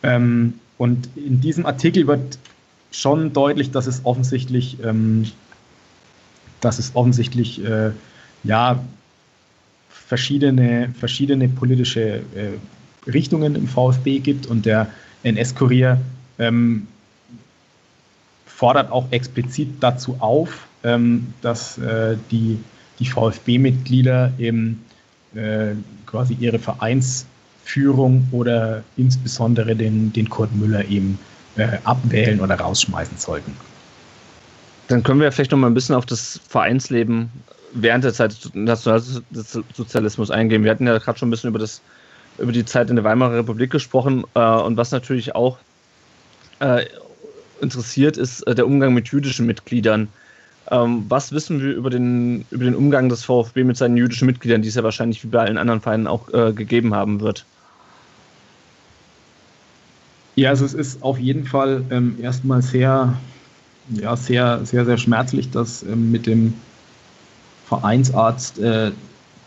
Ähm, 0.02 0.54
und 0.78 1.10
in 1.16 1.42
diesem 1.42 1.66
Artikel 1.66 2.08
wird 2.08 2.38
schon 2.92 3.34
deutlich, 3.34 3.72
dass 3.72 3.88
es 3.88 4.02
offensichtlich, 4.06 4.78
ähm, 4.84 5.26
dass 6.62 6.80
es 6.80 6.96
offensichtlich 6.96 7.64
äh, 7.64 7.92
ja 8.44 8.84
verschiedene, 9.90 10.94
verschiedene 11.00 11.50
politische 11.50 12.02
äh, 12.36 13.10
Richtungen 13.10 13.56
im 13.56 13.68
VfB 13.68 14.20
gibt 14.20 14.46
und 14.46 14.66
der 14.66 14.88
NS-Kurier 15.24 16.00
ähm, 16.40 16.88
fordert 18.64 18.94
auch 18.94 19.06
explizit 19.12 19.68
dazu 19.82 20.16
auf, 20.20 20.68
ähm, 20.86 21.34
dass 21.42 21.78
äh, 21.80 22.16
die, 22.32 22.58
die 22.98 23.06
VfB-Mitglieder 23.06 24.32
eben 24.38 24.86
äh, 25.36 25.72
quasi 26.06 26.38
ihre 26.40 26.58
Vereinsführung 26.60 28.26
oder 28.32 28.82
insbesondere 28.96 29.76
den, 29.76 30.14
den 30.14 30.30
Kurt 30.30 30.56
Müller 30.56 30.86
eben 30.86 31.20
äh, 31.58 31.78
abwählen 31.84 32.40
oder 32.40 32.56
rausschmeißen 32.56 33.18
sollten. 33.18 33.54
Dann 34.88 35.04
können 35.04 35.20
wir 35.20 35.30
vielleicht 35.34 35.52
noch 35.52 35.58
mal 35.58 35.68
ein 35.68 35.74
bisschen 35.74 35.96
auf 35.96 36.06
das 36.06 36.40
Vereinsleben 36.48 37.30
während 37.74 38.06
der 38.06 38.14
Zeit 38.14 38.32
des 38.32 38.54
Nationalsozialismus 38.54 40.32
eingehen. 40.32 40.64
Wir 40.64 40.72
hatten 40.72 40.88
ja 40.88 40.98
gerade 41.00 41.20
schon 41.20 41.28
ein 41.28 41.32
bisschen 41.32 41.50
über, 41.50 41.60
das, 41.60 41.82
über 42.38 42.54
die 42.54 42.64
Zeit 42.64 42.90
in 42.90 42.96
der 42.96 43.04
Weimarer 43.04 43.40
Republik 43.40 43.72
gesprochen 43.72 44.24
äh, 44.36 44.40
und 44.40 44.78
was 44.78 44.92
natürlich 44.92 45.36
auch 45.36 45.58
äh, 46.62 46.86
interessiert, 47.64 48.18
ist 48.18 48.42
äh, 48.44 48.54
der 48.54 48.68
Umgang 48.68 48.94
mit 48.94 49.08
jüdischen 49.08 49.46
Mitgliedern. 49.46 50.10
Ähm, 50.70 51.06
was 51.10 51.32
wissen 51.32 51.62
wir 51.62 51.74
über 51.74 51.90
den, 51.90 52.46
über 52.52 52.64
den 52.64 52.76
Umgang 52.76 53.10
des 53.10 53.24
VfB 53.24 53.64
mit 53.64 53.78
seinen 53.78 53.98
jüdischen 53.98 54.26
Mitgliedern, 54.26 54.62
die 54.62 54.70
es 54.70 54.76
ja 54.76 54.84
wahrscheinlich 54.84 55.24
wie 55.24 55.28
bei 55.28 55.40
allen 55.40 55.58
anderen 55.58 55.82
Vereinen 55.82 56.08
auch 56.08 56.30
äh, 56.34 56.54
gegeben 56.54 56.94
haben 56.94 57.20
wird? 57.20 57.46
Ja, 60.36 60.50
also 60.50 60.66
es 60.66 60.74
ist 60.74 61.04
auf 61.04 61.20
jeden 61.20 61.46
Fall 61.46 61.84
ähm, 61.90 62.18
erstmal 62.22 62.62
sehr, 62.62 63.14
ja, 63.90 64.16
sehr, 64.16 64.66
sehr, 64.66 64.86
sehr 64.86 64.98
schmerzlich, 64.98 65.52
dass 65.52 65.84
ähm, 65.84 66.12
mit 66.12 66.26
dem 66.26 66.54
Vereinsarzt 67.66 68.60
äh, 68.60 68.92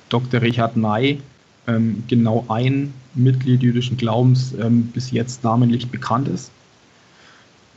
Dr. 0.08 0.42
Richard 0.42 0.76
Ney 0.76 1.20
ähm, 1.66 2.04
genau 2.06 2.44
ein 2.48 2.92
Mitglied 3.14 3.62
jüdischen 3.62 3.96
Glaubens 3.96 4.54
ähm, 4.60 4.86
bis 4.86 5.10
jetzt 5.10 5.42
namentlich 5.42 5.90
bekannt 5.90 6.28
ist. 6.28 6.50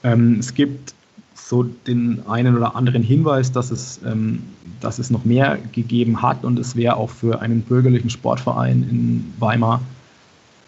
Ähm, 0.03 0.37
es 0.39 0.53
gibt 0.53 0.93
so 1.35 1.63
den 1.63 2.25
einen 2.27 2.55
oder 2.55 2.75
anderen 2.75 3.01
Hinweis, 3.01 3.51
dass 3.51 3.71
es, 3.71 3.99
ähm, 4.05 4.43
dass 4.81 4.99
es 4.99 5.09
noch 5.09 5.25
mehr 5.25 5.57
gegeben 5.71 6.21
hat 6.21 6.43
und 6.43 6.59
es 6.59 6.75
wäre 6.75 6.95
auch 6.95 7.09
für 7.09 7.41
einen 7.41 7.61
bürgerlichen 7.61 8.09
Sportverein 8.09 8.87
in 8.89 9.33
Weimar 9.39 9.81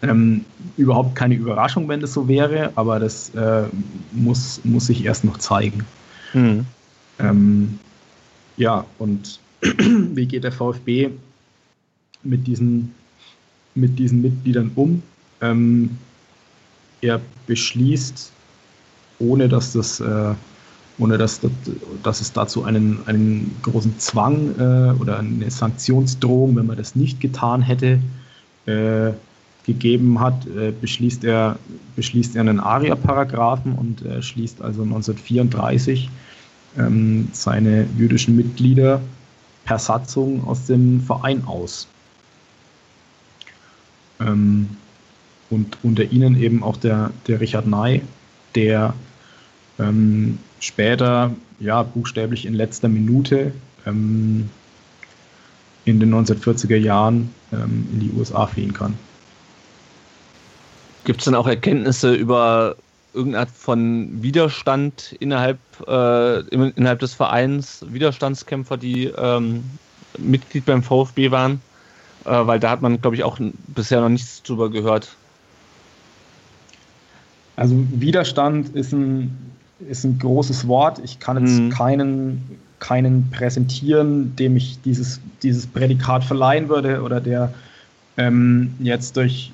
ähm, 0.02 0.44
überhaupt 0.76 1.14
keine 1.14 1.36
Überraschung, 1.36 1.88
wenn 1.88 2.00
das 2.00 2.12
so 2.12 2.26
wäre, 2.26 2.72
aber 2.74 2.98
das 2.98 3.30
äh, 3.34 3.64
muss, 4.10 4.60
muss 4.64 4.86
sich 4.86 5.04
erst 5.04 5.24
noch 5.24 5.38
zeigen. 5.38 5.84
Mhm. 6.34 6.66
Ähm, 7.20 7.78
ja, 8.56 8.84
und 8.98 9.38
wie 9.60 10.26
geht 10.26 10.44
der 10.44 10.52
VfB 10.52 11.10
mit 12.24 12.46
diesen, 12.46 12.92
mit 13.74 13.98
diesen 13.98 14.22
Mitgliedern 14.22 14.72
um? 14.74 15.02
Ähm, 15.40 15.96
er 17.00 17.20
beschließt 17.46 18.32
ohne 19.22 19.48
dass 19.48 19.72
das 19.72 20.00
äh, 20.00 20.34
ohne 20.98 21.18
dass, 21.18 21.40
dass, 21.40 21.50
dass 22.02 22.20
es 22.20 22.32
dazu 22.32 22.64
einen, 22.64 22.98
einen 23.06 23.56
großen 23.62 23.98
Zwang 23.98 24.54
äh, 24.58 25.00
oder 25.00 25.18
eine 25.18 25.50
Sanktionsdrohung, 25.50 26.56
wenn 26.56 26.66
man 26.66 26.76
das 26.76 26.94
nicht 26.94 27.20
getan 27.20 27.62
hätte, 27.62 27.98
äh, 28.66 29.12
gegeben 29.64 30.20
hat, 30.20 30.46
äh, 30.46 30.72
beschließt, 30.72 31.24
er, 31.24 31.58
beschließt 31.96 32.36
er 32.36 32.42
einen 32.42 32.60
ARIA-Paragraphen 32.60 33.72
und 33.72 34.02
er 34.02 34.22
schließt 34.22 34.60
also 34.60 34.82
1934 34.82 36.10
ähm, 36.78 37.28
seine 37.32 37.86
jüdischen 37.96 38.36
Mitglieder 38.36 39.00
per 39.64 39.78
Satzung 39.78 40.44
aus 40.46 40.66
dem 40.66 41.00
Verein 41.00 41.44
aus. 41.44 41.86
Ähm, 44.20 44.68
und 45.50 45.78
unter 45.82 46.04
ihnen 46.04 46.40
eben 46.40 46.62
auch 46.62 46.76
der, 46.76 47.10
der 47.26 47.40
Richard 47.40 47.66
Ney, 47.66 48.02
der 48.54 48.94
ähm, 49.78 50.38
später, 50.60 51.32
ja, 51.60 51.82
buchstäblich 51.82 52.46
in 52.46 52.54
letzter 52.54 52.88
Minute 52.88 53.52
ähm, 53.86 54.48
in 55.84 56.00
den 56.00 56.14
1940er 56.14 56.76
Jahren 56.76 57.34
ähm, 57.52 57.88
in 57.92 58.00
die 58.00 58.10
USA 58.16 58.46
fliehen 58.46 58.72
kann. 58.72 58.94
Gibt 61.04 61.20
es 61.20 61.24
dann 61.24 61.34
auch 61.34 61.48
Erkenntnisse 61.48 62.14
über 62.14 62.76
irgendeine 63.12 63.40
Art 63.40 63.50
von 63.50 64.22
Widerstand 64.22 65.16
innerhalb, 65.18 65.58
äh, 65.86 66.40
innerhalb 66.50 67.00
des 67.00 67.14
Vereins, 67.14 67.84
Widerstandskämpfer, 67.88 68.76
die 68.76 69.06
ähm, 69.06 69.64
Mitglied 70.18 70.64
beim 70.64 70.82
VfB 70.82 71.30
waren? 71.30 71.60
Äh, 72.24 72.46
weil 72.46 72.60
da 72.60 72.70
hat 72.70 72.82
man, 72.82 73.00
glaube 73.00 73.16
ich, 73.16 73.24
auch 73.24 73.38
bisher 73.68 74.00
noch 74.00 74.08
nichts 74.08 74.42
drüber 74.42 74.70
gehört. 74.70 75.16
Also 77.56 77.74
Widerstand 77.90 78.70
ist 78.70 78.92
ein 78.92 79.36
ist 79.88 80.04
ein 80.04 80.18
großes 80.18 80.66
Wort. 80.68 81.00
Ich 81.04 81.18
kann 81.18 81.38
jetzt 81.44 81.58
mhm. 81.58 81.70
keinen, 81.70 82.58
keinen 82.78 83.30
präsentieren, 83.30 84.34
dem 84.36 84.56
ich 84.56 84.80
dieses, 84.82 85.20
dieses 85.42 85.66
Prädikat 85.66 86.24
verleihen 86.24 86.68
würde 86.68 87.02
oder 87.02 87.20
der 87.20 87.52
ähm, 88.16 88.74
jetzt 88.78 89.16
durch, 89.16 89.52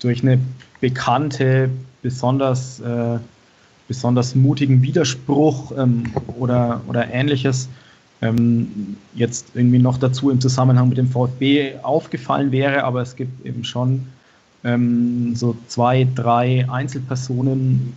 durch 0.00 0.22
eine 0.22 0.38
bekannte, 0.80 1.70
besonders, 2.02 2.80
äh, 2.80 3.18
besonders 3.88 4.34
mutigen 4.34 4.82
Widerspruch 4.82 5.72
ähm, 5.76 6.12
oder, 6.38 6.80
oder 6.88 7.10
ähnliches 7.12 7.68
ähm, 8.22 8.96
jetzt 9.14 9.48
irgendwie 9.54 9.78
noch 9.78 9.98
dazu 9.98 10.30
im 10.30 10.40
Zusammenhang 10.40 10.88
mit 10.88 10.98
dem 10.98 11.08
VfB 11.08 11.74
aufgefallen 11.82 12.50
wäre, 12.52 12.84
aber 12.84 13.02
es 13.02 13.16
gibt 13.16 13.44
eben 13.44 13.64
schon 13.64 14.06
ähm, 14.64 15.34
so 15.36 15.56
zwei, 15.68 16.06
drei 16.14 16.66
Einzelpersonen, 16.68 17.92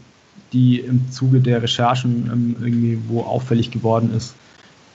die 0.53 0.79
im 0.79 1.11
Zuge 1.11 1.39
der 1.39 1.61
Recherchen 1.61 2.29
ähm, 2.31 2.55
irgendwie 2.59 2.99
wo 3.07 3.21
auffällig 3.21 3.71
geworden 3.71 4.13
ist, 4.15 4.35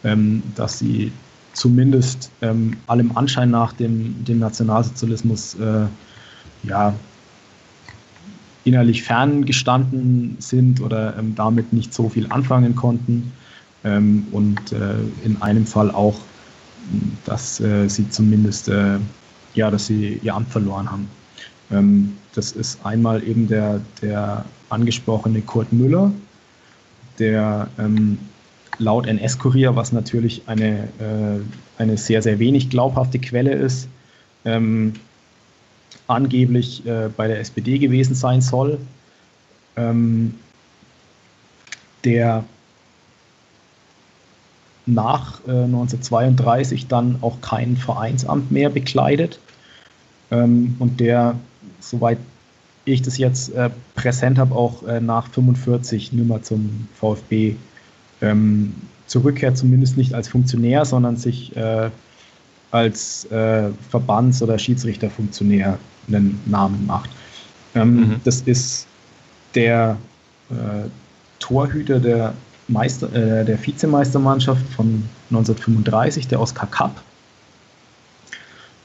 ähm, 0.03 0.43
dass 0.55 0.79
sie 0.79 1.13
zumindest 1.53 2.31
ähm, 2.43 2.77
allem 2.87 3.17
Anschein 3.17 3.51
nach 3.51 3.73
dem, 3.73 4.25
dem 4.25 4.41
Nationalsozialismus 4.41 5.55
äh, 5.55 5.87
ja, 6.65 6.95
innerlich 8.65 9.03
fern 9.03 9.47
sind 10.39 10.81
oder 10.81 11.17
ähm, 11.17 11.35
damit 11.35 11.73
nicht 11.73 11.95
so 11.95 12.09
viel 12.09 12.27
anfangen 12.31 12.75
konnten. 12.75 13.33
Ähm, 13.85 14.27
und 14.33 14.73
äh, 14.73 14.95
in 15.25 15.41
einem 15.43 15.67
Fall 15.67 15.91
auch, 15.91 16.19
dass 17.25 17.61
äh, 17.61 17.89
sie 17.89 18.09
zumindest 18.11 18.69
äh, 18.69 18.99
ja, 19.55 19.71
dass 19.71 19.87
sie 19.87 20.21
ihr 20.23 20.35
Amt 20.35 20.49
verloren 20.49 20.91
haben. 20.91 21.09
Ähm, 21.71 22.17
das 22.35 22.53
ist 22.53 22.85
einmal 22.85 23.23
eben 23.23 23.47
der, 23.47 23.81
der 24.03 24.45
angesprochene 24.75 25.41
Kurt 25.41 25.73
Müller, 25.73 26.13
der 27.19 27.69
ähm, 27.79 28.19
laut 28.79 29.07
NS-Kurier, 29.07 29.77
was 29.77 29.93
natürlich 29.93 30.43
eine, 30.47 30.89
äh, 30.99 31.81
eine 31.81 31.97
sehr, 31.97 32.23
sehr 32.23 32.39
wenig 32.39 32.71
glaubhafte 32.71 33.19
Quelle 33.19 33.53
ist, 33.53 33.89
ähm, 34.45 34.95
angeblich 36.07 36.85
äh, 36.87 37.09
bei 37.17 37.29
der 37.29 37.41
SPD 37.41 37.79
gewesen 37.79 38.15
sein 38.15 38.41
soll, 38.41 38.79
ähm, 39.77 40.35
der 42.05 42.45
nach 44.87 45.41
äh, 45.47 45.51
1932 45.51 46.89
dann 46.89 47.17
auch 47.23 47.41
kein 47.41 47.77
Vereinsamt 47.77 48.51
mehr 48.51 48.69
bekleidet 48.69 49.39
ähm, 50.31 50.77
und 50.79 51.01
der, 51.01 51.37
soweit 51.81 52.19
ich 52.85 53.03
das 53.03 53.19
jetzt 53.19 53.53
äh, 53.55 53.71
präsent 53.95 54.39
habe, 54.39 54.55
auch 54.55 54.87
äh, 54.87 55.01
nach 55.01 55.29
45 55.29 56.13
nicht 56.13 56.29
mehr 56.29 56.43
zum 56.43 56.89
VfB 56.95 57.57
ähm, 58.21 58.75
zurückkehrt, 59.07 59.57
zumindest 59.57 59.97
nicht 59.97 60.15
als 60.15 60.29
Funktionär, 60.29 60.85
sondern 60.85 61.17
sich 61.17 61.55
äh, 61.57 61.91
als 62.71 63.25
äh, 63.31 63.71
Verbands- 63.91 64.43
oder 64.43 64.59
Schiedsrichterfunktionär 64.59 65.79
einen 66.09 66.41
Namen 66.47 66.87
macht. 66.87 67.11
Ähm, 67.75 67.97
mhm. 67.97 68.21
Das 68.25 68.41
ist 68.43 68.87
der 69.55 69.97
äh, 70.51 70.89
Torhüter 71.39 72.01
der, 72.01 72.35
Meister, 72.69 73.13
äh, 73.13 73.45
der 73.45 73.65
Vizemeistermannschaft 73.65 74.67
von 74.75 75.05
1935, 75.31 76.29
der 76.29 76.41
Oskar 76.41 76.69
Kapp. 76.71 77.01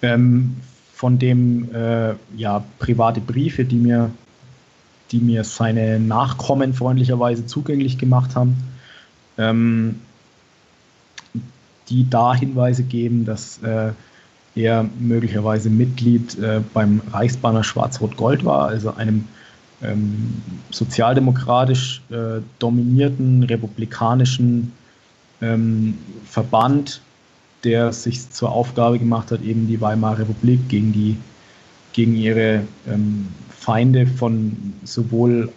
Ähm, 0.01 0.55
von 0.99 1.17
dem 1.17 1.73
äh, 1.73 2.13
ja, 2.35 2.61
private 2.77 3.21
Briefe, 3.21 3.63
die 3.63 3.77
mir, 3.77 4.11
die 5.13 5.19
mir 5.19 5.45
seine 5.45 5.97
Nachkommen 5.97 6.73
freundlicherweise 6.73 7.45
zugänglich 7.45 7.97
gemacht 7.97 8.35
haben, 8.35 8.57
ähm, 9.37 10.01
die 11.87 12.09
da 12.09 12.35
Hinweise 12.35 12.83
geben, 12.83 13.23
dass 13.23 13.63
äh, 13.63 13.93
er 14.55 14.89
möglicherweise 14.99 15.69
Mitglied 15.69 16.37
äh, 16.37 16.59
beim 16.73 17.01
Reichsbanner 17.13 17.63
Schwarz-Rot-Gold 17.63 18.43
war, 18.43 18.67
also 18.67 18.93
einem 18.93 19.23
ähm, 19.81 20.33
sozialdemokratisch 20.69 22.01
äh, 22.09 22.41
dominierten 22.59 23.43
republikanischen 23.43 24.73
ähm, 25.41 25.97
Verband, 26.25 26.99
der 27.63 27.91
sich 27.93 28.29
zur 28.29 28.51
Aufgabe 28.51 28.99
gemacht 28.99 29.31
hat, 29.31 29.41
eben 29.41 29.67
die 29.67 29.81
Weimarer 29.81 30.19
Republik 30.19 30.69
gegen 30.69 30.93
die 30.93 31.17
gegen 31.93 32.15
ihre 32.15 32.63
ähm, 32.87 33.27
Feinde 33.49 34.07
von 34.07 34.73
sowohl 34.83 35.51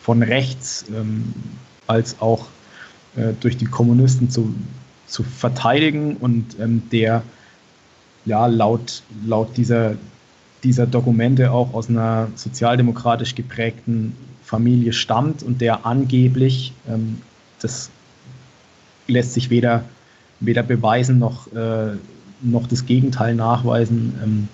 von 0.00 0.22
rechts 0.22 0.84
ähm, 0.94 1.34
als 1.86 2.20
auch 2.20 2.46
äh, 3.16 3.32
durch 3.40 3.56
die 3.56 3.64
Kommunisten 3.64 4.30
zu, 4.30 4.54
zu 5.06 5.22
verteidigen 5.22 6.16
und 6.16 6.58
ähm, 6.60 6.82
der 6.92 7.22
ja 8.26 8.46
laut, 8.46 9.02
laut 9.26 9.56
dieser, 9.56 9.96
dieser 10.62 10.86
Dokumente 10.86 11.50
auch 11.50 11.74
aus 11.74 11.88
einer 11.88 12.28
sozialdemokratisch 12.34 13.34
geprägten 13.34 14.14
Familie 14.42 14.92
stammt 14.92 15.42
und 15.42 15.60
der 15.60 15.86
angeblich, 15.86 16.74
ähm, 16.88 17.20
das 17.60 17.90
lässt 19.08 19.34
sich 19.34 19.50
weder 19.50 19.84
weder 20.46 20.62
beweisen 20.62 21.18
noch, 21.18 21.52
äh, 21.52 21.92
noch 22.42 22.66
das 22.66 22.86
Gegenteil 22.86 23.34
nachweisen, 23.34 24.14
ähm, 24.22 24.48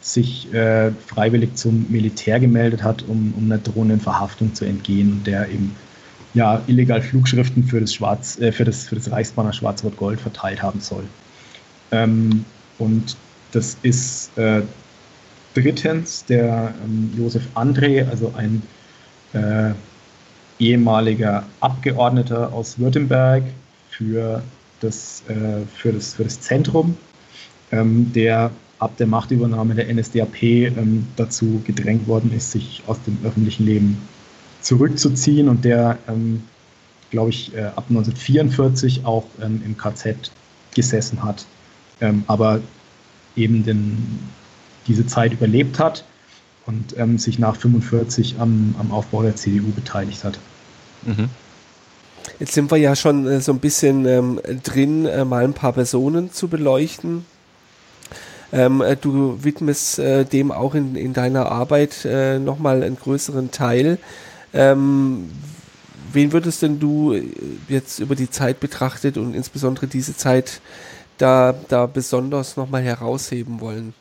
sich 0.00 0.52
äh, 0.54 0.90
freiwillig 1.06 1.56
zum 1.56 1.86
Militär 1.90 2.40
gemeldet 2.40 2.82
hat, 2.82 3.04
um, 3.06 3.34
um 3.36 3.44
einer 3.44 3.58
drohenden 3.58 4.00
Verhaftung 4.00 4.54
zu 4.54 4.64
entgehen 4.64 5.12
und 5.12 5.26
der 5.26 5.48
eben 5.48 5.76
ja, 6.32 6.62
illegal 6.66 7.02
Flugschriften 7.02 7.64
für 7.64 7.80
das, 7.80 7.92
Schwarz, 7.94 8.38
äh, 8.40 8.52
für 8.52 8.64
das, 8.64 8.86
für 8.88 8.94
das 8.94 9.10
Reichsbanner 9.10 9.52
Schwarz-Rot-Gold 9.52 10.20
verteilt 10.20 10.62
haben 10.62 10.80
soll. 10.80 11.04
Ähm, 11.92 12.44
und 12.78 13.16
das 13.52 13.76
ist 13.82 14.36
äh, 14.38 14.62
drittens 15.54 16.24
der 16.24 16.72
ähm, 16.84 17.12
Josef 17.16 17.42
André, 17.54 18.08
also 18.08 18.32
ein 18.36 18.62
äh, 19.32 19.72
ehemaliger 20.58 21.44
Abgeordneter 21.60 22.52
aus 22.52 22.78
Württemberg 22.78 23.44
für 23.90 24.42
das, 24.80 25.22
äh, 25.28 25.66
für, 25.76 25.92
das, 25.92 26.14
für 26.14 26.24
das 26.24 26.40
Zentrum, 26.40 26.96
ähm, 27.72 28.12
der 28.12 28.50
ab 28.78 28.96
der 28.96 29.06
Machtübernahme 29.06 29.74
der 29.74 29.92
NSDAP 29.92 30.42
ähm, 30.42 31.06
dazu 31.16 31.60
gedrängt 31.64 32.08
worden 32.08 32.32
ist, 32.34 32.52
sich 32.52 32.82
aus 32.86 33.00
dem 33.02 33.18
öffentlichen 33.24 33.66
Leben 33.66 34.08
zurückzuziehen 34.62 35.48
und 35.48 35.64
der, 35.64 35.98
ähm, 36.08 36.42
glaube 37.10 37.30
ich, 37.30 37.54
äh, 37.54 37.64
ab 37.64 37.84
1944 37.88 39.04
auch 39.04 39.26
ähm, 39.42 39.62
im 39.64 39.76
KZ 39.76 40.30
gesessen 40.74 41.22
hat, 41.22 41.44
ähm, 42.00 42.24
aber 42.26 42.60
eben 43.36 43.64
den, 43.64 44.20
diese 44.86 45.06
Zeit 45.06 45.32
überlebt 45.32 45.78
hat 45.78 46.04
und 46.66 46.96
ähm, 46.96 47.18
sich 47.18 47.38
nach 47.38 47.54
1945 47.54 48.36
am, 48.38 48.74
am 48.78 48.92
Aufbau 48.92 49.22
der 49.22 49.36
CDU 49.36 49.70
beteiligt 49.72 50.24
hat. 50.24 50.38
Mhm. 51.02 51.28
Jetzt 52.40 52.54
sind 52.54 52.70
wir 52.70 52.78
ja 52.78 52.96
schon 52.96 53.26
äh, 53.26 53.40
so 53.42 53.52
ein 53.52 53.58
bisschen 53.58 54.06
ähm, 54.06 54.40
drin, 54.62 55.04
äh, 55.04 55.26
mal 55.26 55.44
ein 55.44 55.52
paar 55.52 55.74
Personen 55.74 56.32
zu 56.32 56.48
beleuchten. 56.48 57.26
Ähm, 58.50 58.80
äh, 58.80 58.96
du 58.96 59.44
widmest 59.44 59.98
äh, 59.98 60.24
dem 60.24 60.50
auch 60.50 60.74
in, 60.74 60.96
in 60.96 61.12
deiner 61.12 61.52
Arbeit 61.52 62.06
äh, 62.06 62.38
nochmal 62.38 62.82
einen 62.82 62.96
größeren 62.96 63.50
Teil. 63.50 63.98
Ähm, 64.54 65.30
wen 66.14 66.32
würdest 66.32 66.62
denn 66.62 66.80
du 66.80 67.12
äh, 67.12 67.24
jetzt 67.68 67.98
über 67.98 68.16
die 68.16 68.30
Zeit 68.30 68.58
betrachtet 68.58 69.18
und 69.18 69.34
insbesondere 69.34 69.86
diese 69.86 70.16
Zeit 70.16 70.62
da, 71.18 71.54
da 71.68 71.84
besonders 71.84 72.56
nochmal 72.56 72.82
herausheben 72.82 73.60
wollen? 73.60 73.92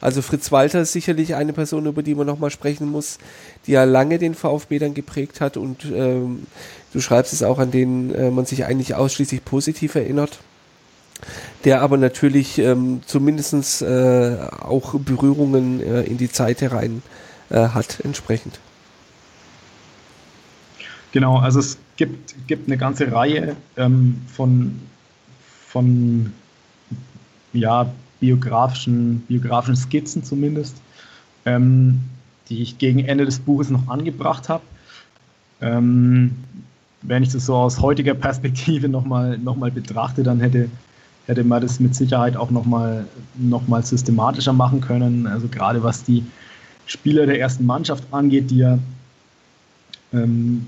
Also 0.00 0.20
Fritz 0.20 0.50
Walter 0.50 0.80
ist 0.80 0.92
sicherlich 0.92 1.36
eine 1.36 1.52
Person, 1.52 1.86
über 1.86 2.02
die 2.02 2.16
man 2.16 2.26
nochmal 2.26 2.50
sprechen 2.50 2.90
muss, 2.90 3.18
die 3.66 3.72
ja 3.72 3.84
lange 3.84 4.18
den 4.18 4.34
VfB 4.34 4.80
dann 4.80 4.94
geprägt 4.94 5.40
hat 5.40 5.56
und 5.56 5.84
ähm, 5.84 6.46
du 6.92 7.00
schreibst 7.00 7.32
es 7.32 7.42
auch, 7.42 7.58
an 7.58 7.70
denen 7.70 8.14
äh, 8.14 8.30
man 8.30 8.46
sich 8.46 8.64
eigentlich 8.64 8.94
ausschließlich 8.94 9.44
positiv 9.44 9.94
erinnert 9.94 10.38
der 11.64 11.82
aber 11.82 11.96
natürlich 11.96 12.58
ähm, 12.58 13.00
zumindest 13.06 13.82
äh, 13.82 14.36
auch 14.60 14.94
Berührungen 14.94 15.80
äh, 15.80 16.02
in 16.02 16.18
die 16.18 16.30
Zeit 16.30 16.60
herein 16.60 17.02
äh, 17.50 17.68
hat, 17.68 18.00
entsprechend. 18.00 18.58
Genau, 21.12 21.38
also 21.38 21.60
es 21.60 21.78
gibt, 21.96 22.34
gibt 22.46 22.68
eine 22.68 22.78
ganze 22.78 23.12
Reihe 23.12 23.54
ähm, 23.76 24.22
von, 24.26 24.80
von 25.68 26.32
ja, 27.52 27.92
biografischen, 28.18 29.20
biografischen 29.28 29.76
Skizzen 29.76 30.24
zumindest, 30.24 30.76
ähm, 31.44 32.00
die 32.48 32.62
ich 32.62 32.78
gegen 32.78 33.00
Ende 33.00 33.26
des 33.26 33.38
Buches 33.38 33.68
noch 33.68 33.88
angebracht 33.88 34.48
habe. 34.48 34.62
Ähm, 35.60 36.34
wenn 37.02 37.22
ich 37.22 37.30
das 37.30 37.46
so 37.46 37.54
aus 37.54 37.80
heutiger 37.80 38.14
Perspektive 38.14 38.88
nochmal 38.96 39.38
noch 39.38 39.56
mal 39.56 39.70
betrachte, 39.70 40.22
dann 40.22 40.40
hätte, 40.40 40.68
hätte 41.26 41.44
man 41.44 41.62
das 41.62 41.80
mit 41.80 41.94
Sicherheit 41.94 42.36
auch 42.36 42.50
nochmal 42.50 43.06
noch 43.34 43.66
mal 43.68 43.84
systematischer 43.84 44.52
machen 44.52 44.80
können. 44.80 45.26
Also 45.26 45.48
gerade 45.48 45.82
was 45.82 46.04
die 46.04 46.24
Spieler 46.86 47.26
der 47.26 47.40
ersten 47.40 47.66
Mannschaft 47.66 48.04
angeht, 48.10 48.50
die 48.50 48.58
ja 48.58 48.78
ähm, 50.12 50.66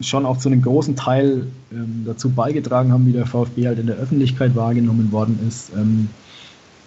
schon 0.00 0.24
auch 0.24 0.38
zu 0.38 0.48
einem 0.48 0.62
großen 0.62 0.96
Teil 0.96 1.46
ähm, 1.72 2.04
dazu 2.06 2.30
beigetragen 2.30 2.92
haben, 2.92 3.06
wie 3.06 3.12
der 3.12 3.26
VfB 3.26 3.66
halt 3.66 3.78
in 3.78 3.86
der 3.86 3.96
Öffentlichkeit 3.96 4.56
wahrgenommen 4.56 5.12
worden 5.12 5.38
ist. 5.46 5.70
Ähm, 5.76 6.08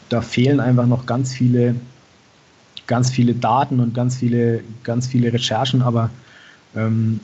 da 0.09 0.21
fehlen 0.21 0.59
einfach 0.59 0.87
noch 0.87 1.05
ganz 1.05 1.33
viele, 1.33 1.75
ganz 2.87 3.09
viele 3.09 3.33
Daten 3.33 3.79
und 3.79 3.93
ganz 3.93 4.17
viele, 4.17 4.61
ganz 4.83 5.07
viele 5.07 5.31
Recherchen, 5.31 5.81
aber 5.81 6.09
ähm, 6.75 7.19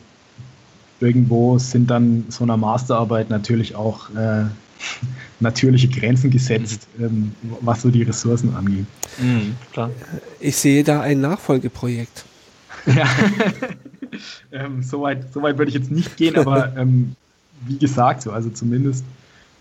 irgendwo 0.99 1.57
sind 1.59 1.89
dann 1.89 2.25
so 2.29 2.43
einer 2.43 2.57
Masterarbeit 2.57 3.29
natürlich 3.29 3.75
auch 3.75 4.09
äh, 4.15 4.45
natürliche 5.39 5.87
Grenzen 5.87 6.29
gesetzt, 6.29 6.87
mhm. 6.97 7.05
ähm, 7.05 7.31
was 7.61 7.81
so 7.81 7.89
die 7.89 8.03
Ressourcen 8.03 8.55
angeht. 8.55 8.85
Mhm, 9.19 9.55
klar. 9.71 9.91
Ich 10.39 10.55
sehe 10.55 10.83
da 10.83 11.01
ein 11.01 11.21
Nachfolgeprojekt. 11.21 12.25
Ja. 12.85 13.07
ähm, 14.51 14.81
Soweit 14.83 15.33
so 15.33 15.41
weit 15.41 15.57
würde 15.57 15.69
ich 15.69 15.75
jetzt 15.75 15.91
nicht 15.91 16.17
gehen, 16.17 16.35
aber 16.35 16.75
ähm, 16.77 17.15
wie 17.65 17.77
gesagt, 17.77 18.21
so, 18.21 18.31
also 18.31 18.49
zumindest 18.49 19.03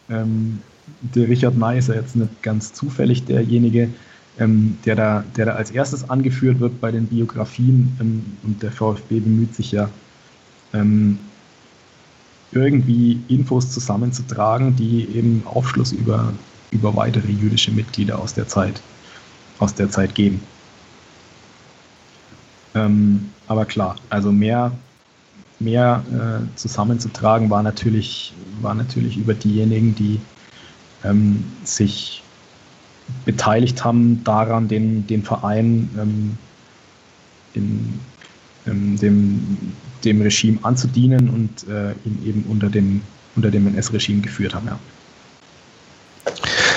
ähm, 0.08 0.60
der 1.02 1.28
Richard 1.28 1.56
May 1.56 1.78
ist 1.78 1.88
ja 1.88 1.94
jetzt 1.94 2.16
nicht 2.16 2.42
ganz 2.42 2.72
zufällig 2.72 3.24
derjenige, 3.24 3.90
ähm, 4.38 4.78
der, 4.84 4.94
da, 4.94 5.24
der 5.36 5.46
da 5.46 5.52
als 5.52 5.70
erstes 5.70 6.08
angeführt 6.08 6.60
wird 6.60 6.80
bei 6.80 6.90
den 6.90 7.06
Biografien. 7.06 7.96
Ähm, 8.00 8.24
und 8.44 8.62
der 8.62 8.72
VfB 8.72 9.20
bemüht 9.20 9.54
sich 9.54 9.72
ja, 9.72 9.90
ähm, 10.72 11.18
irgendwie 12.52 13.20
Infos 13.28 13.70
zusammenzutragen, 13.70 14.74
die 14.76 15.08
eben 15.14 15.42
Aufschluss 15.46 15.92
über, 15.92 16.32
über 16.70 16.94
weitere 16.96 17.30
jüdische 17.30 17.70
Mitglieder 17.70 18.18
aus 18.18 18.34
der 18.34 18.48
Zeit, 18.48 18.80
aus 19.58 19.74
der 19.74 19.90
Zeit 19.90 20.14
geben. 20.14 20.40
Ähm, 22.74 23.30
aber 23.46 23.64
klar, 23.64 23.96
also 24.10 24.32
mehr, 24.32 24.72
mehr 25.58 26.04
äh, 26.12 26.56
zusammenzutragen 26.56 27.50
war 27.50 27.62
natürlich, 27.62 28.32
war 28.60 28.74
natürlich 28.74 29.16
über 29.16 29.34
diejenigen, 29.34 29.94
die 29.94 30.20
ähm, 31.04 31.44
sich 31.64 32.22
beteiligt 33.24 33.84
haben 33.84 34.22
daran, 34.24 34.68
den, 34.68 35.06
den 35.06 35.22
Verein 35.22 35.88
ähm, 35.98 36.38
in, 37.54 38.00
ähm, 38.66 38.98
dem, 38.98 39.72
dem 40.04 40.20
Regime 40.22 40.58
anzudienen 40.62 41.28
und 41.28 41.68
äh, 41.68 41.92
ihn 42.04 42.22
eben 42.24 42.44
unter 42.48 42.68
dem, 42.68 43.00
unter 43.36 43.50
dem 43.50 43.66
NS-Regime 43.66 44.20
geführt 44.20 44.54
haben. 44.54 44.66
Ja. 44.66 44.78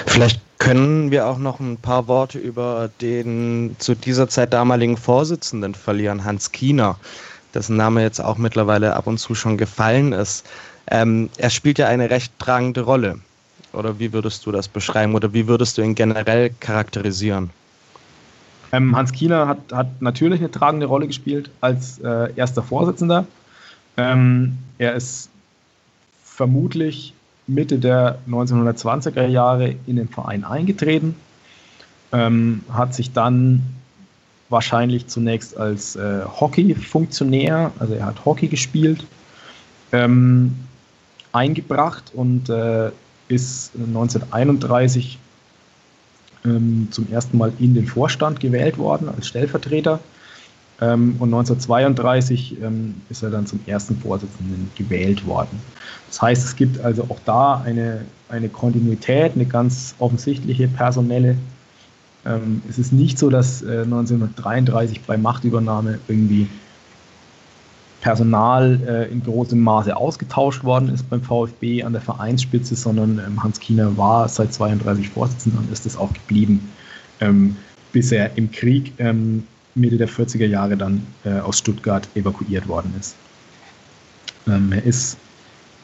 Vielleicht 0.07 0.41
können 0.57 1.09
wir 1.09 1.27
auch 1.27 1.37
noch 1.37 1.59
ein 1.59 1.77
paar 1.77 2.07
Worte 2.07 2.37
über 2.37 2.89
den 3.01 3.75
zu 3.79 3.95
dieser 3.95 4.27
Zeit 4.27 4.53
damaligen 4.53 4.97
Vorsitzenden 4.97 5.73
verlieren, 5.73 6.23
Hans 6.23 6.51
Kiener, 6.51 6.97
dessen 7.53 7.77
Name 7.77 8.01
jetzt 8.03 8.19
auch 8.19 8.37
mittlerweile 8.37 8.95
ab 8.95 9.07
und 9.07 9.17
zu 9.17 9.33
schon 9.33 9.57
gefallen 9.57 10.13
ist. 10.13 10.45
Ähm, 10.87 11.29
er 11.37 11.49
spielt 11.49 11.79
ja 11.79 11.87
eine 11.87 12.09
recht 12.09 12.37
tragende 12.39 12.81
Rolle. 12.81 13.19
Oder 13.73 13.97
wie 13.99 14.11
würdest 14.11 14.45
du 14.45 14.51
das 14.51 14.67
beschreiben? 14.67 15.15
Oder 15.15 15.33
wie 15.33 15.47
würdest 15.47 15.77
du 15.77 15.81
ihn 15.81 15.95
generell 15.95 16.51
charakterisieren? 16.59 17.49
Ähm, 18.71 18.95
Hans 18.95 19.11
Kiener 19.11 19.47
hat, 19.47 19.73
hat 19.73 20.01
natürlich 20.01 20.39
eine 20.39 20.51
tragende 20.51 20.85
Rolle 20.85 21.07
gespielt 21.07 21.49
als 21.59 21.99
äh, 21.99 22.33
erster 22.35 22.63
Vorsitzender. 22.63 23.25
Ähm, 23.97 24.57
er 24.77 24.95
ist 24.95 25.29
vermutlich 26.23 27.13
Mitte 27.47 27.77
der 27.79 28.19
1920er 28.29 29.27
Jahre 29.27 29.75
in 29.85 29.97
den 29.97 30.07
Verein 30.07 30.43
eingetreten, 30.43 31.15
ähm, 32.13 32.63
hat 32.71 32.95
sich 32.95 33.11
dann 33.11 33.61
wahrscheinlich 34.49 35.07
zunächst 35.07 35.57
als 35.57 35.95
äh, 35.95 36.21
Hockey-Funktionär, 36.25 37.71
also 37.79 37.93
er 37.93 38.05
hat 38.05 38.25
Hockey 38.25 38.47
gespielt, 38.47 39.05
ähm, 39.91 40.55
eingebracht 41.31 42.11
und 42.13 42.49
äh, 42.49 42.91
ist 43.27 43.71
1931 43.75 45.19
ähm, 46.45 46.87
zum 46.91 47.11
ersten 47.11 47.37
Mal 47.37 47.51
in 47.59 47.73
den 47.73 47.87
Vorstand 47.87 48.39
gewählt 48.39 48.77
worden 48.77 49.09
als 49.09 49.27
Stellvertreter. 49.27 49.99
Ähm, 50.81 51.15
und 51.19 51.29
1932 51.33 52.61
ähm, 52.61 52.95
ist 53.09 53.21
er 53.23 53.29
dann 53.29 53.45
zum 53.45 53.59
ersten 53.67 53.95
Vorsitzenden 53.97 54.71
gewählt 54.75 55.25
worden. 55.25 55.59
Das 56.07 56.21
heißt, 56.21 56.43
es 56.43 56.55
gibt 56.55 56.81
also 56.81 57.03
auch 57.09 57.19
da 57.25 57.61
eine, 57.63 58.01
eine 58.29 58.49
Kontinuität, 58.49 59.33
eine 59.35 59.45
ganz 59.45 59.93
offensichtliche 59.99 60.67
personelle. 60.67 61.37
Ähm, 62.25 62.61
es 62.67 62.79
ist 62.79 62.91
nicht 62.91 63.19
so, 63.19 63.29
dass 63.29 63.61
äh, 63.61 63.81
1933 63.81 65.01
bei 65.01 65.17
Machtübernahme 65.17 65.99
irgendwie 66.07 66.47
Personal 68.01 68.79
äh, 68.87 69.11
in 69.11 69.23
großem 69.23 69.59
Maße 69.59 69.95
ausgetauscht 69.95 70.63
worden 70.63 70.89
ist 70.89 71.07
beim 71.09 71.21
VfB 71.21 71.83
an 71.83 71.93
der 71.93 72.01
Vereinsspitze, 72.01 72.75
sondern 72.75 73.19
ähm, 73.19 73.41
Hans 73.43 73.59
Kiener 73.59 73.95
war 73.95 74.27
seit 74.27 74.53
32 74.53 75.09
Vorsitzender 75.09 75.59
und 75.59 75.71
ist 75.71 75.85
es 75.85 75.95
auch 75.95 76.11
geblieben, 76.11 76.71
ähm, 77.19 77.55
bis 77.93 78.11
er 78.11 78.35
im 78.37 78.51
Krieg 78.51 78.93
ähm, 78.97 79.45
Mitte 79.75 79.97
der 79.97 80.09
40er 80.09 80.47
Jahre 80.47 80.75
dann 80.77 81.05
äh, 81.23 81.39
aus 81.39 81.59
Stuttgart 81.59 82.07
evakuiert 82.15 82.67
worden 82.67 82.93
ist. 82.99 83.15
Ähm, 84.47 84.71
er 84.71 84.83
ist 84.83 85.17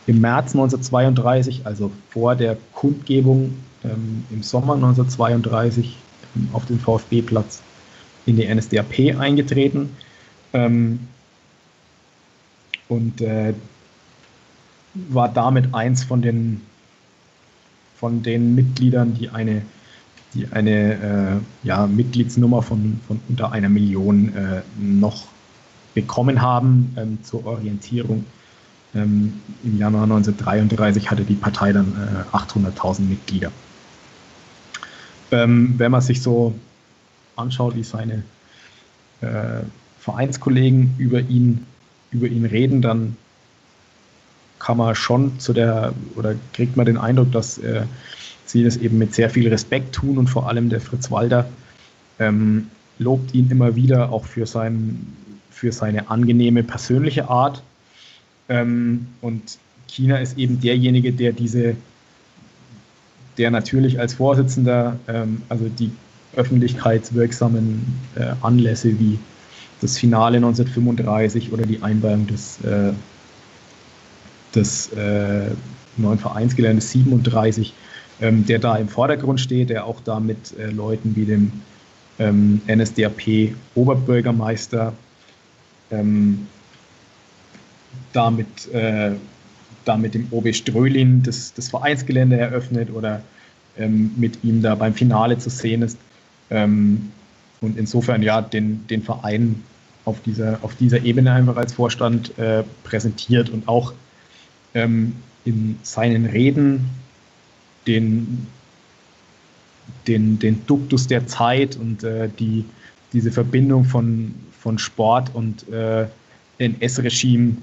im 0.07 0.19
März 0.19 0.56
1932, 0.56 1.65
also 1.65 1.91
vor 2.10 2.35
der 2.35 2.57
Kundgebung 2.73 3.53
ähm, 3.84 4.26
im 4.31 4.41
Sommer 4.41 4.73
1932 4.73 5.95
ähm, 6.35 6.49
auf 6.53 6.65
den 6.65 6.80
VfB-Platz 6.80 7.61
in 8.26 8.38
die 8.38 8.53
NSDAP 8.53 9.19
eingetreten 9.19 9.95
und 12.90 13.22
äh, 13.22 13.54
war 15.10 15.30
damit 15.30 15.74
eins 15.74 16.04
von 16.04 16.22
den, 16.22 16.62
von 17.96 18.24
den 18.24 18.56
Mitgliedern, 18.56 19.14
die 19.14 19.30
eine, 19.30 19.62
die 20.34 20.48
eine 20.52 20.94
äh, 20.94 21.68
ja, 21.68 21.88
Mitgliedsnummer 21.88 22.62
von, 22.62 23.00
von 23.08 23.20
unter 23.28 23.52
einer 23.52 23.70
Million 23.70 24.36
äh, 24.36 24.62
noch 24.80 25.28
bekommen 25.94 26.42
haben 26.42 26.94
ähm, 26.98 27.18
zur 27.24 27.46
Orientierung. 27.46 28.26
Ähm, 28.96 29.34
Im 29.64 29.78
Januar 29.78 30.04
1933 30.04 31.12
hatte 31.12 31.24
die 31.24 31.36
Partei 31.36 31.74
dann 31.74 31.94
800.000 32.32 33.00
äh, 33.00 33.02
Mitglieder. 33.02 33.52
Ähm, 35.32 35.74
wenn 35.78 35.92
man 35.92 36.02
sich 36.02 36.22
so 36.22 36.56
anschaut, 37.36 37.76
wie 37.76 37.84
seine 37.84 38.24
äh, 39.22 39.64
Vereinskollegen 40.00 40.96
über 40.98 41.20
ihn 41.20 41.66
über 42.18 42.27
ihn 42.27 42.45
reden, 42.45 42.81
dann 42.81 43.15
kann 44.60 44.77
man 44.77 44.95
schon 44.95 45.39
zu 45.39 45.53
der, 45.53 45.94
oder 46.15 46.35
kriegt 46.53 46.76
man 46.77 46.85
den 46.85 46.98
Eindruck, 46.98 47.31
dass 47.31 47.57
äh, 47.60 47.84
sie 48.45 48.64
das 48.64 48.77
eben 48.77 48.98
mit 48.98 49.14
sehr 49.14 49.30
viel 49.30 49.48
Respekt 49.48 49.94
tun 49.94 50.18
und 50.18 50.27
vor 50.27 50.48
allem 50.48 50.69
der 50.69 50.81
Fritz 50.81 51.11
Walder 51.11 51.48
ähm, 52.19 52.68
lobt 52.99 53.34
ihn 53.34 53.49
immer 53.52 53.76
wieder 53.76 54.11
auch 54.11 54.26
für, 54.26 54.45
sein, 54.45 55.06
für 55.52 55.72
seine 55.72 56.10
angenehme 56.10 56.64
persönliche 56.64 57.30
Art. 57.30 57.61
Ähm, 58.49 59.07
und 59.22 59.60
China 59.88 60.18
ist 60.18 60.38
eben 60.38 60.60
derjenige, 60.60 61.14
der 61.14 61.34
diese, 61.34 61.76
der 63.38 63.52
natürlich 63.52 63.99
als 63.99 64.15
Vorsitzender, 64.15 64.98
ähm, 65.07 65.41
also 65.49 65.69
die 65.69 65.91
öffentlichkeitswirksamen 66.35 67.85
äh, 68.15 68.34
Anlässe 68.41 68.99
wie 68.99 69.19
das 69.82 69.98
Finale 69.98 70.38
1935 70.38 71.52
oder 71.52 71.66
die 71.66 71.84
Einweihung 71.84 72.28
des, 72.28 72.62
äh, 72.62 72.94
des 74.56 74.94
äh, 74.94 75.49
neuen 75.98 76.20
Vereinsgeländes 76.20 76.91
37, 76.91 77.74
ähm, 78.22 78.45
der 78.45 78.60
da 78.60 78.78
im 78.78 78.88
Vordergrund 78.88 79.40
steht, 79.40 79.70
der 79.70 79.86
auch 79.86 79.99
da 80.02 80.20
mit 80.20 80.58
äh, 80.58 80.72
Leuten 80.72 81.16
wie 81.16 81.26
dem 81.26 81.52
ähm, 82.20 82.62
NSDAP-Oberbürgermeister 82.68 84.94
ähm, 85.91 86.48
da 88.14 88.32
mit, 88.32 88.74
äh, 88.74 89.12
da 89.86 89.98
mit 89.98 90.16
dem 90.16 90.28
OB 90.32 90.54
Strölin 90.54 91.24
das, 91.24 91.54
das 91.54 91.70
Vereinsgelände 91.70 92.38
eröffnet 92.38 92.91
oder 92.91 93.22
ähm, 93.78 94.12
mit 94.18 94.44
ihm 94.44 94.62
da 94.62 94.76
beim 94.76 94.94
Finale 94.94 95.38
zu 95.38 95.49
sehen 95.49 95.84
ist. 95.84 95.98
Ähm, 96.49 97.12
und 97.62 97.78
insofern 97.78 98.22
ja 98.22 98.42
den, 98.42 98.86
den 98.88 99.02
Verein 99.02 99.64
auf 100.06 100.22
dieser, 100.22 100.60
auf 100.62 100.76
dieser 100.76 101.04
Ebene 101.04 101.32
einfach 101.32 101.58
als 101.58 101.74
Vorstand 101.74 102.38
äh, 102.38 102.64
präsentiert 102.84 103.50
und 103.50 103.68
auch 103.68 103.94
ähm, 104.74 105.16
in 105.44 105.78
seinen 105.84 106.26
Reden 106.26 106.90
den, 107.88 108.48
den, 110.08 110.40
den 110.40 110.66
Duktus 110.66 111.08
der 111.08 111.28
Zeit 111.28 111.76
und 111.76 112.04
äh, 112.04 112.30
die, 112.40 112.66
diese 113.14 113.32
Verbindung 113.32 113.86
von, 113.86 114.34
von 114.60 114.78
Sport 114.78 115.34
und 115.34 115.68
äh, 115.70 116.08
NS-Regime 116.60 117.58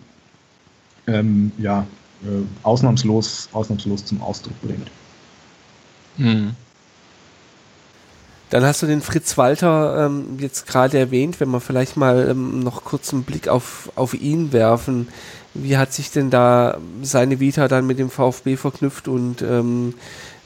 ähm, 1.07 1.53
ja, 1.59 1.87
äh, 2.23 2.43
ausnahmslos, 2.63 3.49
ausnahmslos 3.53 4.05
zum 4.05 4.23
Ausdruck 4.23 4.61
bringt. 4.63 4.91
Mhm. 6.17 6.55
Dann 8.55 8.63
hast 8.65 8.81
du 8.83 8.87
den 8.87 9.01
Fritz 9.01 9.37
Walter 9.37 10.07
ähm, 10.07 10.39
jetzt 10.39 10.69
gerade 10.69 10.97
erwähnt, 10.97 11.41
wenn 11.41 11.51
wir 11.51 11.59
vielleicht 11.59 11.97
mal 11.97 12.29
ähm, 12.31 12.61
noch 12.61 12.85
kurz 12.85 13.13
einen 13.13 13.25
Blick 13.25 13.49
auf, 13.49 13.91
auf 13.97 14.15
ihn 14.15 14.53
werfen. 14.53 15.09
Wie 15.55 15.77
hat 15.77 15.93
sich 15.93 16.13
denn 16.13 16.31
da 16.31 16.79
seine 17.03 17.41
Vita 17.41 17.67
dann 17.67 17.85
mit 17.85 17.99
dem 17.99 18.11
VfB 18.11 18.55
verknüpft 18.55 19.09
und 19.09 19.43
ähm, 19.43 19.95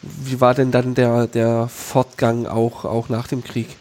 wie 0.00 0.40
war 0.40 0.54
denn 0.54 0.70
dann 0.70 0.94
der, 0.94 1.26
der 1.26 1.68
Fortgang 1.68 2.46
auch, 2.46 2.86
auch 2.86 3.10
nach 3.10 3.26
dem 3.26 3.44
Krieg? 3.44 3.76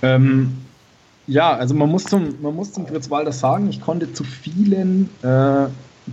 Ähm, 0.00 0.58
ja, 1.26 1.56
also 1.56 1.74
man 1.74 1.88
muss 1.88 2.04
zum, 2.04 2.40
man 2.40 2.54
muss 2.54 2.72
zum 2.72 2.86
Fritz 2.86 3.10
Walter 3.10 3.32
sagen, 3.32 3.68
ich 3.68 3.80
konnte 3.80 4.12
zu 4.12 4.22
vielen, 4.22 5.10
äh, 5.22 5.66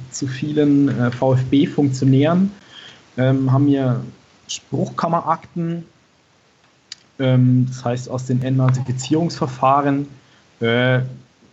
zu 0.09 0.25
vielen 0.25 0.89
äh, 0.89 1.11
VfB-Funktionären 1.11 2.51
ähm, 3.15 3.51
haben 3.51 3.65
mir 3.65 4.03
Spruchkammerakten, 4.53 5.85
ähm, 7.19 7.65
das 7.67 7.85
heißt 7.85 8.09
aus 8.09 8.25
den 8.25 8.41
Entnazifizierungsverfahren, 8.41 10.07
äh, 10.59 11.01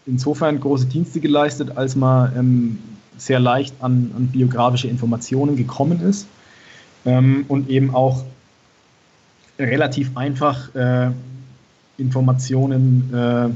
insofern 0.07 0.59
große 0.59 0.87
Dienste 0.87 1.21
geleistet, 1.21 1.77
als 1.77 1.95
man 1.95 2.37
ähm, 2.37 2.79
sehr 3.17 3.41
leicht 3.41 3.75
an, 3.81 4.13
an 4.17 4.29
biografische 4.29 4.89
Informationen 4.89 5.57
gekommen 5.57 6.01
ist 6.01 6.27
ähm, 7.05 7.45
und 7.49 7.69
eben 7.69 7.95
auch 7.95 8.25
relativ 9.59 10.17
einfach 10.17 10.75
äh, 10.75 11.11
Informationen 11.99 13.13
äh, 13.13 13.49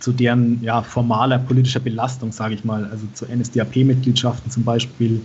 zu 0.00 0.12
deren 0.12 0.62
ja, 0.62 0.82
formaler 0.82 1.38
politischer 1.38 1.80
Belastung, 1.80 2.30
sage 2.32 2.54
ich 2.54 2.64
mal, 2.64 2.84
also 2.84 3.06
zu 3.14 3.24
NSDAP-Mitgliedschaften 3.26 4.50
zum 4.50 4.62
Beispiel, 4.62 5.20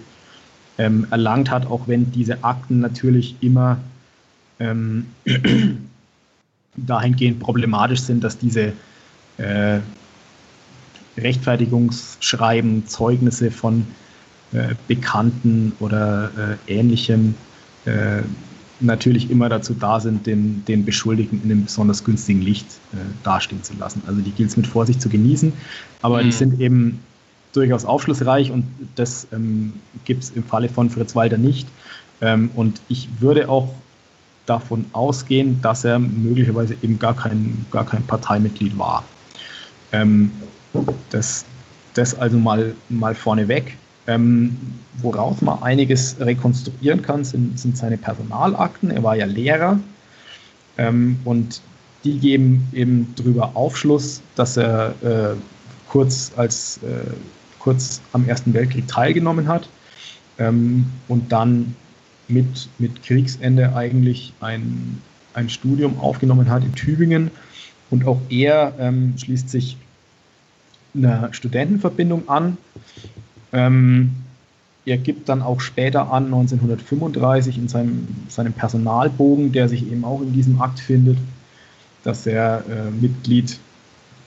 ähm, 0.77 1.07
erlangt 1.11 1.51
hat, 1.51 1.65
auch 1.67 1.87
wenn 1.87 2.11
diese 2.11 2.43
Akten 2.43 2.79
natürlich 2.79 3.35
immer 3.41 3.77
ähm, 4.59 5.07
dahingehend 6.75 7.39
problematisch 7.39 8.01
sind, 8.01 8.23
dass 8.23 8.37
diese 8.37 8.73
äh, 9.37 9.79
Rechtfertigungsschreiben, 11.17 12.87
Zeugnisse 12.87 13.51
von 13.51 13.85
äh, 14.51 14.75
Bekannten 14.87 15.73
oder 15.79 16.57
äh, 16.67 16.79
Ähnlichem 16.79 17.35
äh, 17.85 18.21
natürlich 18.79 19.29
immer 19.29 19.49
dazu 19.49 19.73
da 19.73 19.99
sind, 19.99 20.25
den, 20.25 20.65
den 20.65 20.85
Beschuldigten 20.85 21.41
in 21.43 21.51
einem 21.51 21.65
besonders 21.65 22.03
günstigen 22.03 22.41
Licht 22.41 22.65
äh, 22.93 22.97
dastehen 23.23 23.63
zu 23.63 23.73
lassen. 23.75 24.01
Also 24.07 24.21
die 24.21 24.31
gilt 24.31 24.49
es 24.49 24.57
mit 24.57 24.67
Vorsicht 24.67 25.01
zu 25.01 25.09
genießen, 25.09 25.53
aber 26.01 26.21
mhm. 26.21 26.25
die 26.25 26.31
sind 26.31 26.59
eben 26.59 26.99
durchaus 27.53 27.85
aufschlussreich 27.85 28.51
und 28.51 28.65
das 28.95 29.27
ähm, 29.31 29.73
gibt 30.05 30.23
es 30.23 30.31
im 30.31 30.43
Falle 30.43 30.69
von 30.69 30.89
Fritz 30.89 31.15
Walter 31.15 31.37
nicht. 31.37 31.67
Ähm, 32.21 32.49
und 32.55 32.81
ich 32.89 33.07
würde 33.19 33.49
auch 33.49 33.73
davon 34.45 34.85
ausgehen, 34.91 35.61
dass 35.61 35.85
er 35.85 35.99
möglicherweise 35.99 36.75
eben 36.81 36.99
gar 36.99 37.15
kein, 37.15 37.65
gar 37.71 37.85
kein 37.85 38.03
Parteimitglied 38.03 38.77
war. 38.77 39.03
Ähm, 39.91 40.31
das, 41.09 41.45
das 41.93 42.15
also 42.15 42.37
mal, 42.37 42.73
mal 42.89 43.15
vorneweg. 43.15 43.77
Ähm, 44.05 44.57
worauf 44.97 45.41
man 45.41 45.63
einiges 45.63 46.17
rekonstruieren 46.19 47.01
kann, 47.01 47.23
sind, 47.23 47.57
sind 47.57 47.77
seine 47.77 47.97
Personalakten. 47.97 48.91
Er 48.91 49.01
war 49.01 49.15
ja 49.15 49.25
Lehrer 49.25 49.79
ähm, 50.77 51.19
und 51.23 51.61
die 52.03 52.19
geben 52.19 52.67
eben 52.73 53.13
darüber 53.15 53.51
Aufschluss, 53.55 54.21
dass 54.35 54.57
er 54.57 54.93
äh, 55.03 55.35
kurz, 55.87 56.31
als, 56.35 56.79
äh, 56.83 57.11
kurz 57.63 58.01
am 58.11 58.27
Ersten 58.27 58.53
Weltkrieg 58.53 58.87
teilgenommen 58.87 59.47
hat 59.47 59.69
ähm, 60.37 60.85
und 61.07 61.31
dann 61.31 61.75
mit, 62.27 62.69
mit 62.77 63.03
Kriegsende 63.03 63.75
eigentlich 63.75 64.33
ein, 64.39 65.01
ein 65.33 65.49
Studium 65.49 65.99
aufgenommen 65.99 66.49
hat 66.49 66.63
in 66.63 66.75
Tübingen. 66.75 67.31
Und 67.89 68.05
auch 68.05 68.19
er 68.29 68.73
ähm, 68.79 69.13
schließt 69.17 69.49
sich 69.49 69.77
einer 70.95 71.33
Studentenverbindung 71.33 72.29
an 72.29 72.57
ähm, 73.53 74.11
er 74.85 74.97
gibt 74.97 75.29
dann 75.29 75.41
auch 75.41 75.61
später 75.61 76.11
an, 76.11 76.25
1935, 76.25 77.57
in 77.57 77.67
seinem, 77.69 78.07
seinem 78.27 78.51
Personalbogen, 78.51 79.53
der 79.53 79.69
sich 79.69 79.89
eben 79.89 80.03
auch 80.03 80.21
in 80.21 80.33
diesem 80.33 80.61
Akt 80.61 80.79
findet, 80.79 81.17
dass 82.03 82.27
er 82.27 82.65
äh, 82.69 82.91
Mitglied 82.91 83.59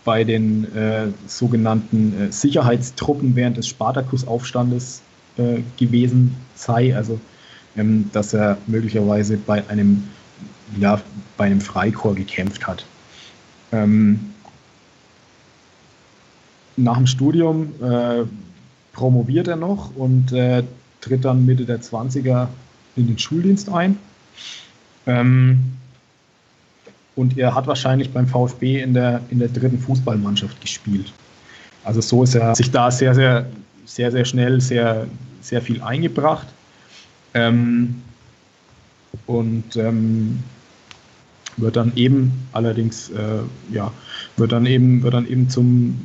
bei 0.06 0.22
den 0.22 0.72
äh, 0.74 1.08
sogenannten 1.26 2.28
äh, 2.28 2.32
Sicherheitstruppen 2.32 3.34
während 3.34 3.56
des 3.56 3.66
Spartakusaufstandes 3.66 5.02
äh, 5.36 5.62
gewesen 5.76 6.36
sei. 6.54 6.96
Also, 6.96 7.20
ähm, 7.76 8.08
dass 8.12 8.32
er 8.32 8.56
möglicherweise 8.68 9.36
bei 9.36 9.68
einem, 9.68 10.04
ja, 10.78 11.02
bei 11.36 11.46
einem 11.46 11.60
Freikorps 11.60 12.16
gekämpft 12.16 12.66
hat. 12.68 12.86
Ähm, 13.72 14.32
nach 16.76 16.98
dem 16.98 17.08
Studium 17.08 17.74
äh, 17.82 18.22
promoviert 18.92 19.48
er 19.48 19.56
noch 19.56 19.90
und 19.96 20.32
äh, 20.32 20.62
tritt 21.00 21.24
dann 21.24 21.44
Mitte 21.44 21.64
der 21.64 21.80
20er 21.80 22.46
in 22.94 23.08
den 23.08 23.18
Schuldienst 23.18 23.68
ein. 23.68 23.98
Ähm, 25.06 25.76
und 27.16 27.36
er 27.36 27.54
hat 27.54 27.66
wahrscheinlich 27.66 28.12
beim 28.12 28.26
VfB 28.26 28.80
in 28.80 28.94
der, 28.94 29.20
in 29.30 29.38
der 29.38 29.48
dritten 29.48 29.78
Fußballmannschaft 29.78 30.60
gespielt. 30.60 31.12
Also 31.84 32.00
so 32.00 32.22
ist 32.22 32.34
er 32.34 32.54
sich 32.54 32.70
da 32.70 32.90
sehr, 32.90 33.14
sehr, 33.14 33.46
sehr, 33.84 34.12
sehr 34.12 34.24
schnell 34.24 34.60
sehr, 34.60 35.06
sehr 35.40 35.62
viel 35.62 35.82
eingebracht. 35.82 36.46
Ähm, 37.34 38.02
und 39.26 39.76
ähm, 39.76 40.42
wird 41.56 41.76
dann 41.76 41.92
eben 41.96 42.46
allerdings 42.52 43.08
äh, 43.10 43.40
ja 43.72 43.90
wird 44.36 44.52
dann 44.52 44.66
eben 44.66 45.02
wird 45.02 45.14
dann 45.14 45.26
eben 45.26 45.48
zum 45.48 45.98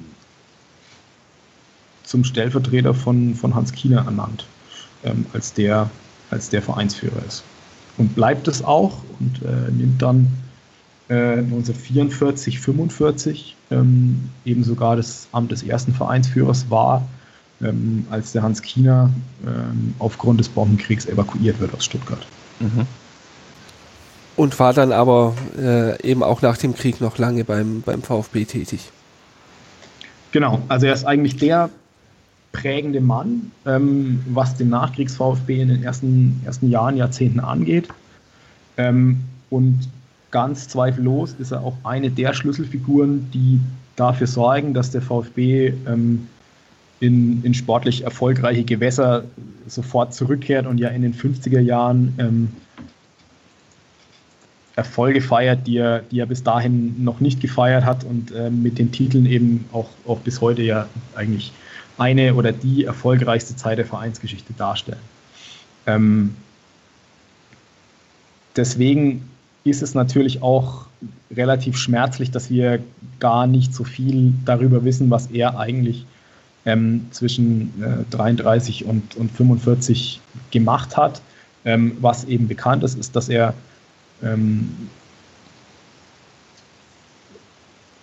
zum 2.12 2.26
Stellvertreter 2.26 2.94
von, 2.94 3.36
von 3.36 3.56
Hans 3.56 3.72
Kiener 3.72 4.04
ernannt, 4.06 4.46
ähm, 5.06 5.26
als, 5.32 5.54
der, 5.54 5.90
als 6.30 6.50
der 6.50 6.62
Vereinsführer 6.62 7.24
ist. 7.26 7.44
Und 7.98 8.16
bleibt 8.16 8.50
es 8.50 8.62
auch 8.64 8.98
und 9.20 9.42
äh, 9.44 9.72
nimmt 9.72 10.02
dann 10.02 10.28
äh, 11.12 11.40
1944, 11.40 12.60
45 12.60 13.58
ähm, 13.70 14.30
eben 14.46 14.64
sogar 14.64 14.96
das 14.96 15.28
Amt 15.34 15.52
des 15.52 15.62
ersten 15.62 15.94
Vereinsführers 15.94 16.70
wahr, 16.70 17.06
ähm, 17.62 18.06
als 18.10 18.32
der 18.32 18.44
Hans 18.44 18.62
Kiener 18.62 19.10
ähm, 19.46 19.94
aufgrund 20.00 20.40
des 20.40 20.48
Bombenkriegs 20.48 21.06
evakuiert 21.06 21.60
wird 21.60 21.74
aus 21.74 21.84
Stuttgart. 21.84 22.26
Mhm. 22.62 22.88
Und 24.38 24.58
war 24.58 24.74
dann 24.74 24.94
aber 24.94 25.36
äh, 25.58 26.02
eben 26.02 26.24
auch 26.24 26.42
nach 26.42 26.56
dem 26.56 26.74
Krieg 26.74 27.02
noch 27.02 27.18
lange 27.18 27.44
beim, 27.44 27.82
beim 27.82 28.02
VfB 28.02 28.46
tätig. 28.46 28.90
Genau, 30.32 30.62
also 30.70 30.86
er 30.86 30.94
ist 30.94 31.04
eigentlich 31.04 31.36
der 31.36 31.70
prägende 32.54 33.02
Mann, 33.02 33.52
ähm, 33.66 34.24
was 34.30 34.56
den 34.56 34.70
Nachkriegs-VfB 34.70 35.62
in 35.62 35.68
den 35.68 35.84
ersten, 35.84 36.42
ersten 36.46 36.70
Jahren, 36.70 36.96
Jahrzehnten 36.96 37.42
angeht. 37.42 37.90
Ähm, 38.78 39.26
und 39.50 39.90
ganz 40.32 40.68
zweifellos 40.68 41.36
ist 41.40 41.52
er 41.52 41.62
auch 41.62 41.76
eine 41.84 42.10
der 42.10 42.34
Schlüsselfiguren, 42.34 43.30
die 43.32 43.60
dafür 43.96 44.28
sorgen, 44.28 44.74
dass 44.74 44.92
der 44.92 45.02
VfB 45.02 45.74
ähm, 45.86 46.28
in, 47.00 47.44
in 47.44 47.54
sportlich 47.54 48.04
erfolgreiche 48.04 48.64
Gewässer 48.64 49.26
sofort 49.68 50.14
zurückkehrt 50.14 50.66
und 50.66 50.80
ja 50.80 50.90
in 50.90 51.02
den 51.02 51.14
50er 51.14 51.60
Jahren 51.60 52.14
ähm, 52.18 52.50
Erfolge 54.76 55.22
feiert, 55.22 55.68
die 55.68 55.78
er, 55.78 56.00
die 56.00 56.20
er 56.20 56.26
bis 56.26 56.44
dahin 56.44 57.04
noch 57.04 57.20
nicht 57.20 57.42
gefeiert 57.42 57.84
hat 57.84 58.04
und 58.04 58.32
äh, 58.32 58.50
mit 58.50 58.80
den 58.80 58.92
Titeln 58.92 59.26
eben 59.26 59.66
auch, 59.74 59.90
auch 60.08 60.20
bis 60.20 60.40
heute 60.40 60.62
ja 60.62 60.88
eigentlich 61.16 61.52
eine 61.98 62.34
oder 62.36 62.52
die 62.52 62.86
erfolgreichste 62.86 63.56
Zeit 63.56 63.78
der 63.78 63.86
Vereinsgeschichte 63.86 64.54
darstellen. 64.54 65.02
Ähm, 65.88 66.36
deswegen 68.56 69.30
ist 69.64 69.82
es 69.82 69.94
natürlich 69.94 70.42
auch 70.42 70.86
relativ 71.36 71.78
schmerzlich, 71.78 72.32
dass 72.32 72.50
wir 72.50 72.80
gar 73.20 73.48
nicht 73.48 73.74
so 73.74 73.84
viel 73.84 74.34
darüber 74.46 74.84
wissen, 74.84 75.10
was 75.10 75.28
er 75.28 75.58
eigentlich 75.60 76.06
ähm, 76.66 77.08
zwischen 77.12 77.72
äh, 77.82 78.04
33 78.12 78.86
und, 78.86 79.16
und 79.16 79.32
45 79.32 80.20
gemacht 80.52 80.98
hat. 80.98 81.22
Ähm, 81.64 81.98
was 82.02 82.24
eben 82.24 82.48
bekannt 82.48 82.84
ist, 82.84 82.98
ist, 82.98 83.16
dass 83.16 83.30
er 83.30 83.54
ähm, 84.24 84.90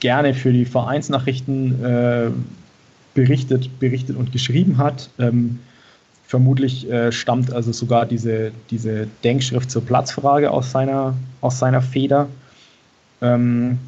gerne 0.01 0.35
für 0.35 0.52
die 0.52 0.64
Vereinsnachrichten 0.64 1.85
äh, 1.85 2.30
berichtet, 3.14 3.80
berichtet 3.80 4.16
und 4.16 4.30
geschrieben 4.30 4.78
hat. 4.78 5.10
Ähm, 5.18 5.59
vermutlich 6.29 6.89
äh, 6.91 7.11
stammt 7.11 7.53
also 7.55 7.73
sogar 7.73 8.05
diese, 8.05 8.53
diese 8.71 9.09
Denkschrift 9.25 9.71
zur 9.71 9.83
Platzfrage 9.85 10.51
aus 10.51 10.71
seiner, 10.71 11.15
aus 11.41 11.59
seiner 11.59 11.81
Feder. 11.81 12.29
Ähm, 13.23 13.79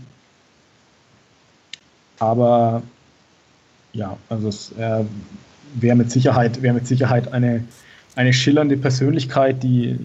aber 2.18 2.82
ja, 3.92 4.16
also 4.30 4.48
es 4.48 4.72
äh, 4.72 5.04
wäre 5.74 5.96
mit 5.96 6.10
Sicherheit, 6.10 6.62
wäre 6.62 6.72
mit 6.72 6.86
Sicherheit 6.86 7.30
eine, 7.30 7.62
eine 8.16 8.32
schillernde 8.32 8.78
Persönlichkeit, 8.78 9.62
die, 9.62 9.98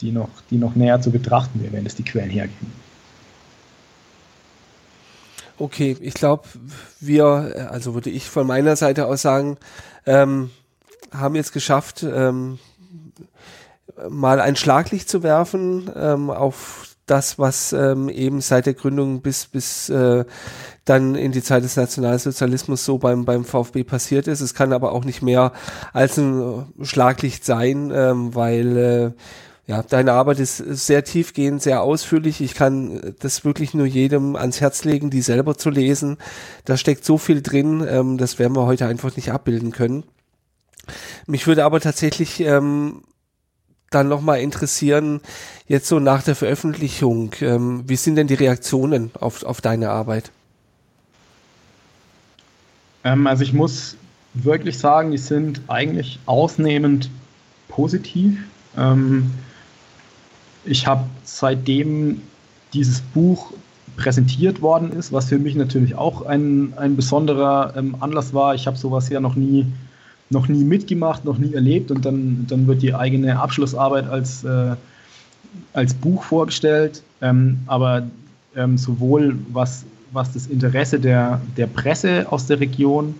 die, 0.00 0.10
noch, 0.10 0.30
die 0.50 0.56
noch 0.56 0.74
näher 0.74 1.00
zu 1.00 1.12
betrachten 1.12 1.62
wäre, 1.62 1.72
wenn 1.72 1.86
es 1.86 1.94
die 1.94 2.04
Quellen 2.04 2.30
hergeben. 2.30 2.72
Okay, 5.58 5.96
ich 6.00 6.14
glaube, 6.14 6.42
wir, 6.98 7.68
also 7.70 7.94
würde 7.94 8.10
ich 8.10 8.28
von 8.28 8.48
meiner 8.48 8.74
Seite 8.74 9.06
aus 9.06 9.22
sagen, 9.22 9.58
ähm, 10.06 10.50
haben 11.12 11.34
jetzt 11.34 11.52
geschafft, 11.52 12.02
ähm, 12.02 12.58
mal 14.08 14.40
ein 14.40 14.56
Schlaglicht 14.56 15.08
zu 15.08 15.22
werfen 15.22 15.90
ähm, 15.94 16.30
auf 16.30 16.86
das, 17.06 17.38
was 17.38 17.72
ähm, 17.72 18.08
eben 18.08 18.40
seit 18.40 18.66
der 18.66 18.74
Gründung 18.74 19.20
bis 19.20 19.46
bis 19.46 19.88
äh, 19.88 20.24
dann 20.84 21.16
in 21.16 21.32
die 21.32 21.42
Zeit 21.42 21.64
des 21.64 21.76
Nationalsozialismus 21.76 22.84
so 22.84 22.98
beim 22.98 23.24
beim 23.24 23.44
VfB 23.44 23.82
passiert 23.82 24.28
ist. 24.28 24.40
Es 24.40 24.54
kann 24.54 24.72
aber 24.72 24.92
auch 24.92 25.04
nicht 25.04 25.20
mehr 25.20 25.52
als 25.92 26.18
ein 26.18 26.66
Schlaglicht 26.82 27.44
sein, 27.44 27.90
ähm, 27.92 28.34
weil 28.34 28.76
äh, 28.76 29.10
ja, 29.66 29.82
deine 29.82 30.14
Arbeit 30.14 30.40
ist 30.40 30.56
sehr 30.56 31.04
tiefgehend, 31.04 31.62
sehr 31.62 31.82
ausführlich. 31.82 32.40
Ich 32.40 32.54
kann 32.54 33.14
das 33.20 33.44
wirklich 33.44 33.72
nur 33.72 33.86
jedem 33.86 34.34
ans 34.34 34.60
Herz 34.60 34.84
legen, 34.84 35.10
die 35.10 35.22
selber 35.22 35.56
zu 35.56 35.70
lesen. 35.70 36.16
Da 36.64 36.76
steckt 36.76 37.04
so 37.04 37.18
viel 37.18 37.40
drin, 37.40 37.86
ähm, 37.88 38.18
das 38.18 38.38
werden 38.40 38.56
wir 38.56 38.66
heute 38.66 38.86
einfach 38.86 39.14
nicht 39.14 39.30
abbilden 39.30 39.70
können. 39.70 40.04
Mich 41.26 41.46
würde 41.46 41.64
aber 41.64 41.80
tatsächlich 41.80 42.40
ähm, 42.40 43.02
dann 43.90 44.08
nochmal 44.08 44.40
interessieren, 44.40 45.20
jetzt 45.66 45.88
so 45.88 45.98
nach 45.98 46.22
der 46.22 46.36
Veröffentlichung, 46.36 47.32
ähm, 47.40 47.82
wie 47.86 47.96
sind 47.96 48.16
denn 48.16 48.28
die 48.28 48.34
Reaktionen 48.34 49.10
auf, 49.18 49.42
auf 49.42 49.60
deine 49.60 49.90
Arbeit? 49.90 50.30
Ähm, 53.04 53.26
also 53.26 53.42
ich 53.42 53.52
muss 53.52 53.96
wirklich 54.34 54.78
sagen, 54.78 55.10
die 55.10 55.18
sind 55.18 55.60
eigentlich 55.68 56.20
ausnehmend 56.26 57.10
positiv. 57.68 58.38
Ähm, 58.76 59.30
ich 60.64 60.86
habe 60.86 61.04
seitdem 61.24 62.22
dieses 62.72 63.00
Buch 63.00 63.52
präsentiert 63.96 64.62
worden 64.62 64.92
ist, 64.92 65.12
was 65.12 65.26
für 65.26 65.38
mich 65.38 65.56
natürlich 65.56 65.94
auch 65.94 66.22
ein, 66.22 66.74
ein 66.76 66.96
besonderer 66.96 67.74
ähm, 67.76 67.96
Anlass 68.00 68.32
war. 68.32 68.54
Ich 68.54 68.66
habe 68.66 68.76
sowas 68.76 69.08
ja 69.08 69.20
noch 69.20 69.34
nie, 69.34 69.66
noch 70.30 70.46
nie 70.48 70.64
mitgemacht, 70.64 71.24
noch 71.24 71.38
nie 71.38 71.54
erlebt 71.54 71.90
und 71.90 72.04
dann, 72.04 72.46
dann 72.48 72.66
wird 72.66 72.82
die 72.82 72.94
eigene 72.94 73.38
Abschlussarbeit 73.38 74.08
als, 74.08 74.44
äh, 74.44 74.76
als 75.72 75.92
Buch 75.92 76.22
vorgestellt. 76.22 77.02
Ähm, 77.20 77.58
aber 77.66 78.04
ähm, 78.56 78.78
sowohl 78.78 79.36
was, 79.52 79.84
was 80.12 80.32
das 80.32 80.46
Interesse 80.46 81.00
der, 81.00 81.40
der 81.56 81.66
Presse 81.66 82.26
aus 82.30 82.46
der 82.46 82.60
Region, 82.60 83.14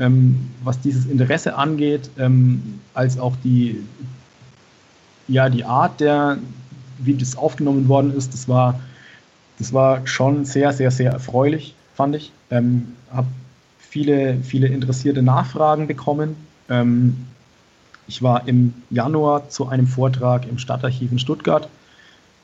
ähm, 0.00 0.50
was 0.64 0.80
dieses 0.80 1.06
Interesse 1.06 1.56
angeht, 1.56 2.10
ähm, 2.18 2.80
als 2.94 3.18
auch 3.18 3.36
die, 3.44 3.82
ja, 5.28 5.48
die 5.48 5.64
Art 5.64 6.00
der, 6.00 6.38
wie 6.98 7.14
das 7.14 7.36
aufgenommen 7.36 7.88
worden 7.88 8.14
ist, 8.16 8.34
das 8.34 8.48
war, 8.48 8.80
das 9.58 9.72
war 9.72 10.04
schon 10.06 10.44
sehr, 10.44 10.72
sehr, 10.72 10.90
sehr 10.90 11.12
erfreulich, 11.12 11.74
fand 11.94 12.16
ich. 12.16 12.32
Ähm, 12.50 12.88
habe 13.12 13.28
viele, 13.90 14.38
viele 14.42 14.68
interessierte 14.68 15.20
Nachfragen 15.20 15.86
bekommen. 15.86 16.36
Ähm, 16.68 17.26
ich 18.06 18.22
war 18.22 18.48
im 18.48 18.72
Januar 18.88 19.50
zu 19.50 19.68
einem 19.68 19.86
Vortrag 19.86 20.48
im 20.48 20.58
Stadtarchiv 20.58 21.12
in 21.12 21.18
Stuttgart 21.18 21.68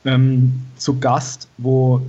ähm, 0.05 0.61
zu 0.75 0.99
Gast, 0.99 1.47
wo 1.57 2.01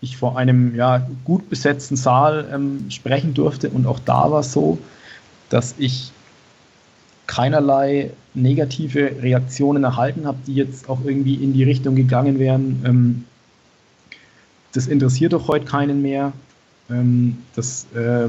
ich 0.00 0.16
vor 0.16 0.38
einem 0.38 0.74
ja, 0.76 1.06
gut 1.24 1.50
besetzten 1.50 1.96
Saal 1.96 2.48
ähm, 2.52 2.90
sprechen 2.90 3.34
durfte. 3.34 3.68
Und 3.68 3.86
auch 3.86 3.98
da 3.98 4.30
war 4.30 4.40
es 4.40 4.52
so, 4.52 4.78
dass 5.50 5.74
ich 5.78 6.12
keinerlei 7.26 8.10
negative 8.34 9.22
Reaktionen 9.22 9.84
erhalten 9.84 10.26
habe, 10.26 10.38
die 10.46 10.54
jetzt 10.54 10.88
auch 10.88 11.00
irgendwie 11.04 11.34
in 11.34 11.52
die 11.52 11.64
Richtung 11.64 11.96
gegangen 11.96 12.38
wären. 12.38 12.82
Ähm, 12.84 13.24
das 14.72 14.86
interessiert 14.86 15.32
doch 15.32 15.48
heute 15.48 15.64
keinen 15.64 16.00
mehr. 16.00 16.32
Ähm, 16.90 17.38
das, 17.54 17.86
äh, 17.94 18.28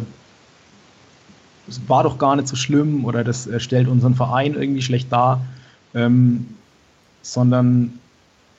das, 1.68 1.82
war 1.88 2.04
doch 2.04 2.18
gar 2.18 2.36
nicht 2.36 2.48
so 2.48 2.56
schlimm 2.56 3.06
oder 3.06 3.24
das 3.24 3.48
äh, 3.48 3.60
stellt 3.60 3.88
unseren 3.88 4.16
Verein 4.16 4.54
irgendwie 4.54 4.82
schlecht 4.82 5.12
dar, 5.12 5.46
ähm, 5.94 6.48
sondern 7.22 8.00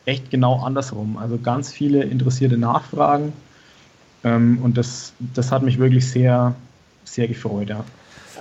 echt 0.05 0.31
genau 0.31 0.63
andersrum. 0.63 1.17
Also 1.17 1.39
ganz 1.39 1.73
viele 1.73 2.03
interessierte 2.03 2.59
Nachfragen 2.59 3.33
ähm, 4.25 4.59
und 4.63 4.77
das, 4.77 5.13
das 5.35 5.53
hat 5.53 5.63
mich 5.63 5.79
wirklich 5.79 6.09
sehr, 6.09 6.55
sehr 7.05 7.29
gefreut. 7.29 7.69
Ja. 7.69 7.85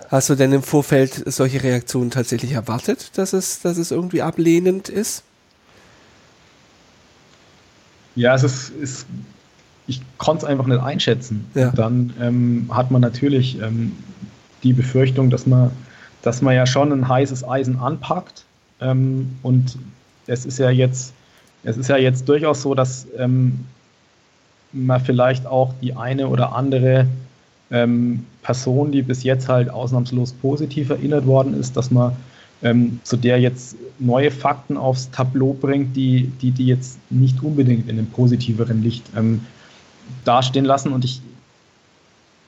Hast 0.09 0.29
du 0.29 0.35
denn 0.35 0.51
im 0.51 0.63
Vorfeld 0.63 1.23
solche 1.27 1.63
Reaktionen 1.63 2.11
tatsächlich 2.11 2.51
erwartet, 2.51 3.17
dass 3.17 3.33
es, 3.33 3.61
dass 3.61 3.77
es 3.77 3.91
irgendwie 3.91 4.21
ablehnend 4.21 4.89
ist? 4.89 5.23
Ja, 8.15 8.35
es 8.35 8.43
ist, 8.43 8.69
ist 8.71 9.05
ich 9.91 10.01
konnte 10.17 10.45
es 10.45 10.49
einfach 10.49 10.67
nicht 10.67 10.81
einschätzen. 10.81 11.45
Ja. 11.53 11.71
Dann 11.71 12.13
ähm, 12.21 12.69
hat 12.71 12.91
man 12.91 13.01
natürlich 13.01 13.61
ähm, 13.61 13.91
die 14.63 14.73
Befürchtung, 14.73 15.29
dass 15.29 15.45
man, 15.45 15.71
dass 16.21 16.41
man 16.41 16.55
ja 16.55 16.65
schon 16.65 16.91
ein 16.91 17.07
heißes 17.07 17.47
Eisen 17.47 17.77
anpackt. 17.77 18.45
Ähm, 18.79 19.35
und 19.43 19.77
es 20.27 20.45
ist 20.45 20.59
ja 20.59 20.69
jetzt, 20.69 21.13
es 21.63 21.77
ist 21.77 21.89
ja 21.89 21.97
jetzt 21.97 22.27
durchaus 22.29 22.61
so, 22.61 22.73
dass 22.73 23.05
ähm, 23.17 23.65
man 24.71 25.01
vielleicht 25.01 25.45
auch 25.45 25.73
die 25.81 25.93
eine 25.93 26.27
oder 26.29 26.55
andere 26.55 27.07
ähm, 27.69 28.25
Person, 28.41 28.91
die 28.91 29.01
bis 29.01 29.23
jetzt 29.23 29.49
halt 29.49 29.69
ausnahmslos 29.69 30.31
positiv 30.31 30.89
erinnert 30.89 31.25
worden 31.25 31.59
ist, 31.59 31.75
dass 31.75 31.91
man 31.91 32.15
ähm, 32.63 32.99
zu 33.03 33.17
der 33.17 33.39
jetzt 33.39 33.75
neue 33.99 34.31
Fakten 34.31 34.77
aufs 34.77 35.09
Tableau 35.11 35.53
bringt, 35.53 35.95
die, 35.95 36.31
die, 36.41 36.51
die 36.51 36.67
jetzt 36.67 36.97
nicht 37.09 37.43
unbedingt 37.43 37.89
in 37.89 37.97
einem 37.97 38.07
positiveren 38.07 38.81
Licht 38.81 39.03
ähm, 39.17 39.41
dastehen 40.25 40.65
lassen. 40.65 40.93
Und 40.93 41.05
ich 41.05 41.21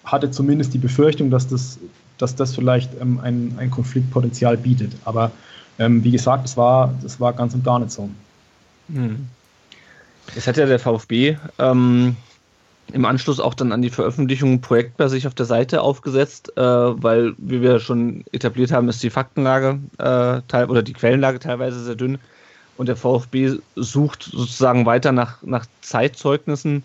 hatte 0.05 0.31
zumindest 0.31 0.73
die 0.73 0.79
Befürchtung, 0.79 1.29
dass 1.29 1.47
das, 1.47 1.79
dass 2.17 2.35
das 2.35 2.55
vielleicht 2.55 2.91
ähm, 2.99 3.19
ein, 3.21 3.55
ein 3.57 3.71
Konfliktpotenzial 3.71 4.57
bietet. 4.57 4.93
Aber 5.05 5.31
ähm, 5.79 6.03
wie 6.03 6.11
gesagt, 6.11 6.43
das 6.43 6.57
war, 6.57 6.93
das 7.01 7.19
war 7.19 7.33
ganz 7.33 7.53
und 7.53 7.63
gar 7.63 7.79
nicht 7.79 7.91
so. 7.91 8.09
Hm. 8.93 9.27
Es 10.35 10.47
hat 10.47 10.57
ja 10.57 10.65
der 10.65 10.79
VfB 10.79 11.37
ähm, 11.59 12.15
im 12.91 13.05
Anschluss 13.05 13.39
auch 13.39 13.53
dann 13.53 13.71
an 13.71 13.81
die 13.81 13.89
Veröffentlichung 13.89 14.53
ein 14.53 14.61
Projekt 14.61 14.97
bei 14.97 15.07
sich 15.07 15.25
auf 15.25 15.33
der 15.33 15.45
Seite 15.45 15.81
aufgesetzt, 15.81 16.55
äh, 16.57 16.61
weil, 16.61 17.33
wie 17.37 17.61
wir 17.61 17.79
schon 17.79 18.23
etabliert 18.31 18.71
haben, 18.71 18.89
ist 18.89 19.01
die 19.03 19.09
Faktenlage 19.09 19.79
äh, 19.97 20.41
teil 20.47 20.69
oder 20.69 20.83
die 20.83 20.93
Quellenlage 20.93 21.39
teilweise 21.39 21.83
sehr 21.83 21.95
dünn. 21.95 22.19
Und 22.75 22.87
der 22.87 22.95
VfB 22.95 23.57
sucht 23.75 24.23
sozusagen 24.23 24.85
weiter 24.85 25.11
nach, 25.11 25.41
nach 25.43 25.65
Zeitzeugnissen. 25.81 26.83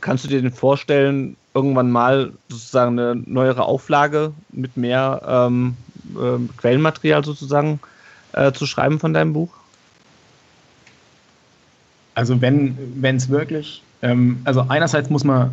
Kannst 0.00 0.24
du 0.24 0.28
dir 0.28 0.42
denn 0.42 0.52
vorstellen, 0.52 1.36
irgendwann 1.54 1.90
mal 1.90 2.32
sozusagen 2.48 2.98
eine 2.98 3.14
neuere 3.26 3.64
Auflage 3.64 4.32
mit 4.50 4.76
mehr 4.76 5.22
ähm, 5.26 5.76
äh, 6.14 6.38
Quellenmaterial 6.58 7.24
sozusagen 7.24 7.80
äh, 8.32 8.52
zu 8.52 8.66
schreiben 8.66 9.00
von 9.00 9.14
deinem 9.14 9.32
Buch? 9.32 9.50
Also 12.14 12.40
wenn 12.40 12.76
es 13.02 13.28
wirklich 13.28 13.82
ähm, 14.02 14.38
also 14.44 14.64
einerseits 14.68 15.10
muss 15.10 15.24
man, 15.24 15.50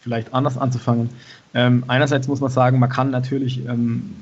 vielleicht 0.00 0.32
anders 0.32 0.58
anzufangen, 0.58 1.10
ähm, 1.54 1.84
einerseits 1.88 2.28
muss 2.28 2.40
man 2.40 2.50
sagen, 2.50 2.78
man 2.78 2.90
kann 2.90 3.10
natürlich 3.10 3.64
ähm, 3.66 4.14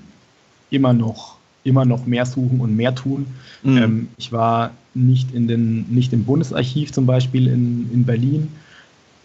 immer 0.70 0.92
noch 0.92 1.36
immer 1.64 1.84
noch 1.84 2.06
mehr 2.06 2.26
suchen 2.26 2.60
und 2.60 2.76
mehr 2.76 2.94
tun. 2.94 3.26
Mhm. 3.62 3.76
Ähm, 3.76 4.08
ich 4.18 4.32
war 4.32 4.72
nicht, 4.94 5.32
in 5.32 5.46
den, 5.46 5.86
nicht 5.90 6.12
im 6.12 6.24
Bundesarchiv 6.24 6.92
zum 6.92 7.06
Beispiel 7.06 7.46
in, 7.46 7.88
in 7.92 8.04
Berlin. 8.04 8.48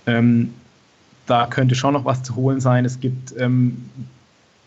Ähm, 0.08 0.54
da 1.28 1.46
könnte 1.46 1.76
schon 1.76 1.94
noch 1.94 2.06
was 2.06 2.24
zu 2.24 2.36
holen 2.36 2.60
sein. 2.60 2.86
Es 2.86 3.00
gibt 3.00 3.36
ähm, 3.38 3.86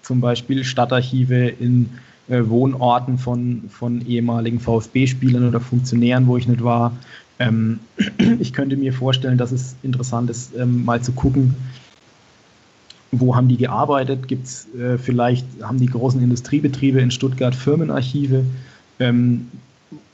zum 0.02 0.20
Beispiel 0.20 0.62
Stadtarchive 0.64 1.48
in 1.48 1.90
äh, 2.28 2.42
Wohnorten 2.46 3.18
von, 3.18 3.64
von 3.70 4.06
ehemaligen 4.06 4.60
VfB-Spielern 4.60 5.48
oder 5.48 5.60
Funktionären, 5.60 6.26
wo 6.26 6.36
ich 6.36 6.46
nicht 6.46 6.62
war. 6.62 6.92
Ähm, 7.38 7.80
ich 8.38 8.52
könnte 8.52 8.76
mir 8.76 8.92
vorstellen, 8.92 9.38
dass 9.38 9.50
es 9.50 9.74
interessant 9.82 10.30
ist, 10.30 10.54
ähm, 10.56 10.84
mal 10.84 11.02
zu 11.02 11.12
gucken, 11.12 11.54
wo 13.12 13.34
haben 13.34 13.48
die 13.48 13.56
gearbeitet? 13.56 14.28
Gibt 14.28 14.46
es 14.46 14.72
äh, 14.74 14.96
vielleicht, 14.98 15.44
haben 15.62 15.78
die 15.78 15.86
großen 15.86 16.22
Industriebetriebe 16.22 17.00
in 17.00 17.10
Stuttgart 17.10 17.54
Firmenarchive, 17.54 18.44
ähm, 19.00 19.48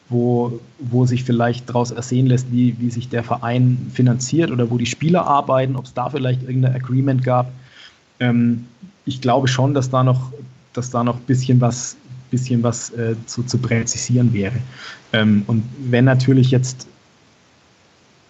wo, 0.08 0.60
wo 0.78 1.04
sich 1.04 1.24
vielleicht 1.24 1.68
daraus 1.68 1.90
ersehen 1.90 2.26
lässt, 2.26 2.50
wie, 2.52 2.76
wie 2.78 2.90
sich 2.90 3.08
der 3.08 3.24
Verein 3.24 3.90
finanziert 3.92 4.50
oder 4.50 4.70
wo 4.70 4.78
die 4.78 4.86
Spieler 4.86 5.26
arbeiten, 5.26 5.76
ob 5.76 5.86
es 5.86 5.94
da 5.94 6.10
vielleicht 6.10 6.42
irgendein 6.42 6.74
Agreement 6.74 7.24
gab. 7.24 7.50
Ähm, 8.20 8.66
ich 9.04 9.20
glaube 9.20 9.48
schon, 9.48 9.74
dass 9.74 9.90
da 9.90 10.04
noch, 10.04 10.32
dass 10.74 10.90
da 10.90 11.02
noch 11.02 11.16
ein 11.16 11.22
bisschen 11.22 11.60
was, 11.60 11.96
bisschen 12.30 12.62
was 12.62 12.90
äh, 12.90 13.16
zu, 13.26 13.42
zu 13.42 13.58
präzisieren 13.58 14.32
wäre. 14.32 14.56
Ähm, 15.12 15.42
und 15.46 15.64
wenn 15.78 16.04
natürlich 16.04 16.50
jetzt 16.50 16.86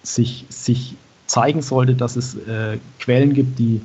sich, 0.02 0.46
sich 0.48 0.94
zeigen 1.26 1.60
sollte, 1.60 1.94
dass 1.94 2.16
es 2.16 2.36
äh, 2.36 2.78
Quellen 3.00 3.34
gibt, 3.34 3.58
die, 3.58 3.80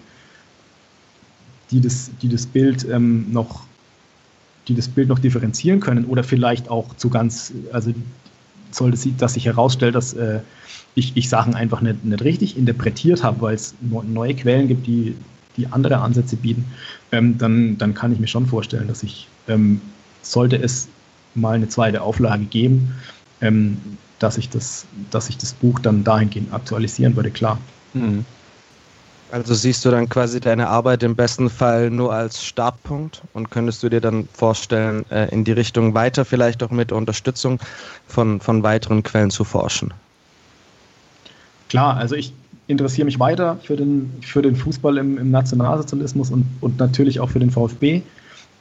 die, 1.71 1.81
das, 1.81 2.11
die 2.21 2.29
das 2.29 2.45
Bild 2.45 2.87
ähm, 2.89 3.31
noch 3.31 3.65
die 4.67 4.75
das 4.75 4.87
Bild 4.87 5.07
noch 5.07 5.19
differenzieren 5.19 5.79
können 5.79 6.05
oder 6.05 6.23
vielleicht 6.23 6.69
auch 6.69 6.95
zu 6.95 7.09
ganz, 7.09 7.53
also 7.71 7.93
sollte 8.71 8.97
sie, 8.97 9.15
dass 9.17 9.33
sich 9.33 9.45
herausstellt, 9.45 9.95
dass 9.95 10.13
äh, 10.13 10.39
ich, 10.95 11.15
ich 11.15 11.29
Sachen 11.29 11.55
einfach 11.55 11.81
nicht, 11.81 12.03
nicht 12.03 12.23
richtig 12.23 12.57
interpretiert 12.57 13.23
habe, 13.23 13.41
weil 13.41 13.55
es 13.55 13.73
neue 13.81 14.35
Quellen 14.35 14.67
gibt, 14.67 14.87
die, 14.87 15.15
die 15.57 15.67
andere 15.67 15.97
Ansätze 15.97 16.35
bieten, 16.35 16.65
ähm, 17.11 17.37
dann, 17.37 17.77
dann 17.77 17.93
kann 17.93 18.11
ich 18.13 18.19
mir 18.19 18.27
schon 18.27 18.45
vorstellen, 18.45 18.87
dass 18.87 19.03
ich, 19.03 19.27
ähm, 19.47 19.81
sollte 20.21 20.57
es 20.57 20.87
mal 21.35 21.55
eine 21.55 21.67
zweite 21.67 22.01
Auflage 22.01 22.45
geben, 22.45 22.95
ähm, 23.41 23.77
dass 24.19 24.37
ich 24.37 24.49
das, 24.49 24.85
dass 25.09 25.29
ich 25.29 25.37
das 25.37 25.53
Buch 25.53 25.79
dann 25.79 26.03
dahingehend 26.03 26.53
aktualisieren 26.53 27.15
würde, 27.15 27.31
klar. 27.31 27.57
Mhm. 27.93 28.25
Also 29.31 29.53
siehst 29.53 29.85
du 29.85 29.91
dann 29.91 30.09
quasi 30.09 30.41
deine 30.41 30.67
Arbeit 30.67 31.03
im 31.03 31.15
besten 31.15 31.49
Fall 31.49 31.89
nur 31.89 32.13
als 32.13 32.43
Startpunkt 32.43 33.21
und 33.33 33.49
könntest 33.49 33.81
du 33.81 33.87
dir 33.87 34.01
dann 34.01 34.27
vorstellen, 34.33 35.05
äh, 35.09 35.29
in 35.31 35.45
die 35.45 35.53
Richtung 35.53 35.93
weiter 35.93 36.25
vielleicht 36.25 36.61
auch 36.63 36.69
mit 36.69 36.91
Unterstützung 36.91 37.59
von, 38.07 38.41
von 38.41 38.61
weiteren 38.61 39.03
Quellen 39.03 39.31
zu 39.31 39.45
forschen? 39.45 39.93
Klar, 41.69 41.95
also 41.95 42.15
ich 42.15 42.33
interessiere 42.67 43.05
mich 43.05 43.19
weiter 43.19 43.57
für 43.63 43.77
den, 43.77 44.11
für 44.21 44.41
den 44.41 44.57
Fußball 44.57 44.97
im, 44.97 45.17
im 45.17 45.31
Nationalsozialismus 45.31 46.29
und, 46.29 46.45
und 46.59 46.77
natürlich 46.79 47.21
auch 47.21 47.29
für 47.29 47.39
den 47.39 47.51
VfB. 47.51 48.01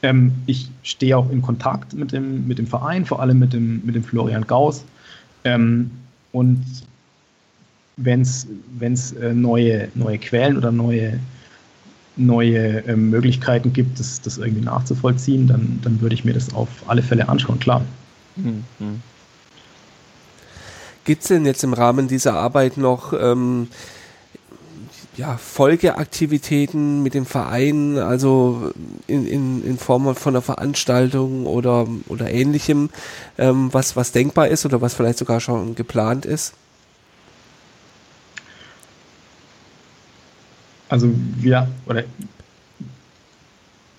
Ähm, 0.03 0.31
ich 0.45 0.69
stehe 0.83 1.17
auch 1.17 1.29
in 1.31 1.41
Kontakt 1.41 1.93
mit 1.93 2.13
dem, 2.13 2.47
mit 2.47 2.57
dem 2.57 2.67
Verein, 2.67 3.05
vor 3.05 3.19
allem 3.19 3.39
mit 3.39 3.51
dem, 3.51 3.85
mit 3.85 3.95
dem 3.95 4.05
Florian 4.05 4.47
Gauss. 4.47 4.85
Ähm, 5.43 5.91
und 6.31 6.63
wenn 7.97 8.21
es 8.21 8.47
äh, 9.13 9.33
neue, 9.33 9.89
neue 9.95 10.17
Quellen 10.17 10.57
oder 10.57 10.71
neue, 10.71 11.19
neue 12.15 12.85
äh, 12.85 12.95
Möglichkeiten 12.95 13.73
gibt, 13.73 13.99
das, 13.99 14.21
das 14.21 14.37
irgendwie 14.37 14.63
nachzuvollziehen, 14.63 15.47
dann, 15.47 15.79
dann 15.83 16.01
würde 16.01 16.15
ich 16.15 16.25
mir 16.25 16.33
das 16.33 16.53
auf 16.53 16.69
alle 16.87 17.03
Fälle 17.03 17.29
anschauen, 17.29 17.59
klar. 17.59 17.83
Mhm. 18.35 18.63
Gibt 21.03 21.23
es 21.23 21.29
denn 21.29 21.45
jetzt 21.45 21.63
im 21.63 21.73
Rahmen 21.73 22.07
dieser 22.07 22.35
Arbeit 22.35 22.77
noch 22.77 23.13
ähm, 23.13 23.67
ja, 25.17 25.37
Folgeaktivitäten 25.37 27.03
mit 27.03 27.13
dem 27.13 27.25
Verein, 27.25 27.97
also 27.97 28.71
in, 29.07 29.27
in, 29.27 29.65
in 29.65 29.77
Form 29.77 30.15
von 30.15 30.33
einer 30.33 30.41
Veranstaltung 30.41 31.45
oder, 31.47 31.87
oder 32.07 32.31
ähnlichem, 32.31 32.89
ähm, 33.37 33.69
was, 33.71 33.95
was 33.95 34.11
denkbar 34.11 34.47
ist 34.47 34.65
oder 34.65 34.81
was 34.81 34.93
vielleicht 34.93 35.17
sogar 35.17 35.39
schon 35.39 35.75
geplant 35.75 36.25
ist? 36.25 36.53
Also 40.91 41.09
wir, 41.37 41.69
oder 41.85 42.03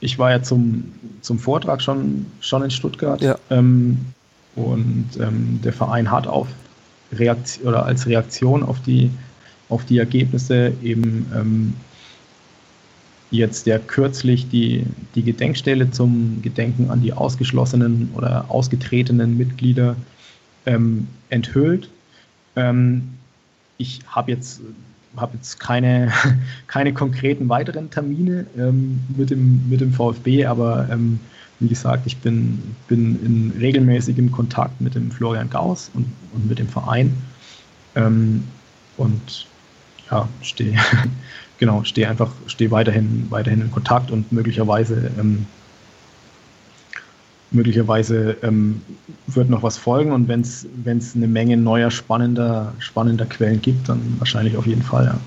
ich 0.01 0.19
war 0.19 0.31
ja 0.31 0.43
zum, 0.43 0.93
zum 1.23 1.39
Vortrag 1.39 1.81
schon, 1.81 2.27
schon 2.41 2.63
in 2.63 2.71
Stuttgart 2.71 3.23
ja. 3.23 3.39
ähm, 3.49 4.05
und 4.57 5.09
ähm, 5.19 5.59
der 5.65 5.73
Verein 5.73 6.11
hat 6.11 6.27
auf 6.27 6.49
Reaktion 7.15 7.67
oder 7.67 7.87
als 7.87 8.07
Reaktion 8.07 8.63
auf 8.63 8.83
die, 8.83 9.11
auf 9.71 9.87
die 9.87 9.97
Ergebnisse 9.97 10.75
eben 10.83 11.33
ähm, 11.35 11.75
jetzt 13.31 13.67
ja 13.67 13.79
kürzlich 13.79 14.51
die, 14.51 14.85
die 15.15 15.23
Gedenkstelle 15.23 15.91
zum 15.91 16.43
Gedenken 16.43 16.91
an 16.91 17.01
die 17.01 17.15
ausgeschlossenen 17.15 18.11
oder 18.15 18.45
ausgetretenen 18.51 19.39
Mitglieder 19.39 19.97
ähm, 20.67 21.09
enthüllt. 21.31 21.89
Ähm, 22.55 23.15
ich 23.79 24.01
habe 24.07 24.31
jetzt 24.31 24.61
habe 25.17 25.37
jetzt 25.37 25.61
keine, 25.61 26.13
keine 26.67 26.93
konkreten 26.93 27.49
weiteren 27.49 27.91
Termine 27.91 28.47
ähm, 28.57 29.01
mit, 29.17 29.31
dem, 29.31 29.69
mit 29.69 29.81
dem 29.81 29.93
VfB, 29.93 30.47
aber 30.47 30.89
ähm, 30.91 31.21
wie 31.61 31.69
gesagt, 31.69 32.07
ich 32.07 32.17
bin, 32.19 32.75
bin 32.89 33.25
in 33.25 33.61
regelmäßigem 33.61 34.33
Kontakt 34.33 34.81
mit 34.81 34.95
dem 34.95 35.11
Florian 35.11 35.49
Gauss 35.49 35.91
und, 35.95 36.07
und 36.33 36.49
mit 36.49 36.59
dem 36.59 36.69
Verein. 36.69 37.17
Ähm, 37.95 38.45
und 38.97 39.47
ja, 40.11 40.29
stehe 40.41 40.77
genau, 41.59 41.85
stehe 41.85 42.09
einfach, 42.09 42.33
stehe 42.47 42.71
weiterhin, 42.71 43.27
weiterhin 43.31 43.61
in 43.61 43.71
Kontakt 43.71 44.11
und 44.11 44.33
möglicherweise 44.33 45.11
ähm, 45.19 45.47
möglicherweise 47.55 48.37
ähm, 48.43 48.83
wird 49.27 49.51
noch 49.51 49.63
was 49.63 49.79
folgen 49.79 50.13
und 50.13 50.29
wenn 50.29 50.41
es 50.41 50.67
eine 51.15 51.29
Menge 51.29 51.57
neuer, 51.57 51.91
spannender, 51.91 52.73
spannender 52.79 53.27
Quellen 53.27 53.61
gibt, 53.61 53.89
dann 53.89 54.17
wahrscheinlich 54.19 54.57
auf 54.57 54.67
jeden 54.67 54.83
Fall, 54.83 55.07
ja. 55.07 55.19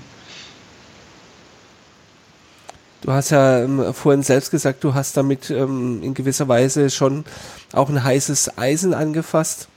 Du 3.02 3.12
hast 3.12 3.30
ja 3.30 3.62
ähm, 3.62 3.94
vorhin 3.94 4.22
selbst 4.22 4.50
gesagt, 4.50 4.82
du 4.82 4.94
hast 4.94 5.16
damit 5.16 5.50
ähm, 5.50 6.02
in 6.02 6.14
gewisser 6.14 6.48
Weise 6.48 6.90
schon 6.90 7.24
auch 7.72 7.88
ein 7.88 8.02
heißes 8.02 8.58
Eisen 8.58 8.94
angefasst. 8.94 9.68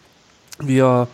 Wir 0.59 1.07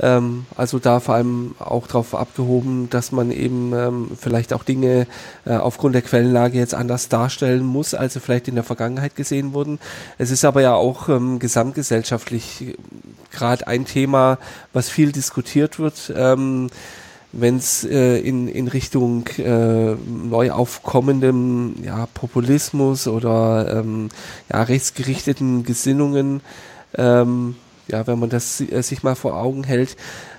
ähm, 0.00 0.46
also 0.56 0.78
da 0.78 1.00
vor 1.00 1.14
allem 1.16 1.54
auch 1.58 1.86
darauf 1.86 2.14
abgehoben, 2.14 2.88
dass 2.90 3.12
man 3.12 3.30
eben 3.30 3.72
ähm, 3.74 4.10
vielleicht 4.18 4.52
auch 4.52 4.62
Dinge 4.62 5.06
äh, 5.44 5.56
aufgrund 5.56 5.94
der 5.94 6.02
Quellenlage 6.02 6.58
jetzt 6.58 6.74
anders 6.74 7.08
darstellen 7.08 7.64
muss, 7.64 7.94
als 7.94 8.14
sie 8.14 8.20
vielleicht 8.20 8.48
in 8.48 8.54
der 8.54 8.64
Vergangenheit 8.64 9.16
gesehen 9.16 9.52
wurden. 9.52 9.78
Es 10.18 10.30
ist 10.30 10.44
aber 10.44 10.62
ja 10.62 10.74
auch 10.74 11.08
ähm, 11.08 11.38
gesamtgesellschaftlich 11.38 12.76
gerade 13.30 13.66
ein 13.66 13.84
Thema, 13.84 14.38
was 14.72 14.88
viel 14.88 15.12
diskutiert 15.12 15.78
wird. 15.78 16.12
Ähm, 16.16 16.70
wenn 17.32 17.58
es 17.58 17.84
äh, 17.84 18.18
in, 18.20 18.48
in 18.48 18.68
Richtung 18.68 19.26
äh, 19.36 19.94
neu 19.94 20.50
aufkommendem 20.50 21.74
ja, 21.84 22.06
Populismus 22.14 23.06
oder 23.06 23.80
ähm, 23.80 24.08
ja, 24.50 24.62
rechtsgerichteten 24.62 25.62
Gesinnungen 25.62 26.40
ähm, 26.96 27.56
ja, 27.88 28.06
wenn 28.06 28.18
man 28.18 28.30
das 28.30 28.60
äh, 28.60 28.82
sich 28.82 29.02
mal 29.02 29.14
vor 29.14 29.34
Augen 29.36 29.64
hält. 29.64 29.96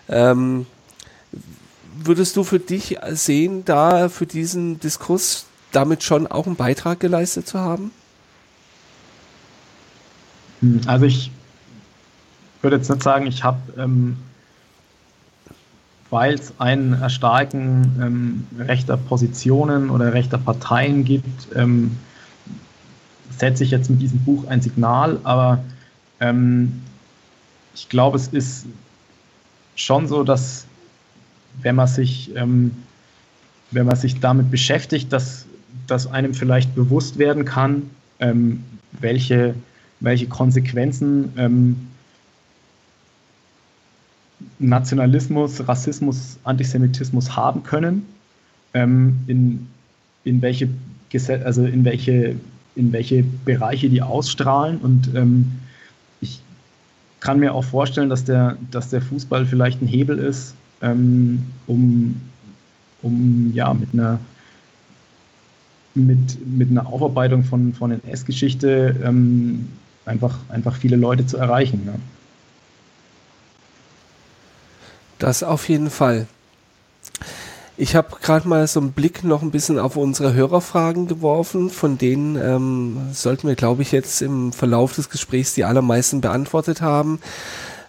Ähm, 0.07 0.65
würdest 1.95 2.35
du 2.35 2.43
für 2.43 2.59
dich 2.59 2.97
sehen, 3.11 3.65
da 3.65 4.09
für 4.09 4.25
diesen 4.25 4.79
Diskurs 4.79 5.45
damit 5.71 6.03
schon 6.03 6.27
auch 6.27 6.47
einen 6.47 6.55
Beitrag 6.55 6.99
geleistet 6.99 7.47
zu 7.47 7.59
haben? 7.59 7.91
Hm, 10.61 10.81
also 10.87 11.05
ich 11.05 11.31
würde 12.61 12.77
jetzt 12.77 12.89
nicht 12.89 13.03
sagen, 13.03 13.27
ich 13.27 13.43
habe, 13.43 13.59
ähm, 13.77 14.17
weil 16.09 16.33
es 16.33 16.53
ein 16.57 16.93
Erstarken 16.93 17.99
ähm, 18.01 18.47
rechter 18.65 18.97
Positionen 18.97 19.89
oder 19.89 20.13
rechter 20.13 20.37
Parteien 20.37 21.03
gibt, 21.03 21.47
ähm, 21.55 21.97
setze 23.37 23.63
ich 23.63 23.71
jetzt 23.71 23.89
mit 23.89 24.01
diesem 24.01 24.19
Buch 24.19 24.47
ein 24.47 24.61
Signal, 24.61 25.19
aber 25.23 25.63
ähm, 26.19 26.81
ich 27.75 27.89
glaube, 27.89 28.17
es 28.17 28.27
ist 28.27 28.65
schon 29.75 30.07
so, 30.07 30.23
dass 30.23 30.65
wenn 31.61 31.75
man 31.75 31.87
sich, 31.87 32.35
ähm, 32.35 32.71
wenn 33.71 33.85
man 33.85 33.95
sich 33.95 34.19
damit 34.19 34.51
beschäftigt, 34.51 35.11
dass, 35.11 35.45
dass 35.87 36.07
einem 36.07 36.33
vielleicht 36.33 36.75
bewusst 36.75 37.17
werden 37.17 37.45
kann, 37.45 37.89
ähm, 38.19 38.63
welche, 38.99 39.55
welche 39.99 40.27
Konsequenzen 40.27 41.31
ähm, 41.37 41.87
Nationalismus, 44.59 45.67
Rassismus, 45.67 46.37
Antisemitismus 46.43 47.35
haben 47.35 47.63
können, 47.63 48.05
ähm, 48.73 49.19
in, 49.27 49.67
in, 50.23 50.41
welche, 50.41 50.69
also 51.43 51.65
in, 51.65 51.83
welche, 51.83 52.35
in 52.75 52.91
welche 52.91 53.23
Bereiche 53.45 53.89
die 53.89 54.01
ausstrahlen 54.01 54.77
und 54.77 55.13
ähm, 55.15 55.51
kann 57.19 57.39
mir 57.39 57.53
auch 57.53 57.63
vorstellen, 57.63 58.09
dass 58.09 58.23
der, 58.23 58.57
dass 58.71 58.89
der 58.89 59.01
Fußball 59.01 59.45
vielleicht 59.45 59.81
ein 59.81 59.87
Hebel 59.87 60.19
ist, 60.19 60.55
ähm, 60.81 61.45
um, 61.67 62.21
um 63.01 63.51
ja 63.53 63.73
mit 63.73 63.93
einer 63.93 64.19
mit, 65.95 66.47
mit 66.47 66.69
einer 66.69 66.87
Aufarbeitung 66.87 67.43
von, 67.43 67.73
von 67.73 67.91
NS-Geschichte 67.91 68.95
ähm, 69.03 69.67
einfach, 70.05 70.37
einfach 70.49 70.75
viele 70.75 70.95
Leute 70.95 71.25
zu 71.25 71.37
erreichen. 71.37 71.83
Ja. 71.85 71.93
Das 75.17 75.43
auf 75.43 75.67
jeden 75.67 75.89
Fall. 75.89 76.27
Ich 77.81 77.95
habe 77.95 78.17
gerade 78.21 78.45
mal 78.45 78.67
so 78.67 78.81
einen 78.81 78.91
Blick 78.91 79.23
noch 79.23 79.41
ein 79.41 79.51
bisschen 79.51 79.79
auf 79.79 79.95
unsere 79.95 80.33
Hörerfragen 80.33 81.07
geworfen, 81.07 81.69
von 81.69 81.97
denen 81.97 82.35
ähm, 82.35 82.97
sollten 83.13 83.47
wir, 83.47 83.55
glaube 83.55 83.83
ich, 83.83 83.93
jetzt 83.93 84.21
im 84.21 84.51
Verlauf 84.51 84.95
des 84.95 85.09
Gesprächs 85.09 85.53
die 85.53 85.63
allermeisten 85.63 86.19
beantwortet 86.19 86.81
haben. 86.81 87.21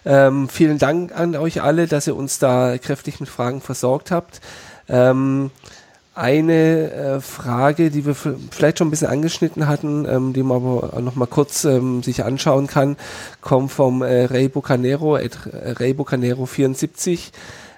Ähm, 0.05 0.47
vielen 0.47 0.77
Dank 0.77 1.13
an 1.13 1.35
euch 1.35 1.61
alle, 1.61 1.87
dass 1.87 2.07
ihr 2.07 2.15
uns 2.15 2.39
da 2.39 2.77
kräftig 2.77 3.19
mit 3.19 3.27
Fragen 3.27 3.59
versorgt 3.59 4.11
habt. 4.11 4.39
Ähm, 4.87 5.51
eine 6.15 6.91
äh, 6.91 7.19
Frage, 7.19 7.91
die 7.91 8.05
wir 8.05 8.15
vielleicht 8.15 8.77
schon 8.77 8.87
ein 8.87 8.91
bisschen 8.91 9.09
angeschnitten 9.09 9.67
hatten, 9.67 10.05
ähm, 10.05 10.31
die 10.31 10.43
man 10.43 10.55
aber 10.65 11.01
noch 11.01 11.15
mal 11.17 11.27
kurz 11.27 11.65
ähm, 11.65 12.01
sich 12.01 12.23
anschauen 12.23 12.67
kann, 12.67 12.95
kommt 13.41 13.73
vom 13.73 14.03
äh, 14.03 14.23
Ray 14.23 14.47
Bucanero, 14.47 15.17
äh, 15.17 15.29
Ray 15.51 15.93
Bucanero 15.93 16.45
74. 16.45 17.33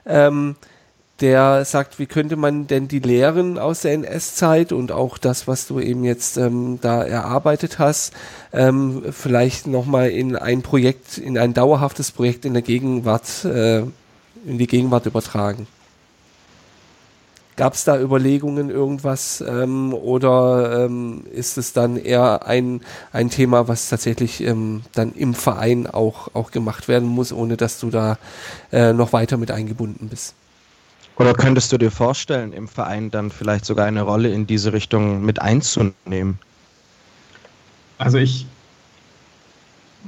Ähm, 0.06 0.56
der 1.22 1.64
sagt, 1.64 2.00
wie 2.00 2.08
könnte 2.08 2.36
man 2.36 2.68
denn 2.68 2.88
die 2.88 3.00
Lehren 3.00 3.60
aus 3.60 3.82
der 3.82 3.94
NS-Zeit 3.94 4.72
und 4.72 4.92
auch 4.92 5.18
das, 5.18 5.48
was 5.48 5.68
du 5.68 5.80
eben 5.80 6.04
jetzt 6.04 6.38
ähm, 6.38 6.80
da 6.82 7.04
erarbeitet 7.04 7.78
hast, 7.78 8.14
ähm, 8.52 9.04
vielleicht 9.12 9.68
nochmal 9.68 10.10
in 10.10 10.36
ein 10.36 10.64
Projekt, 10.64 11.20
in 11.20 11.38
ein 11.38 11.54
dauerhaftes 11.54 12.12
Projekt 12.12 12.46
in 12.46 12.54
der 12.54 12.64
Gegenwart, 12.64 13.46
äh, 13.46 13.82
in 14.46 14.58
die 14.58 14.68
Gegenwart 14.68 15.06
übertragen. 15.06 15.68
Gab 17.56 17.74
es 17.74 17.84
da 17.84 18.00
Überlegungen, 18.00 18.72
irgendwas, 18.72 19.44
ähm, 19.48 19.94
oder 19.94 20.86
ähm, 20.86 21.24
ist 21.32 21.60
es 21.60 21.72
dann 21.72 21.98
eher 21.98 22.48
ein, 22.48 22.82
ein 23.12 23.30
Thema, 23.30 23.68
was 23.68 23.90
tatsächlich 23.90 24.42
ähm, 24.42 24.82
dann 24.94 25.14
im 25.14 25.36
Verein 25.36 25.86
auch, 25.86 26.34
auch 26.34 26.50
gemacht 26.50 26.88
werden 26.88 27.08
muss, 27.08 27.32
ohne 27.32 27.56
dass 27.56 27.80
du 27.80 27.92
da 27.92 28.18
äh, 28.72 28.92
noch 28.92 29.14
weiter 29.14 29.38
mit 29.38 29.52
eingebunden 29.52 30.10
bist? 30.10 30.34
Oder 31.18 31.34
könntest 31.34 31.72
du 31.72 31.78
dir 31.78 31.92
vorstellen, 31.92 32.54
im 32.54 32.68
Verein 32.68 33.12
dann 33.12 33.30
vielleicht 33.30 33.66
sogar 33.66 33.86
eine 33.86 34.02
Rolle 34.02 34.30
in 34.30 34.48
diese 34.48 34.74
Richtung 34.74 35.24
mit 35.24 35.42
einzunehmen? 35.42 36.40
Also 38.00 38.18
ich 38.18 38.48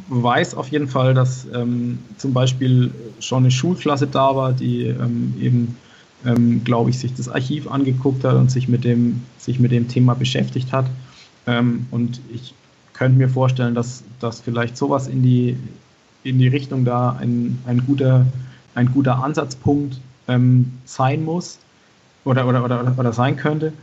weiß 0.10 0.56
auf 0.56 0.70
jeden 0.70 0.88
Fall, 0.88 1.14
dass 1.14 1.48
ähm, 1.54 2.00
zum 2.18 2.34
Beispiel 2.34 2.92
schon 3.20 3.44
eine 3.44 3.52
Schulklasse 3.52 4.08
da 4.08 4.36
war, 4.36 4.54
die 4.54 4.86
ähm, 4.86 5.34
eben, 5.40 5.78
ähm, 6.26 6.64
glaube 6.64 6.90
ich, 6.90 7.00
sich 7.00 7.14
das 7.14 7.30
Archiv 7.30 7.70
angeguckt 7.70 8.24
hat 8.24 8.36
und 8.36 8.50
sich 8.52 8.68
mit 8.68 8.84
dem, 8.84 9.22
sich 9.38 9.60
mit 9.60 9.72
dem 9.72 9.88
Thema 9.88 10.16
beschäftigt 10.16 10.74
hat. 10.74 10.88
Ähm, 11.48 11.86
und 11.92 12.20
ich 12.34 12.54
könnte 12.94 13.18
mir 13.18 13.30
vorstellen, 13.30 13.76
dass, 13.76 14.04
dass 14.20 14.42
vielleicht 14.42 14.76
sowas 14.76 15.08
in 15.08 15.22
die, 15.22 15.56
in 16.24 16.40
die 16.40 16.48
Richtung 16.48 16.84
da 16.84 17.16
ein, 17.20 17.60
ein, 17.68 17.86
guter, 17.86 18.26
ein 18.74 18.92
guter 18.92 19.24
Ansatzpunkt 19.24 20.00
ähm, 20.28 20.72
sein 20.86 21.24
muss 21.24 21.60
oder, 22.24 22.48
oder, 22.48 22.64
oder, 22.64 22.94
oder 22.98 23.14
sein 23.14 23.36
könnte. 23.36 23.74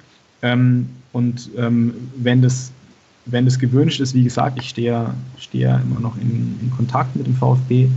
Ähm, 0.43 0.89
und 1.13 1.51
wenn 1.55 2.41
das 2.41 2.73
wenn 3.25 3.45
das 3.45 3.59
gewünscht 3.59 4.01
ist, 4.01 4.15
wie 4.15 4.25
gesagt, 4.25 4.59
ich 4.61 4.69
stehe, 4.69 5.15
stehe 5.39 5.69
ja 5.69 5.79
immer 5.79 6.01
noch 6.01 6.17
in, 6.17 6.59
in 6.61 6.73
Kontakt 6.77 7.15
mit 7.17 7.27
dem 7.27 7.37
VfB. 7.37 7.89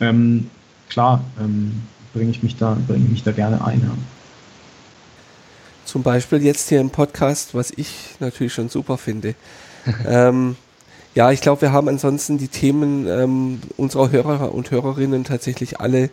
Ähm, 0.00 0.50
klar, 0.88 1.24
ähm, 1.40 1.82
bringe 2.12 2.30
ich 2.30 2.42
mich 2.42 2.56
da, 2.56 2.76
bringe 2.86 3.08
mich 3.08 3.22
da 3.22 3.32
gerne 3.32 3.64
ein. 3.64 3.80
Ja. 3.80 3.90
Zum 5.84 6.02
Beispiel 6.02 6.42
jetzt 6.42 6.68
hier 6.68 6.80
im 6.80 6.90
Podcast, 6.90 7.54
was 7.54 7.70
ich 7.70 8.16
natürlich 8.20 8.52
schon 8.52 8.68
super 8.68 8.98
finde. 8.98 9.34
ähm, 10.06 10.56
ja, 11.14 11.30
ich 11.30 11.40
glaube, 11.40 11.62
wir 11.62 11.72
haben 11.72 11.88
ansonsten 11.88 12.38
die 12.38 12.48
Themen 12.48 13.06
ähm, 13.06 13.60
unserer 13.76 14.10
Hörer 14.10 14.52
und 14.52 14.70
Hörerinnen 14.70 15.24
tatsächlich 15.24 15.80
alle, 15.80 16.10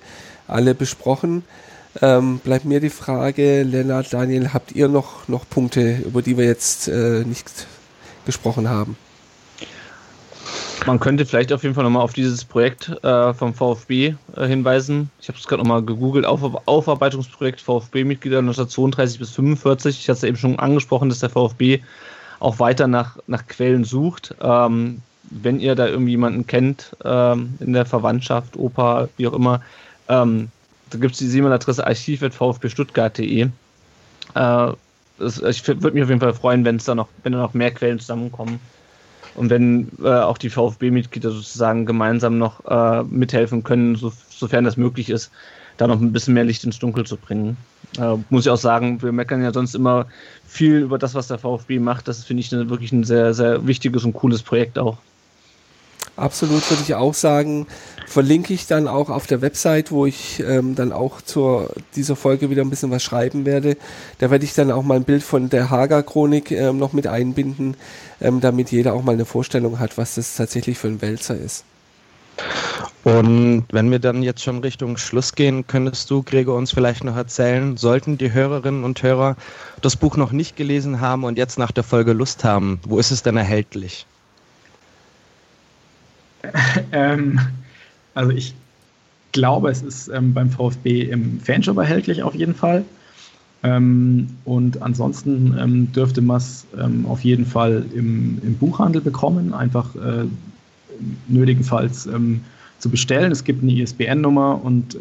alle 0.47 0.75
besprochen. 0.75 1.43
Ähm, 2.01 2.39
bleibt 2.39 2.65
mir 2.65 2.79
die 2.79 2.89
Frage, 2.89 3.63
Lennart, 3.63 4.13
Daniel, 4.13 4.53
habt 4.53 4.71
ihr 4.71 4.87
noch, 4.87 5.27
noch 5.27 5.49
Punkte, 5.49 5.97
über 6.05 6.21
die 6.21 6.37
wir 6.37 6.45
jetzt 6.45 6.87
äh, 6.87 7.23
nicht 7.25 7.67
gesprochen 8.25 8.69
haben. 8.69 8.95
Man 10.87 10.99
könnte 10.99 11.25
vielleicht 11.25 11.53
auf 11.53 11.61
jeden 11.61 11.75
Fall 11.75 11.83
nochmal 11.83 12.01
auf 12.01 12.13
dieses 12.13 12.43
Projekt 12.43 12.89
äh, 13.03 13.33
vom 13.33 13.53
VfB 13.53 14.15
äh, 14.35 14.47
hinweisen. 14.47 15.11
Ich 15.21 15.27
habe 15.27 15.37
es 15.37 15.47
gerade 15.47 15.61
nochmal 15.61 15.83
gegoogelt, 15.83 16.25
auf, 16.25 16.41
Aufarbeitungsprojekt 16.65 17.61
VfB-Mitglieder 17.61 18.39
1932 18.39 19.19
bis 19.19 19.29
45. 19.31 19.99
Ich 19.99 20.09
hatte 20.09 20.17
es 20.17 20.23
eben 20.23 20.37
schon 20.37 20.57
angesprochen, 20.57 21.09
dass 21.09 21.19
der 21.19 21.29
VfB 21.29 21.81
auch 22.39 22.57
weiter 22.57 22.87
nach, 22.87 23.17
nach 23.27 23.45
Quellen 23.45 23.83
sucht. 23.83 24.33
Ähm, 24.41 25.01
wenn 25.29 25.59
ihr 25.59 25.75
da 25.75 25.87
irgendwie 25.87 26.11
jemanden 26.11 26.47
kennt 26.47 26.95
ähm, 27.05 27.53
in 27.59 27.73
der 27.73 27.85
Verwandtschaft, 27.85 28.57
Opa, 28.57 29.07
wie 29.17 29.27
auch 29.27 29.33
immer, 29.33 29.61
ähm, 30.09 30.49
da 30.91 30.97
gibt 30.99 31.13
es 31.13 31.19
die 31.19 31.37
E-Mail-Adresse 31.37 31.85
archiv.vfbstuttgart.de. 31.85 33.47
Äh, 34.35 34.71
ich 35.19 35.67
würde 35.67 35.91
mich 35.91 36.03
auf 36.03 36.09
jeden 36.09 36.19
Fall 36.19 36.33
freuen, 36.33 36.65
wenn 36.65 36.77
es 36.77 36.85
da 36.85 36.95
noch, 36.95 37.07
wenn 37.23 37.33
da 37.33 37.39
noch 37.39 37.53
mehr 37.53 37.71
Quellen 37.71 37.99
zusammenkommen. 37.99 38.59
Und 39.35 39.49
wenn 39.49 39.89
äh, 40.03 40.09
auch 40.09 40.37
die 40.37 40.49
VfB-Mitglieder 40.49 41.31
sozusagen 41.31 41.85
gemeinsam 41.85 42.37
noch 42.37 42.65
äh, 42.65 43.03
mithelfen 43.03 43.63
können, 43.63 43.95
so, 43.95 44.11
sofern 44.29 44.65
das 44.65 44.77
möglich 44.77 45.09
ist, 45.09 45.31
da 45.77 45.87
noch 45.87 45.99
ein 45.99 46.11
bisschen 46.11 46.33
mehr 46.33 46.43
Licht 46.43 46.63
ins 46.63 46.79
Dunkel 46.79 47.05
zu 47.05 47.17
bringen. 47.17 47.55
Äh, 47.97 48.17
muss 48.29 48.45
ich 48.45 48.49
auch 48.49 48.57
sagen, 48.57 49.01
wir 49.01 49.11
meckern 49.11 49.41
ja 49.41 49.53
sonst 49.53 49.73
immer 49.73 50.05
viel 50.45 50.79
über 50.79 50.97
das, 50.97 51.15
was 51.15 51.27
der 51.27 51.37
VfB 51.37 51.79
macht. 51.79 52.07
Das 52.07 52.23
finde 52.23 52.41
ich 52.41 52.53
eine, 52.53 52.69
wirklich 52.69 52.91
ein 52.91 53.03
sehr, 53.03 53.33
sehr 53.33 53.65
wichtiges 53.65 54.03
und 54.03 54.13
cooles 54.13 54.43
Projekt 54.43 54.77
auch. 54.77 54.97
Absolut 56.17 56.69
würde 56.69 56.83
ich 56.83 56.93
auch 56.93 57.13
sagen. 57.13 57.67
Verlinke 58.11 58.53
ich 58.53 58.67
dann 58.67 58.89
auch 58.89 59.09
auf 59.09 59.25
der 59.25 59.41
Website, 59.41 59.89
wo 59.89 60.05
ich 60.05 60.43
ähm, 60.45 60.75
dann 60.75 60.91
auch 60.91 61.21
zu 61.21 61.65
dieser 61.95 62.17
Folge 62.17 62.49
wieder 62.49 62.61
ein 62.61 62.69
bisschen 62.69 62.91
was 62.91 63.01
schreiben 63.01 63.45
werde. 63.45 63.77
Da 64.19 64.29
werde 64.29 64.43
ich 64.43 64.53
dann 64.53 64.69
auch 64.69 64.83
mal 64.83 64.95
ein 64.95 65.05
Bild 65.05 65.23
von 65.23 65.49
der 65.49 65.69
Hager-Chronik 65.69 66.51
ähm, 66.51 66.77
noch 66.77 66.91
mit 66.91 67.07
einbinden, 67.07 67.77
ähm, 68.19 68.41
damit 68.41 68.69
jeder 68.69 68.95
auch 68.95 69.03
mal 69.03 69.13
eine 69.13 69.23
Vorstellung 69.23 69.79
hat, 69.79 69.97
was 69.97 70.15
das 70.15 70.35
tatsächlich 70.35 70.77
für 70.77 70.89
ein 70.89 71.01
Wälzer 71.01 71.37
ist. 71.37 71.63
Und 73.05 73.63
wenn 73.71 73.89
wir 73.89 73.99
dann 73.99 74.23
jetzt 74.23 74.43
schon 74.43 74.59
Richtung 74.59 74.97
Schluss 74.97 75.33
gehen, 75.33 75.65
könntest 75.65 76.09
du, 76.09 76.21
Gregor, 76.21 76.57
uns 76.57 76.71
vielleicht 76.73 77.05
noch 77.05 77.15
erzählen, 77.15 77.77
sollten 77.77 78.17
die 78.17 78.33
Hörerinnen 78.33 78.83
und 78.83 79.01
Hörer 79.01 79.37
das 79.81 79.95
Buch 79.95 80.17
noch 80.17 80.33
nicht 80.33 80.57
gelesen 80.57 80.99
haben 80.99 81.23
und 81.23 81.37
jetzt 81.37 81.57
nach 81.57 81.71
der 81.71 81.85
Folge 81.85 82.11
Lust 82.11 82.43
haben, 82.43 82.81
wo 82.83 82.99
ist 82.99 83.11
es 83.11 83.23
denn 83.23 83.37
erhältlich? 83.37 84.05
ähm, 86.91 87.39
also 88.13 88.31
ich 88.31 88.53
glaube, 89.31 89.69
es 89.69 89.81
ist 89.81 90.09
ähm, 90.09 90.33
beim 90.33 90.49
VfB 90.49 91.03
im 91.03 91.39
Fanshop 91.39 91.77
erhältlich 91.77 92.23
auf 92.23 92.35
jeden 92.35 92.55
Fall. 92.55 92.83
Ähm, 93.63 94.27
und 94.45 94.81
ansonsten 94.81 95.55
ähm, 95.59 95.91
dürfte 95.91 96.21
man 96.21 96.37
es 96.37 96.65
ähm, 96.79 97.05
auf 97.05 97.21
jeden 97.21 97.45
Fall 97.45 97.85
im, 97.93 98.41
im, 98.43 98.55
Buchhandel 98.55 99.01
bekommen, 99.01 99.53
einfach 99.53 99.95
äh, 99.95 100.25
nötigenfalls 101.27 102.07
ähm, 102.07 102.41
zu 102.79 102.89
bestellen. 102.89 103.31
Es 103.31 103.43
gibt 103.43 103.61
eine 103.61 103.71
ISBN-Nummer 103.73 104.59
und 104.63 104.97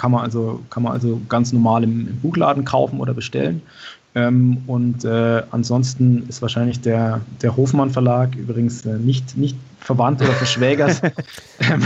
kann 0.00 0.12
man 0.12 0.22
also, 0.22 0.62
kann 0.70 0.82
man 0.82 0.92
also 0.92 1.20
ganz 1.28 1.52
normal 1.52 1.84
im, 1.84 2.08
im 2.08 2.16
Buchladen 2.20 2.64
kaufen 2.64 3.00
oder 3.00 3.12
bestellen. 3.12 3.60
Ähm, 4.14 4.62
und 4.66 5.04
äh, 5.04 5.42
ansonsten 5.50 6.28
ist 6.28 6.42
wahrscheinlich 6.42 6.80
der, 6.80 7.20
der 7.42 7.56
Hofmann 7.56 7.90
Verlag 7.90 8.34
übrigens 8.34 8.84
äh, 8.84 8.94
nicht, 8.94 9.36
nicht 9.36 9.56
verwandt 9.78 10.20
oder 10.20 10.32
verschwägert 10.32 11.00
ähm, 11.60 11.82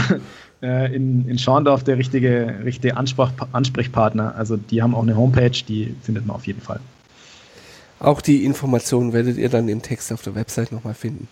äh, 0.63 0.95
in, 0.95 1.27
in 1.29 1.37
Schorndorf 1.37 1.83
der 1.83 1.97
richtige, 1.97 2.55
richtige 2.63 2.97
Ansprach, 2.97 3.31
Ansprechpartner. 3.51 4.33
Also 4.35 4.57
die 4.57 4.81
haben 4.81 4.95
auch 4.95 5.03
eine 5.03 5.15
Homepage, 5.15 5.51
die 5.51 5.95
findet 6.01 6.25
man 6.25 6.35
auf 6.35 6.47
jeden 6.47 6.61
Fall. 6.61 6.79
Auch 7.99 8.21
die 8.21 8.43
Informationen 8.43 9.13
werdet 9.13 9.37
ihr 9.37 9.49
dann 9.49 9.69
im 9.69 9.81
Text 9.83 10.11
auf 10.11 10.23
der 10.23 10.33
Website 10.35 10.71
nochmal 10.71 10.95
finden. 10.95 11.27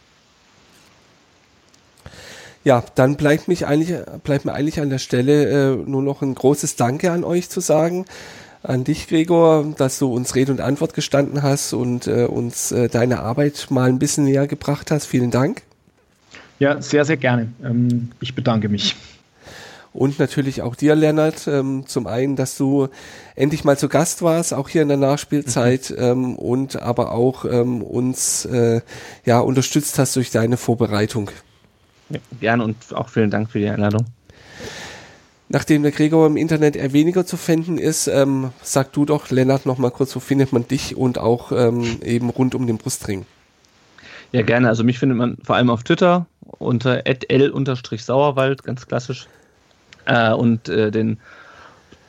Ja, 2.64 2.84
dann 2.96 3.18
bleibt, 3.18 3.50
mich 3.50 3.66
eigentlich, 3.66 3.98
bleibt 4.24 4.46
mir 4.46 4.54
eigentlich 4.54 4.80
an 4.80 4.90
der 4.90 5.00
Stelle 5.00 5.74
äh, 5.74 5.76
nur 5.76 6.02
noch 6.02 6.22
ein 6.22 6.34
großes 6.34 6.78
Danke 6.78 7.12
an 7.12 7.24
euch 7.24 7.50
zu 7.50 7.60
sagen 7.60 8.06
an 8.64 8.84
dich, 8.84 9.08
Gregor, 9.08 9.74
dass 9.78 10.00
du 10.00 10.12
uns 10.12 10.36
Rede 10.36 10.52
und 10.52 10.62
Antwort 10.62 10.94
gestanden 10.94 11.44
hast 11.44 11.74
und 11.74 12.08
äh, 12.08 12.26
uns 12.26 12.72
äh, 12.72 12.90
deine 12.90 13.20
Arbeit 13.20 13.68
mal 13.70 13.90
ein 13.90 14.00
bisschen 14.00 14.24
näher 14.24 14.48
gebracht 14.48 14.90
hast. 14.90 15.06
Vielen 15.06 15.32
Dank. 15.32 15.62
Ja, 16.60 16.82
sehr, 16.82 17.04
sehr 17.04 17.18
gerne. 17.18 17.52
Ähm, 17.64 18.12
ich 18.22 18.36
bedanke 18.36 18.70
mich. 18.70 18.96
Und 19.92 20.18
natürlich 20.18 20.64
auch 20.64 20.76
dir, 20.76 20.96
Lennart, 20.96 21.48
ähm, 21.48 21.84
zum 21.86 22.08
einen, 22.08 22.36
dass 22.36 22.58
du 22.58 22.88
endlich 23.36 23.64
mal 23.64 23.78
zu 23.78 23.90
Gast 23.90 24.24
warst, 24.24 24.54
auch 24.54 24.68
hier 24.68 24.82
in 24.82 24.88
der 24.88 24.98
Nachspielzeit, 24.98 25.92
mhm. 25.92 26.04
ähm, 26.04 26.36
und 26.36 26.82
aber 26.82 27.12
auch 27.12 27.46
ähm, 27.46 27.84
uns 27.84 28.46
äh, 28.46 28.82
ja 29.26 29.40
unterstützt 29.40 30.00
hast 30.00 30.16
durch 30.16 30.32
deine 30.32 30.58
Vorbereitung. 30.58 31.30
Ja, 32.10 32.20
gerne 32.40 32.64
und 32.64 32.76
auch 32.94 33.10
vielen 33.10 33.30
Dank 33.30 33.52
für 33.52 33.60
die 33.60 33.70
Einladung. 33.70 34.06
Nachdem 35.54 35.84
der 35.84 35.92
Gregor 35.92 36.26
im 36.26 36.36
Internet 36.36 36.76
eher 36.76 36.94
weniger 36.94 37.28
zu 37.28 37.38
finden 37.38 37.78
ist, 37.78 38.08
ähm, 38.08 38.50
sag 38.64 38.92
du 38.92 39.06
doch, 39.06 39.30
Lennart, 39.30 39.68
noch 39.68 39.78
mal 39.78 39.92
kurz, 39.92 40.16
wo 40.16 40.20
findet 40.20 40.52
man 40.52 40.68
dich 40.68 40.98
und 40.98 41.20
auch 41.20 41.52
ähm, 41.52 42.00
eben 42.04 42.32
rund 42.32 42.56
um 42.56 42.66
den 42.66 42.80
Brustring? 42.80 43.28
Ja, 44.32 44.42
gerne. 44.42 44.68
Also 44.68 44.84
mich 44.84 44.98
findet 44.98 45.16
man 45.16 45.38
vor 45.44 45.56
allem 45.56 45.70
auf 45.70 45.84
Twitter 45.84 46.26
unter 46.58 47.06
l-sauerwald, 47.06 48.64
ganz 48.64 48.88
klassisch. 48.88 49.28
Äh, 50.06 50.34
und 50.34 50.70
äh, 50.70 50.90
den 50.90 51.20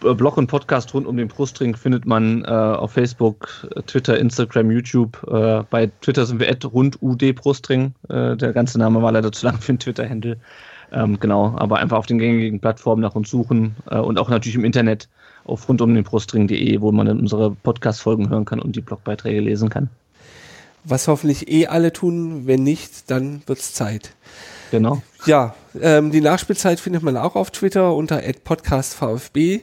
Blog 0.01 0.39
und 0.39 0.47
Podcast 0.47 0.95
rund 0.95 1.07
um 1.07 1.19
den 1.19 1.29
Brustring 1.29 1.77
findet 1.77 2.07
man 2.07 2.45
äh, 2.45 2.49
auf 2.49 2.93
Facebook, 2.93 3.69
Twitter, 3.87 4.19
Instagram, 4.19 4.71
YouTube. 4.71 5.23
Äh, 5.31 5.65
bei 5.69 5.91
Twitter 6.01 6.25
sind 6.25 6.41
wir 6.41 6.49
rundudbrustring. 6.65 7.95
Äh, 8.09 8.39
der 8.39 8.55
ganze 8.55 8.79
Name 8.79 9.03
war 9.03 9.13
leider 9.13 9.33
zu 9.33 9.45
lang 9.45 9.59
für 9.59 9.75
den 9.75 9.81
Twitter-Handle. 9.81 10.39
Ähm, 10.93 11.19
genau, 11.21 11.55
aber 11.57 11.79
einfach 11.79 11.99
auf 11.99 12.07
den 12.07 12.19
gängigen 12.19 12.61
Plattformen 12.61 13.03
nach 13.03 13.15
uns 13.15 13.31
suchen 13.31 13.77
äh, 13.91 13.99
und 13.99 14.19
auch 14.19 14.29
natürlich 14.29 14.55
im 14.55 14.65
Internet 14.65 15.09
auf 15.45 15.69
rundumdenbrustring.de, 15.69 16.81
wo 16.81 16.93
man 16.93 17.07
dann 17.07 17.21
unsere 17.21 17.51
Podcast-Folgen 17.51 18.31
hören 18.31 18.45
kann 18.45 18.61
und 18.61 18.77
die 18.77 18.81
Blogbeiträge 18.81 19.41
lesen 19.41 19.69
kann. 19.69 19.91
Was 20.85 21.09
hoffentlich 21.09 21.51
eh 21.51 21.67
alle 21.67 21.93
tun, 21.93 22.47
wenn 22.47 22.63
nicht, 22.63 23.11
dann 23.11 23.43
wird's 23.47 23.73
Zeit. 23.73 24.15
Genau. 24.71 25.03
Ja, 25.27 25.55
ähm, 25.81 26.11
die 26.11 26.21
Nachspielzeit 26.21 26.81
findet 26.81 27.03
man 27.03 27.17
auch 27.17 27.37
auf 27.37 27.51
Twitter 27.51 27.95
unter 27.95 28.21
@podcastvfb. 28.45 29.63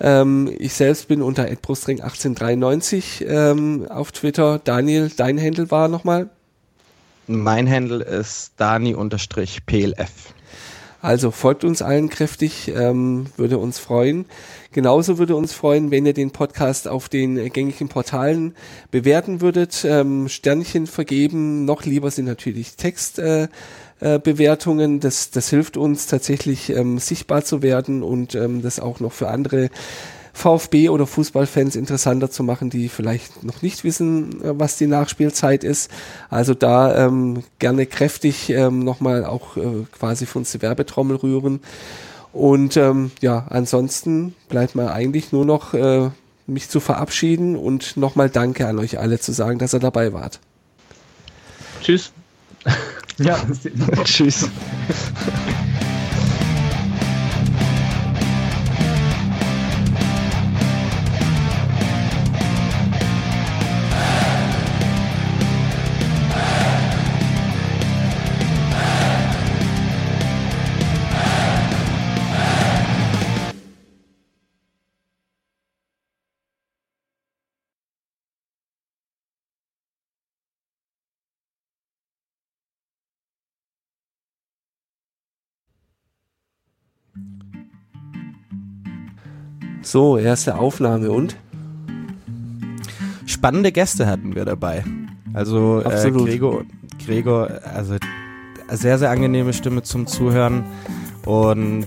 Ähm, 0.00 0.50
ich 0.58 0.74
selbst 0.74 1.08
bin 1.08 1.22
unter 1.22 1.44
@brustring1893 1.44 3.26
ähm, 3.26 3.86
auf 3.88 4.12
Twitter. 4.12 4.60
Daniel, 4.62 5.10
dein 5.16 5.40
Handle 5.40 5.70
war 5.70 5.88
nochmal? 5.88 6.28
Mein 7.26 7.70
Handle 7.70 8.02
ist 8.02 8.52
dani-plf. 8.56 10.34
Also 11.00 11.30
folgt 11.30 11.62
uns 11.62 11.80
allen 11.80 12.08
kräftig, 12.08 12.72
ähm, 12.74 13.26
würde 13.36 13.58
uns 13.58 13.78
freuen. 13.78 14.24
Genauso 14.72 15.18
würde 15.18 15.36
uns 15.36 15.52
freuen, 15.52 15.92
wenn 15.92 16.04
ihr 16.04 16.12
den 16.12 16.32
Podcast 16.32 16.88
auf 16.88 17.08
den 17.08 17.52
gängigen 17.52 17.88
Portalen 17.88 18.56
bewerten 18.90 19.40
würdet, 19.40 19.84
ähm, 19.84 20.28
Sternchen 20.28 20.88
vergeben. 20.88 21.64
Noch 21.64 21.84
lieber 21.84 22.10
sind 22.10 22.24
natürlich 22.24 22.74
Textbewertungen. 22.74 24.90
Äh, 24.90 24.96
äh, 24.96 24.98
das, 24.98 25.30
das 25.30 25.50
hilft 25.50 25.76
uns 25.76 26.08
tatsächlich 26.08 26.70
ähm, 26.70 26.98
sichtbar 26.98 27.44
zu 27.44 27.62
werden 27.62 28.02
und 28.02 28.34
ähm, 28.34 28.62
das 28.62 28.80
auch 28.80 28.98
noch 28.98 29.12
für 29.12 29.28
andere 29.28 29.70
VfB 30.38 30.88
oder 30.88 31.06
Fußballfans 31.06 31.76
interessanter 31.76 32.30
zu 32.30 32.42
machen, 32.42 32.70
die 32.70 32.88
vielleicht 32.88 33.42
noch 33.42 33.60
nicht 33.60 33.84
wissen, 33.84 34.42
äh, 34.42 34.58
was 34.58 34.76
die 34.76 34.86
Nachspielzeit 34.86 35.64
ist. 35.64 35.90
Also 36.30 36.54
da 36.54 37.06
ähm, 37.06 37.42
gerne 37.58 37.86
kräftig 37.86 38.48
ähm, 38.50 38.78
nochmal 38.78 39.24
auch 39.24 39.56
äh, 39.56 39.84
quasi 39.92 40.26
für 40.26 40.38
uns 40.38 40.52
die 40.52 40.62
Werbetrommel 40.62 41.16
rühren. 41.16 41.60
Und 42.32 42.76
ähm, 42.76 43.10
ja, 43.20 43.46
ansonsten 43.50 44.34
bleibt 44.48 44.74
mir 44.74 44.92
eigentlich 44.92 45.32
nur 45.32 45.44
noch 45.44 45.74
äh, 45.74 46.10
mich 46.46 46.68
zu 46.68 46.80
verabschieden 46.80 47.56
und 47.56 47.96
nochmal 47.96 48.30
Danke 48.30 48.66
an 48.66 48.78
euch 48.78 48.98
alle 48.98 49.18
zu 49.18 49.32
sagen, 49.32 49.58
dass 49.58 49.74
ihr 49.74 49.80
dabei 49.80 50.12
wart. 50.12 50.40
Tschüss. 51.82 52.12
Ja, 53.18 53.38
Tschüss. 54.04 54.48
So, 89.88 90.18
erste 90.18 90.58
Aufnahme 90.58 91.10
und? 91.10 91.34
Spannende 93.24 93.72
Gäste 93.72 94.06
hatten 94.06 94.34
wir 94.34 94.44
dabei. 94.44 94.84
Also 95.32 95.80
äh. 95.80 96.10
Gregor, 96.10 96.64
Gregor, 97.02 97.48
also 97.74 97.96
sehr, 98.70 98.98
sehr 98.98 99.08
angenehme 99.08 99.54
Stimme 99.54 99.82
zum 99.82 100.06
Zuhören. 100.06 100.64
Und 101.24 101.86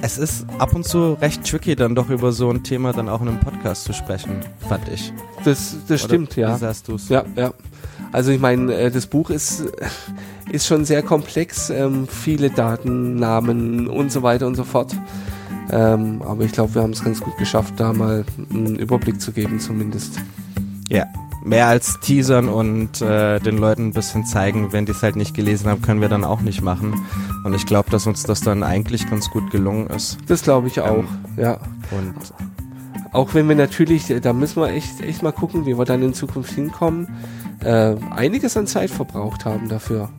es 0.00 0.16
ist 0.16 0.46
ab 0.58 0.74
und 0.74 0.86
zu 0.86 1.18
recht 1.20 1.46
tricky, 1.46 1.76
dann 1.76 1.94
doch 1.94 2.08
über 2.08 2.32
so 2.32 2.48
ein 2.48 2.62
Thema 2.62 2.94
dann 2.94 3.10
auch 3.10 3.20
in 3.20 3.28
einem 3.28 3.40
Podcast 3.40 3.84
zu 3.84 3.92
sprechen, 3.92 4.40
fand 4.66 4.88
ich. 4.88 5.12
Das, 5.44 5.76
das 5.86 6.04
Oder 6.04 6.08
stimmt, 6.08 6.36
ja. 6.36 6.54
Wie 6.54 6.58
sahst 6.58 6.88
du's? 6.88 7.10
Ja, 7.10 7.26
ja. 7.36 7.52
Also 8.10 8.30
ich 8.30 8.40
meine, 8.40 8.72
äh, 8.72 8.90
das 8.90 9.06
Buch 9.06 9.28
ist, 9.28 9.64
ist 10.50 10.66
schon 10.66 10.86
sehr 10.86 11.02
komplex, 11.02 11.68
ähm, 11.68 12.08
viele 12.08 12.48
Daten, 12.48 13.16
Namen 13.16 13.86
und 13.86 14.10
so 14.10 14.22
weiter 14.22 14.46
und 14.46 14.54
so 14.54 14.64
fort. 14.64 14.96
Ähm, 15.70 16.22
aber 16.22 16.44
ich 16.44 16.52
glaube, 16.52 16.74
wir 16.74 16.82
haben 16.82 16.92
es 16.92 17.04
ganz 17.04 17.20
gut 17.20 17.36
geschafft, 17.36 17.74
da 17.76 17.92
mal 17.92 18.24
einen 18.50 18.76
Überblick 18.76 19.20
zu 19.20 19.32
geben 19.32 19.60
zumindest. 19.60 20.20
Ja, 20.88 21.06
mehr 21.44 21.66
als 21.66 22.00
teasern 22.00 22.48
und 22.48 23.00
äh, 23.00 23.38
den 23.40 23.58
Leuten 23.58 23.88
ein 23.88 23.92
bisschen 23.92 24.24
zeigen, 24.24 24.72
wenn 24.72 24.86
die 24.86 24.92
es 24.92 25.02
halt 25.02 25.16
nicht 25.16 25.34
gelesen 25.34 25.68
haben, 25.68 25.82
können 25.82 26.00
wir 26.00 26.08
dann 26.08 26.24
auch 26.24 26.40
nicht 26.40 26.62
machen. 26.62 26.94
Und 27.44 27.54
ich 27.54 27.66
glaube, 27.66 27.90
dass 27.90 28.06
uns 28.06 28.22
das 28.22 28.40
dann 28.40 28.62
eigentlich 28.62 29.08
ganz 29.08 29.30
gut 29.30 29.50
gelungen 29.50 29.88
ist. 29.88 30.18
Das 30.26 30.42
glaube 30.42 30.68
ich 30.68 30.80
auch, 30.80 31.04
ja. 31.36 31.58
Und 31.90 32.14
Auch 33.12 33.34
wenn 33.34 33.48
wir 33.48 33.56
natürlich, 33.56 34.10
äh, 34.10 34.20
da 34.20 34.32
müssen 34.32 34.60
wir 34.60 34.68
echt, 34.68 35.00
echt 35.00 35.22
mal 35.22 35.32
gucken, 35.32 35.66
wie 35.66 35.78
wir 35.78 35.84
dann 35.84 36.02
in 36.02 36.14
Zukunft 36.14 36.52
hinkommen, 36.52 37.08
äh, 37.64 37.94
einiges 38.10 38.56
an 38.56 38.66
Zeit 38.66 38.90
verbraucht 38.90 39.44
haben 39.44 39.68
dafür. 39.68 40.10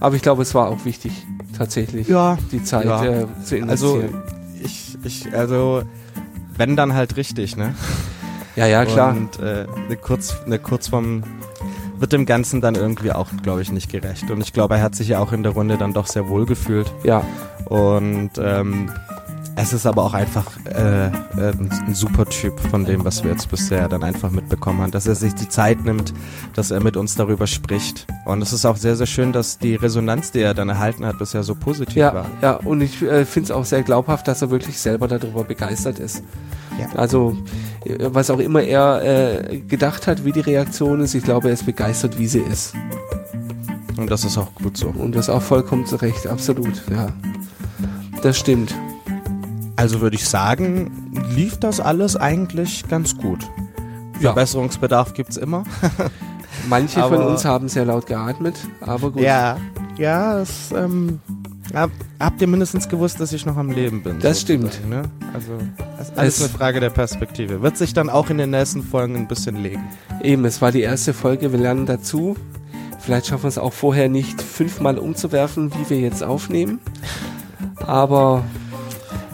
Aber 0.00 0.16
ich 0.16 0.22
glaube, 0.22 0.42
es 0.42 0.54
war 0.54 0.68
auch 0.68 0.84
wichtig, 0.84 1.12
tatsächlich, 1.56 2.08
ja, 2.08 2.38
die 2.50 2.64
Zeit 2.64 2.86
Ja. 2.86 3.04
äh, 3.04 3.26
zu 3.44 3.56
also 3.62 3.96
investieren. 4.00 4.22
ich, 4.62 4.98
ich, 5.04 5.34
also 5.34 5.82
wenn 6.56 6.74
dann 6.76 6.94
halt 6.94 7.16
richtig, 7.16 7.56
ne? 7.56 7.74
ja, 8.56 8.66
ja, 8.66 8.84
klar. 8.84 9.10
Und 9.14 9.38
äh, 9.40 9.66
eine, 9.86 9.96
Kurz, 9.96 10.36
eine 10.46 10.58
Kurzform 10.58 11.22
wird 11.98 12.12
dem 12.12 12.24
Ganzen 12.24 12.60
dann 12.62 12.74
irgendwie 12.76 13.12
auch, 13.12 13.28
glaube 13.42 13.60
ich, 13.62 13.70
nicht 13.72 13.90
gerecht. 13.92 14.30
Und 14.30 14.40
ich 14.40 14.52
glaube, 14.54 14.76
er 14.76 14.82
hat 14.82 14.94
sich 14.94 15.08
ja 15.08 15.18
auch 15.20 15.32
in 15.32 15.42
der 15.42 15.52
Runde 15.52 15.76
dann 15.76 15.92
doch 15.92 16.06
sehr 16.06 16.28
wohl 16.28 16.46
gefühlt. 16.46 16.90
ja, 17.04 17.22
Und 17.66 18.30
ähm, 18.42 18.90
es 19.60 19.72
ist 19.72 19.86
aber 19.86 20.04
auch 20.04 20.14
einfach 20.14 20.46
äh, 20.66 21.06
äh, 21.06 21.10
ein, 21.36 21.70
ein 21.86 21.94
super 21.94 22.26
Typ 22.26 22.58
von 22.60 22.84
dem, 22.84 23.04
was 23.04 23.24
wir 23.24 23.30
jetzt 23.30 23.50
bisher 23.50 23.88
dann 23.88 24.02
einfach 24.02 24.30
mitbekommen 24.30 24.80
haben, 24.80 24.90
dass 24.90 25.06
er 25.06 25.14
sich 25.14 25.34
die 25.34 25.48
Zeit 25.48 25.84
nimmt, 25.84 26.14
dass 26.54 26.70
er 26.70 26.80
mit 26.82 26.96
uns 26.96 27.14
darüber 27.14 27.46
spricht. 27.46 28.06
Und 28.24 28.42
es 28.42 28.52
ist 28.52 28.64
auch 28.64 28.76
sehr, 28.76 28.96
sehr 28.96 29.06
schön, 29.06 29.32
dass 29.32 29.58
die 29.58 29.74
Resonanz, 29.74 30.32
die 30.32 30.40
er 30.40 30.54
dann 30.54 30.68
erhalten 30.68 31.04
hat, 31.04 31.18
bisher 31.18 31.42
so 31.42 31.54
positiv 31.54 31.96
Ja, 31.96 32.14
war. 32.14 32.26
ja, 32.42 32.52
und 32.54 32.80
ich 32.80 33.02
äh, 33.02 33.24
finde 33.24 33.46
es 33.46 33.50
auch 33.50 33.64
sehr 33.64 33.82
glaubhaft, 33.82 34.28
dass 34.28 34.42
er 34.42 34.50
wirklich 34.50 34.78
selber 34.78 35.08
darüber 35.08 35.44
begeistert 35.44 35.98
ist. 35.98 36.22
Ja. 36.78 36.86
Also, 36.96 37.36
äh, 37.84 37.96
was 38.00 38.30
auch 38.30 38.38
immer 38.38 38.62
er 38.62 39.50
äh, 39.50 39.58
gedacht 39.58 40.06
hat, 40.06 40.24
wie 40.24 40.32
die 40.32 40.40
Reaktion 40.40 41.00
ist, 41.00 41.14
ich 41.14 41.24
glaube, 41.24 41.48
er 41.48 41.54
ist 41.54 41.66
begeistert, 41.66 42.18
wie 42.18 42.26
sie 42.26 42.40
ist. 42.40 42.74
Und 43.96 44.10
das 44.10 44.24
ist 44.24 44.38
auch 44.38 44.54
gut 44.54 44.76
so. 44.76 44.88
Und 44.88 45.14
das 45.14 45.28
auch 45.28 45.42
vollkommen 45.42 45.84
zu 45.84 45.96
Recht, 45.96 46.26
absolut, 46.26 46.82
ja. 46.90 47.08
Das 48.22 48.38
stimmt. 48.38 48.74
Also 49.80 50.02
würde 50.02 50.16
ich 50.16 50.28
sagen, 50.28 50.90
lief 51.34 51.58
das 51.58 51.80
alles 51.80 52.14
eigentlich 52.14 52.86
ganz 52.88 53.16
gut. 53.16 53.48
Ja. 54.16 54.32
Verbesserungsbedarf 54.34 55.14
gibt's 55.14 55.38
immer. 55.38 55.64
Manche 56.68 57.00
von 57.00 57.14
Aber- 57.14 57.28
uns 57.30 57.46
haben 57.46 57.68
sehr 57.68 57.86
laut 57.86 58.06
geatmet, 58.06 58.56
aber 58.82 59.10
gut. 59.12 59.22
Ja, 59.22 59.56
ja, 59.96 60.40
es, 60.40 60.70
ähm, 60.76 61.20
hab, 61.72 61.90
habt 62.18 62.42
ihr 62.42 62.46
mindestens 62.46 62.88
gewusst, 62.90 63.20
dass 63.20 63.32
ich 63.32 63.46
noch 63.46 63.56
am 63.56 63.70
Leben 63.70 64.02
bin. 64.02 64.18
Das 64.20 64.42
stimmt. 64.42 64.86
Ne? 64.86 65.02
Also, 65.32 65.52
das 65.96 66.10
ist 66.10 66.18
alles 66.18 66.34
Es- 66.36 66.40
eine 66.42 66.50
Frage 66.58 66.80
der 66.80 66.90
Perspektive. 66.90 67.62
Wird 67.62 67.78
sich 67.78 67.94
dann 67.94 68.10
auch 68.10 68.28
in 68.28 68.36
den 68.36 68.50
nächsten 68.50 68.82
Folgen 68.82 69.16
ein 69.16 69.28
bisschen 69.28 69.56
legen. 69.56 69.82
Eben, 70.22 70.44
es 70.44 70.60
war 70.60 70.72
die 70.72 70.82
erste 70.82 71.14
Folge, 71.14 71.52
wir 71.52 71.58
lernen 71.58 71.86
dazu. 71.86 72.36
Vielleicht 72.98 73.28
schaffen 73.28 73.44
wir 73.44 73.48
es 73.48 73.56
auch 73.56 73.72
vorher 73.72 74.10
nicht, 74.10 74.42
fünfmal 74.42 74.98
umzuwerfen, 74.98 75.72
wie 75.72 75.88
wir 75.88 76.00
jetzt 76.00 76.22
aufnehmen. 76.22 76.80
Aber 77.86 78.44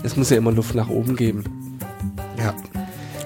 es 0.06 0.16
muss 0.16 0.30
ja 0.30 0.36
immer 0.36 0.52
Luft 0.52 0.74
nach 0.74 0.88
oben 0.88 1.16
geben. 1.16 1.44
Ja. 2.38 2.54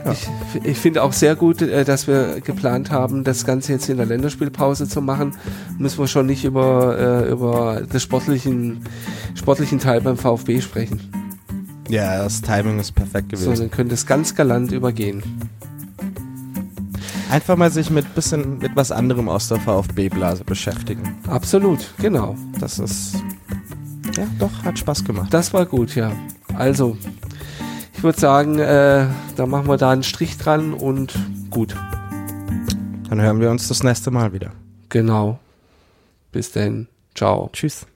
Ja. 0.04 0.12
Ich, 0.12 0.28
ich 0.64 0.78
finde 0.78 1.02
auch 1.02 1.12
sehr 1.12 1.36
gut, 1.36 1.60
äh, 1.60 1.84
dass 1.84 2.06
wir 2.06 2.40
geplant 2.40 2.90
haben, 2.90 3.22
das 3.22 3.44
Ganze 3.44 3.72
jetzt 3.72 3.88
in 3.90 3.98
der 3.98 4.06
Länderspielpause 4.06 4.88
zu 4.88 5.02
machen. 5.02 5.36
Müssen 5.78 5.98
wir 5.98 6.06
schon 6.08 6.24
nicht 6.26 6.44
über, 6.44 6.98
äh, 6.98 7.30
über 7.30 7.82
den 7.82 8.00
sportlichen, 8.00 8.82
sportlichen 9.34 9.78
Teil 9.78 10.00
beim 10.00 10.16
VfB 10.16 10.62
sprechen, 10.62 11.00
Ja, 11.90 12.22
das 12.22 12.40
Timing 12.40 12.78
ist 12.78 12.92
perfekt 12.92 13.28
gewesen. 13.28 13.44
sondern 13.54 13.70
können 13.70 13.90
das 13.90 14.06
ganz 14.06 14.34
galant 14.34 14.72
übergehen. 14.72 15.22
Einfach 17.30 17.56
mal 17.56 17.70
sich 17.70 17.90
mit 17.90 18.14
bisschen 18.14 18.58
mit 18.58 18.74
was 18.74 18.90
anderem 18.90 19.28
aus 19.28 19.48
der 19.48 19.60
VfB-Blase 19.60 20.44
beschäftigen. 20.44 21.14
Absolut, 21.28 21.92
genau. 22.00 22.36
Das 22.58 22.78
ist 22.78 23.16
ja 24.16 24.24
doch 24.38 24.50
hat 24.64 24.78
Spaß 24.78 25.04
gemacht. 25.04 25.32
Das 25.32 25.52
war 25.52 25.66
gut, 25.66 25.94
ja. 25.94 26.10
Also, 26.56 26.96
ich 27.94 28.02
würde 28.02 28.18
sagen, 28.18 28.58
äh, 28.58 29.06
da 29.36 29.46
machen 29.46 29.68
wir 29.68 29.76
da 29.76 29.90
einen 29.90 30.02
Strich 30.02 30.38
dran 30.38 30.74
und 30.74 31.14
gut. 31.50 31.74
Dann 33.08 33.20
hören 33.20 33.40
wir 33.40 33.50
uns 33.50 33.68
das 33.68 33.82
nächste 33.82 34.10
Mal 34.10 34.32
wieder. 34.32 34.52
Genau. 34.88 35.38
Bis 36.32 36.52
denn. 36.52 36.88
Ciao. 37.14 37.50
Tschüss. 37.52 37.86